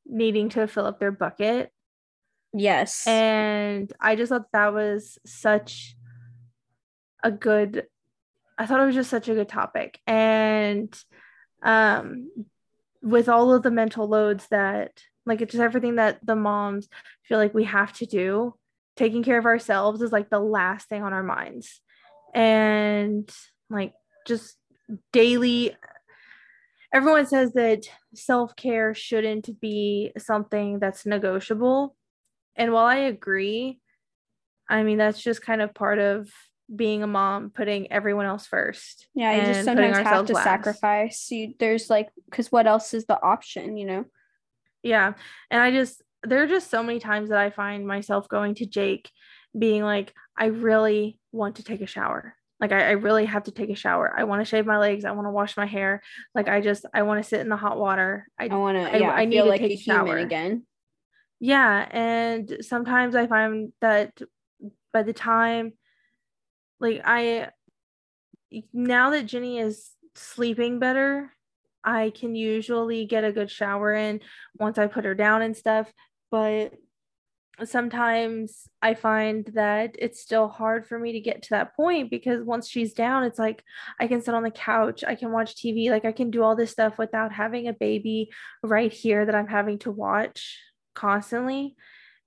needing 0.05 0.49
to 0.49 0.68
fill 0.68 0.86
up 0.86 0.99
their 0.99 1.12
bucket. 1.12 1.72
Yes. 2.53 3.05
And 3.08 3.91
I 3.99 4.16
just 4.16 4.30
thought 4.30 4.51
that 4.53 4.74
was 4.74 5.18
such 5.26 5.95
a 7.24 7.32
good 7.32 7.86
I 8.60 8.66
thought 8.66 8.80
it 8.80 8.86
was 8.86 8.95
just 8.95 9.10
such 9.10 9.28
a 9.28 9.34
good 9.34 9.49
topic. 9.49 9.99
And 10.08 10.93
um 11.62 12.30
with 13.01 13.30
all 13.30 13.53
of 13.53 13.64
the 13.64 13.72
mental 13.72 14.08
loads 14.08 14.47
that 14.49 15.01
like 15.26 15.41
it's 15.41 15.51
just 15.51 15.62
everything 15.62 15.95
that 15.95 16.26
the 16.26 16.36
moms 16.36 16.88
feel 17.24 17.38
like 17.38 17.53
we 17.53 17.66
have 17.66 17.93
to 17.93 18.05
do, 18.05 18.55
taking 18.95 19.24
care 19.24 19.38
of 19.38 19.45
ourselves 19.45 20.01
is 20.01 20.12
like 20.12 20.30
the 20.30 20.39
last 20.39 20.88
thing 20.88 21.03
on 21.03 21.14
our 21.14 21.24
minds. 21.24 21.82
And 22.34 23.30
like 23.69 23.93
just 24.25 24.57
daily 25.11 25.75
everyone 26.93 27.25
says 27.25 27.53
that 27.53 27.84
self-care 28.15 28.93
shouldn't 28.93 29.59
be 29.59 30.11
something 30.17 30.80
that's 30.80 31.05
negotiable. 31.05 31.95
And 32.55 32.71
while 32.71 32.86
i 32.86 32.95
agree 32.95 33.80
i 34.69 34.84
mean 34.84 34.97
that's 34.97 35.21
just 35.21 35.41
kind 35.41 35.61
of 35.61 35.73
part 35.73 35.99
of 35.99 36.30
being 36.75 37.03
a 37.03 37.07
mom 37.07 37.49
putting 37.49 37.91
everyone 37.91 38.25
else 38.25 38.45
first 38.45 39.07
yeah 39.15 39.36
you 39.36 39.53
just 39.53 39.63
sometimes 39.63 39.97
have 39.97 40.25
to 40.25 40.34
last. 40.34 40.43
sacrifice. 40.43 41.32
You 41.32 41.53
there's 41.59 41.89
like 41.89 42.09
because 42.25 42.51
what 42.51 42.67
else 42.67 42.93
is 42.93 43.05
the 43.05 43.21
option 43.21 43.78
you 43.78 43.86
know? 43.86 44.05
Yeah. 44.84 45.13
And 45.51 45.61
i 45.61 45.71
just 45.71 46.01
there 46.23 46.41
are 46.43 46.47
just 46.47 46.69
so 46.69 46.84
many 46.84 46.99
times 46.99 47.30
that 47.30 47.38
i 47.38 47.49
find 47.51 47.88
myself 47.88 48.28
going 48.28 48.55
to 48.55 48.65
jake 48.65 49.09
being 49.58 49.84
like 49.84 50.14
i 50.38 50.45
really 50.45 51.20
want 51.32 51.55
to 51.58 51.64
take 51.64 51.82
a 51.82 51.88
shower 51.88 52.36
like 52.60 52.72
I, 52.72 52.89
I 52.89 52.91
really 52.91 53.26
have 53.26 53.43
to 53.43 53.51
take 53.51 53.70
a 53.70 53.76
shower. 53.76 54.14
I 54.18 54.24
want 54.24 54.41
to 54.41 54.45
shave 54.45 54.66
my 54.66 54.78
legs. 54.78 55.05
I 55.05 55.12
want 55.12 55.28
to 55.28 55.32
wash 55.32 55.55
my 55.58 55.66
hair. 55.66 56.01
Like 56.34 56.47
I 56.47 56.62
just 56.62 56.86
I 56.93 57.03
want 57.03 57.22
to 57.22 57.28
sit 57.28 57.39
in 57.39 57.49
the 57.49 57.58
hot 57.58 57.78
water. 57.78 58.28
I, 58.39 58.47
I 58.47 58.55
want 58.55 58.78
to. 58.78 58.99
Yeah, 58.99 59.12
I, 59.12 59.22
I 59.22 59.26
need 59.26 59.38
to 59.38 59.43
like 59.43 59.62
take 59.62 59.80
a 59.80 59.82
shower 59.82 60.18
again. 60.18 60.66
Yeah, 61.39 61.88
and 61.91 62.58
sometimes 62.62 63.16
I 63.16 63.28
find 63.28 63.74
that 63.82 64.20
by 64.91 65.03
the 65.03 65.14
time, 65.14 65.74
like 66.80 67.01
I, 67.05 67.49
now 68.74 69.12
that 69.12 69.28
Jenny 69.28 69.60
is 69.60 69.91
sleeping 70.16 70.80
better, 70.80 71.32
I 71.84 72.10
can 72.10 72.34
usually 72.34 73.05
get 73.05 73.24
a 73.24 73.32
good 73.32 73.51
shower 73.51 73.93
in 73.93 74.22
once 74.55 74.80
I 74.80 74.88
put 74.88 75.05
her 75.05 75.14
down 75.14 75.43
and 75.43 75.55
stuff. 75.55 75.91
But 76.32 76.74
sometimes 77.66 78.68
I 78.82 78.93
find 78.93 79.45
that 79.53 79.95
it's 79.97 80.22
still 80.22 80.47
hard 80.47 80.86
for 80.86 80.99
me 80.99 81.14
to 81.14 81.20
get 81.20 81.43
to 81.43 81.49
that 81.51 81.76
point 81.76 82.12
because 82.12 82.43
once 82.43 82.68
she's 82.70 82.93
down, 82.93 83.24
it's 83.24 83.39
like 83.39 83.64
I 83.99 84.08
can 84.08 84.22
sit 84.22 84.36
on 84.36 84.43
the 84.43 84.51
couch, 84.51 85.03
I 85.05 85.16
can 85.16 85.32
watch 85.32 85.55
TV, 85.55 85.89
like 85.89 86.05
I 86.05 86.12
can 86.12 86.30
do 86.30 86.43
all 86.43 86.55
this 86.55 86.72
stuff 86.72 86.97
without 86.97 87.32
having 87.32 87.68
a 87.68 87.74
baby 87.74 88.30
right 88.62 88.93
here 88.93 89.26
that 89.26 89.36
I'm 89.36 89.47
having 89.47 89.80
to 89.80 89.91
watch 89.91 90.60
constantly. 90.93 91.76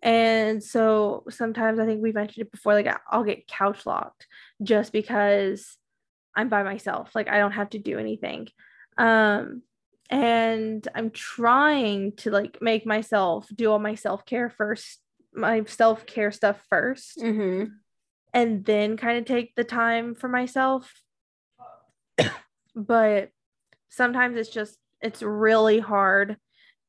And 0.02 0.64
so 0.64 1.24
sometimes 1.30 1.78
I 1.78 1.86
think 1.86 2.02
we 2.02 2.12
mentioned 2.12 2.46
it 2.46 2.52
before, 2.52 2.74
like 2.74 2.88
I'll 3.08 3.24
get 3.24 3.46
couch 3.46 3.86
locked 3.86 4.26
just 4.62 4.92
because 4.92 5.76
I'm 6.34 6.48
by 6.48 6.62
myself, 6.62 7.14
like 7.14 7.28
I 7.28 7.38
don't 7.38 7.52
have 7.52 7.70
to 7.70 7.78
do 7.78 7.98
anything. 7.98 8.48
Um, 8.96 9.62
and 10.08 10.86
I'm 10.92 11.10
trying 11.10 12.16
to 12.16 12.30
like 12.30 12.58
make 12.60 12.84
myself 12.84 13.46
do 13.54 13.70
all 13.70 13.78
my 13.78 13.94
self 13.94 14.26
care 14.26 14.50
first 14.50 14.98
my 15.34 15.64
self 15.64 16.06
care 16.06 16.32
stuff 16.32 16.62
1st 16.72 17.18
mm-hmm. 17.18 17.64
and 18.34 18.64
then 18.64 18.96
kind 18.96 19.18
of 19.18 19.24
take 19.24 19.54
the 19.54 19.64
time 19.64 20.14
for 20.14 20.28
myself. 20.28 20.92
but 22.74 23.30
sometimes 23.88 24.36
it's 24.36 24.50
just 24.50 24.76
it's 25.00 25.22
really 25.22 25.78
hard 25.78 26.36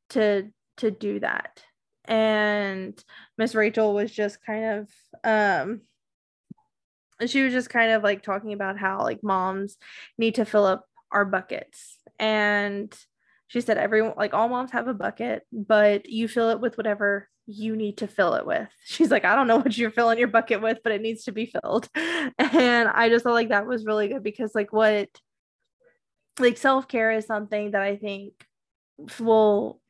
to 0.09 0.49
to 0.77 0.91
do 0.91 1.19
that. 1.19 1.63
And 2.05 3.01
Miss 3.37 3.55
Rachel 3.55 3.93
was 3.93 4.11
just 4.11 4.43
kind 4.45 4.65
of 4.65 4.89
um 5.23 5.81
she 7.27 7.43
was 7.43 7.53
just 7.53 7.69
kind 7.69 7.91
of 7.91 8.03
like 8.03 8.23
talking 8.23 8.53
about 8.53 8.79
how 8.79 9.01
like 9.01 9.23
moms 9.23 9.77
need 10.17 10.35
to 10.35 10.45
fill 10.45 10.65
up 10.65 10.85
our 11.11 11.25
buckets 11.25 11.97
and 12.19 12.95
she 13.51 13.59
said 13.59 13.77
everyone 13.77 14.13
like 14.15 14.33
all 14.33 14.47
moms 14.47 14.71
have 14.71 14.87
a 14.87 14.93
bucket 14.93 15.43
but 15.51 16.07
you 16.09 16.27
fill 16.27 16.49
it 16.49 16.61
with 16.61 16.77
whatever 16.77 17.27
you 17.47 17.75
need 17.75 17.97
to 17.97 18.07
fill 18.07 18.35
it 18.35 18.45
with. 18.45 18.69
She's 18.85 19.11
like, 19.11 19.25
I 19.25 19.35
don't 19.35 19.47
know 19.47 19.57
what 19.57 19.77
you're 19.77 19.91
filling 19.91 20.17
your 20.17 20.27
bucket 20.27 20.61
with, 20.61 20.79
but 20.83 20.93
it 20.93 21.01
needs 21.01 21.25
to 21.25 21.31
be 21.31 21.45
filled. 21.45 21.89
And 22.37 22.87
I 22.87 23.09
just 23.09 23.23
felt 23.23 23.33
like 23.33 23.49
that 23.49 23.65
was 23.65 23.85
really 23.85 24.07
good 24.09 24.23
because, 24.23 24.53
like, 24.53 24.71
what 24.71 25.09
like 26.39 26.57
self 26.57 26.87
care 26.87 27.11
is 27.11 27.25
something 27.25 27.71
that 27.71 27.81
I 27.81 27.97
think 27.97 28.33
will 29.19 29.81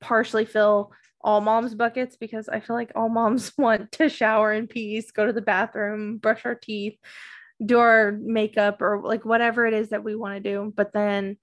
partially 0.00 0.44
fill 0.44 0.92
all 1.20 1.40
moms' 1.40 1.74
buckets 1.74 2.16
because 2.16 2.48
I 2.48 2.60
feel 2.60 2.76
like 2.76 2.92
all 2.94 3.08
moms 3.08 3.52
want 3.58 3.92
to 3.92 4.08
shower 4.08 4.52
in 4.52 4.66
peace, 4.66 5.10
go 5.10 5.26
to 5.26 5.32
the 5.32 5.40
bathroom, 5.40 6.18
brush 6.18 6.44
our 6.44 6.54
teeth, 6.54 6.98
do 7.64 7.78
our 7.78 8.12
makeup, 8.12 8.82
or 8.82 9.00
like 9.02 9.24
whatever 9.24 9.66
it 9.66 9.74
is 9.74 9.90
that 9.90 10.04
we 10.04 10.14
want 10.14 10.34
to 10.34 10.50
do. 10.50 10.72
But 10.74 10.92
then 10.92 11.38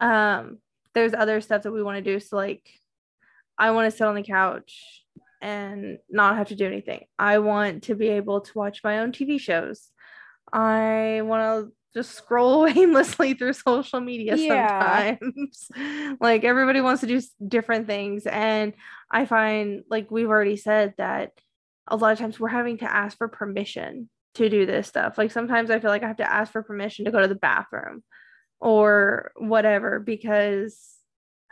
um 0.00 0.58
there's 0.94 1.14
other 1.14 1.40
stuff 1.40 1.62
that 1.62 1.72
we 1.72 1.82
want 1.82 2.02
to 2.02 2.12
do. 2.12 2.18
So 2.18 2.36
like 2.36 2.66
I 3.58 3.70
want 3.70 3.90
to 3.90 3.96
sit 3.96 4.06
on 4.06 4.14
the 4.14 4.22
couch 4.22 5.04
and 5.40 5.98
not 6.10 6.36
have 6.36 6.48
to 6.48 6.56
do 6.56 6.66
anything. 6.66 7.04
I 7.18 7.38
want 7.38 7.84
to 7.84 7.94
be 7.94 8.08
able 8.08 8.40
to 8.40 8.58
watch 8.58 8.82
my 8.82 8.98
own 9.00 9.12
TV 9.12 9.38
shows. 9.38 9.90
I 10.52 11.20
want 11.24 11.68
to 11.68 11.72
just 11.94 12.14
scroll 12.14 12.66
aimlessly 12.76 13.34
through 13.34 13.54
social 13.54 14.00
media 14.00 14.36
yeah. 14.36 15.16
sometimes. 15.18 15.70
like 16.20 16.44
everybody 16.44 16.80
wants 16.80 17.02
to 17.02 17.06
do 17.06 17.20
different 17.46 17.86
things. 17.86 18.26
And 18.26 18.72
I 19.10 19.26
find, 19.26 19.84
like 19.90 20.10
we've 20.10 20.28
already 20.28 20.56
said, 20.56 20.94
that 20.98 21.32
a 21.86 21.96
lot 21.96 22.12
of 22.12 22.18
times 22.18 22.40
we're 22.40 22.48
having 22.48 22.78
to 22.78 22.90
ask 22.90 23.16
for 23.16 23.28
permission 23.28 24.08
to 24.34 24.48
do 24.48 24.66
this 24.66 24.86
stuff. 24.88 25.16
Like 25.16 25.30
sometimes 25.30 25.70
I 25.70 25.78
feel 25.78 25.90
like 25.90 26.02
I 26.02 26.08
have 26.08 26.16
to 26.18 26.30
ask 26.30 26.52
for 26.52 26.62
permission 26.62 27.04
to 27.04 27.10
go 27.10 27.20
to 27.20 27.28
the 27.28 27.34
bathroom 27.34 28.02
or 28.66 29.30
whatever 29.36 30.00
because 30.00 30.96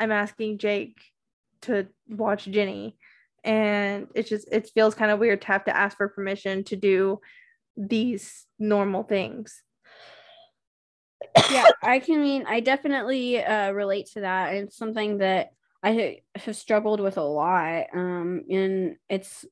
I'm 0.00 0.10
asking 0.10 0.58
Jake 0.58 0.98
to 1.62 1.86
watch 2.08 2.44
Jenny. 2.46 2.98
And 3.44 4.08
it's 4.16 4.28
just 4.28 4.48
it 4.50 4.68
feels 4.74 4.96
kind 4.96 5.12
of 5.12 5.20
weird 5.20 5.42
to 5.42 5.46
have 5.46 5.64
to 5.66 5.76
ask 5.76 5.96
for 5.96 6.08
permission 6.08 6.64
to 6.64 6.76
do 6.76 7.20
these 7.76 8.46
normal 8.58 9.04
things. 9.04 9.62
yeah, 11.52 11.68
I 11.84 12.00
can 12.00 12.20
mean 12.20 12.46
I 12.48 12.58
definitely 12.58 13.40
uh, 13.44 13.70
relate 13.70 14.06
to 14.14 14.22
that. 14.22 14.54
And 14.54 14.66
it's 14.66 14.76
something 14.76 15.18
that 15.18 15.52
I 15.84 16.22
have 16.34 16.56
struggled 16.56 16.98
with 16.98 17.16
a 17.16 17.22
lot. 17.22 17.84
Um, 17.94 18.42
and 18.50 18.96
it's 19.08 19.44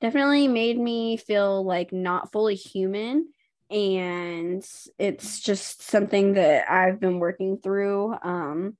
definitely 0.00 0.46
made 0.46 0.78
me 0.78 1.16
feel 1.16 1.64
like 1.64 1.92
not 1.92 2.30
fully 2.30 2.54
human. 2.54 3.30
And 3.70 4.64
it's 4.98 5.40
just 5.40 5.82
something 5.82 6.34
that 6.34 6.70
I've 6.70 6.98
been 6.98 7.20
working 7.20 7.58
through. 7.62 8.14
Um, 8.22 8.76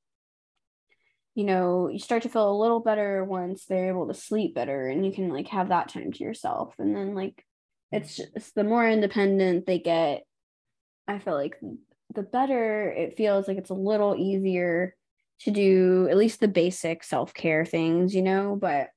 you 1.37 1.45
know, 1.45 1.89
you 1.89 2.01
start 2.01 2.25
to 2.25 2.29
feel 2.29 2.51
a 2.51 2.61
little 2.61 2.81
better 2.81 3.25
once 3.25 3.65
they're 3.65 3.89
able 3.89 4.09
to 4.09 4.15
sleep 4.15 4.55
better 4.55 4.89
and 4.89 5.07
you 5.07 5.13
can 5.13 5.29
like 5.31 5.47
have 5.49 5.69
that 5.69 5.89
time 5.89 6.13
to 6.13 6.25
yourself. 6.25 6.75
And 6.79 6.95
then 6.95 7.15
like 7.15 7.45
it's 7.93 8.17
just 8.17 8.55
the 8.55 8.65
more 8.65 8.89
independent 8.89 9.65
they 9.65 9.79
get, 9.79 10.25
I 11.07 11.19
feel 11.21 11.35
like 11.35 11.57
the 12.15 12.23
better 12.23 12.91
it 12.91 13.17
feels 13.17 13.47
like 13.47 13.59
it's 13.59 13.71
a 13.71 13.75
little 13.75 14.17
easier 14.17 14.97
to 15.43 15.51
do 15.53 16.09
at 16.11 16.17
least 16.17 16.41
the 16.41 16.49
basic 16.49 17.05
self-care 17.05 17.65
things, 17.65 18.15
you 18.15 18.23
know, 18.23 18.59
but 18.61 18.89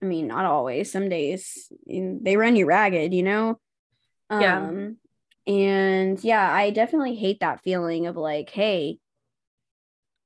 I 0.00 0.06
mean, 0.06 0.28
not 0.28 0.44
always. 0.44 0.92
Some 0.92 1.08
days 1.08 1.70
they 1.86 2.36
run 2.36 2.56
you 2.56 2.66
ragged, 2.66 3.12
you 3.12 3.24
know? 3.24 3.58
Yeah. 4.30 4.58
Um, 4.58 4.96
and 5.46 6.22
yeah, 6.24 6.50
I 6.52 6.70
definitely 6.70 7.16
hate 7.16 7.40
that 7.40 7.62
feeling 7.62 8.06
of 8.06 8.16
like, 8.16 8.50
hey, 8.50 8.98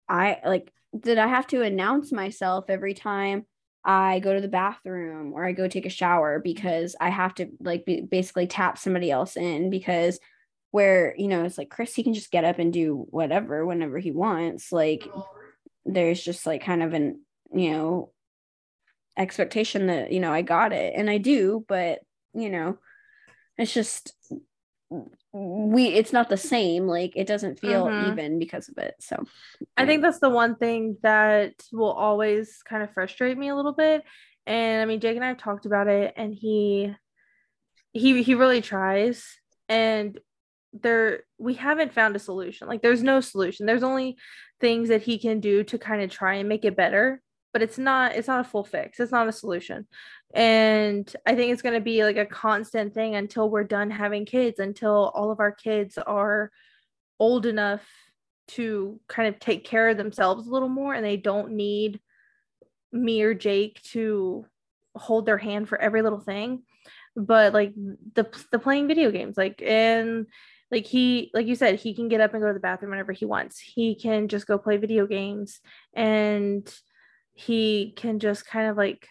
I 0.08 0.40
like 0.44 0.72
did 0.98 1.18
I 1.18 1.26
have 1.26 1.46
to 1.48 1.62
announce 1.62 2.12
myself 2.12 2.66
every 2.68 2.94
time 2.94 3.44
I 3.84 4.20
go 4.20 4.34
to 4.34 4.40
the 4.40 4.48
bathroom 4.48 5.32
or 5.32 5.44
I 5.44 5.52
go 5.52 5.68
take 5.68 5.86
a 5.86 5.90
shower 5.90 6.40
because 6.40 6.96
I 7.00 7.10
have 7.10 7.34
to 7.36 7.48
like 7.60 7.84
be, 7.84 8.00
basically 8.00 8.46
tap 8.46 8.78
somebody 8.78 9.10
else 9.10 9.36
in 9.36 9.70
because 9.70 10.18
where 10.70 11.14
you 11.16 11.28
know 11.28 11.44
it's 11.44 11.58
like 11.58 11.70
chris 11.70 11.94
he 11.94 12.02
can 12.02 12.14
just 12.14 12.30
get 12.30 12.44
up 12.44 12.58
and 12.58 12.72
do 12.72 13.06
whatever 13.10 13.64
whenever 13.64 13.98
he 13.98 14.10
wants 14.10 14.70
like 14.70 15.08
there's 15.86 16.22
just 16.22 16.46
like 16.46 16.62
kind 16.62 16.82
of 16.82 16.92
an 16.92 17.20
you 17.54 17.70
know 17.70 18.12
expectation 19.16 19.86
that 19.86 20.12
you 20.12 20.20
know 20.20 20.32
i 20.32 20.42
got 20.42 20.72
it 20.72 20.92
and 20.94 21.08
i 21.08 21.18
do 21.18 21.64
but 21.68 22.00
you 22.34 22.50
know 22.50 22.78
it's 23.58 23.74
just 23.74 24.14
we 25.32 25.88
it's 25.88 26.12
not 26.12 26.30
the 26.30 26.36
same 26.36 26.86
like 26.86 27.12
it 27.14 27.26
doesn't 27.26 27.60
feel 27.60 27.84
mm-hmm. 27.84 28.10
even 28.10 28.38
because 28.38 28.68
of 28.70 28.78
it 28.78 28.94
so 29.00 29.22
i 29.76 29.84
think 29.84 30.00
that's 30.00 30.20
the 30.20 30.30
one 30.30 30.56
thing 30.56 30.96
that 31.02 31.52
will 31.72 31.92
always 31.92 32.62
kind 32.66 32.82
of 32.82 32.90
frustrate 32.92 33.36
me 33.36 33.48
a 33.48 33.54
little 33.54 33.74
bit 33.74 34.02
and 34.46 34.80
i 34.80 34.84
mean 34.86 35.00
jake 35.00 35.16
and 35.16 35.24
i 35.24 35.28
have 35.28 35.36
talked 35.36 35.66
about 35.66 35.88
it 35.88 36.14
and 36.16 36.34
he 36.34 36.94
he 37.92 38.22
he 38.22 38.34
really 38.34 38.62
tries 38.62 39.26
and 39.68 40.18
there 40.72 41.24
we 41.38 41.54
haven't 41.54 41.92
found 41.92 42.16
a 42.16 42.18
solution 42.20 42.66
like 42.66 42.80
there's 42.80 43.02
no 43.02 43.20
solution 43.20 43.66
there's 43.66 43.82
only 43.82 44.16
things 44.60 44.88
that 44.88 45.02
he 45.02 45.18
can 45.18 45.40
do 45.40 45.62
to 45.62 45.78
kind 45.78 46.02
of 46.02 46.10
try 46.10 46.34
and 46.34 46.48
make 46.48 46.64
it 46.64 46.76
better 46.76 47.20
but 47.52 47.62
it's 47.62 47.78
not 47.78 48.14
it's 48.14 48.28
not 48.28 48.40
a 48.40 48.48
full 48.48 48.64
fix 48.64 49.00
it's 49.00 49.12
not 49.12 49.28
a 49.28 49.32
solution 49.32 49.86
and 50.34 51.14
i 51.26 51.34
think 51.34 51.52
it's 51.52 51.62
going 51.62 51.74
to 51.74 51.80
be 51.80 52.04
like 52.04 52.18
a 52.18 52.26
constant 52.26 52.92
thing 52.92 53.14
until 53.14 53.48
we're 53.48 53.64
done 53.64 53.90
having 53.90 54.26
kids 54.26 54.58
until 54.58 55.10
all 55.14 55.30
of 55.30 55.40
our 55.40 55.52
kids 55.52 55.96
are 55.98 56.50
old 57.18 57.46
enough 57.46 57.82
to 58.46 59.00
kind 59.08 59.28
of 59.28 59.40
take 59.40 59.64
care 59.64 59.88
of 59.88 59.96
themselves 59.96 60.46
a 60.46 60.50
little 60.50 60.68
more 60.68 60.94
and 60.94 61.04
they 61.04 61.16
don't 61.16 61.52
need 61.52 62.00
me 62.92 63.22
or 63.22 63.34
jake 63.34 63.82
to 63.82 64.44
hold 64.98 65.26
their 65.26 65.38
hand 65.38 65.68
for 65.68 65.80
every 65.80 66.02
little 66.02 66.20
thing. 66.20 66.62
But 67.16 67.52
like 67.52 67.74
the 67.74 68.26
the 68.52 68.58
playing 68.58 68.86
video 68.88 69.10
games 69.10 69.36
like 69.36 69.62
and 69.64 70.26
like 70.70 70.86
he 70.86 71.30
like 71.34 71.46
you 71.46 71.54
said 71.54 71.76
he 71.76 71.94
can 71.94 72.08
get 72.08 72.20
up 72.20 72.34
and 72.34 72.42
go 72.42 72.48
to 72.48 72.54
the 72.54 72.60
bathroom 72.60 72.90
whenever 72.90 73.12
he 73.12 73.24
wants. 73.24 73.58
He 73.58 73.94
can 73.94 74.28
just 74.28 74.46
go 74.46 74.58
play 74.58 74.76
video 74.76 75.06
games 75.06 75.60
and 75.94 76.72
he 77.34 77.92
can 77.96 78.18
just 78.18 78.46
kind 78.46 78.68
of 78.68 78.76
like 78.76 79.08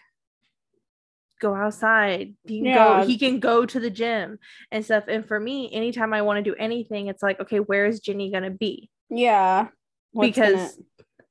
go 1.40 1.54
outside 1.54 2.34
he 2.44 2.58
can 2.58 2.66
yeah. 2.66 3.00
go 3.00 3.06
he 3.06 3.18
can 3.18 3.40
go 3.40 3.64
to 3.64 3.80
the 3.80 3.90
gym 3.90 4.38
and 4.70 4.84
stuff. 4.84 5.04
And 5.08 5.26
for 5.26 5.38
me 5.38 5.70
anytime 5.72 6.12
i 6.12 6.22
want 6.22 6.42
to 6.42 6.50
do 6.50 6.56
anything 6.58 7.06
it's 7.06 7.22
like 7.22 7.40
okay 7.40 7.60
where 7.60 7.86
is 7.86 8.00
ginny 8.00 8.30
gonna 8.30 8.50
be? 8.50 8.90
Yeah 9.10 9.68
What's 10.12 10.28
because 10.28 10.80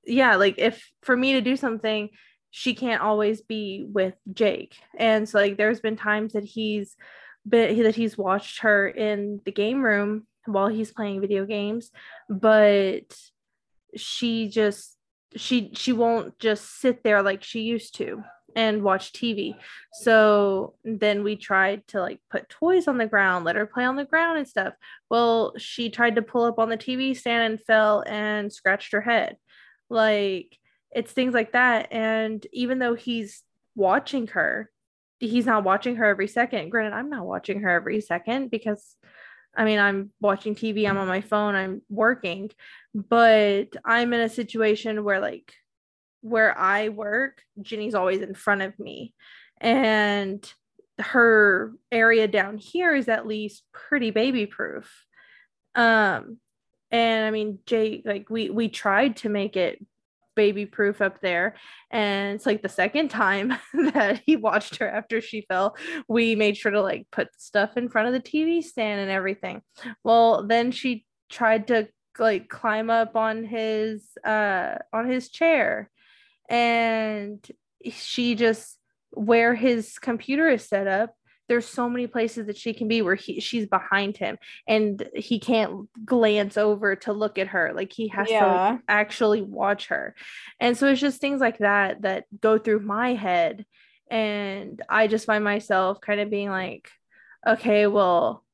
yeah 0.06 0.36
like 0.36 0.56
if 0.58 0.90
for 1.02 1.16
me 1.16 1.34
to 1.34 1.42
do 1.42 1.56
something 1.56 2.10
she 2.50 2.74
can't 2.74 3.02
always 3.02 3.42
be 3.42 3.86
with 3.88 4.16
jake. 4.34 4.76
And 4.98 5.28
so 5.28 5.40
like 5.40 5.58
there's 5.58 5.82
been 5.82 5.98
times 5.98 6.34
that 6.34 6.44
he's 6.44 6.96
been 7.48 7.84
that 7.84 7.96
he's 7.96 8.18
watched 8.18 8.62
her 8.62 8.88
in 8.88 9.42
the 9.46 9.52
game 9.52 9.84
room 9.84 10.26
while 10.46 10.68
he's 10.68 10.94
playing 10.94 11.22
video 11.22 11.46
games 11.46 11.92
but 12.30 13.16
she 13.96 14.50
just 14.50 14.96
she 15.36 15.72
she 15.74 15.94
won't 15.94 16.38
just 16.40 16.80
sit 16.80 17.04
there 17.04 17.22
like 17.22 17.44
she 17.44 17.62
used 17.62 17.96
to 17.96 18.24
and 18.56 18.84
watch 18.84 19.14
TV. 19.14 19.56
So 19.94 20.76
then 20.84 21.24
we 21.24 21.36
tried 21.36 21.88
to 21.90 22.02
like 22.02 22.20
put 22.30 22.50
toys 22.50 22.88
on 22.88 22.98
the 22.98 23.06
ground, 23.06 23.46
let 23.46 23.56
her 23.56 23.66
play 23.66 23.84
on 23.84 23.96
the 23.96 24.06
ground 24.06 24.38
and 24.38 24.48
stuff. 24.48 24.74
Well, 25.10 25.54
she 25.58 25.90
tried 25.90 26.16
to 26.16 26.22
pull 26.22 26.46
up 26.46 26.60
on 26.60 26.70
the 26.70 26.78
TV 26.78 27.16
stand 27.16 27.44
and 27.44 27.62
fell 27.62 28.04
and 28.08 28.52
scratched 28.52 28.94
her 28.94 29.02
head. 29.02 29.38
Like 29.90 30.58
it's 30.92 31.12
things 31.12 31.34
like 31.34 31.52
that. 31.52 31.92
And 31.92 32.46
even 32.54 32.80
though 32.80 32.96
he's 32.96 33.44
watching 33.76 34.28
her, 34.28 34.72
he's 35.20 35.46
not 35.46 35.64
watching 35.64 35.98
her 35.98 36.06
every 36.06 36.28
second. 36.28 36.70
Granted, 36.70 36.96
I'm 36.96 37.10
not 37.10 37.26
watching 37.26 37.62
her 37.62 37.70
every 37.70 38.02
second 38.02 38.50
because 38.50 38.96
I 39.56 39.66
mean, 39.66 39.80
I'm 39.80 40.12
watching 40.22 40.54
TV, 40.54 40.88
I'm 40.88 41.00
on 41.00 41.08
my 41.08 41.22
phone, 41.22 41.56
I'm 41.56 41.82
working, 41.90 42.52
but 42.94 43.70
I'm 43.84 44.14
in 44.14 44.22
a 44.22 44.30
situation 44.30 45.04
where 45.04 45.20
like 45.20 45.52
where 46.30 46.58
I 46.58 46.90
work, 46.90 47.42
Ginny's 47.62 47.96
always 47.96 48.22
in 48.22 48.34
front 48.34 48.62
of 48.62 48.78
me. 48.80 49.14
And 49.60 50.52
her 51.00 51.74
area 51.92 52.28
down 52.28 52.58
here 52.58 52.96
is 52.96 53.08
at 53.08 53.28
least 53.28 53.64
pretty 53.72 54.12
baby 54.12 54.46
proof. 54.46 55.06
Um, 55.76 56.38
and 56.92 57.26
I 57.26 57.32
mean, 57.32 57.60
Jake, 57.66 58.04
like 58.06 58.30
we 58.30 58.50
we 58.50 58.70
tried 58.70 59.18
to 59.18 59.30
make 59.30 59.56
it 59.58 59.86
baby 60.36 60.66
proof 60.66 61.02
up 61.02 61.20
there. 61.20 61.56
And 61.92 62.36
it's 62.36 62.46
like 62.46 62.62
the 62.62 62.70
second 62.70 63.10
time 63.10 63.50
that 63.94 64.22
he 64.26 64.38
watched 64.38 64.78
her 64.78 64.90
after 64.90 65.20
she 65.20 65.42
fell, 65.42 65.76
we 66.08 66.36
made 66.36 66.56
sure 66.56 66.72
to 66.72 66.82
like 66.82 67.08
put 67.12 67.28
stuff 67.38 67.76
in 67.76 67.90
front 67.90 68.08
of 68.08 68.14
the 68.14 68.22
TV 68.22 68.64
stand 68.64 69.02
and 69.02 69.12
everything. 69.12 69.62
Well, 70.04 70.48
then 70.48 70.72
she 70.72 71.06
tried 71.30 71.68
to 71.68 71.90
like 72.20 72.48
climb 72.50 72.90
up 72.90 73.16
on 73.16 73.44
his 73.44 74.04
uh 74.26 74.76
on 74.92 75.08
his 75.08 75.30
chair 75.30 75.92
and 76.50 77.46
she 77.92 78.36
just 78.36 78.78
where 79.12 79.56
his 79.56 79.98
computer 80.00 80.50
is 80.50 80.68
set 80.68 80.88
up 80.88 81.14
there's 81.48 81.66
so 81.66 81.90
many 81.90 82.08
places 82.08 82.48
that 82.48 82.58
she 82.58 82.74
can 82.74 82.88
be 82.88 83.02
where 83.02 83.16
he 83.16 83.40
she's 83.40 83.68
behind 83.68 84.18
him 84.18 84.38
and 84.68 85.08
he 85.16 85.40
can't 85.40 85.88
glance 86.06 86.58
over 86.58 86.96
to 86.98 87.14
look 87.14 87.38
at 87.38 87.48
her. 87.48 87.72
Like 87.74 87.94
he 87.94 88.10
has 88.10 88.30
yeah. 88.30 88.40
to 88.40 88.48
like, 88.74 88.82
actually 88.88 89.42
watch 89.42 89.88
her. 89.88 90.16
And 90.60 90.78
so 90.78 90.88
it's 90.88 91.02
just 91.02 91.22
things 91.22 91.40
like 91.40 91.60
that 91.60 92.02
that 92.02 92.26
go 92.40 92.58
through 92.58 92.82
my 92.82 93.14
head. 93.14 93.66
And 94.10 94.82
i 94.88 95.08
just 95.08 95.26
find 95.26 95.44
myself 95.44 96.00
kind 96.00 96.22
of 96.22 96.30
being 96.30 96.50
like 96.50 96.90
okay 97.46 97.88
well 97.88 98.46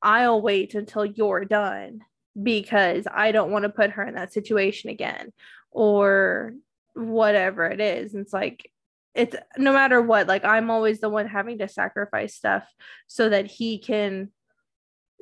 i'll 0.00 0.40
wait 0.40 0.76
until 0.76 1.04
you're 1.04 1.44
done 1.44 1.98
because 2.40 3.08
i 3.12 3.32
don't 3.32 3.50
want 3.50 3.64
to 3.64 3.70
put 3.70 3.90
her 3.90 4.04
in 4.04 4.14
that 4.14 4.32
situation 4.32 4.90
again. 4.90 5.32
Or 5.72 6.54
whatever 6.94 7.66
it 7.66 7.80
is. 7.80 8.14
And 8.14 8.22
it's 8.22 8.32
like, 8.32 8.70
it's 9.14 9.36
no 9.56 9.72
matter 9.72 10.00
what, 10.02 10.26
like 10.26 10.44
I'm 10.44 10.70
always 10.70 11.00
the 11.00 11.08
one 11.08 11.26
having 11.26 11.58
to 11.58 11.68
sacrifice 11.68 12.34
stuff 12.34 12.64
so 13.06 13.28
that 13.28 13.46
he 13.46 13.78
can 13.78 14.30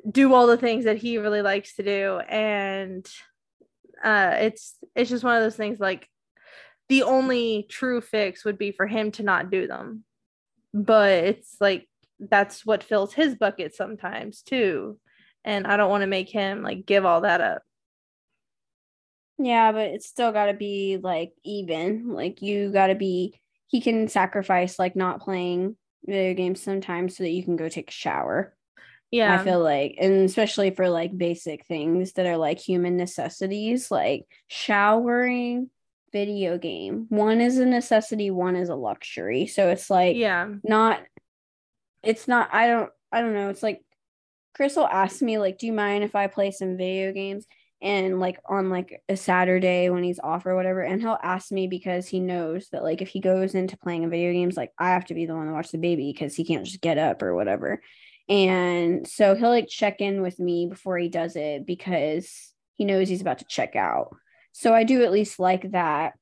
do 0.09 0.33
all 0.33 0.47
the 0.47 0.57
things 0.57 0.85
that 0.85 0.97
he 0.97 1.17
really 1.17 1.41
likes 1.41 1.75
to 1.75 1.83
do. 1.83 2.19
And 2.27 3.07
uh 4.03 4.35
it's 4.39 4.75
it's 4.95 5.09
just 5.09 5.23
one 5.23 5.37
of 5.37 5.43
those 5.43 5.55
things 5.55 5.79
like 5.79 6.09
the 6.89 7.03
only 7.03 7.65
true 7.69 8.01
fix 8.01 8.43
would 8.43 8.57
be 8.57 8.71
for 8.71 8.87
him 8.87 9.11
to 9.11 9.23
not 9.23 9.49
do 9.49 9.67
them. 9.67 10.03
But 10.73 11.11
it's 11.11 11.55
like 11.61 11.87
that's 12.19 12.65
what 12.65 12.83
fills 12.83 13.13
his 13.13 13.35
bucket 13.35 13.75
sometimes 13.75 14.41
too. 14.41 14.99
And 15.45 15.67
I 15.67 15.77
don't 15.77 15.89
want 15.89 16.01
to 16.01 16.07
make 16.07 16.29
him 16.29 16.63
like 16.63 16.85
give 16.85 17.05
all 17.05 17.21
that 17.21 17.41
up. 17.41 17.61
Yeah, 19.37 19.71
but 19.71 19.87
it's 19.87 20.07
still 20.07 20.31
got 20.31 20.47
to 20.47 20.53
be 20.53 20.97
like 21.01 21.33
even. 21.43 22.09
Like 22.09 22.41
you 22.41 22.71
got 22.71 22.87
to 22.87 22.95
be 22.95 23.39
he 23.67 23.81
can 23.81 24.07
sacrifice 24.07 24.77
like 24.77 24.95
not 24.95 25.21
playing 25.21 25.75
video 26.05 26.33
games 26.33 26.61
sometimes 26.61 27.17
so 27.17 27.23
that 27.23 27.31
you 27.31 27.43
can 27.43 27.55
go 27.55 27.69
take 27.69 27.89
a 27.89 27.93
shower. 27.93 28.55
Yeah. 29.09 29.39
I 29.39 29.43
feel 29.43 29.59
like 29.59 29.95
and 29.99 30.25
especially 30.25 30.71
for 30.71 30.89
like 30.89 31.15
basic 31.15 31.65
things 31.67 32.13
that 32.13 32.25
are 32.25 32.37
like 32.37 32.59
human 32.59 32.97
necessities 32.97 33.91
like 33.91 34.25
showering, 34.47 35.69
video 36.11 36.57
game. 36.57 37.07
One 37.09 37.41
is 37.41 37.57
a 37.57 37.65
necessity, 37.65 38.31
one 38.31 38.55
is 38.55 38.69
a 38.69 38.75
luxury. 38.75 39.47
So 39.47 39.69
it's 39.69 39.89
like 39.89 40.15
yeah. 40.15 40.47
not 40.63 41.01
it's 42.01 42.27
not 42.27 42.49
I 42.53 42.67
don't 42.67 42.89
I 43.11 43.21
don't 43.21 43.33
know. 43.33 43.49
It's 43.49 43.63
like 43.63 43.83
Crystal 44.55 44.87
asked 44.87 45.21
me 45.21 45.37
like 45.37 45.57
do 45.57 45.67
you 45.67 45.73
mind 45.73 46.03
if 46.03 46.15
I 46.15 46.27
play 46.27 46.51
some 46.51 46.77
video 46.77 47.11
games? 47.11 47.45
And 47.83 48.21
like 48.21 48.39
on 48.47 48.69
like 48.69 49.03
a 49.09 49.17
Saturday 49.17 49.89
when 49.89 50.03
he's 50.03 50.19
off 50.19 50.45
or 50.45 50.55
whatever. 50.55 50.81
And 50.81 51.01
he'll 51.01 51.19
ask 51.21 51.51
me 51.51 51.67
because 51.67 52.07
he 52.07 52.21
knows 52.21 52.69
that 52.69 52.81
like 52.81 53.01
if 53.01 53.09
he 53.09 53.19
goes 53.19 53.55
into 53.55 53.77
playing 53.77 54.09
video 54.09 54.31
games, 54.31 54.55
like 54.55 54.71
I 54.79 54.91
have 54.91 55.05
to 55.07 55.13
be 55.13 55.25
the 55.25 55.35
one 55.35 55.47
to 55.47 55.53
watch 55.53 55.69
the 55.69 55.77
baby 55.77 56.11
because 56.11 56.33
he 56.33 56.45
can't 56.45 56.65
just 56.65 56.79
get 56.79 56.97
up 56.97 57.21
or 57.21 57.35
whatever. 57.35 57.81
And 58.29 59.05
so 59.05 59.35
he'll 59.35 59.49
like 59.49 59.67
check 59.67 59.99
in 59.99 60.21
with 60.21 60.39
me 60.39 60.67
before 60.67 60.97
he 60.97 61.09
does 61.09 61.35
it 61.35 61.65
because 61.65 62.53
he 62.75 62.85
knows 62.85 63.09
he's 63.09 63.21
about 63.21 63.39
to 63.39 63.45
check 63.49 63.75
out. 63.75 64.15
So 64.53 64.73
I 64.73 64.85
do 64.85 65.03
at 65.03 65.11
least 65.11 65.37
like 65.37 65.71
that. 65.71 66.13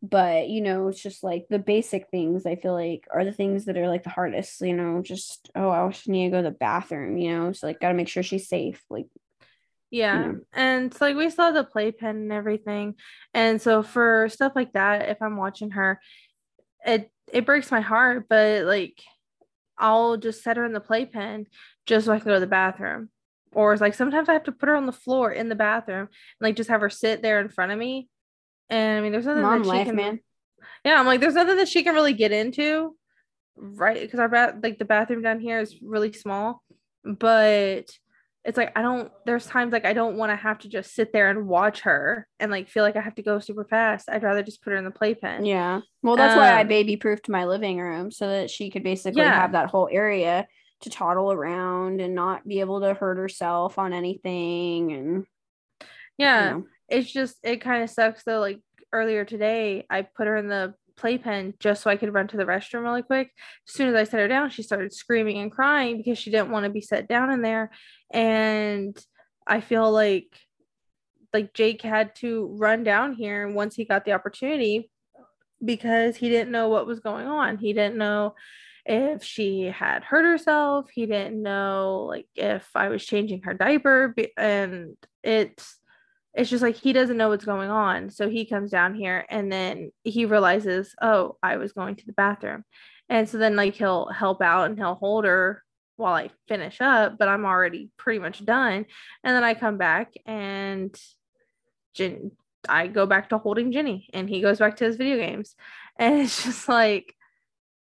But 0.00 0.48
you 0.48 0.60
know, 0.60 0.86
it's 0.86 1.02
just 1.02 1.24
like 1.24 1.46
the 1.50 1.58
basic 1.58 2.10
things 2.12 2.46
I 2.46 2.54
feel 2.54 2.74
like 2.74 3.08
are 3.12 3.24
the 3.24 3.32
things 3.32 3.64
that 3.64 3.76
are 3.76 3.88
like 3.88 4.04
the 4.04 4.10
hardest, 4.10 4.60
you 4.60 4.76
know, 4.76 5.02
just 5.02 5.50
oh, 5.56 5.70
I 5.70 5.92
need 6.06 6.26
to 6.26 6.30
go 6.30 6.36
to 6.36 6.50
the 6.50 6.56
bathroom, 6.56 7.18
you 7.18 7.36
know, 7.36 7.50
so 7.50 7.66
like 7.66 7.80
gotta 7.80 7.94
make 7.94 8.06
sure 8.06 8.22
she's 8.22 8.48
safe. 8.48 8.80
Like 8.88 9.06
yeah. 9.90 10.32
And 10.52 10.92
so 10.92 11.06
like 11.06 11.16
we 11.16 11.30
saw 11.30 11.50
the 11.50 11.64
playpen 11.64 12.08
and 12.08 12.32
everything. 12.32 12.94
And 13.32 13.60
so 13.60 13.82
for 13.82 14.28
stuff 14.28 14.52
like 14.54 14.72
that, 14.74 15.08
if 15.08 15.22
I'm 15.22 15.36
watching 15.36 15.70
her, 15.72 16.00
it 16.84 17.10
it 17.32 17.46
breaks 17.46 17.70
my 17.70 17.80
heart, 17.80 18.26
but 18.28 18.64
like 18.64 19.00
I'll 19.78 20.16
just 20.16 20.42
set 20.42 20.56
her 20.56 20.64
in 20.64 20.72
the 20.72 20.80
playpen 20.80 21.46
just 21.86 22.06
so 22.06 22.12
I 22.12 22.18
can 22.18 22.28
go 22.28 22.34
to 22.34 22.40
the 22.40 22.46
bathroom. 22.46 23.10
Or 23.52 23.72
it's 23.72 23.80
like 23.80 23.94
sometimes 23.94 24.28
I 24.28 24.34
have 24.34 24.44
to 24.44 24.52
put 24.52 24.68
her 24.68 24.76
on 24.76 24.86
the 24.86 24.92
floor 24.92 25.32
in 25.32 25.48
the 25.48 25.54
bathroom 25.54 26.00
and 26.00 26.08
like 26.40 26.56
just 26.56 26.70
have 26.70 26.82
her 26.82 26.90
sit 26.90 27.22
there 27.22 27.40
in 27.40 27.48
front 27.48 27.72
of 27.72 27.78
me. 27.78 28.08
And 28.68 28.98
I 28.98 29.00
mean 29.00 29.12
there's 29.12 29.26
nothing 29.26 29.42
Mom 29.42 29.60
that 29.60 29.64
she 29.64 29.68
life, 29.70 29.86
can 29.86 29.96
man. 29.96 30.20
Yeah, 30.84 31.00
I'm 31.00 31.06
like 31.06 31.20
there's 31.20 31.34
nothing 31.34 31.56
that 31.56 31.68
she 31.68 31.82
can 31.82 31.94
really 31.94 32.12
get 32.12 32.32
into. 32.32 32.94
Right. 33.56 34.00
Because 34.02 34.20
our 34.20 34.28
bath 34.28 34.56
like 34.62 34.78
the 34.78 34.84
bathroom 34.84 35.22
down 35.22 35.40
here 35.40 35.60
is 35.60 35.76
really 35.80 36.12
small. 36.12 36.62
But 37.04 37.90
it's 38.44 38.56
like 38.56 38.72
I 38.76 38.82
don't 38.82 39.10
there's 39.26 39.46
times 39.46 39.72
like 39.72 39.84
I 39.84 39.92
don't 39.92 40.16
want 40.16 40.30
to 40.30 40.36
have 40.36 40.58
to 40.60 40.68
just 40.68 40.94
sit 40.94 41.12
there 41.12 41.28
and 41.28 41.46
watch 41.46 41.80
her 41.80 42.26
and 42.38 42.50
like 42.50 42.68
feel 42.68 42.82
like 42.82 42.96
I 42.96 43.00
have 43.00 43.16
to 43.16 43.22
go 43.22 43.40
super 43.40 43.64
fast. 43.64 44.08
I'd 44.08 44.22
rather 44.22 44.42
just 44.42 44.62
put 44.62 44.70
her 44.70 44.76
in 44.76 44.84
the 44.84 44.90
playpen. 44.90 45.44
Yeah. 45.44 45.80
Well, 46.02 46.16
that's 46.16 46.32
um, 46.32 46.38
why 46.38 46.52
I 46.52 46.62
um, 46.62 46.68
baby 46.68 46.96
proofed 46.96 47.28
my 47.28 47.44
living 47.44 47.78
room 47.78 48.10
so 48.10 48.28
that 48.28 48.50
she 48.50 48.70
could 48.70 48.84
basically 48.84 49.22
yeah. 49.22 49.34
have 49.34 49.52
that 49.52 49.70
whole 49.70 49.88
area 49.90 50.46
to 50.80 50.90
toddle 50.90 51.32
around 51.32 52.00
and 52.00 52.14
not 52.14 52.46
be 52.46 52.60
able 52.60 52.80
to 52.80 52.94
hurt 52.94 53.18
herself 53.18 53.78
on 53.78 53.92
anything 53.92 54.92
and 54.92 55.24
yeah. 56.16 56.44
You 56.44 56.50
know. 56.50 56.66
It's 56.88 57.12
just 57.12 57.36
it 57.42 57.60
kind 57.60 57.82
of 57.82 57.90
sucks 57.90 58.24
though 58.24 58.40
like 58.40 58.60
earlier 58.92 59.24
today 59.24 59.84
I 59.90 60.02
put 60.02 60.26
her 60.26 60.36
in 60.36 60.48
the 60.48 60.74
playpen 60.98 61.54
just 61.60 61.82
so 61.82 61.90
I 61.90 61.96
could 61.96 62.12
run 62.12 62.28
to 62.28 62.36
the 62.36 62.44
restroom 62.44 62.82
really 62.82 63.02
quick. 63.02 63.30
As 63.66 63.74
soon 63.74 63.88
as 63.88 63.94
I 63.94 64.04
set 64.04 64.20
her 64.20 64.28
down, 64.28 64.50
she 64.50 64.62
started 64.62 64.92
screaming 64.92 65.38
and 65.38 65.50
crying 65.50 65.96
because 65.96 66.18
she 66.18 66.30
didn't 66.30 66.50
want 66.50 66.64
to 66.64 66.70
be 66.70 66.80
set 66.80 67.08
down 67.08 67.30
in 67.30 67.40
there. 67.42 67.70
And 68.12 68.98
I 69.46 69.60
feel 69.60 69.90
like 69.90 70.36
like 71.32 71.52
Jake 71.52 71.82
had 71.82 72.14
to 72.16 72.56
run 72.58 72.84
down 72.84 73.12
here 73.12 73.48
once 73.48 73.74
he 73.74 73.84
got 73.84 74.04
the 74.04 74.12
opportunity 74.12 74.90
because 75.64 76.16
he 76.16 76.28
didn't 76.28 76.52
know 76.52 76.68
what 76.68 76.86
was 76.86 77.00
going 77.00 77.26
on. 77.26 77.58
He 77.58 77.72
didn't 77.72 77.96
know 77.96 78.34
if 78.86 79.22
she 79.22 79.64
had 79.64 80.04
hurt 80.04 80.24
herself. 80.24 80.88
He 80.92 81.06
didn't 81.06 81.42
know 81.42 82.06
like 82.08 82.26
if 82.34 82.68
I 82.74 82.88
was 82.88 83.04
changing 83.04 83.42
her 83.42 83.54
diaper 83.54 84.14
and 84.36 84.96
it's 85.22 85.78
it's 86.34 86.50
just 86.50 86.62
like 86.62 86.76
he 86.76 86.92
doesn't 86.92 87.16
know 87.16 87.30
what's 87.30 87.44
going 87.44 87.70
on. 87.70 88.10
So 88.10 88.28
he 88.28 88.44
comes 88.44 88.70
down 88.70 88.94
here 88.94 89.24
and 89.28 89.50
then 89.50 89.90
he 90.04 90.24
realizes, 90.24 90.94
oh, 91.00 91.36
I 91.42 91.56
was 91.56 91.72
going 91.72 91.96
to 91.96 92.06
the 92.06 92.12
bathroom. 92.12 92.64
And 93.08 93.28
so 93.28 93.38
then 93.38 93.56
like 93.56 93.74
he'll 93.74 94.06
help 94.08 94.42
out 94.42 94.70
and 94.70 94.78
he'll 94.78 94.94
hold 94.94 95.24
her 95.24 95.62
while 95.96 96.14
I 96.14 96.30
finish 96.46 96.80
up, 96.80 97.18
but 97.18 97.28
I'm 97.28 97.44
already 97.44 97.90
pretty 97.96 98.20
much 98.20 98.44
done. 98.44 98.86
And 99.24 99.36
then 99.36 99.42
I 99.44 99.54
come 99.54 99.78
back 99.78 100.12
and 100.26 100.94
Jen, 101.94 102.30
I 102.68 102.86
go 102.86 103.06
back 103.06 103.30
to 103.30 103.38
holding 103.38 103.72
Jenny 103.72 104.08
and 104.12 104.28
he 104.28 104.40
goes 104.40 104.58
back 104.58 104.76
to 104.76 104.84
his 104.84 104.96
video 104.96 105.16
games. 105.16 105.54
And 106.00 106.20
it's 106.20 106.44
just 106.44 106.68
like 106.68 107.12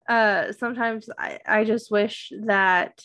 uh 0.09 0.53
sometimes 0.53 1.11
I, 1.19 1.41
I 1.45 1.65
just 1.65 1.91
wish 1.91 2.33
that 2.45 3.03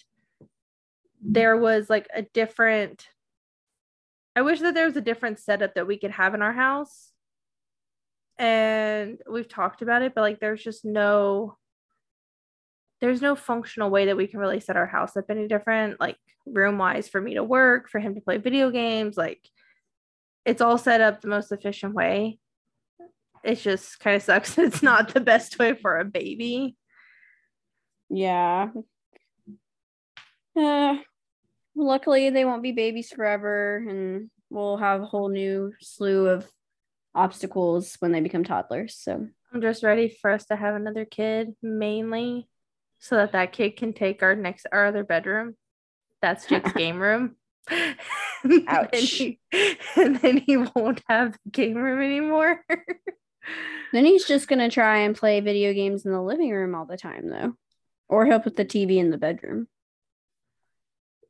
there 1.19 1.57
was 1.57 1.89
like 1.89 2.07
a 2.13 2.21
different 2.21 3.07
I 4.35 4.41
wish 4.41 4.59
that 4.61 4.73
there 4.73 4.85
was 4.85 4.97
a 4.97 5.01
different 5.01 5.39
setup 5.39 5.75
that 5.75 5.87
we 5.87 5.97
could 5.97 6.11
have 6.11 6.33
in 6.33 6.41
our 6.41 6.53
house. 6.53 7.11
And 8.39 9.19
we've 9.29 9.47
talked 9.47 9.81
about 9.81 10.01
it, 10.01 10.13
but 10.15 10.21
like 10.21 10.39
there's 10.39 10.63
just 10.63 10.83
no 10.83 11.57
there's 12.99 13.21
no 13.21 13.35
functional 13.35 13.89
way 13.89 14.05
that 14.05 14.15
we 14.15 14.27
can 14.27 14.39
really 14.39 14.61
set 14.61 14.77
our 14.77 14.87
house 14.87 15.17
up 15.17 15.25
any 15.29 15.47
different, 15.47 15.99
like 15.99 16.15
room 16.45 16.77
wise 16.77 17.09
for 17.09 17.19
me 17.19 17.33
to 17.33 17.43
work, 17.43 17.89
for 17.89 17.99
him 17.99 18.15
to 18.15 18.21
play 18.21 18.37
video 18.37 18.71
games. 18.71 19.17
Like 19.17 19.45
it's 20.45 20.61
all 20.61 20.77
set 20.77 21.01
up 21.01 21.21
the 21.21 21.27
most 21.27 21.51
efficient 21.51 21.93
way. 21.93 22.39
It 23.43 23.55
just 23.55 23.99
kind 23.99 24.15
of 24.15 24.23
sucks. 24.23 24.57
It's 24.57 24.81
not 24.81 25.13
the 25.13 25.19
best 25.19 25.59
way 25.59 25.75
for 25.75 25.99
a 25.99 26.05
baby. 26.05 26.75
Yeah. 28.09 28.69
Uh, 30.55 30.97
luckily 31.75 32.29
they 32.29 32.45
won't 32.45 32.63
be 32.63 32.71
babies 32.71 33.11
forever 33.11 33.83
and 33.87 34.29
we'll 34.49 34.77
have 34.77 35.01
a 35.01 35.05
whole 35.05 35.29
new 35.29 35.73
slew 35.81 36.27
of 36.27 36.47
obstacles 37.15 37.95
when 37.99 38.11
they 38.11 38.21
become 38.21 38.43
toddlers 38.43 38.95
so. 38.95 39.27
I'm 39.53 39.61
just 39.61 39.83
ready 39.83 40.09
for 40.09 40.31
us 40.31 40.45
to 40.45 40.55
have 40.55 40.73
another 40.73 41.05
kid 41.05 41.55
mainly 41.61 42.47
so 42.97 43.17
that 43.17 43.33
that 43.33 43.53
kid 43.53 43.77
can 43.77 43.93
take 43.93 44.23
our 44.23 44.35
next 44.35 44.65
our 44.71 44.87
other 44.87 45.03
bedroom. 45.03 45.55
That's 46.21 46.47
jake's 46.47 46.71
game 46.73 46.99
room. 46.99 47.35
Ouch. 47.69 47.89
and, 48.43 48.87
he, 48.93 49.39
and 49.95 50.15
then 50.17 50.37
he 50.37 50.57
won't 50.57 51.01
have 51.07 51.33
the 51.33 51.51
game 51.51 51.75
room 51.75 52.01
anymore. 52.01 52.63
Then 53.91 54.05
he's 54.05 54.25
just 54.25 54.47
gonna 54.47 54.71
try 54.71 54.99
and 54.99 55.15
play 55.15 55.39
video 55.39 55.71
games 55.71 56.05
in 56.05 56.11
the 56.11 56.21
living 56.21 56.49
room 56.49 56.73
all 56.73 56.85
the 56.85 56.97
time 56.97 57.29
though. 57.29 57.53
Or 58.09 58.25
he'll 58.25 58.39
put 58.39 58.55
the 58.55 58.65
tv 58.65 58.97
in 58.97 59.11
the 59.11 59.17
bedroom 59.17 59.67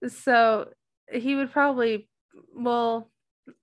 so 0.07 0.69
he 1.11 1.35
would 1.35 1.51
probably 1.51 2.07
well 2.55 3.09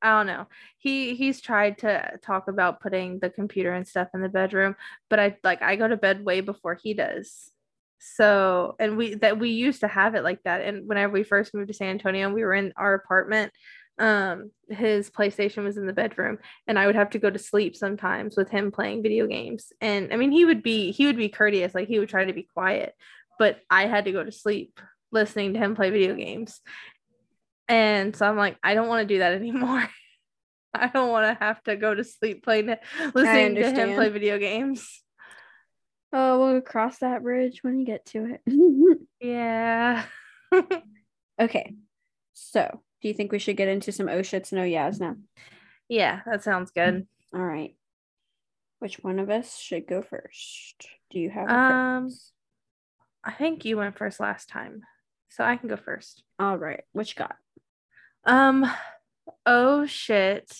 I 0.02 0.10
don't 0.10 0.26
know. 0.26 0.46
He 0.78 1.14
he's 1.14 1.40
tried 1.40 1.78
to 1.78 2.18
talk 2.22 2.48
about 2.48 2.80
putting 2.80 3.18
the 3.18 3.30
computer 3.30 3.72
and 3.72 3.86
stuff 3.86 4.08
in 4.14 4.20
the 4.20 4.28
bedroom, 4.28 4.76
but 5.08 5.18
I 5.18 5.36
like 5.42 5.62
I 5.62 5.76
go 5.76 5.88
to 5.88 5.96
bed 5.96 6.24
way 6.24 6.40
before 6.40 6.74
he 6.74 6.94
does. 6.94 7.50
So, 7.98 8.76
and 8.78 8.96
we 8.96 9.14
that 9.16 9.38
we 9.38 9.50
used 9.50 9.80
to 9.80 9.88
have 9.88 10.14
it 10.14 10.24
like 10.24 10.42
that. 10.44 10.62
And 10.62 10.88
whenever 10.88 11.12
we 11.12 11.22
first 11.22 11.54
moved 11.54 11.68
to 11.68 11.74
San 11.74 11.88
Antonio, 11.88 12.30
we 12.30 12.42
were 12.42 12.54
in 12.54 12.72
our 12.76 12.94
apartment. 12.94 13.52
Um, 13.98 14.50
his 14.70 15.10
PlayStation 15.10 15.64
was 15.64 15.76
in 15.76 15.86
the 15.86 15.92
bedroom, 15.92 16.38
and 16.66 16.78
I 16.78 16.86
would 16.86 16.94
have 16.94 17.10
to 17.10 17.18
go 17.18 17.28
to 17.28 17.38
sleep 17.38 17.76
sometimes 17.76 18.36
with 18.36 18.50
him 18.50 18.70
playing 18.72 19.02
video 19.02 19.26
games. 19.26 19.72
And 19.82 20.12
I 20.12 20.16
mean, 20.16 20.32
he 20.32 20.44
would 20.44 20.62
be 20.62 20.92
he 20.92 21.06
would 21.06 21.16
be 21.16 21.28
courteous, 21.28 21.74
like 21.74 21.88
he 21.88 21.98
would 21.98 22.08
try 22.08 22.24
to 22.24 22.32
be 22.32 22.48
quiet, 22.54 22.94
but 23.38 23.60
I 23.70 23.86
had 23.86 24.06
to 24.06 24.12
go 24.12 24.24
to 24.24 24.32
sleep 24.32 24.80
listening 25.12 25.54
to 25.54 25.58
him 25.58 25.74
play 25.74 25.90
video 25.90 26.14
games. 26.14 26.60
And 27.68 28.14
so 28.16 28.26
I'm 28.26 28.36
like, 28.36 28.56
I 28.62 28.74
don't 28.74 28.88
want 28.88 29.06
to 29.06 29.14
do 29.14 29.20
that 29.20 29.32
anymore. 29.32 29.88
I 30.74 30.86
don't 30.88 31.10
want 31.10 31.26
to 31.26 31.44
have 31.44 31.62
to 31.64 31.76
go 31.76 31.94
to 31.94 32.04
sleep 32.04 32.44
playing 32.44 32.74
listening 33.14 33.56
to 33.56 33.70
him 33.70 33.94
play 33.94 34.08
video 34.08 34.38
games. 34.38 35.02
Oh, 36.12 36.40
we'll 36.40 36.60
cross 36.60 36.98
that 36.98 37.22
bridge 37.22 37.62
when 37.62 37.76
we 37.76 37.84
get 37.84 38.04
to 38.06 38.34
it. 38.34 38.98
yeah. 39.20 40.04
okay. 41.40 41.74
So, 42.32 42.82
do 43.00 43.08
you 43.08 43.14
think 43.14 43.30
we 43.30 43.38
should 43.38 43.56
get 43.56 43.68
into 43.68 43.92
some 43.92 44.08
oh 44.08 44.20
shits 44.20 44.52
and 44.52 44.60
oh 44.60 44.64
yeahs 44.64 45.00
now? 45.00 45.16
Yeah, 45.88 46.20
that 46.26 46.42
sounds 46.42 46.70
good. 46.70 47.06
All 47.34 47.40
right. 47.40 47.76
Which 48.80 48.96
one 49.02 49.18
of 49.18 49.30
us 49.30 49.58
should 49.58 49.86
go 49.86 50.02
first? 50.02 50.88
Do 51.10 51.18
you 51.18 51.30
have 51.30 51.48
um 51.48 52.10
I 53.22 53.32
think 53.32 53.64
you 53.64 53.76
went 53.76 53.98
first 53.98 54.18
last 54.18 54.48
time. 54.48 54.82
So 55.30 55.44
I 55.44 55.56
can 55.56 55.68
go 55.68 55.76
first. 55.76 56.22
All 56.38 56.58
right. 56.58 56.82
What 56.92 57.08
you 57.08 57.14
got? 57.16 57.36
Um, 58.24 58.70
oh 59.46 59.86
shit. 59.86 60.52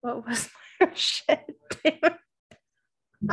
What 0.00 0.26
was 0.26 0.48
my 0.80 0.90
shit? 0.94 1.44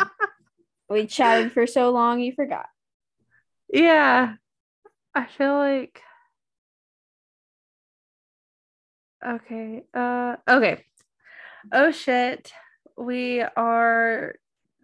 we 0.90 1.08
chatted 1.08 1.54
for 1.54 1.66
so 1.68 1.90
long 1.92 2.20
you 2.20 2.34
forgot. 2.34 2.68
Yeah. 3.72 4.36
I 5.14 5.26
feel 5.26 5.54
like 5.54 6.02
Okay. 9.26 9.84
Uh 9.94 10.36
okay. 10.48 10.84
Oh 11.72 11.92
shit. 11.92 12.52
We 12.98 13.42
are 13.42 14.36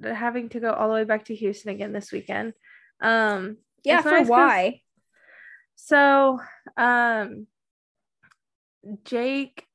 having 0.01 0.49
to 0.49 0.59
go 0.59 0.71
all 0.71 0.87
the 0.87 0.93
way 0.95 1.03
back 1.03 1.25
to 1.25 1.35
Houston 1.35 1.71
again 1.71 1.91
this 1.91 2.11
weekend. 2.11 2.53
Um 3.01 3.57
yeah, 3.83 4.01
for 4.01 4.11
nice 4.11 4.27
why? 4.27 4.81
So, 5.75 6.39
um, 6.77 7.47
Jake, 9.05 9.65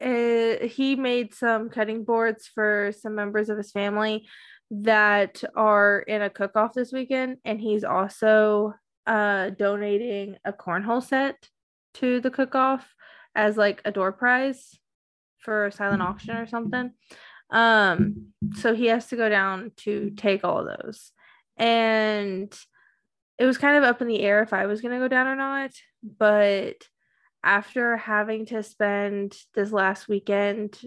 uh, 0.00 0.66
he 0.66 0.96
made 0.96 1.34
some 1.34 1.68
cutting 1.68 2.04
boards 2.04 2.46
for 2.46 2.92
some 2.98 3.14
members 3.14 3.48
of 3.50 3.58
his 3.58 3.70
family 3.70 4.26
that 4.70 5.44
are 5.54 6.00
in 6.00 6.22
a 6.22 6.30
cook 6.30 6.56
off 6.56 6.72
this 6.72 6.92
weekend, 6.92 7.38
and 7.44 7.60
he's 7.60 7.84
also 7.84 8.74
uh 9.06 9.50
donating 9.50 10.34
a 10.46 10.52
cornhole 10.52 11.02
set 11.02 11.50
to 11.92 12.20
the 12.20 12.30
cook 12.30 12.54
off 12.54 12.94
as 13.34 13.56
like 13.56 13.82
a 13.84 13.92
door 13.92 14.12
prize 14.12 14.78
for 15.38 15.66
a 15.66 15.72
silent 15.72 16.02
auction 16.02 16.36
or 16.36 16.46
something. 16.46 16.90
Um, 17.50 18.28
so 18.56 18.74
he 18.74 18.86
has 18.86 19.06
to 19.08 19.16
go 19.16 19.28
down 19.28 19.72
to 19.78 20.10
take 20.16 20.44
all 20.44 20.60
of 20.60 20.78
those. 20.82 21.12
And 21.56 22.52
it 23.38 23.46
was 23.46 23.58
kind 23.58 23.76
of 23.76 23.84
up 23.84 24.00
in 24.00 24.08
the 24.08 24.20
air 24.20 24.42
if 24.42 24.52
I 24.52 24.66
was 24.66 24.80
going 24.80 24.92
to 24.92 25.00
go 25.00 25.08
down 25.08 25.26
or 25.26 25.36
not. 25.36 25.70
But 26.02 26.76
after 27.42 27.96
having 27.96 28.46
to 28.46 28.62
spend 28.62 29.36
this 29.54 29.72
last 29.72 30.08
weekend 30.08 30.78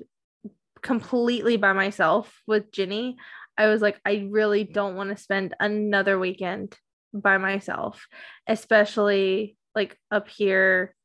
completely 0.81 1.57
by 1.57 1.73
myself 1.73 2.41
with 2.47 2.71
Ginny, 2.71 3.17
I 3.57 3.67
was 3.67 3.81
like, 3.81 3.99
I 4.05 4.27
really 4.29 4.63
don't 4.63 4.95
want 4.95 5.09
to 5.09 5.21
spend 5.21 5.55
another 5.59 6.17
weekend 6.17 6.75
by 7.13 7.37
myself, 7.37 8.05
especially 8.47 9.57
like 9.75 9.97
up 10.11 10.29
here. 10.29 10.95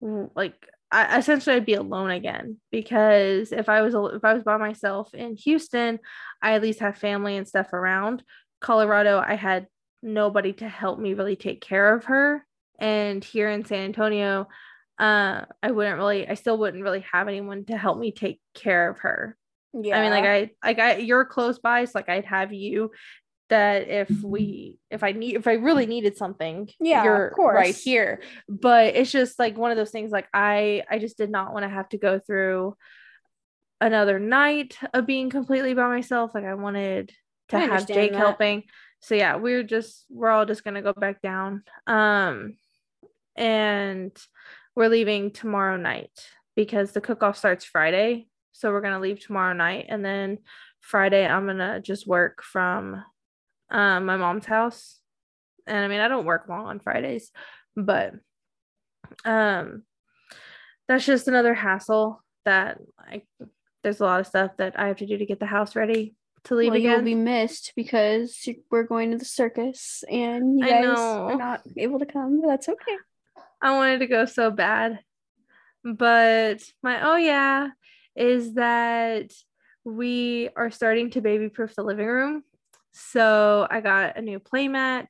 Like, 0.00 0.54
I 0.90 1.18
essentially 1.18 1.56
I'd 1.56 1.66
be 1.66 1.74
alone 1.74 2.10
again 2.10 2.58
because 2.70 3.50
if 3.50 3.68
I 3.68 3.82
was 3.82 3.94
if 4.14 4.24
I 4.24 4.34
was 4.34 4.44
by 4.44 4.58
myself 4.58 5.12
in 5.12 5.34
Houston, 5.36 5.98
I 6.40 6.54
at 6.54 6.62
least 6.62 6.80
have 6.80 6.96
family 6.98 7.36
and 7.36 7.48
stuff 7.48 7.72
around. 7.72 8.22
Colorado, 8.60 9.18
I 9.18 9.34
had 9.34 9.66
nobody 10.04 10.52
to 10.54 10.68
help 10.68 10.98
me 10.98 11.14
really 11.14 11.36
take 11.36 11.60
care 11.60 11.94
of 11.94 12.04
her. 12.06 12.46
And 12.78 13.24
here 13.24 13.48
in 13.48 13.64
San 13.64 13.84
Antonio, 13.84 14.48
uh, 14.98 15.44
I 15.62 15.70
wouldn't 15.70 15.96
really, 15.96 16.28
I 16.28 16.34
still 16.34 16.58
wouldn't 16.58 16.82
really 16.82 17.04
have 17.12 17.26
anyone 17.28 17.64
to 17.66 17.76
help 17.76 17.98
me 17.98 18.12
take 18.12 18.40
care 18.54 18.88
of 18.90 18.98
her. 19.00 19.36
Yeah. 19.72 19.98
I 19.98 20.02
mean, 20.02 20.10
like 20.10 20.24
I, 20.24 20.50
like 20.64 20.78
I, 20.78 20.96
you're 20.98 21.24
close 21.24 21.58
by, 21.58 21.84
so 21.84 21.92
like 21.96 22.08
I'd 22.08 22.26
have 22.26 22.52
you 22.52 22.92
that 23.50 23.88
if 23.88 24.08
we 24.22 24.78
if 24.90 25.02
I 25.02 25.12
need 25.12 25.36
if 25.36 25.46
I 25.46 25.54
really 25.54 25.86
needed 25.86 26.16
something, 26.16 26.68
Yeah, 26.80 27.04
you're 27.04 27.26
of 27.28 27.34
course. 27.34 27.56
right 27.56 27.74
here. 27.74 28.22
But 28.48 28.94
it's 28.94 29.10
just 29.12 29.38
like 29.38 29.58
one 29.58 29.70
of 29.70 29.76
those 29.76 29.90
things 29.90 30.10
like 30.10 30.28
I 30.32 30.82
I 30.88 30.98
just 30.98 31.18
did 31.18 31.30
not 31.30 31.52
want 31.52 31.64
to 31.64 31.68
have 31.68 31.88
to 31.90 31.98
go 31.98 32.18
through 32.18 32.76
another 33.80 34.18
night 34.18 34.78
of 34.94 35.06
being 35.06 35.28
completely 35.28 35.74
by 35.74 35.88
myself. 35.88 36.34
Like 36.34 36.44
I 36.44 36.54
wanted 36.54 37.12
to 37.48 37.56
I 37.56 37.60
have 37.60 37.86
Jake 37.86 38.12
that. 38.12 38.18
helping. 38.18 38.62
So 39.04 39.14
yeah, 39.14 39.36
we're 39.36 39.62
just 39.62 40.06
we're 40.08 40.30
all 40.30 40.46
just 40.46 40.64
gonna 40.64 40.80
go 40.80 40.94
back 40.94 41.20
down. 41.20 41.62
Um 41.86 42.56
and 43.36 44.16
we're 44.74 44.88
leaving 44.88 45.30
tomorrow 45.30 45.76
night 45.76 46.10
because 46.56 46.92
the 46.92 47.02
cook-off 47.02 47.36
starts 47.36 47.66
Friday. 47.66 48.28
So 48.52 48.72
we're 48.72 48.80
gonna 48.80 49.00
leave 49.00 49.20
tomorrow 49.20 49.52
night 49.52 49.86
and 49.90 50.02
then 50.02 50.38
Friday 50.80 51.26
I'm 51.26 51.44
gonna 51.44 51.82
just 51.82 52.06
work 52.06 52.42
from 52.42 53.04
um 53.70 54.06
my 54.06 54.16
mom's 54.16 54.46
house. 54.46 55.00
And 55.66 55.84
I 55.84 55.88
mean 55.88 56.00
I 56.00 56.08
don't 56.08 56.24
work 56.24 56.48
long 56.48 56.64
on 56.64 56.80
Fridays, 56.80 57.30
but 57.76 58.14
um 59.26 59.82
that's 60.88 61.04
just 61.04 61.28
another 61.28 61.52
hassle 61.52 62.24
that 62.46 62.78
I 62.98 63.20
there's 63.82 64.00
a 64.00 64.04
lot 64.04 64.20
of 64.20 64.26
stuff 64.26 64.52
that 64.56 64.80
I 64.80 64.88
have 64.88 64.96
to 64.96 65.06
do 65.06 65.18
to 65.18 65.26
get 65.26 65.40
the 65.40 65.46
house 65.46 65.76
ready 65.76 66.14
to 66.44 66.54
leave 66.54 66.70
well, 66.70 66.76
again. 66.76 66.90
you'll 66.90 67.02
be 67.02 67.14
missed 67.14 67.72
because 67.74 68.48
we're 68.70 68.84
going 68.84 69.10
to 69.10 69.18
the 69.18 69.24
circus 69.24 70.04
and 70.10 70.58
you 70.58 70.66
guys 70.66 70.98
are 70.98 71.36
not 71.36 71.62
able 71.76 71.98
to 71.98 72.06
come. 72.06 72.40
But 72.40 72.48
that's 72.48 72.68
okay. 72.68 72.96
I 73.62 73.74
wanted 73.76 74.00
to 74.00 74.06
go 74.06 74.26
so 74.26 74.50
bad. 74.50 75.00
But 75.82 76.62
my 76.82 77.12
oh 77.12 77.16
yeah 77.16 77.68
is 78.16 78.54
that 78.54 79.32
we 79.84 80.48
are 80.56 80.70
starting 80.70 81.10
to 81.10 81.20
baby 81.20 81.48
proof 81.48 81.74
the 81.74 81.82
living 81.82 82.06
room. 82.06 82.42
So 82.92 83.66
I 83.70 83.80
got 83.80 84.16
a 84.16 84.22
new 84.22 84.38
playmat 84.38 85.08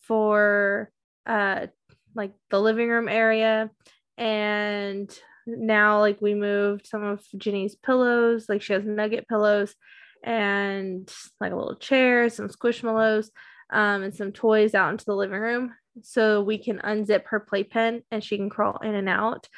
for 0.00 0.90
uh 1.26 1.66
like 2.14 2.32
the 2.50 2.60
living 2.60 2.88
room 2.88 3.08
area 3.08 3.70
and 4.18 5.10
now 5.46 6.00
like 6.00 6.20
we 6.20 6.34
moved 6.34 6.86
some 6.86 7.04
of 7.04 7.22
Jenny's 7.36 7.76
pillows 7.76 8.46
like 8.48 8.62
she 8.62 8.72
has 8.72 8.84
nugget 8.84 9.28
pillows 9.28 9.74
and 10.22 11.12
like 11.40 11.52
a 11.52 11.56
little 11.56 11.76
chair 11.76 12.28
some 12.28 12.48
squishmallows 12.48 13.28
um, 13.72 14.02
and 14.02 14.14
some 14.14 14.32
toys 14.32 14.74
out 14.74 14.90
into 14.90 15.04
the 15.04 15.14
living 15.14 15.40
room 15.40 15.72
so 16.02 16.42
we 16.42 16.58
can 16.58 16.78
unzip 16.78 17.24
her 17.26 17.40
playpen 17.40 18.02
and 18.10 18.22
she 18.22 18.36
can 18.36 18.50
crawl 18.50 18.78
in 18.82 18.94
and 18.94 19.08
out 19.08 19.48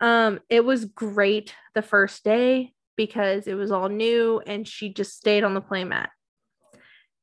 um, 0.00 0.40
it 0.50 0.64
was 0.64 0.84
great 0.84 1.54
the 1.74 1.82
first 1.82 2.22
day 2.24 2.72
because 2.96 3.46
it 3.46 3.54
was 3.54 3.70
all 3.70 3.88
new 3.88 4.40
and 4.46 4.66
she 4.66 4.92
just 4.92 5.16
stayed 5.16 5.44
on 5.44 5.54
the 5.54 5.60
playmat 5.62 6.08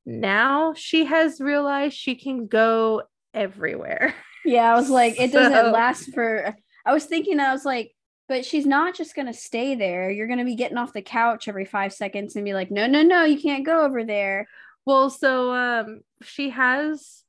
now 0.05 0.73
she 0.73 1.05
has 1.05 1.39
realized 1.39 1.95
she 1.95 2.15
can 2.15 2.47
go 2.47 3.03
everywhere 3.33 4.13
Yeah, 4.45 4.73
I 4.73 4.75
was 4.75 4.89
like, 4.89 5.17
it 5.19 5.31
doesn't 5.31 5.53
So- 5.67 5.71
last 5.71 6.13
for. 6.13 6.53
I 6.85 6.93
was 6.93 7.05
thinking, 7.05 7.39
I 7.39 7.53
was 7.53 7.63
like, 7.63 7.92
but 8.27 8.45
she's 8.45 8.65
not 8.65 8.95
just 8.95 9.15
gonna 9.15 9.33
stay 9.33 9.75
there. 9.75 10.09
You're 10.09 10.27
gonna 10.27 10.45
be 10.45 10.55
getting 10.55 10.77
off 10.77 10.93
the 10.93 11.01
couch 11.01 11.47
every 11.47 11.65
five 11.65 11.93
seconds 11.93 12.35
and 12.35 12.45
be 12.45 12.53
like, 12.53 12.71
no, 12.71 12.87
no, 12.87 13.01
no, 13.01 13.23
you 13.23 13.39
can't 13.39 13.65
go 13.65 13.83
over 13.83 14.03
there. 14.03 14.47
Well, 14.85 15.09
so 15.09 15.53
um 15.53 16.01
she 16.23 16.49
has 16.49 17.23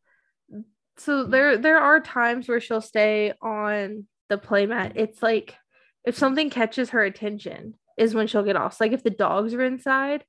so 0.96 1.24
there 1.24 1.58
there 1.58 1.78
are 1.78 2.00
times 2.00 2.48
where 2.48 2.60
she'll 2.60 2.80
stay 2.80 3.32
on 3.42 4.06
the 4.28 4.38
playmat. 4.38 4.92
It's 4.96 5.22
like 5.22 5.56
if 6.04 6.16
something 6.16 6.50
catches 6.50 6.90
her 6.90 7.02
attention 7.02 7.74
is 7.96 8.14
when 8.14 8.26
she'll 8.26 8.42
get 8.44 8.56
off. 8.56 8.76
So 8.76 8.84
like 8.84 8.92
if 8.92 9.02
the 9.02 9.10
dogs 9.10 9.54
are 9.54 9.64
inside, 9.64 10.24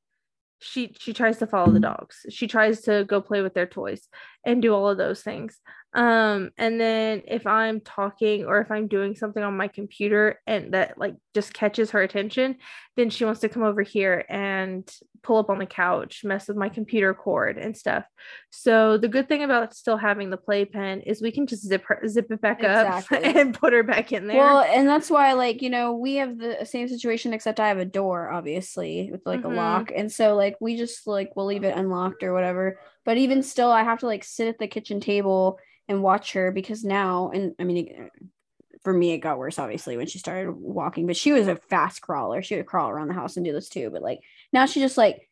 she 0.59 0.95
she 0.99 1.13
tries 1.13 1.37
to 1.39 1.47
follow 1.47 1.71
the 1.71 1.79
dogs. 1.79 2.25
She 2.29 2.47
tries 2.47 2.81
to 2.81 3.05
go 3.05 3.21
play 3.21 3.41
with 3.41 3.53
their 3.53 3.67
toys 3.67 4.07
and 4.45 4.61
do 4.61 4.73
all 4.73 4.89
of 4.89 4.97
those 4.97 5.21
things. 5.21 5.59
Um 5.93 6.51
and 6.57 6.79
then 6.79 7.21
if 7.25 7.47
I'm 7.47 7.79
talking 7.79 8.45
or 8.45 8.59
if 8.59 8.69
I'm 8.69 8.87
doing 8.89 9.15
something 9.15 9.41
on 9.41 9.55
my 9.55 9.69
computer 9.69 10.41
and 10.45 10.73
that 10.73 10.97
like 10.97 11.15
just 11.33 11.53
catches 11.53 11.91
her 11.91 12.01
attention, 12.01 12.57
then 12.97 13.09
she 13.09 13.23
wants 13.23 13.39
to 13.41 13.49
come 13.49 13.63
over 13.63 13.81
here 13.81 14.25
and 14.27 14.89
pull 15.23 15.37
up 15.37 15.49
on 15.49 15.57
the 15.57 15.65
couch, 15.65 16.23
mess 16.25 16.49
with 16.49 16.57
my 16.57 16.67
computer 16.67 17.13
cord 17.13 17.57
and 17.57 17.75
stuff. 17.77 18.03
So 18.51 18.97
the 18.97 19.07
good 19.07 19.29
thing 19.29 19.43
about 19.43 19.73
still 19.73 19.95
having 19.97 20.29
the 20.29 20.37
playpen 20.37 21.01
is 21.01 21.21
we 21.21 21.31
can 21.31 21.47
just 21.47 21.63
zip 21.65 21.83
her 21.87 22.05
zip 22.07 22.29
it 22.29 22.41
back 22.41 22.59
Exactly. 22.63 23.17
up 23.29 23.35
and 23.35 23.53
put 23.57 23.71
her 23.73 23.81
back 23.83 24.11
in 24.11 24.27
there. 24.27 24.37
Well, 24.37 24.59
and 24.63 24.87
that's 24.87 25.09
why, 25.09 25.31
like, 25.33 25.61
you 25.61 25.69
know, 25.69 25.93
we 25.93 26.15
have 26.15 26.37
the 26.37 26.65
same 26.65 26.87
situation, 26.89 27.33
except 27.33 27.59
I 27.61 27.69
have 27.69 27.79
a 27.79 27.85
door, 27.85 28.29
obviously, 28.29 29.09
with 29.11 29.21
like 29.25 29.41
Mhm. 29.41 29.45
a 29.45 29.55
lock. 29.55 29.91
And 29.95 30.11
so, 30.11 30.35
like, 30.35 30.57
we 30.59 30.75
just 30.77 31.07
like 31.07 31.35
we'll 31.35 31.45
leave 31.47 31.63
it 31.63 31.75
unlocked 31.77 32.21
or 32.21 32.33
whatever. 32.33 32.79
But 33.05 33.17
even 33.17 33.43
still, 33.43 33.71
I 33.71 33.83
have 33.83 33.99
to 33.99 34.07
like 34.07 34.23
sit 34.23 34.47
at 34.47 34.59
the 34.59 34.67
kitchen 34.67 34.99
table 34.99 35.59
and 35.87 36.03
watch 36.03 36.33
her 36.33 36.51
because 36.51 36.83
now, 36.83 37.29
and 37.33 37.53
I 37.59 37.63
mean, 37.63 37.87
it, 37.87 38.11
for 38.83 38.91
me, 38.93 39.13
it 39.13 39.19
got 39.19 39.37
worse, 39.37 39.59
obviously, 39.59 39.97
when 39.97 40.07
she 40.07 40.19
started 40.19 40.51
walking, 40.51 41.07
but 41.07 41.15
she 41.17 41.31
was 41.31 41.47
a 41.47 41.55
fast 41.55 42.01
crawler. 42.01 42.41
She 42.41 42.55
would 42.55 42.65
crawl 42.65 42.89
around 42.89 43.07
the 43.07 43.13
house 43.13 43.37
and 43.37 43.45
do 43.45 43.53
this 43.53 43.69
too. 43.69 43.89
But 43.91 44.01
like, 44.01 44.19
now 44.51 44.65
she 44.65 44.79
just 44.79 44.97
like 44.97 45.29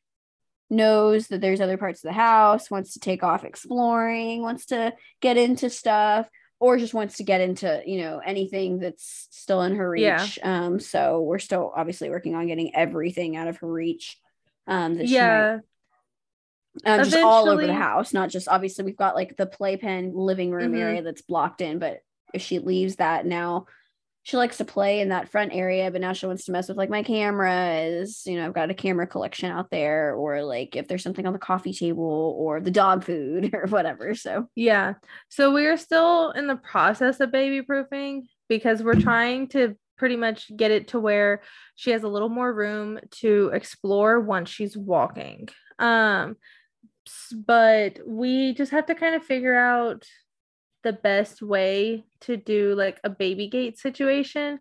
knows 0.70 1.28
that 1.28 1.42
there's 1.42 1.62
other 1.62 1.78
parts 1.78 2.04
of 2.04 2.10
the 2.10 2.14
house, 2.14 2.72
wants 2.72 2.94
to 2.94 3.00
take 3.00 3.24
off 3.24 3.44
exploring, 3.44 4.42
wants 4.42 4.68
to 4.68 4.94
get 5.22 5.38
into 5.38 5.70
stuff 5.70 6.28
or 6.64 6.78
just 6.78 6.94
wants 6.94 7.18
to 7.18 7.24
get 7.24 7.42
into 7.42 7.82
you 7.86 8.00
know 8.00 8.22
anything 8.26 8.80
that's 8.80 9.28
still 9.32 9.62
in 9.64 9.76
her 9.76 9.90
reach 9.90 10.02
Yeah. 10.02 10.66
um 10.66 10.80
so 10.80 11.22
we're 11.22 11.40
still 11.40 11.74
obviously 11.76 12.10
working 12.10 12.36
on 12.36 12.48
getting 12.48 12.74
everything 12.74 13.36
out 13.36 13.50
of 13.50 13.58
her 13.58 13.70
reach 13.70 14.18
um 14.66 14.96
that 14.96 15.08
yeah. 15.08 15.20
she 15.20 15.56
might, 15.56 15.64
um, 16.86 17.04
just 17.04 17.16
all 17.18 17.50
over 17.50 17.66
the 17.68 17.74
house 17.74 18.14
not 18.14 18.30
just 18.30 18.48
obviously 18.48 18.84
we've 18.86 18.98
got 18.98 19.16
like 19.16 19.38
the 19.38 19.46
playpen 19.46 20.12
living 20.16 20.52
room 20.52 20.74
Mhm. 20.74 20.80
area 20.80 21.02
that's 21.04 21.22
blocked 21.22 21.62
in 21.62 21.80
but 21.80 22.00
if 22.34 22.42
she 22.42 22.60
leaves 22.60 22.96
that 22.98 23.26
now 23.26 23.66
she 24.26 24.38
likes 24.38 24.58
to 24.58 24.66
play 24.66 25.02
in 25.02 25.10
that 25.10 25.28
front 25.30 25.54
area 25.54 25.92
but 25.92 26.00
now 26.02 26.14
she 26.14 26.26
wants 26.26 26.46
to 26.46 26.52
mess 26.52 26.68
with 26.70 26.78
like 26.78 26.90
my 26.90 27.04
cameras 27.04 28.24
you 28.26 28.38
know 28.38 28.46
i've 28.46 28.54
got 28.54 28.70
a 28.72 28.74
camera 28.74 29.06
collection 29.06 29.52
out 29.52 29.70
there 29.70 30.16
or 30.16 30.44
like 30.44 30.76
if 30.76 30.88
there's 30.88 31.04
something 31.04 31.28
on 31.28 31.34
the 31.34 31.40
coffee 31.40 31.74
table 31.74 32.36
or 32.40 32.60
the 32.62 32.72
dog 32.72 33.04
food 33.04 33.52
or 33.54 33.68
whatever 33.68 34.16
so 34.16 34.48
Yeah. 34.56 34.94
So 35.30 35.54
we 35.54 35.66
are 35.68 35.78
still 35.78 36.32
in 36.32 36.48
the 36.48 36.56
process 36.56 37.20
of 37.20 37.32
baby 37.32 37.62
proofing 37.62 38.28
because 38.50 38.82
we're 38.82 39.00
trying 39.00 39.48
to 39.50 39.76
pretty 39.98 40.16
much 40.16 40.52
get 40.56 40.72
it 40.72 40.88
to 40.90 41.00
where 41.00 41.42
she 41.76 41.92
has 41.92 42.04
a 42.04 42.08
little 42.08 42.30
more 42.30 42.52
room 42.52 43.00
to 43.12 43.52
explore 43.54 44.20
once 44.20 44.50
she's 44.50 44.76
walking. 44.76 45.50
Um 45.80 46.36
but 47.46 48.00
we 48.06 48.54
just 48.54 48.72
have 48.72 48.86
to 48.88 48.96
kind 48.96 49.16
of 49.16 49.24
figure 49.24 49.56
out 49.56 50.06
the 50.84 50.94
best 50.94 51.42
way 51.42 52.04
to 52.22 52.36
do 52.38 52.76
like 52.76 53.00
a 53.04 53.10
baby 53.10 53.48
gate 53.48 53.80
situation 53.80 54.60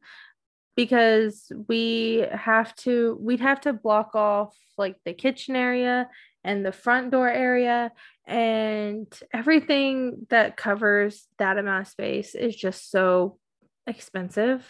because 0.76 1.50
we 1.68 2.24
have 2.32 2.74
to 2.76 3.18
we'd 3.20 3.40
have 3.40 3.60
to 3.60 3.72
block 3.72 4.14
off 4.14 4.56
like 4.78 4.96
the 5.04 5.12
kitchen 5.12 5.54
area 5.56 6.08
and 6.44 6.64
the 6.64 6.72
front 6.72 7.10
door 7.10 7.28
area 7.28 7.90
and 8.26 9.06
everything 9.32 10.26
that 10.30 10.56
covers 10.56 11.26
that 11.38 11.58
amount 11.58 11.82
of 11.82 11.88
space 11.88 12.34
is 12.34 12.54
just 12.56 12.90
so 12.90 13.38
expensive 13.86 14.66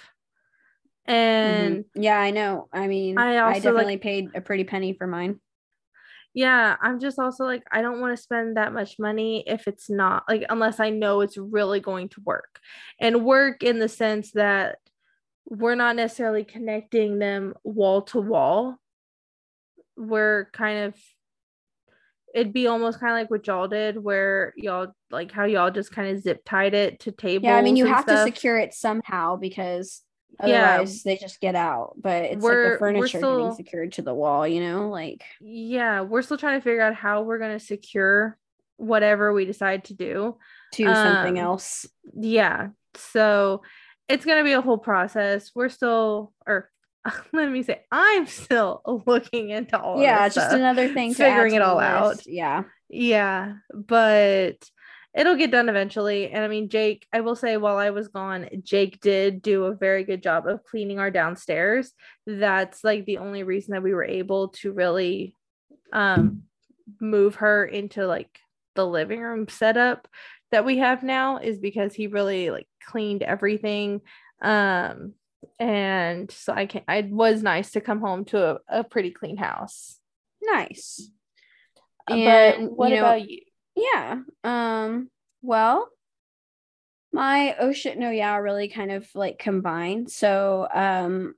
and 1.05 1.79
Mhm. 1.79 1.85
yeah, 1.95 2.19
I 2.19 2.31
know. 2.31 2.69
I 2.73 2.87
mean, 2.87 3.19
I 3.19 3.37
I, 3.37 3.39
also, 3.39 3.73
like- 3.73 3.75
definitely 3.75 3.97
paid 3.99 4.31
a 4.35 4.41
pretty 4.41 4.65
penny 4.65 4.93
for 4.95 5.07
mine. 5.07 5.41
Yeah 6.35 6.77
i'm 6.81 6.99
just 6.99 7.19
also 7.19 7.45
like 7.45 7.63
i 7.71 7.83
don't 7.83 8.01
want 8.01 8.17
to 8.17 8.23
spend 8.23 8.57
that 8.57 8.73
much 8.73 8.99
money 8.99 9.45
if 9.47 9.69
it's 9.69 9.91
not 9.91 10.25
like 10.29 10.45
unless 10.49 10.81
i 10.81 10.89
know 10.89 11.21
it's 11.21 11.37
really 11.37 11.81
going 11.81 12.09
to 12.09 12.23
work. 12.25 12.61
And 13.01 13.25
work 13.25 13.63
in 13.63 13.79
the 13.79 13.89
sense 13.89 14.33
that 14.33 14.79
we're 15.47 15.75
not 15.75 15.97
necessarily 15.97 16.45
connecting 16.45 17.19
them 17.19 17.55
wall 17.65 18.03
to 18.03 18.21
wall. 18.21 18.77
We're 19.97 20.49
kind 20.53 20.85
of 20.85 20.95
it'd 22.35 22.53
be 22.53 22.67
almost 22.67 22.99
kind 22.99 23.13
of 23.13 23.19
like 23.19 23.31
what 23.31 23.47
y'all 23.47 23.69
did 23.69 24.03
where 24.03 24.55
y'all 24.57 24.95
like 25.11 25.31
how 25.31 25.45
y'all 25.45 25.71
just 25.71 25.93
kind 25.93 26.17
of 26.17 26.23
zip 26.23 26.43
tied 26.47 26.73
it 26.73 27.01
to 27.01 27.13
table 27.13 27.45
Yeah, 27.45 27.57
I 27.57 27.63
mean, 27.63 27.77
you 27.77 27.85
have 27.85 28.07
to 28.07 28.25
secure 28.25 28.59
it 28.59 28.73
somehow 28.73 29.37
because 29.37 30.01
Yeah. 30.45 30.85
they 31.05 31.17
just 31.17 31.41
get 31.41 31.55
out. 31.55 31.95
But 32.01 32.25
it's 32.25 32.43
We're- 32.43 32.65
like 32.65 32.73
the 32.75 32.79
furniture 32.79 33.19
still- 33.19 33.39
getting 33.39 33.55
secured 33.57 33.93
to 33.93 34.03
the 34.03 34.15
wall, 34.15 34.47
you 34.47 34.61
know, 34.61 34.89
like 34.89 35.23
yeah 35.41 36.01
we're 36.03 36.23
still 36.23 36.39
trying 36.39 36.59
to 36.61 36.65
figure 36.65 36.83
out 36.83 36.95
how 36.95 37.23
we're 37.23 37.39
going 37.39 37.59
to 37.59 37.65
secure 37.65 38.37
whatever 38.77 39.33
we 39.33 39.45
decide 39.45 39.85
to 39.85 39.95
do 39.95 40.37
to 40.73 40.85
something 40.95 41.39
Um, 41.39 41.45
else. 41.45 41.87
yeah 42.19 42.69
so 42.95 43.63
it's 44.09 44.25
going 44.25 44.39
to 44.39 44.45
be 44.45 44.53
a 44.53 44.61
whole 44.61 44.79
process 44.79 45.53
we're 45.55 45.69
still 45.69 46.33
or 46.47 46.69
let 47.33 47.49
me 47.51 47.63
say 47.63 47.83
i'm 47.93 48.27
still 48.27 48.83
looking 49.07 49.51
into 49.51 49.79
all 49.81 50.01
Yeah, 50.01 50.29
just 50.29 50.49
stuff. 50.49 50.53
another 50.55 50.93
thing 50.93 51.11
to 51.15 51.17
figuring 51.17 51.55
it 51.55 51.63
all 51.63 51.77
list. 51.77 51.87
out. 51.87 52.27
Yeah. 52.27 52.63
yeah 52.89 53.55
but 53.73 54.57
it'll 55.15 55.37
get 55.37 55.51
done 55.51 55.69
eventually. 55.69 56.31
And 56.31 56.45
i 56.45 56.49
mean 56.49 56.69
jake 56.69 57.07
i 57.13 57.21
will 57.21 57.37
say 57.37 57.57
while 57.57 57.77
i 57.77 57.91
was 57.91 58.09
gone 58.09 58.49
jake 58.63 59.01
did 59.01 59.43
do 59.43 59.65
a 59.65 59.75
very 59.75 60.05
good 60.05 60.23
job 60.23 60.47
of 60.47 60.65
cleaning 60.65 60.99
our 60.99 61.11
downstairs. 61.11 61.93
That's 62.27 62.85
like 62.85 63.05
the 63.05 63.19
only 63.19 63.43
reason 63.43 63.73
that 63.73 63.83
we 63.83 63.95
were 63.95 64.05
able 64.05 64.49
to 64.49 64.73
really 64.73 65.37
um 65.93 66.43
move 67.01 67.37
her 67.37 67.65
into 67.65 68.07
like 68.07 68.39
the 68.75 68.87
living 68.87 69.21
room 69.21 69.47
setup 69.49 70.09
that 70.51 70.65
we 70.65 70.79
have 70.79 71.03
now 71.03 71.39
is 71.39 71.59
because 71.59 71.95
he 71.95 72.07
really 72.07 72.51
like 72.51 72.69
cleaned 72.87 73.23
everything. 73.23 74.01
Um 74.41 75.15
and 75.59 76.31
so 76.31 76.53
i 76.53 76.67
can 76.67 76.83
it 76.89 77.11
was 77.11 77.43
nice 77.43 77.73
to 77.73 77.81
come 77.81 78.01
home 78.01 78.25
to 78.25 78.53
a, 78.53 78.59
a 78.69 78.85
pretty 78.85 79.11
clean 79.11 79.37
house. 79.37 79.99
Nice. 80.41 81.11
Uh, 82.09 82.17
but 82.25 82.73
what 82.73 82.91
you 82.91 82.97
know, 82.97 83.03
about 83.03 83.29
you 83.29 83.41
yeah 83.77 84.21
um 84.45 85.09
well 85.43 85.89
my 87.13 87.55
oh 87.59 87.73
shit 87.73 87.99
no 87.99 88.11
yeah 88.11 88.37
really 88.37 88.69
kind 88.69 88.91
of 88.91 89.07
like 89.15 89.39
combined 89.39 90.11
so 90.11 90.67
um 90.73 91.35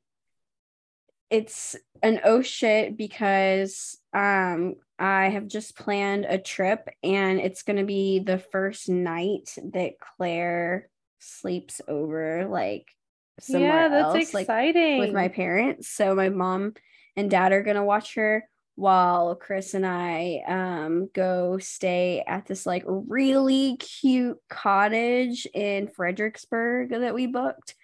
it's 1.30 1.74
an 2.02 2.20
oh 2.24 2.42
shit 2.42 2.96
because 2.96 3.98
um 4.12 4.74
I 4.98 5.30
have 5.30 5.48
just 5.48 5.76
planned 5.76 6.24
a 6.24 6.38
trip 6.38 6.88
and 7.02 7.40
it's 7.40 7.64
going 7.64 7.78
to 7.78 7.84
be 7.84 8.20
the 8.20 8.38
first 8.38 8.88
night 8.88 9.56
that 9.72 9.94
Claire 9.98 10.88
sleeps 11.18 11.80
over 11.88 12.46
like 12.46 12.86
somewhere 13.40 13.68
yeah 13.68 13.88
that's 13.88 14.14
else 14.14 14.34
like 14.34 14.44
exciting 14.44 14.98
with 15.00 15.12
my 15.12 15.28
parents. 15.28 15.88
So 15.88 16.14
my 16.14 16.28
mom 16.28 16.74
and 17.16 17.30
dad 17.30 17.52
are 17.52 17.62
going 17.62 17.76
to 17.76 17.82
watch 17.82 18.14
her 18.14 18.44
while 18.76 19.34
Chris 19.36 19.74
and 19.74 19.86
I 19.86 20.42
um 20.46 21.08
go 21.14 21.58
stay 21.58 22.24
at 22.26 22.46
this 22.46 22.66
like 22.66 22.84
really 22.86 23.76
cute 23.76 24.38
cottage 24.48 25.46
in 25.54 25.88
Fredericksburg 25.88 26.90
that 26.90 27.14
we 27.14 27.26
booked. 27.26 27.74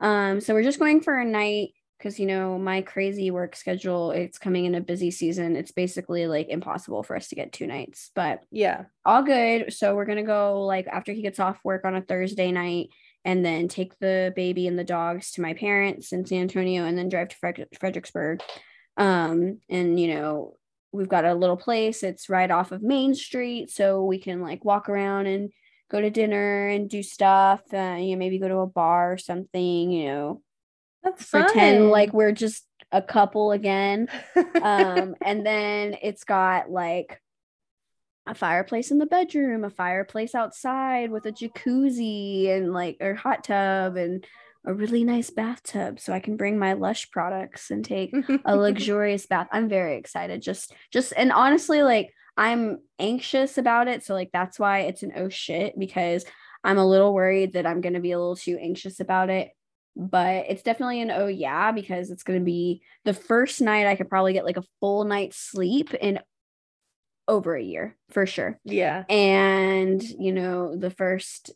Um 0.00 0.40
so 0.40 0.54
we're 0.54 0.62
just 0.62 0.78
going 0.78 1.00
for 1.00 1.18
a 1.18 1.24
night 1.24 1.70
because 1.98 2.18
you 2.18 2.26
know 2.26 2.58
my 2.58 2.80
crazy 2.80 3.30
work 3.30 3.56
schedule 3.56 4.12
it's 4.12 4.38
coming 4.38 4.64
in 4.64 4.74
a 4.74 4.80
busy 4.80 5.10
season. 5.10 5.56
It's 5.56 5.72
basically 5.72 6.26
like 6.26 6.48
impossible 6.48 7.02
for 7.02 7.16
us 7.16 7.28
to 7.28 7.34
get 7.34 7.52
two 7.52 7.66
nights 7.66 8.10
but 8.14 8.40
yeah. 8.50 8.84
all 9.04 9.22
good. 9.22 9.72
So 9.72 9.94
we're 9.94 10.06
gonna 10.06 10.22
go 10.22 10.62
like 10.62 10.86
after 10.86 11.12
he 11.12 11.22
gets 11.22 11.38
off 11.38 11.58
work 11.62 11.84
on 11.84 11.94
a 11.94 12.02
thursday 12.02 12.52
night 12.52 12.88
and 13.24 13.44
then 13.44 13.68
take 13.68 13.98
the 13.98 14.32
baby 14.34 14.66
and 14.66 14.78
the 14.78 14.84
dogs 14.84 15.32
to 15.32 15.42
my 15.42 15.52
parents 15.52 16.12
in 16.12 16.24
san 16.24 16.42
antonio 16.42 16.84
and 16.84 16.96
then 16.96 17.08
drive 17.08 17.28
to 17.28 17.36
Fred- 17.36 17.68
fredericksburg 17.78 18.40
um 18.98 19.58
and 19.70 19.98
you 19.98 20.14
know 20.14 20.54
we've 20.92 21.08
got 21.08 21.24
a 21.24 21.34
little 21.34 21.56
place 21.56 22.02
it's 22.02 22.28
right 22.28 22.50
off 22.50 22.72
of 22.72 22.82
main 22.82 23.14
street 23.14 23.70
so 23.70 24.04
we 24.04 24.18
can 24.18 24.42
like 24.42 24.64
walk 24.64 24.88
around 24.88 25.26
and 25.26 25.50
go 25.90 26.00
to 26.00 26.10
dinner 26.10 26.68
and 26.68 26.90
do 26.90 27.02
stuff 27.02 27.62
uh, 27.72 27.96
you 27.98 28.12
know 28.12 28.18
maybe 28.18 28.38
go 28.38 28.48
to 28.48 28.58
a 28.58 28.66
bar 28.66 29.12
or 29.12 29.18
something 29.18 29.90
you 29.90 30.08
know 30.08 30.42
that's 31.02 31.30
pretend 31.30 31.78
fun. 31.78 31.90
like 31.90 32.12
we're 32.12 32.32
just 32.32 32.64
a 32.92 33.02
couple 33.02 33.52
again. 33.52 34.08
Um, 34.62 35.14
and 35.22 35.46
then 35.46 35.96
it's 36.02 36.24
got 36.24 36.70
like 36.70 37.20
a 38.26 38.34
fireplace 38.34 38.90
in 38.90 38.98
the 38.98 39.06
bedroom, 39.06 39.64
a 39.64 39.70
fireplace 39.70 40.34
outside 40.34 41.10
with 41.10 41.26
a 41.26 41.32
jacuzzi 41.32 42.50
and 42.50 42.72
like 42.72 42.96
a 43.00 43.14
hot 43.14 43.44
tub 43.44 43.96
and 43.96 44.24
a 44.66 44.74
really 44.74 45.04
nice 45.04 45.30
bathtub 45.30 46.00
so 46.00 46.12
I 46.12 46.20
can 46.20 46.36
bring 46.36 46.58
my 46.58 46.74
lush 46.74 47.10
products 47.10 47.70
and 47.70 47.84
take 47.84 48.14
a 48.44 48.56
luxurious 48.56 49.26
bath. 49.26 49.48
I'm 49.52 49.68
very 49.68 49.96
excited. 49.96 50.42
Just 50.42 50.72
just 50.92 51.12
and 51.16 51.32
honestly 51.32 51.82
like 51.82 52.12
I'm 52.36 52.78
anxious 52.98 53.58
about 53.58 53.88
it 53.88 54.04
so 54.04 54.14
like 54.14 54.30
that's 54.32 54.58
why 54.58 54.80
it's 54.80 55.02
an 55.02 55.12
oh 55.16 55.28
shit 55.28 55.78
because 55.78 56.24
I'm 56.62 56.78
a 56.78 56.86
little 56.86 57.14
worried 57.14 57.54
that 57.54 57.66
I'm 57.66 57.80
going 57.80 57.94
to 57.94 58.00
be 58.00 58.12
a 58.12 58.18
little 58.18 58.36
too 58.36 58.58
anxious 58.60 59.00
about 59.00 59.30
it 59.30 59.50
but 59.96 60.44
it's 60.48 60.62
definitely 60.62 61.00
an 61.00 61.10
oh 61.10 61.26
yeah 61.26 61.72
because 61.72 62.10
it's 62.10 62.22
going 62.22 62.38
to 62.38 62.44
be 62.44 62.82
the 63.04 63.14
first 63.14 63.60
night 63.60 63.88
I 63.88 63.96
could 63.96 64.08
probably 64.08 64.32
get 64.32 64.44
like 64.44 64.56
a 64.56 64.64
full 64.80 65.04
night's 65.04 65.36
sleep 65.36 65.92
in 65.94 66.20
over 67.26 67.54
a 67.56 67.62
year 67.62 67.96
for 68.10 68.24
sure. 68.24 68.58
yeah 68.64 69.04
And 69.08 70.02
you 70.02 70.32
know, 70.32 70.76
the 70.76 70.90
first 70.90 71.50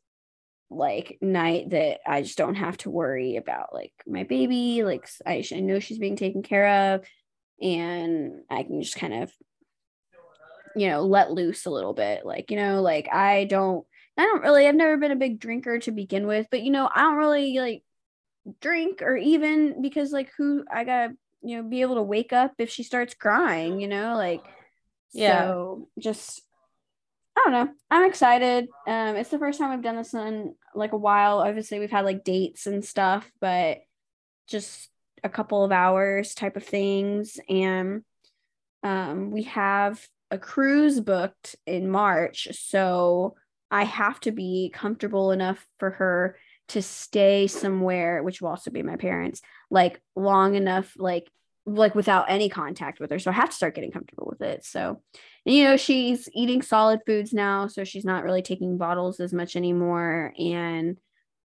like 0.74 1.19
night 1.20 1.70
that 1.70 2.01
I 2.07 2.23
just 2.23 2.39
don't 2.39 2.55
have 2.55 2.77
to 2.78 2.90
worry 2.90 3.36
about 3.36 3.74
like 3.74 3.93
my 4.07 4.24
baby, 4.24 4.82
like 4.85 5.09
I, 5.27 5.44
I 5.55 5.61
know 5.61 5.81
she's 5.81 5.99
being 5.99 6.16
taken 6.16 6.43
care 6.43 6.94
of 6.94 7.07
and 7.61 8.43
I 8.51 8.62
can 8.62 8.82
just 8.82 8.97
kind 8.97 9.15
of 9.15 9.32
you 10.74 10.89
know, 10.89 11.03
let 11.03 11.31
loose 11.31 11.66
a 11.66 11.70
little 11.70 11.93
bit. 11.93 12.24
Like, 12.24 12.51
you 12.51 12.57
know, 12.57 12.81
like 12.81 13.09
I 13.12 13.44
don't 13.44 13.86
I 14.16 14.23
don't 14.23 14.43
really 14.43 14.66
I've 14.66 14.74
never 14.74 14.97
been 14.97 15.12
a 15.12 15.16
big 15.16 15.39
drinker 15.39 15.78
to 15.81 15.90
begin 15.90 16.27
with, 16.27 16.47
but 16.51 16.62
you 16.62 16.70
know, 16.70 16.89
I 16.93 17.03
don't 17.03 17.16
really 17.16 17.59
like 17.59 17.82
drink 18.61 19.03
or 19.03 19.16
even 19.16 19.82
because 19.82 20.12
like 20.12 20.31
who 20.36 20.65
I 20.73 20.85
gotta 20.85 21.15
you 21.43 21.57
know 21.57 21.62
be 21.69 21.82
able 21.82 21.97
to 21.97 22.03
wake 22.03 22.32
up 22.32 22.53
if 22.59 22.70
she 22.70 22.82
starts 22.82 23.15
crying 23.15 23.81
you 23.81 23.89
know 23.89 24.16
like 24.16 24.43
Yeah. 25.12 25.47
so 25.47 25.89
just 25.99 26.43
I 27.37 27.41
don't 27.45 27.53
know. 27.53 27.73
I'm 27.91 28.09
excited. 28.09 28.69
Um 28.87 29.17
it's 29.17 29.31
the 29.31 29.39
first 29.39 29.59
time 29.59 29.71
I've 29.71 29.83
done 29.83 29.97
this 29.97 30.15
in 30.15 30.55
like 30.75 30.93
a 30.93 30.99
while. 30.99 31.39
Obviously 31.39 31.79
we've 31.79 31.91
had 31.91 32.05
like 32.05 32.25
dates 32.25 32.67
and 32.67 32.85
stuff 32.85 33.31
but 33.41 33.79
just 34.49 34.89
a 35.25 35.29
couple 35.29 35.65
of 35.65 35.73
hours 35.73 36.35
type 36.35 36.57
of 36.57 36.65
things. 36.65 37.39
And 37.49 38.03
um 38.83 39.31
we 39.31 39.45
have 39.45 40.07
a 40.31 40.39
cruise 40.39 41.01
booked 41.01 41.57
in 41.67 41.89
March 41.89 42.49
so 42.53 43.35
I 43.71 43.85
have 43.85 44.21
to 44.21 44.33
be 44.33 44.71
comfortable 44.75 45.31
enough 45.31 45.67
for 45.79 45.91
her 45.91 46.37
to 46.69 46.83
stay 46.83 47.47
somewhere 47.47 48.23
which 48.23 48.41
will 48.41 48.49
also 48.49 48.71
be 48.71 48.83
my 48.83 48.97
parents 48.97 49.41
like 49.71 50.01
long 50.15 50.55
enough 50.55 50.93
like 50.97 51.31
like 51.65 51.95
without 51.95 52.27
any 52.29 52.49
contact 52.49 52.99
with 53.01 53.11
her. 53.11 53.19
So 53.19 53.31
i 53.31 53.35
have 53.35 53.51
to 53.51 53.57
start 53.57 53.75
getting 53.75 53.93
comfortable 53.93 54.27
with 54.31 54.43
it. 54.43 54.65
So 54.65 55.01
and, 55.47 55.55
you 55.55 55.64
know 55.64 55.77
she's 55.77 56.28
eating 56.35 56.62
solid 56.62 57.01
foods 57.06 57.32
now 57.32 57.66
so 57.66 57.85
she's 57.85 58.05
not 58.05 58.24
really 58.24 58.43
taking 58.43 58.78
bottles 58.78 59.20
as 59.20 59.32
much 59.32 59.56
anymore 59.56 60.32
and 60.39 60.98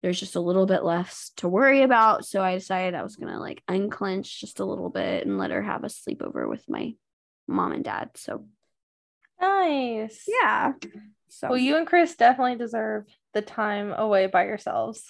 there's 0.02 0.18
just 0.18 0.34
a 0.34 0.40
little 0.40 0.66
bit 0.66 0.82
less 0.82 1.30
to 1.36 1.48
worry 1.48 1.82
about. 1.82 2.24
So 2.24 2.42
i 2.42 2.54
decided 2.54 2.94
i 2.94 3.02
was 3.02 3.16
to 3.16 3.38
like 3.38 3.62
unclench 3.68 4.40
just 4.40 4.60
a 4.60 4.64
little 4.64 4.90
bit 4.90 5.26
and 5.26 5.38
let 5.38 5.50
her 5.50 5.62
have 5.62 5.84
a 5.84 5.88
sleepover 5.88 6.48
with 6.48 6.64
my 6.68 6.94
mom 7.46 7.72
and 7.72 7.84
dad 7.84 8.10
so. 8.14 8.46
Nice. 9.40 10.24
Yeah 10.26 10.72
so. 11.28 11.48
Well 11.48 11.58
you 11.58 11.76
and 11.76 11.86
chris 11.86 12.14
definitely 12.16 12.56
deserve 12.56 13.04
the 13.32 13.42
time 13.42 13.92
away 13.92 14.26
by 14.26 14.44
yourselves. 14.44 15.04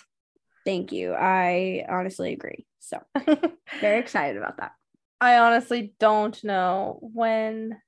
Thank 0.64 0.92
you. 0.92 1.12
I 1.12 1.84
honestly 1.88 2.32
agree 2.32 2.66
so. 2.78 2.98
Very 3.80 3.98
excited 3.98 4.36
about 4.36 4.59
that. 4.59 4.72
I 5.20 5.38
honestly 5.38 5.94
don't 5.98 6.42
know 6.44 6.98
when 7.00 7.80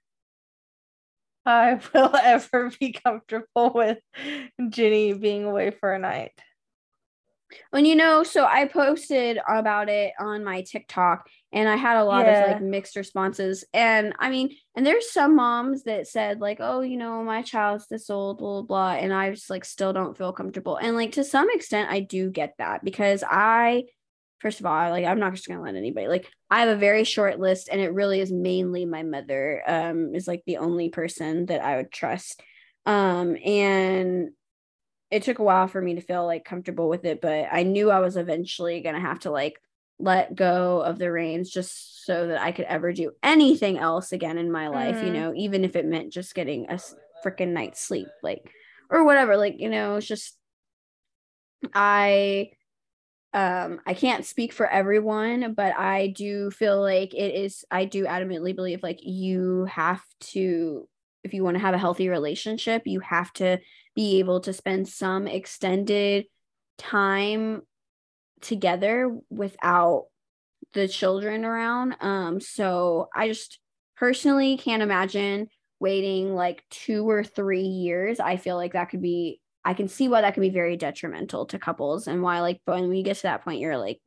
I 1.46 1.80
will 1.94 2.14
ever 2.16 2.70
be 2.80 2.92
comfortable 2.92 3.72
with 3.74 3.98
Ginny 4.70 5.12
being 5.12 5.44
away 5.44 5.70
for 5.70 5.92
a 5.92 5.98
night. 5.98 6.32
And 7.72 7.86
you 7.86 7.94
know, 7.94 8.24
so 8.24 8.44
I 8.44 8.66
posted 8.66 9.38
about 9.48 9.88
it 9.88 10.12
on 10.18 10.42
my 10.42 10.62
TikTok 10.62 11.28
and 11.52 11.68
I 11.68 11.76
had 11.76 11.98
a 11.98 12.04
lot 12.04 12.26
Yeah. 12.26 12.40
of 12.42 12.48
like 12.48 12.60
mixed 12.62 12.96
responses. 12.96 13.64
And 13.72 14.12
I 14.18 14.30
mean, 14.30 14.56
and 14.74 14.84
there's 14.84 15.12
some 15.12 15.36
moms 15.36 15.84
that 15.84 16.08
said, 16.08 16.40
like, 16.40 16.56
oh, 16.60 16.80
you 16.80 16.96
know, 16.96 17.22
my 17.22 17.42
child's 17.42 17.86
this 17.86 18.10
old, 18.10 18.38
blah, 18.38 18.62
blah, 18.62 18.62
blah. 18.62 18.92
And 18.94 19.12
I 19.12 19.30
just 19.30 19.50
like 19.50 19.64
still 19.64 19.92
don't 19.92 20.16
feel 20.18 20.32
comfortable. 20.32 20.76
And 20.76 20.96
like 20.96 21.12
to 21.12 21.22
some 21.22 21.48
extent, 21.50 21.90
I 21.90 22.00
do 22.00 22.28
get 22.30 22.54
that 22.58 22.84
because 22.84 23.22
I, 23.28 23.84
first 24.44 24.60
of 24.60 24.66
all, 24.66 24.90
like 24.90 25.06
I'm 25.06 25.18
not 25.20 25.34
just 25.34 25.48
gonna 25.48 25.62
let 25.62 25.76
anybody 25.76 26.08
like 26.08 26.30
I 26.52 26.60
have 26.60 26.68
a 26.68 26.76
very 26.80 27.04
short 27.04 27.40
list 27.40 27.70
and 27.72 27.80
it 27.80 27.94
really 27.94 28.20
is 28.20 28.30
mainly 28.32 28.84
my 28.86 29.02
mother 29.02 29.64
um 29.66 30.14
is 30.14 30.28
like 30.28 30.44
the 30.46 30.58
only 30.58 30.90
person 30.90 31.46
that 31.46 31.64
I 31.64 31.78
would 31.78 31.90
trust. 31.92 32.42
Um 32.86 33.36
and 33.44 34.30
it 35.10 35.22
took 35.22 35.38
a 35.38 35.44
while 35.44 35.68
for 35.68 35.80
me 35.80 35.94
to 35.94 36.00
feel 36.00 36.26
like 36.26 36.44
comfortable 36.44 36.88
with 36.88 37.04
it, 37.04 37.20
but 37.20 37.48
I 37.52 37.62
knew 37.62 37.90
I 37.90 38.00
was 38.00 38.16
eventually 38.16 38.80
gonna 38.82 39.00
have 39.00 39.20
to 39.20 39.30
like 39.30 39.60
let 39.98 40.34
go 40.34 40.80
of 40.82 40.98
the 40.98 41.10
reins 41.12 41.50
just 41.50 42.04
so 42.04 42.28
that 42.28 42.42
I 42.42 42.52
could 42.52 42.66
ever 42.66 42.92
do 42.92 43.12
anything 43.22 43.78
else 43.78 44.12
again 44.12 44.38
in 44.38 44.50
my 44.52 44.68
life, 44.68 45.02
you 45.02 45.10
Mhm. 45.10 45.14
know, 45.14 45.34
even 45.36 45.64
if 45.64 45.76
it 45.76 45.86
meant 45.86 46.12
just 46.12 46.34
getting 46.34 46.68
a 46.70 46.78
freaking 47.24 47.50
night's 47.52 47.80
sleep, 47.80 48.08
like 48.22 48.50
or 48.90 49.04
whatever. 49.04 49.36
Like, 49.36 49.60
you 49.60 49.70
know, 49.70 49.96
it's 49.96 50.06
just 50.06 50.36
I 51.74 52.50
um 53.34 53.80
I 53.86 53.94
can't 53.94 54.24
speak 54.24 54.52
for 54.52 54.66
everyone, 54.68 55.54
but 55.54 55.76
I 55.76 56.08
do 56.08 56.50
feel 56.50 56.80
like 56.80 57.14
it 57.14 57.34
is 57.34 57.64
I 57.70 57.84
do 57.84 58.04
adamantly 58.06 58.54
believe 58.56 58.82
like 58.82 59.00
you 59.02 59.66
have 59.66 60.02
to 60.32 60.88
if 61.24 61.34
you 61.34 61.42
want 61.44 61.56
to 61.56 61.60
have 61.62 61.74
a 61.74 61.78
healthy 61.78 62.08
relationship, 62.08 62.82
you 62.86 63.00
have 63.00 63.32
to 63.34 63.58
be 63.96 64.18
able 64.18 64.40
to 64.42 64.52
spend 64.52 64.88
some 64.88 65.26
extended 65.26 66.26
time 66.78 67.62
together 68.40 69.18
without 69.30 70.06
the 70.74 70.88
children 70.88 71.44
around. 71.44 71.96
Um 72.00 72.40
so 72.40 73.08
I 73.14 73.28
just 73.28 73.60
personally 73.96 74.56
can't 74.58 74.82
imagine 74.82 75.48
waiting 75.80 76.34
like 76.34 76.64
2 76.70 77.08
or 77.08 77.24
3 77.24 77.62
years. 77.62 78.20
I 78.20 78.36
feel 78.36 78.56
like 78.56 78.72
that 78.74 78.90
could 78.90 79.02
be 79.02 79.40
I 79.64 79.74
can 79.74 79.88
see 79.88 80.08
why 80.08 80.20
that 80.20 80.34
can 80.34 80.42
be 80.42 80.50
very 80.50 80.76
detrimental 80.76 81.46
to 81.46 81.58
couples 81.58 82.06
and 82.06 82.22
why 82.22 82.40
like 82.40 82.60
when 82.64 82.88
we 82.88 83.02
get 83.02 83.16
to 83.16 83.22
that 83.22 83.44
point 83.44 83.60
you're 83.60 83.78
like 83.78 84.00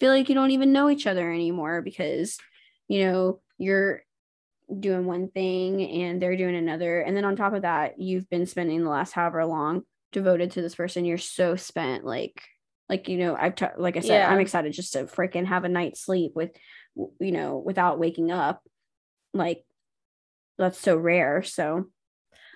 feel 0.00 0.12
like 0.12 0.28
you 0.28 0.34
don't 0.34 0.50
even 0.50 0.72
know 0.72 0.90
each 0.90 1.06
other 1.06 1.30
anymore 1.30 1.82
because 1.82 2.38
you 2.88 3.06
know 3.06 3.40
you're 3.58 4.02
doing 4.80 5.06
one 5.06 5.28
thing 5.28 5.80
and 6.02 6.20
they're 6.20 6.36
doing 6.36 6.56
another. 6.56 7.00
And 7.00 7.16
then 7.16 7.24
on 7.24 7.36
top 7.36 7.54
of 7.54 7.62
that 7.62 8.00
you've 8.00 8.28
been 8.28 8.46
spending 8.46 8.82
the 8.82 8.90
last 8.90 9.12
however 9.12 9.44
long 9.44 9.82
devoted 10.12 10.52
to 10.52 10.62
this 10.62 10.74
person. 10.74 11.04
You're 11.04 11.18
so 11.18 11.56
spent 11.56 12.04
like 12.04 12.42
like 12.88 13.08
you 13.08 13.18
know 13.18 13.36
i've 13.38 13.56
t- 13.56 13.66
like 13.76 13.96
i 13.96 14.00
said 14.00 14.18
yeah. 14.18 14.30
i'm 14.30 14.38
excited 14.38 14.72
just 14.72 14.92
to 14.92 15.06
freaking 15.06 15.44
have 15.44 15.64
a 15.64 15.68
night's 15.68 16.00
sleep 16.00 16.36
with 16.36 16.52
you 17.18 17.32
know 17.32 17.58
without 17.58 17.98
waking 17.98 18.30
up. 18.30 18.62
Like 19.32 19.64
that's 20.58 20.78
so 20.78 20.96
rare. 20.96 21.42
So 21.42 21.86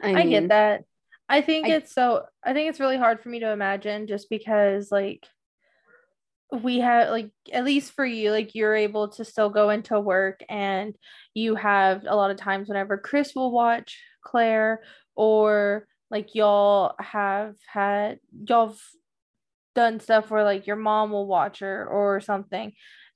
i, 0.03 0.09
mean, 0.09 0.17
I 0.17 0.27
get 0.27 0.49
that 0.49 0.85
i 1.31 1.41
think 1.41 1.67
I, 1.67 1.77
it's 1.77 1.95
so 1.95 2.25
i 2.45 2.53
think 2.53 2.69
it's 2.69 2.81
really 2.81 2.99
hard 2.99 3.21
for 3.21 3.29
me 3.31 3.41
to 3.41 3.51
imagine 3.51 4.07
just 4.07 4.29
because 4.29 4.91
like 4.91 5.27
we 6.63 6.81
have 6.81 7.11
like 7.11 7.31
at 7.53 7.65
least 7.65 7.93
for 7.93 8.05
you 8.05 8.33
like 8.33 8.55
you're 8.55 8.75
able 8.75 9.09
to 9.09 9.25
still 9.25 9.51
go 9.51 9.71
into 9.71 9.99
work 10.01 10.41
and 10.49 10.97
you 11.33 11.55
have 11.55 12.03
a 12.07 12.17
lot 12.17 12.31
of 12.31 12.37
times 12.37 12.69
whenever 12.69 12.99
chris 12.99 13.35
will 13.35 13.53
watch 13.53 14.03
claire 14.23 14.83
or 15.15 15.87
like 16.11 16.35
y'all 16.35 16.95
have 16.99 17.55
had 17.73 18.19
y'all 18.49 18.69
have 18.69 18.79
done 19.75 20.01
stuff 20.01 20.31
where 20.31 20.45
like 20.45 20.67
your 20.67 20.77
mom 20.77 21.13
will 21.13 21.29
watch 21.29 21.61
her 21.61 21.87
or 21.87 22.21
something. 22.21 22.73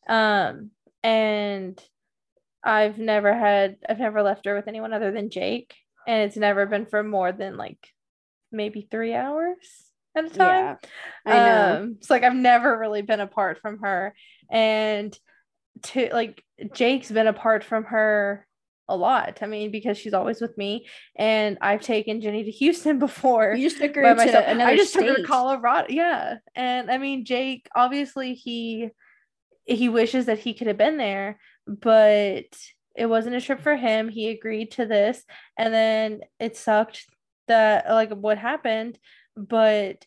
Um 0.09 0.71
and 1.03 1.83
i've 2.63 2.99
never 2.99 3.35
had 3.35 3.77
i've 3.87 3.99
never 3.99 4.23
left 4.23 4.47
her 4.47 4.55
with 4.55 4.69
anyone 4.69 4.95
other 4.95 5.13
than 5.13 5.29
jake 5.29 5.75
and 6.07 6.23
it's 6.23 6.37
never 6.37 6.65
been 6.65 6.87
for 6.87 7.03
more 7.03 7.31
than 7.31 7.59
like 7.59 7.91
maybe 8.55 8.87
three 8.91 9.15
hours 9.15 9.57
at 10.17 10.25
a 10.25 10.31
time. 10.31 10.79
Yeah, 11.27 11.33
I 11.33 11.37
know. 11.37 11.77
Um, 11.83 11.97
it's 11.99 12.11
like 12.11 12.23
I've 12.23 12.35
never 12.35 12.79
really 12.79 13.03
been 13.03 13.21
apart 13.21 13.59
from 13.61 13.79
her, 13.81 14.15
and 14.51 15.17
to 15.83 16.09
like 16.13 16.43
Jake's 16.73 17.11
been 17.11 17.27
apart 17.27 17.65
from 17.65 17.85
her 17.85 18.47
a 18.89 18.97
lot. 18.97 19.39
I 19.43 19.47
mean, 19.47 19.71
because 19.71 19.99
she's 19.99 20.15
always 20.15 20.41
with 20.41 20.57
me, 20.57 20.87
and 21.17 21.59
I've 21.61 21.81
taken 21.81 22.21
Jenny 22.21 22.45
to 22.45 22.51
Houston 22.51 22.99
before. 23.01 23.55
You 23.55 23.69
just 23.69 23.81
took 23.81 23.95
her 23.97 24.03
to 24.03 24.15
myself. 24.15 24.45
another 24.47 24.71
I 24.71 24.77
just 24.77 24.93
state. 24.93 25.07
took 25.07 25.17
her 25.17 25.23
to 25.23 25.29
Colorado. 25.29 25.87
Yeah, 25.91 26.37
and 26.55 26.91
I 26.91 26.99
mean, 26.99 27.25
Jake 27.25 27.69
obviously 27.75 28.35
he 28.35 28.91
he 29.65 29.89
wishes 29.89 30.27
that 30.27 30.39
he 30.39 30.55
could 30.55 30.67
have 30.67 30.79
been 30.79 30.99
there, 30.99 31.39
but 31.67 32.45
it 32.95 33.07
wasn't 33.07 33.35
a 33.35 33.41
trip 33.41 33.61
for 33.61 33.77
him. 33.77 34.09
He 34.09 34.29
agreed 34.29 34.73
to 34.73 34.87
this, 34.87 35.25
and 35.59 35.73
then 35.73 36.21
it 36.39 36.57
sucked 36.57 37.07
that 37.49 37.89
like 37.89 38.11
what 38.11 38.39
happened 38.39 38.99
but 39.37 40.05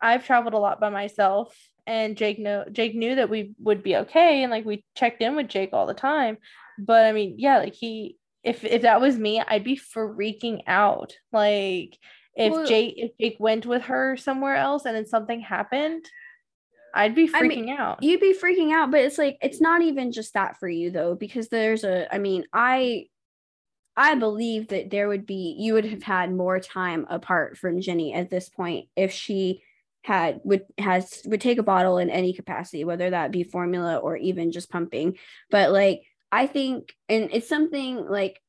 I've 0.00 0.26
traveled 0.26 0.54
a 0.54 0.58
lot 0.58 0.80
by 0.80 0.90
myself 0.90 1.56
and 1.86 2.16
Jake 2.16 2.38
know 2.38 2.64
Jake 2.70 2.94
knew 2.94 3.16
that 3.16 3.30
we 3.30 3.54
would 3.58 3.82
be 3.82 3.96
okay 3.96 4.42
and 4.42 4.50
like 4.50 4.64
we 4.64 4.84
checked 4.94 5.22
in 5.22 5.36
with 5.36 5.48
Jake 5.48 5.70
all 5.72 5.86
the 5.86 5.94
time. 5.94 6.38
But 6.78 7.06
I 7.06 7.12
mean, 7.12 7.36
yeah, 7.38 7.58
like 7.58 7.74
he 7.74 8.16
if 8.42 8.64
if 8.64 8.82
that 8.82 9.00
was 9.00 9.18
me, 9.18 9.40
I'd 9.40 9.64
be 9.64 9.76
freaking 9.76 10.62
out. 10.66 11.14
Like 11.32 11.96
if 12.34 12.52
well, 12.52 12.66
Jake 12.66 12.94
if 12.96 13.12
Jake 13.18 13.36
went 13.38 13.66
with 13.66 13.82
her 13.82 14.16
somewhere 14.16 14.56
else 14.56 14.84
and 14.84 14.96
then 14.96 15.06
something 15.06 15.40
happened, 15.40 16.04
I'd 16.94 17.14
be 17.14 17.28
freaking 17.28 17.34
I 17.34 17.48
mean, 17.48 17.68
out. 17.70 18.02
You'd 18.02 18.20
be 18.20 18.34
freaking 18.34 18.72
out, 18.72 18.90
but 18.90 19.00
it's 19.00 19.18
like 19.18 19.38
it's 19.42 19.60
not 19.60 19.82
even 19.82 20.12
just 20.12 20.34
that 20.34 20.58
for 20.58 20.68
you 20.68 20.90
though, 20.90 21.14
because 21.14 21.48
there's 21.48 21.84
a 21.84 22.12
I 22.12 22.18
mean, 22.18 22.44
I 22.52 23.06
I 23.96 24.14
believe 24.16 24.68
that 24.68 24.90
there 24.90 25.08
would 25.08 25.26
be 25.26 25.56
you 25.58 25.74
would 25.74 25.84
have 25.84 26.02
had 26.02 26.32
more 26.32 26.58
time 26.58 27.06
apart 27.08 27.56
from 27.56 27.80
Jenny 27.80 28.12
at 28.12 28.30
this 28.30 28.48
point 28.48 28.88
if 28.96 29.12
she 29.12 29.62
had 30.02 30.40
would 30.44 30.62
has 30.78 31.22
would 31.26 31.40
take 31.40 31.58
a 31.58 31.62
bottle 31.62 31.98
in 31.98 32.10
any 32.10 32.32
capacity, 32.32 32.84
whether 32.84 33.10
that 33.10 33.30
be 33.30 33.42
formula 33.42 33.96
or 33.96 34.16
even 34.16 34.52
just 34.52 34.70
pumping. 34.70 35.16
But 35.50 35.70
like 35.70 36.02
I 36.30 36.46
think, 36.46 36.94
and 37.08 37.30
it's 37.32 37.48
something 37.48 38.06
like, 38.08 38.40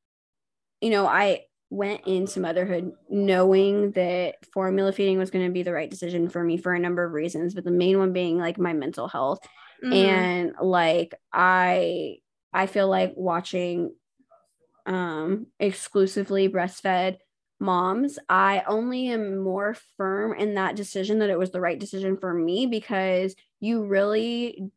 you 0.80 0.90
know, 0.90 1.06
I 1.06 1.44
went 1.70 2.06
into 2.06 2.40
motherhood 2.40 2.92
knowing 3.08 3.92
that 3.92 4.34
formula 4.52 4.92
feeding 4.92 5.18
was 5.18 5.30
going 5.30 5.46
to 5.46 5.52
be 5.52 5.62
the 5.62 5.72
right 5.72 5.90
decision 5.90 6.28
for 6.28 6.42
me 6.42 6.56
for 6.56 6.74
a 6.74 6.80
number 6.80 7.04
of 7.04 7.12
reasons, 7.12 7.54
but 7.54 7.64
the 7.64 7.70
main 7.70 7.98
one 7.98 8.12
being 8.12 8.38
like 8.38 8.58
my 8.58 8.72
mental 8.72 9.08
health. 9.08 9.38
Mm-hmm. 9.84 9.92
And 9.92 10.52
like 10.60 11.14
I 11.32 12.16
I 12.52 12.66
feel 12.66 12.88
like 12.88 13.14
watching 13.16 13.94
um, 14.86 15.48
exclusively 15.58 16.48
breastfed 16.48 17.18
moms, 17.58 18.18
I 18.28 18.62
only 18.66 19.08
am 19.08 19.38
more 19.38 19.76
firm 19.96 20.34
in 20.34 20.54
that 20.54 20.76
decision 20.76 21.18
that 21.20 21.30
it 21.30 21.38
was 21.38 21.50
the 21.50 21.60
right 21.60 21.78
decision 21.78 22.16
for 22.16 22.32
me 22.32 22.66
because 22.66 23.34
you 23.60 23.84
really 23.84 24.70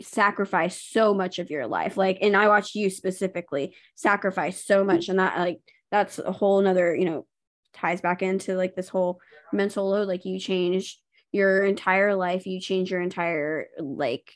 sacrifice 0.00 0.80
so 0.80 1.12
much 1.12 1.38
of 1.38 1.50
your 1.50 1.66
life. 1.66 1.96
Like, 1.96 2.18
and 2.22 2.36
I 2.36 2.48
watched 2.48 2.74
you 2.74 2.90
specifically 2.90 3.74
sacrifice 3.94 4.64
so 4.64 4.84
much, 4.84 5.08
and 5.08 5.18
that 5.18 5.38
like 5.38 5.60
that's 5.90 6.18
a 6.18 6.32
whole 6.32 6.60
nother, 6.60 6.94
you 6.94 7.04
know, 7.04 7.26
ties 7.74 8.00
back 8.00 8.22
into 8.22 8.56
like 8.56 8.74
this 8.74 8.88
whole 8.88 9.20
mental 9.52 9.88
load. 9.88 10.08
Like 10.08 10.24
you 10.24 10.38
change 10.38 10.98
your 11.32 11.64
entire 11.64 12.14
life, 12.14 12.46
you 12.46 12.60
change 12.60 12.90
your 12.90 13.00
entire 13.00 13.66
like 13.78 14.32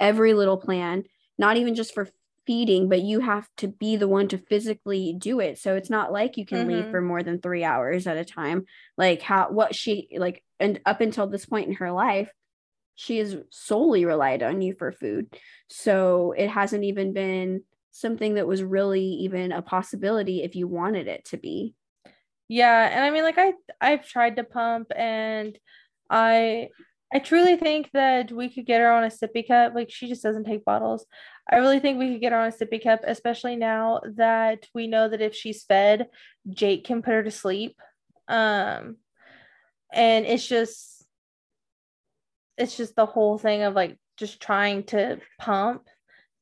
every 0.00 0.34
little 0.34 0.56
plan, 0.56 1.04
not 1.38 1.56
even 1.56 1.74
just 1.74 1.94
for 1.94 2.08
feeding, 2.46 2.88
but 2.88 3.02
you 3.02 3.20
have 3.20 3.48
to 3.58 3.68
be 3.68 3.96
the 3.96 4.08
one 4.08 4.28
to 4.28 4.38
physically 4.38 5.14
do 5.16 5.40
it. 5.40 5.58
So 5.58 5.74
it's 5.74 5.90
not 5.90 6.12
like 6.12 6.36
you 6.36 6.46
can 6.46 6.66
mm-hmm. 6.66 6.70
leave 6.70 6.90
for 6.90 7.00
more 7.00 7.22
than 7.22 7.40
three 7.40 7.64
hours 7.64 8.06
at 8.06 8.16
a 8.16 8.24
time. 8.24 8.64
Like 8.96 9.22
how 9.22 9.50
what 9.50 9.74
she 9.74 10.08
like 10.16 10.42
and 10.60 10.80
up 10.86 11.00
until 11.00 11.26
this 11.26 11.46
point 11.46 11.68
in 11.68 11.74
her 11.74 11.92
life, 11.92 12.30
she 12.94 13.18
has 13.18 13.36
solely 13.50 14.04
relied 14.04 14.42
on 14.42 14.60
you 14.60 14.74
for 14.74 14.92
food. 14.92 15.26
So 15.68 16.34
it 16.36 16.48
hasn't 16.48 16.84
even 16.84 17.12
been 17.12 17.62
something 17.90 18.34
that 18.34 18.46
was 18.46 18.62
really 18.62 19.04
even 19.04 19.52
a 19.52 19.62
possibility 19.62 20.42
if 20.42 20.56
you 20.56 20.66
wanted 20.66 21.08
it 21.08 21.24
to 21.26 21.36
be. 21.36 21.74
Yeah, 22.48 22.88
and 22.88 23.04
I 23.04 23.10
mean 23.10 23.22
like 23.22 23.38
I 23.38 23.54
I've 23.80 24.06
tried 24.06 24.36
to 24.36 24.44
pump 24.44 24.92
and 24.94 25.58
I 26.10 26.68
I 27.12 27.18
truly 27.18 27.56
think 27.56 27.90
that 27.92 28.32
we 28.32 28.48
could 28.48 28.64
get 28.64 28.80
her 28.80 28.90
on 28.90 29.04
a 29.04 29.08
sippy 29.08 29.46
cup. 29.46 29.74
Like 29.74 29.90
she 29.90 30.08
just 30.08 30.22
doesn't 30.22 30.44
take 30.44 30.64
bottles. 30.64 31.04
I 31.50 31.56
really 31.56 31.80
think 31.80 31.98
we 31.98 32.12
could 32.12 32.20
get 32.20 32.32
her 32.32 32.38
on 32.38 32.48
a 32.48 32.52
sippy 32.52 32.82
cup, 32.82 33.00
especially 33.04 33.56
now 33.56 34.00
that 34.16 34.66
we 34.74 34.86
know 34.86 35.08
that 35.08 35.20
if 35.20 35.34
she's 35.34 35.64
fed, 35.64 36.08
Jake 36.48 36.84
can 36.84 37.02
put 37.02 37.14
her 37.14 37.22
to 37.22 37.30
sleep. 37.30 37.76
Um, 38.28 38.96
and 39.92 40.24
it's 40.24 40.46
just, 40.46 41.04
it's 42.56 42.76
just 42.76 42.94
the 42.94 43.06
whole 43.06 43.38
thing 43.38 43.62
of 43.62 43.74
like 43.74 43.98
just 44.16 44.40
trying 44.40 44.84
to 44.84 45.20
pump 45.38 45.86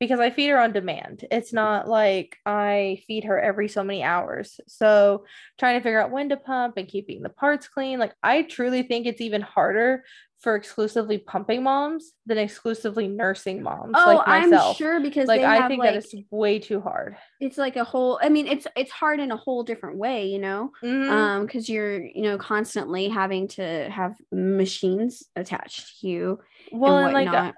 because 0.01 0.19
I 0.19 0.31
feed 0.31 0.49
her 0.49 0.59
on 0.59 0.73
demand. 0.73 1.27
It's 1.31 1.53
not 1.53 1.87
like 1.87 2.39
I 2.47 3.03
feed 3.07 3.25
her 3.25 3.39
every 3.39 3.69
so 3.69 3.85
many 3.85 4.03
hours. 4.03 4.59
So 4.67 5.25
trying 5.59 5.79
to 5.79 5.83
figure 5.83 6.01
out 6.01 6.11
when 6.11 6.31
to 6.31 6.39
pump 6.39 6.79
and 6.79 6.89
keeping 6.89 7.21
the 7.23 7.29
parts 7.29 7.69
clean. 7.69 7.99
Like 7.99 8.15
I 8.23 8.43
truly 8.43 8.83
think 8.83 9.07
it's 9.07 9.21
even 9.21 9.43
harder 9.43 10.03
for 10.41 10.57
exclusively 10.57 11.19
pumping 11.19 11.63
moms 11.63 12.13
than 12.25 12.39
exclusively 12.39 13.07
nursing 13.09 13.63
moms. 13.63 13.93
Oh, 13.95 14.07
like 14.07 14.27
I'm 14.27 14.75
sure 14.75 14.99
because 14.99 15.29
like 15.29 15.43
I 15.43 15.69
think 15.69 15.81
like, 15.81 15.93
that 15.93 15.97
it's 16.03 16.15
way 16.31 16.59
too 16.59 16.81
hard. 16.81 17.17
It's 17.39 17.59
like 17.59 17.77
a 17.77 17.85
whole. 17.85 18.19
I 18.23 18.31
mean, 18.31 18.47
it's 18.47 18.67
it's 18.75 18.91
hard 18.91 19.21
in 19.21 19.33
a 19.33 19.37
whole 19.37 19.65
different 19.65 19.99
way, 19.99 20.29
you 20.29 20.39
know, 20.39 20.73
mm-hmm. 20.83 21.13
um, 21.13 21.47
because 21.47 21.69
you're 21.69 22.03
you 22.03 22.23
know 22.23 22.39
constantly 22.39 23.11
having 23.11 23.49
to 23.49 23.91
have 23.91 24.15
machines 24.33 25.25
attached 25.37 26.01
to 26.01 26.09
you. 26.09 26.41
Well, 26.73 26.97
and, 26.97 27.15
and 27.15 27.31
like 27.31 27.55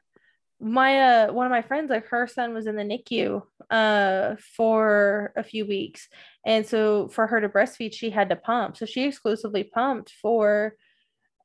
my 0.62 0.98
uh 0.98 1.32
one 1.32 1.46
of 1.46 1.50
my 1.50 1.62
friends, 1.62 1.90
like 1.90 2.06
her 2.08 2.26
son 2.26 2.54
was 2.54 2.66
in 2.66 2.76
the 2.76 2.82
NICU 2.82 3.42
uh 3.70 4.36
for 4.56 5.32
a 5.36 5.42
few 5.42 5.66
weeks, 5.66 6.08
and 6.46 6.66
so 6.66 7.08
for 7.08 7.26
her 7.26 7.40
to 7.40 7.48
breastfeed, 7.48 7.92
she 7.92 8.10
had 8.10 8.28
to 8.30 8.36
pump. 8.36 8.76
So 8.76 8.86
she 8.86 9.04
exclusively 9.04 9.64
pumped 9.64 10.12
for 10.22 10.74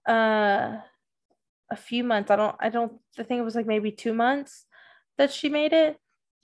uh 0.08 0.78
a 1.70 1.76
few 1.76 2.04
months. 2.04 2.32
I 2.32 2.36
don't 2.36 2.56
I 2.60 2.70
don't 2.70 2.94
I 3.20 3.24
think 3.24 3.40
it 3.40 3.46
was 3.46 3.56
like 3.56 3.68
maybe 3.68 3.92
2 3.92 4.14
months 4.14 4.66
that 5.18 5.32
she 5.32 5.50
made 5.50 5.74
it 5.74 5.98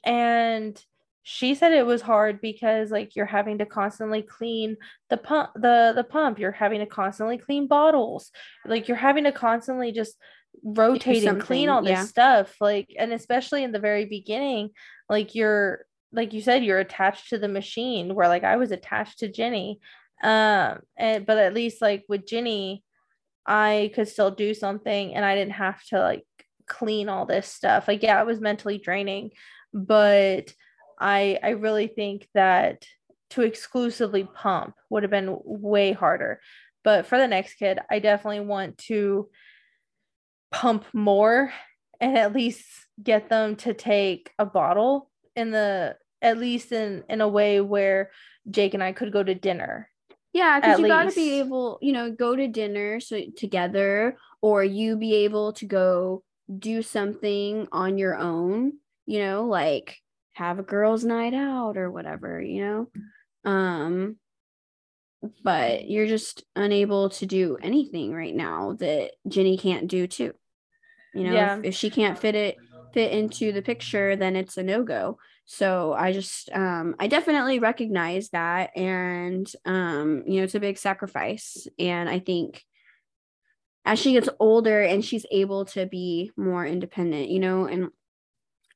and 0.04 0.84
she 1.24 1.56
said 1.56 1.72
it 1.72 1.86
was 1.86 2.02
hard 2.02 2.41
because 2.41 2.91
like 2.91 3.16
you're 3.16 3.26
having 3.26 3.60
to 3.60 3.66
constantly 3.66 4.22
clean 4.22 4.76
the 5.10 5.16
pump 5.16 5.52
the 5.56 5.94
the 5.95 6.04
pump 6.04 6.38
you're 6.38 6.52
having 6.52 6.80
to 6.80 6.86
constantly 6.86 7.38
clean 7.38 7.66
bottles 7.66 8.30
like 8.66 8.90
you're 8.90 8.98
having 8.98 9.24
to 9.24 9.32
constantly 9.32 9.94
just 9.94 10.18
rotate 10.64 11.24
and 11.24 11.42
clean 11.42 11.70
all 11.70 11.82
this 11.82 11.92
yeah. 11.92 12.06
stuff 12.06 12.56
like 12.62 12.94
and 12.98 13.12
especially 13.12 13.64
in 13.64 13.72
the 13.72 13.80
very 13.80 14.06
beginning 14.06 14.70
like 15.10 15.36
you're 15.36 15.86
like 16.12 16.32
you 16.32 16.42
said 16.42 16.64
you're 16.64 16.80
attached 16.80 17.30
to 17.30 17.38
the 17.38 17.48
machine 17.48 18.16
where 18.16 18.28
like 18.28 18.44
I 18.44 18.58
was 18.58 18.72
attached 18.72 19.20
to 19.20 19.32
Jenny 19.32 19.80
um 20.24 20.80
and 20.96 21.26
but 21.26 21.38
at 21.38 21.54
least 21.54 21.82
like 21.82 22.06
with 22.08 22.26
Jenny 22.26 22.84
I 23.46 23.92
could 23.94 24.08
still 24.08 24.32
do 24.32 24.54
something 24.54 25.14
and 25.14 25.26
I 25.26 25.36
didn't 25.36 25.54
have 25.54 25.84
to 25.88 26.00
like 26.00 26.26
clean 26.68 27.10
all 27.10 27.26
this 27.26 27.48
stuff. 27.48 27.88
Like, 27.88 28.04
yeah, 28.04 28.22
it 28.22 28.26
was 28.26 28.40
mentally 28.40 28.78
draining, 28.78 29.32
but 29.74 30.54
I 31.00 31.40
I 31.42 31.50
really 31.50 31.88
think 31.88 32.28
that 32.34 32.86
to 33.32 33.42
exclusively 33.42 34.28
pump 34.34 34.76
would 34.90 35.04
have 35.04 35.12
been 35.12 35.38
way 35.44 35.92
harder. 35.92 36.40
But 36.84 37.06
for 37.06 37.18
the 37.18 37.28
next 37.28 37.56
kid, 37.56 37.80
I 37.90 38.00
definitely 38.00 38.42
want 38.42 38.78
to 38.90 39.30
pump 40.54 40.86
more 40.94 41.52
and 42.00 42.18
at 42.18 42.32
least 42.32 42.64
get 43.02 43.28
them 43.28 43.56
to 43.58 43.74
take 43.74 44.32
a 44.40 44.46
bottle 44.46 45.10
in 45.36 45.52
the 45.52 45.98
at 46.22 46.38
least 46.38 46.72
in 46.72 47.04
in 47.10 47.20
a 47.20 47.28
way 47.28 47.60
where 47.60 48.12
Jake 48.50 48.74
and 48.74 48.84
I 48.84 48.94
could 48.94 49.12
go 49.12 49.24
to 49.24 49.36
dinner. 49.36 49.90
Yeah, 50.32 50.60
because 50.60 50.80
you 50.80 50.88
got 50.88 51.10
to 51.10 51.16
be 51.16 51.40
able, 51.40 51.78
you 51.82 51.94
know, 51.94 52.12
go 52.12 52.36
to 52.36 52.48
dinner 52.48 53.00
so 53.00 53.22
together, 53.38 54.18
or 54.42 54.64
you 54.64 54.96
be 54.96 55.14
able 55.26 55.54
to 55.54 55.66
go 55.66 56.24
do 56.58 56.82
something 56.82 57.68
on 57.72 57.98
your 57.98 58.16
own. 58.16 58.74
You 59.06 59.20
know, 59.20 59.46
like 59.46 59.98
have 60.34 60.60
a 60.60 60.64
girls' 60.64 61.04
night 61.04 61.34
out 61.34 61.78
or 61.78 61.92
whatever. 61.92 62.42
You 62.42 62.88
know, 63.46 63.52
um, 63.52 64.18
but 65.44 65.88
you're 65.88 66.08
just 66.08 66.44
unable 66.56 67.10
to 67.10 67.26
do 67.26 67.58
anything 67.62 68.14
right 68.14 68.36
now 68.36 68.76
that 68.80 69.12
Jenny 69.28 69.58
can't 69.58 69.88
do 69.88 70.08
too. 70.08 70.34
You 71.14 71.26
know, 71.26 71.34
yeah. 71.34 71.57
if, 71.57 71.65
if 71.65 71.76
she 71.76 71.90
can't 71.90 72.18
fit 72.18 72.35
it 72.35 72.57
fit 72.94 73.11
into 73.11 73.52
the 73.52 73.61
picture, 73.61 74.15
then 74.15 74.35
it's 74.35 74.57
a 74.57 74.64
no 74.64 74.84
go. 74.84 75.18
So 75.45 75.94
I 75.94 76.14
just, 76.14 76.49
um, 76.53 76.95
I 76.99 77.07
definitely 77.07 77.60
recognize 77.60 78.30
that. 78.30 78.77
And, 78.77 79.52
um, 79.65 80.23
you 80.27 80.38
know, 80.38 80.44
it's 80.44 80.56
a 80.56 80.60
big 80.60 80.77
sacrifice. 80.77 81.68
And 81.80 82.07
I 82.07 82.19
think 82.19 82.64
as 83.84 83.99
she 83.99 84.14
gets 84.14 84.30
older 84.40 84.81
and 84.81 85.03
she's 85.03 85.26
able 85.31 85.65
to 85.65 85.85
be 85.85 86.31
more 86.38 86.65
independent, 86.65 87.30
you 87.30 87.40
know, 87.40 87.65
and 87.65 87.90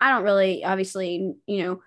I 0.01 0.11
don't 0.11 0.23
really, 0.23 0.65
obviously, 0.65 1.35
you 1.45 1.64
know, 1.64 1.81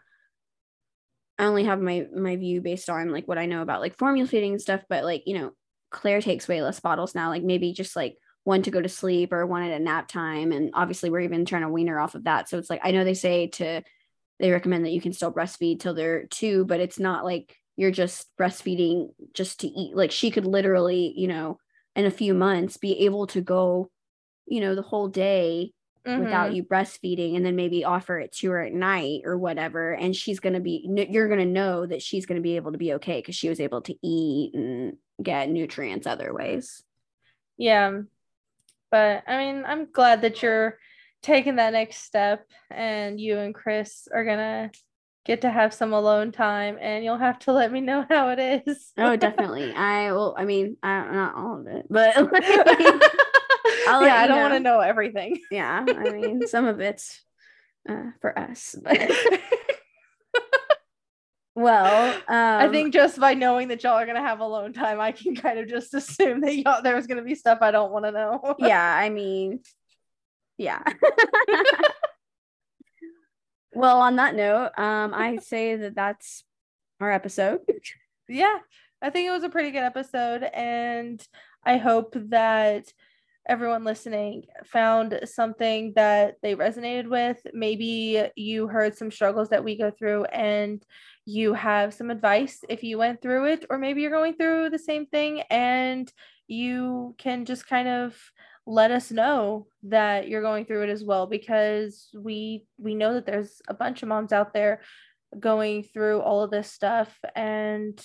I 1.39 1.45
only 1.45 1.65
have 1.65 1.81
my 1.81 2.07
my 2.15 2.37
view 2.37 2.61
based 2.61 2.91
on 2.91 3.11
like 3.11 3.27
what 3.27 3.39
I 3.39 3.47
know 3.47 3.63
about 3.63 3.81
like 3.81 3.97
formula 3.97 4.29
feeding 4.29 4.53
and 4.53 4.61
stuff, 4.61 4.83
but 4.89 5.05
like, 5.05 5.23
you 5.27 5.39
know, 5.39 5.53
Claire 5.91 6.21
takes 6.21 6.47
way 6.47 6.63
less 6.63 6.81
bottles 6.81 7.15
now, 7.15 7.29
like 7.29 7.43
maybe 7.43 7.73
just 7.73 7.97
like 7.97 8.17
one 8.45 8.63
to 8.63 8.71
go 8.71 8.81
to 8.81 8.89
sleep 8.89 9.33
or 9.33 9.47
one 9.47 9.63
at 9.63 9.79
a 9.79 9.83
nap 9.83 10.09
time. 10.09 10.53
And 10.53 10.71
obviously 10.75 11.11
we're 11.11 11.21
even 11.21 11.45
trying 11.45 11.63
to 11.63 11.69
wean 11.69 11.89
her 11.89 12.01
off 12.01 12.15
of 12.15 12.25
that. 12.25 12.49
So 12.49 12.59
it's 12.59 12.71
like 12.71 12.81
I 12.83 12.91
know 12.91 13.05
they 13.05 13.15
say 13.15 13.49
to 13.49 13.83
they 14.39 14.51
recommend 14.51 14.85
that 14.85 14.93
you 14.93 15.01
can 15.01 15.13
still 15.13 15.33
breastfeed 15.33 15.81
till 15.81 15.95
they're 15.95 16.27
two, 16.27 16.65
but 16.65 16.81
it's 16.81 16.99
not 16.99 17.25
like 17.25 17.57
you're 17.77 17.91
just 17.91 18.29
breastfeeding 18.39 19.11
just 19.35 19.61
to 19.61 19.69
eat. 19.69 19.95
Like 19.95 20.11
she 20.11 20.31
could 20.31 20.47
literally, 20.47 21.13
you 21.17 21.29
know, 21.29 21.59
in 21.95 22.07
a 22.07 22.11
few 22.11 22.35
months 22.35 22.77
be 22.77 23.05
able 23.05 23.27
to 23.29 23.41
go, 23.41 23.91
you 24.47 24.61
know, 24.61 24.75
the 24.75 24.83
whole 24.83 25.09
day 25.09 25.73
mm-hmm. 26.07 26.25
without 26.25 26.55
you 26.55 26.65
breastfeeding 26.65 27.37
and 27.37 27.45
then 27.45 27.57
maybe 27.57 27.85
offer 27.85 28.19
it 28.19 28.33
to 28.33 28.51
her 28.51 28.65
at 28.65 28.73
night 28.73 29.23
or 29.25 29.37
whatever. 29.39 29.93
And 29.93 30.15
she's 30.17 30.41
going 30.41 30.55
to 30.55 30.61
be, 30.61 30.87
you're 31.11 31.29
going 31.29 31.41
to 31.41 31.47
know 31.47 31.85
that 31.87 32.03
she's 32.03 32.27
going 32.27 32.37
to 32.37 32.43
be 32.43 32.57
able 32.57 32.73
to 32.73 32.79
be 32.79 32.95
okay 32.95 33.19
because 33.21 33.35
she 33.35 33.49
was 33.49 33.61
able 33.61 33.83
to 33.83 33.95
eat 34.03 34.55
and 34.55 34.97
get 35.23 35.51
nutrients 35.51 36.07
other 36.07 36.33
ways. 36.33 36.83
Yeah. 37.57 38.01
But 38.91 39.25
I 39.27 39.39
mean, 39.39 39.65
I'm 39.67 39.91
glad 39.91 40.23
that 40.23 40.43
you're 40.43 40.79
taking 41.23 41.57
that 41.57 41.73
next 41.73 42.05
step 42.05 42.47
and 42.71 43.21
you 43.21 43.39
and 43.39 43.55
Chris 43.55 44.09
are 44.13 44.25
gonna 44.25 44.71
get 45.25 45.43
to 45.43 45.51
have 45.51 45.75
some 45.75 45.93
alone 45.93 46.33
time 46.33 46.79
and 46.81 47.05
you'll 47.05 47.19
have 47.19 47.39
to 47.41 47.53
let 47.53 47.71
me 47.71 47.81
know 47.81 48.05
how 48.09 48.31
it 48.31 48.65
is. 48.67 48.93
oh, 48.97 49.17
definitely. 49.17 49.73
I 49.77 50.13
will 50.13 50.35
I 50.37 50.45
mean, 50.45 50.77
I 50.83 51.05
not 51.13 51.35
all 51.35 51.61
of 51.61 51.67
it, 51.67 51.87
but 51.91 52.17
like, 53.97 54.07
yeah, 54.09 54.17
I 54.17 54.27
don't 54.27 54.41
want 54.41 54.55
to 54.55 54.61
know 54.61 54.81
everything. 54.81 55.41
yeah, 55.51 55.85
I 55.87 56.11
mean, 56.11 56.47
some 56.47 56.67
of 56.67 56.81
it's 56.81 57.23
uh, 57.89 58.11
for 58.21 58.39
us. 58.39 58.75
But 58.83 58.99
well, 61.61 62.15
um, 62.15 62.23
I 62.29 62.69
think 62.69 62.95
just 62.95 63.21
by 63.21 63.35
knowing 63.35 63.69
that 63.69 63.83
y'all 63.83 63.93
are 63.93 64.07
gonna 64.07 64.23
have 64.23 64.41
alone 64.41 64.73
time, 64.73 64.99
I 64.99 65.13
can 65.13 65.37
kind 65.37 65.59
of 65.59 65.69
just 65.69 65.93
assume 66.01 66.41
that 66.41 66.57
y'all 66.57 66.83
there's 66.83 67.07
gonna 67.07 67.23
be 67.23 67.35
stuff 67.35 67.59
I 67.61 67.71
don't 67.71 67.93
want 67.93 68.07
to 68.07 68.13
know. 68.13 68.55
yeah, 68.59 68.97
I 68.99 69.11
mean, 69.11 69.61
yeah. 70.57 70.83
well, 73.75 74.01
on 74.01 74.17
that 74.17 74.35
note, 74.35 74.71
um, 74.79 75.13
I 75.15 75.37
say 75.37 75.77
that 75.77 75.95
that's 75.95 76.45
our 76.99 77.13
episode. 77.13 77.61
Yeah, 78.27 78.59
I 79.03 79.11
think 79.11 79.29
it 79.29 79.33
was 79.33 79.45
a 79.45 79.51
pretty 79.51 79.71
good 79.71 79.83
episode, 79.83 80.43
and 80.43 81.23
I 81.63 81.77
hope 81.77 82.15
that 82.31 82.91
everyone 83.47 83.85
listening 83.85 84.45
found 84.65 85.19
something 85.25 85.93
that 85.97 86.37
they 86.43 86.55
resonated 86.55 87.09
with. 87.09 87.39
Maybe 87.53 88.31
you 88.37 88.69
heard 88.69 88.97
some 88.97 89.11
struggles 89.11 89.51
that 89.51 89.65
we 89.65 89.77
go 89.77 89.91
through 89.91 90.25
and 90.25 90.83
you 91.25 91.55
have 91.55 91.95
some 91.95 92.11
advice 92.11 92.61
if 92.69 92.83
you 92.83 92.99
went 92.99 93.23
through 93.23 93.47
it, 93.47 93.67
or 93.71 93.79
maybe 93.79 94.03
you're 94.03 94.11
going 94.11 94.35
through 94.35 94.71
the 94.71 94.79
same 94.79 95.07
thing 95.07 95.43
and 95.51 96.13
you 96.49 97.15
can 97.19 97.45
just 97.45 97.69
kind 97.69 97.89
of 97.89 98.17
let 98.67 98.91
us 98.91 99.11
know 99.11 99.67
that 99.85 100.29
you're 100.29 100.43
going 100.43 100.65
through 100.65 100.83
it 100.83 100.91
as 100.91 101.05
well 101.05 101.27
because 101.27 102.09
we 102.15 102.67
we 102.79 102.95
know 102.95 103.15
that 103.15 103.27
there's 103.27 103.61
a 103.69 103.75
bunch 103.75 104.03
of 104.03 104.09
moms 104.09 104.33
out 104.33 104.53
there 104.53 104.81
going 105.39 105.83
through 105.83 106.21
all 106.21 106.43
of 106.43 106.51
this 106.51 106.71
stuff 106.71 107.17
and 107.35 108.01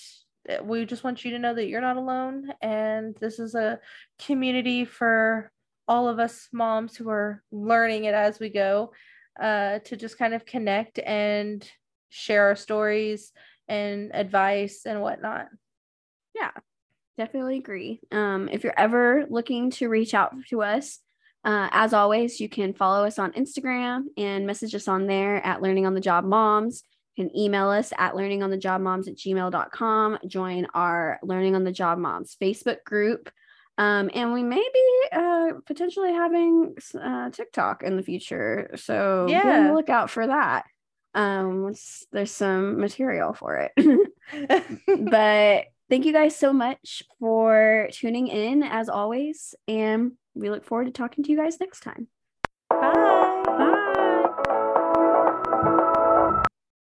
we 0.63 0.85
just 0.85 1.03
want 1.03 1.25
you 1.25 1.31
to 1.31 1.39
know 1.39 1.53
that 1.53 1.67
you're 1.67 1.81
not 1.81 1.97
alone 1.97 2.49
and 2.61 3.15
this 3.19 3.39
is 3.39 3.55
a 3.55 3.79
community 4.19 4.85
for 4.85 5.51
all 5.87 6.07
of 6.07 6.19
us 6.19 6.47
moms 6.53 6.95
who 6.95 7.09
are 7.09 7.43
learning 7.51 8.05
it 8.05 8.13
as 8.13 8.39
we 8.39 8.49
go 8.49 8.91
uh, 9.39 9.79
to 9.79 9.97
just 9.97 10.17
kind 10.17 10.33
of 10.33 10.45
connect 10.45 10.99
and 10.99 11.69
share 12.09 12.47
our 12.47 12.55
stories 12.55 13.31
and 13.67 14.13
advice 14.13 14.85
and 14.85 15.01
whatnot 15.01 15.47
yeah 16.35 16.51
definitely 17.17 17.57
agree. 17.57 17.99
Um, 18.11 18.49
if 18.51 18.63
you're 18.63 18.77
ever 18.77 19.25
looking 19.29 19.71
to 19.71 19.89
reach 19.89 20.13
out 20.13 20.33
to 20.49 20.61
us, 20.61 20.99
uh, 21.43 21.69
as 21.71 21.93
always, 21.93 22.39
you 22.39 22.49
can 22.49 22.73
follow 22.73 23.05
us 23.05 23.19
on 23.19 23.31
Instagram 23.33 24.05
and 24.17 24.47
message 24.47 24.73
us 24.73 24.87
on 24.87 25.05
there 25.05 25.45
at 25.45 25.61
Learning 25.61 25.85
on 25.85 25.93
the 25.93 26.01
Job 26.01 26.25
Moms. 26.25 26.83
You 27.15 27.25
can 27.25 27.37
email 27.37 27.69
us 27.69 27.93
at 27.97 28.13
learningonthejobmoms 28.13 29.07
at 29.07 29.15
gmail.com. 29.15 30.19
Join 30.27 30.67
our 30.73 31.19
Learning 31.23 31.55
on 31.55 31.63
the 31.63 31.71
Job 31.71 31.99
Moms 31.99 32.35
Facebook 32.41 32.83
group. 32.83 33.29
Um, 33.77 34.09
and 34.13 34.33
we 34.33 34.41
may 34.41 34.63
be 34.73 35.07
uh, 35.11 35.51
potentially 35.65 36.13
having 36.13 36.75
uh, 36.99 37.29
TikTok 37.29 37.83
in 37.83 37.95
the 37.95 38.03
future. 38.03 38.71
So 38.75 39.27
yeah. 39.29 39.43
be 39.43 39.49
on 39.49 39.67
the 39.67 39.73
lookout 39.73 40.09
for 40.09 40.25
that. 40.25 40.65
Um, 41.15 41.73
there's 42.11 42.31
some 42.31 42.79
material 42.79 43.33
for 43.33 43.57
it. 43.57 43.71
but 44.87 45.65
thank 45.89 46.05
you 46.05 46.13
guys 46.13 46.35
so 46.35 46.53
much 46.53 47.03
for 47.19 47.87
tuning 47.91 48.27
in 48.27 48.63
as 48.63 48.89
always. 48.89 49.55
And 49.67 50.13
we 50.33 50.49
look 50.49 50.65
forward 50.65 50.85
to 50.85 50.91
talking 50.91 51.23
to 51.23 51.31
you 51.31 51.37
guys 51.37 51.59
next 51.59 51.81
time. 51.81 52.07
Bye. 52.69 53.04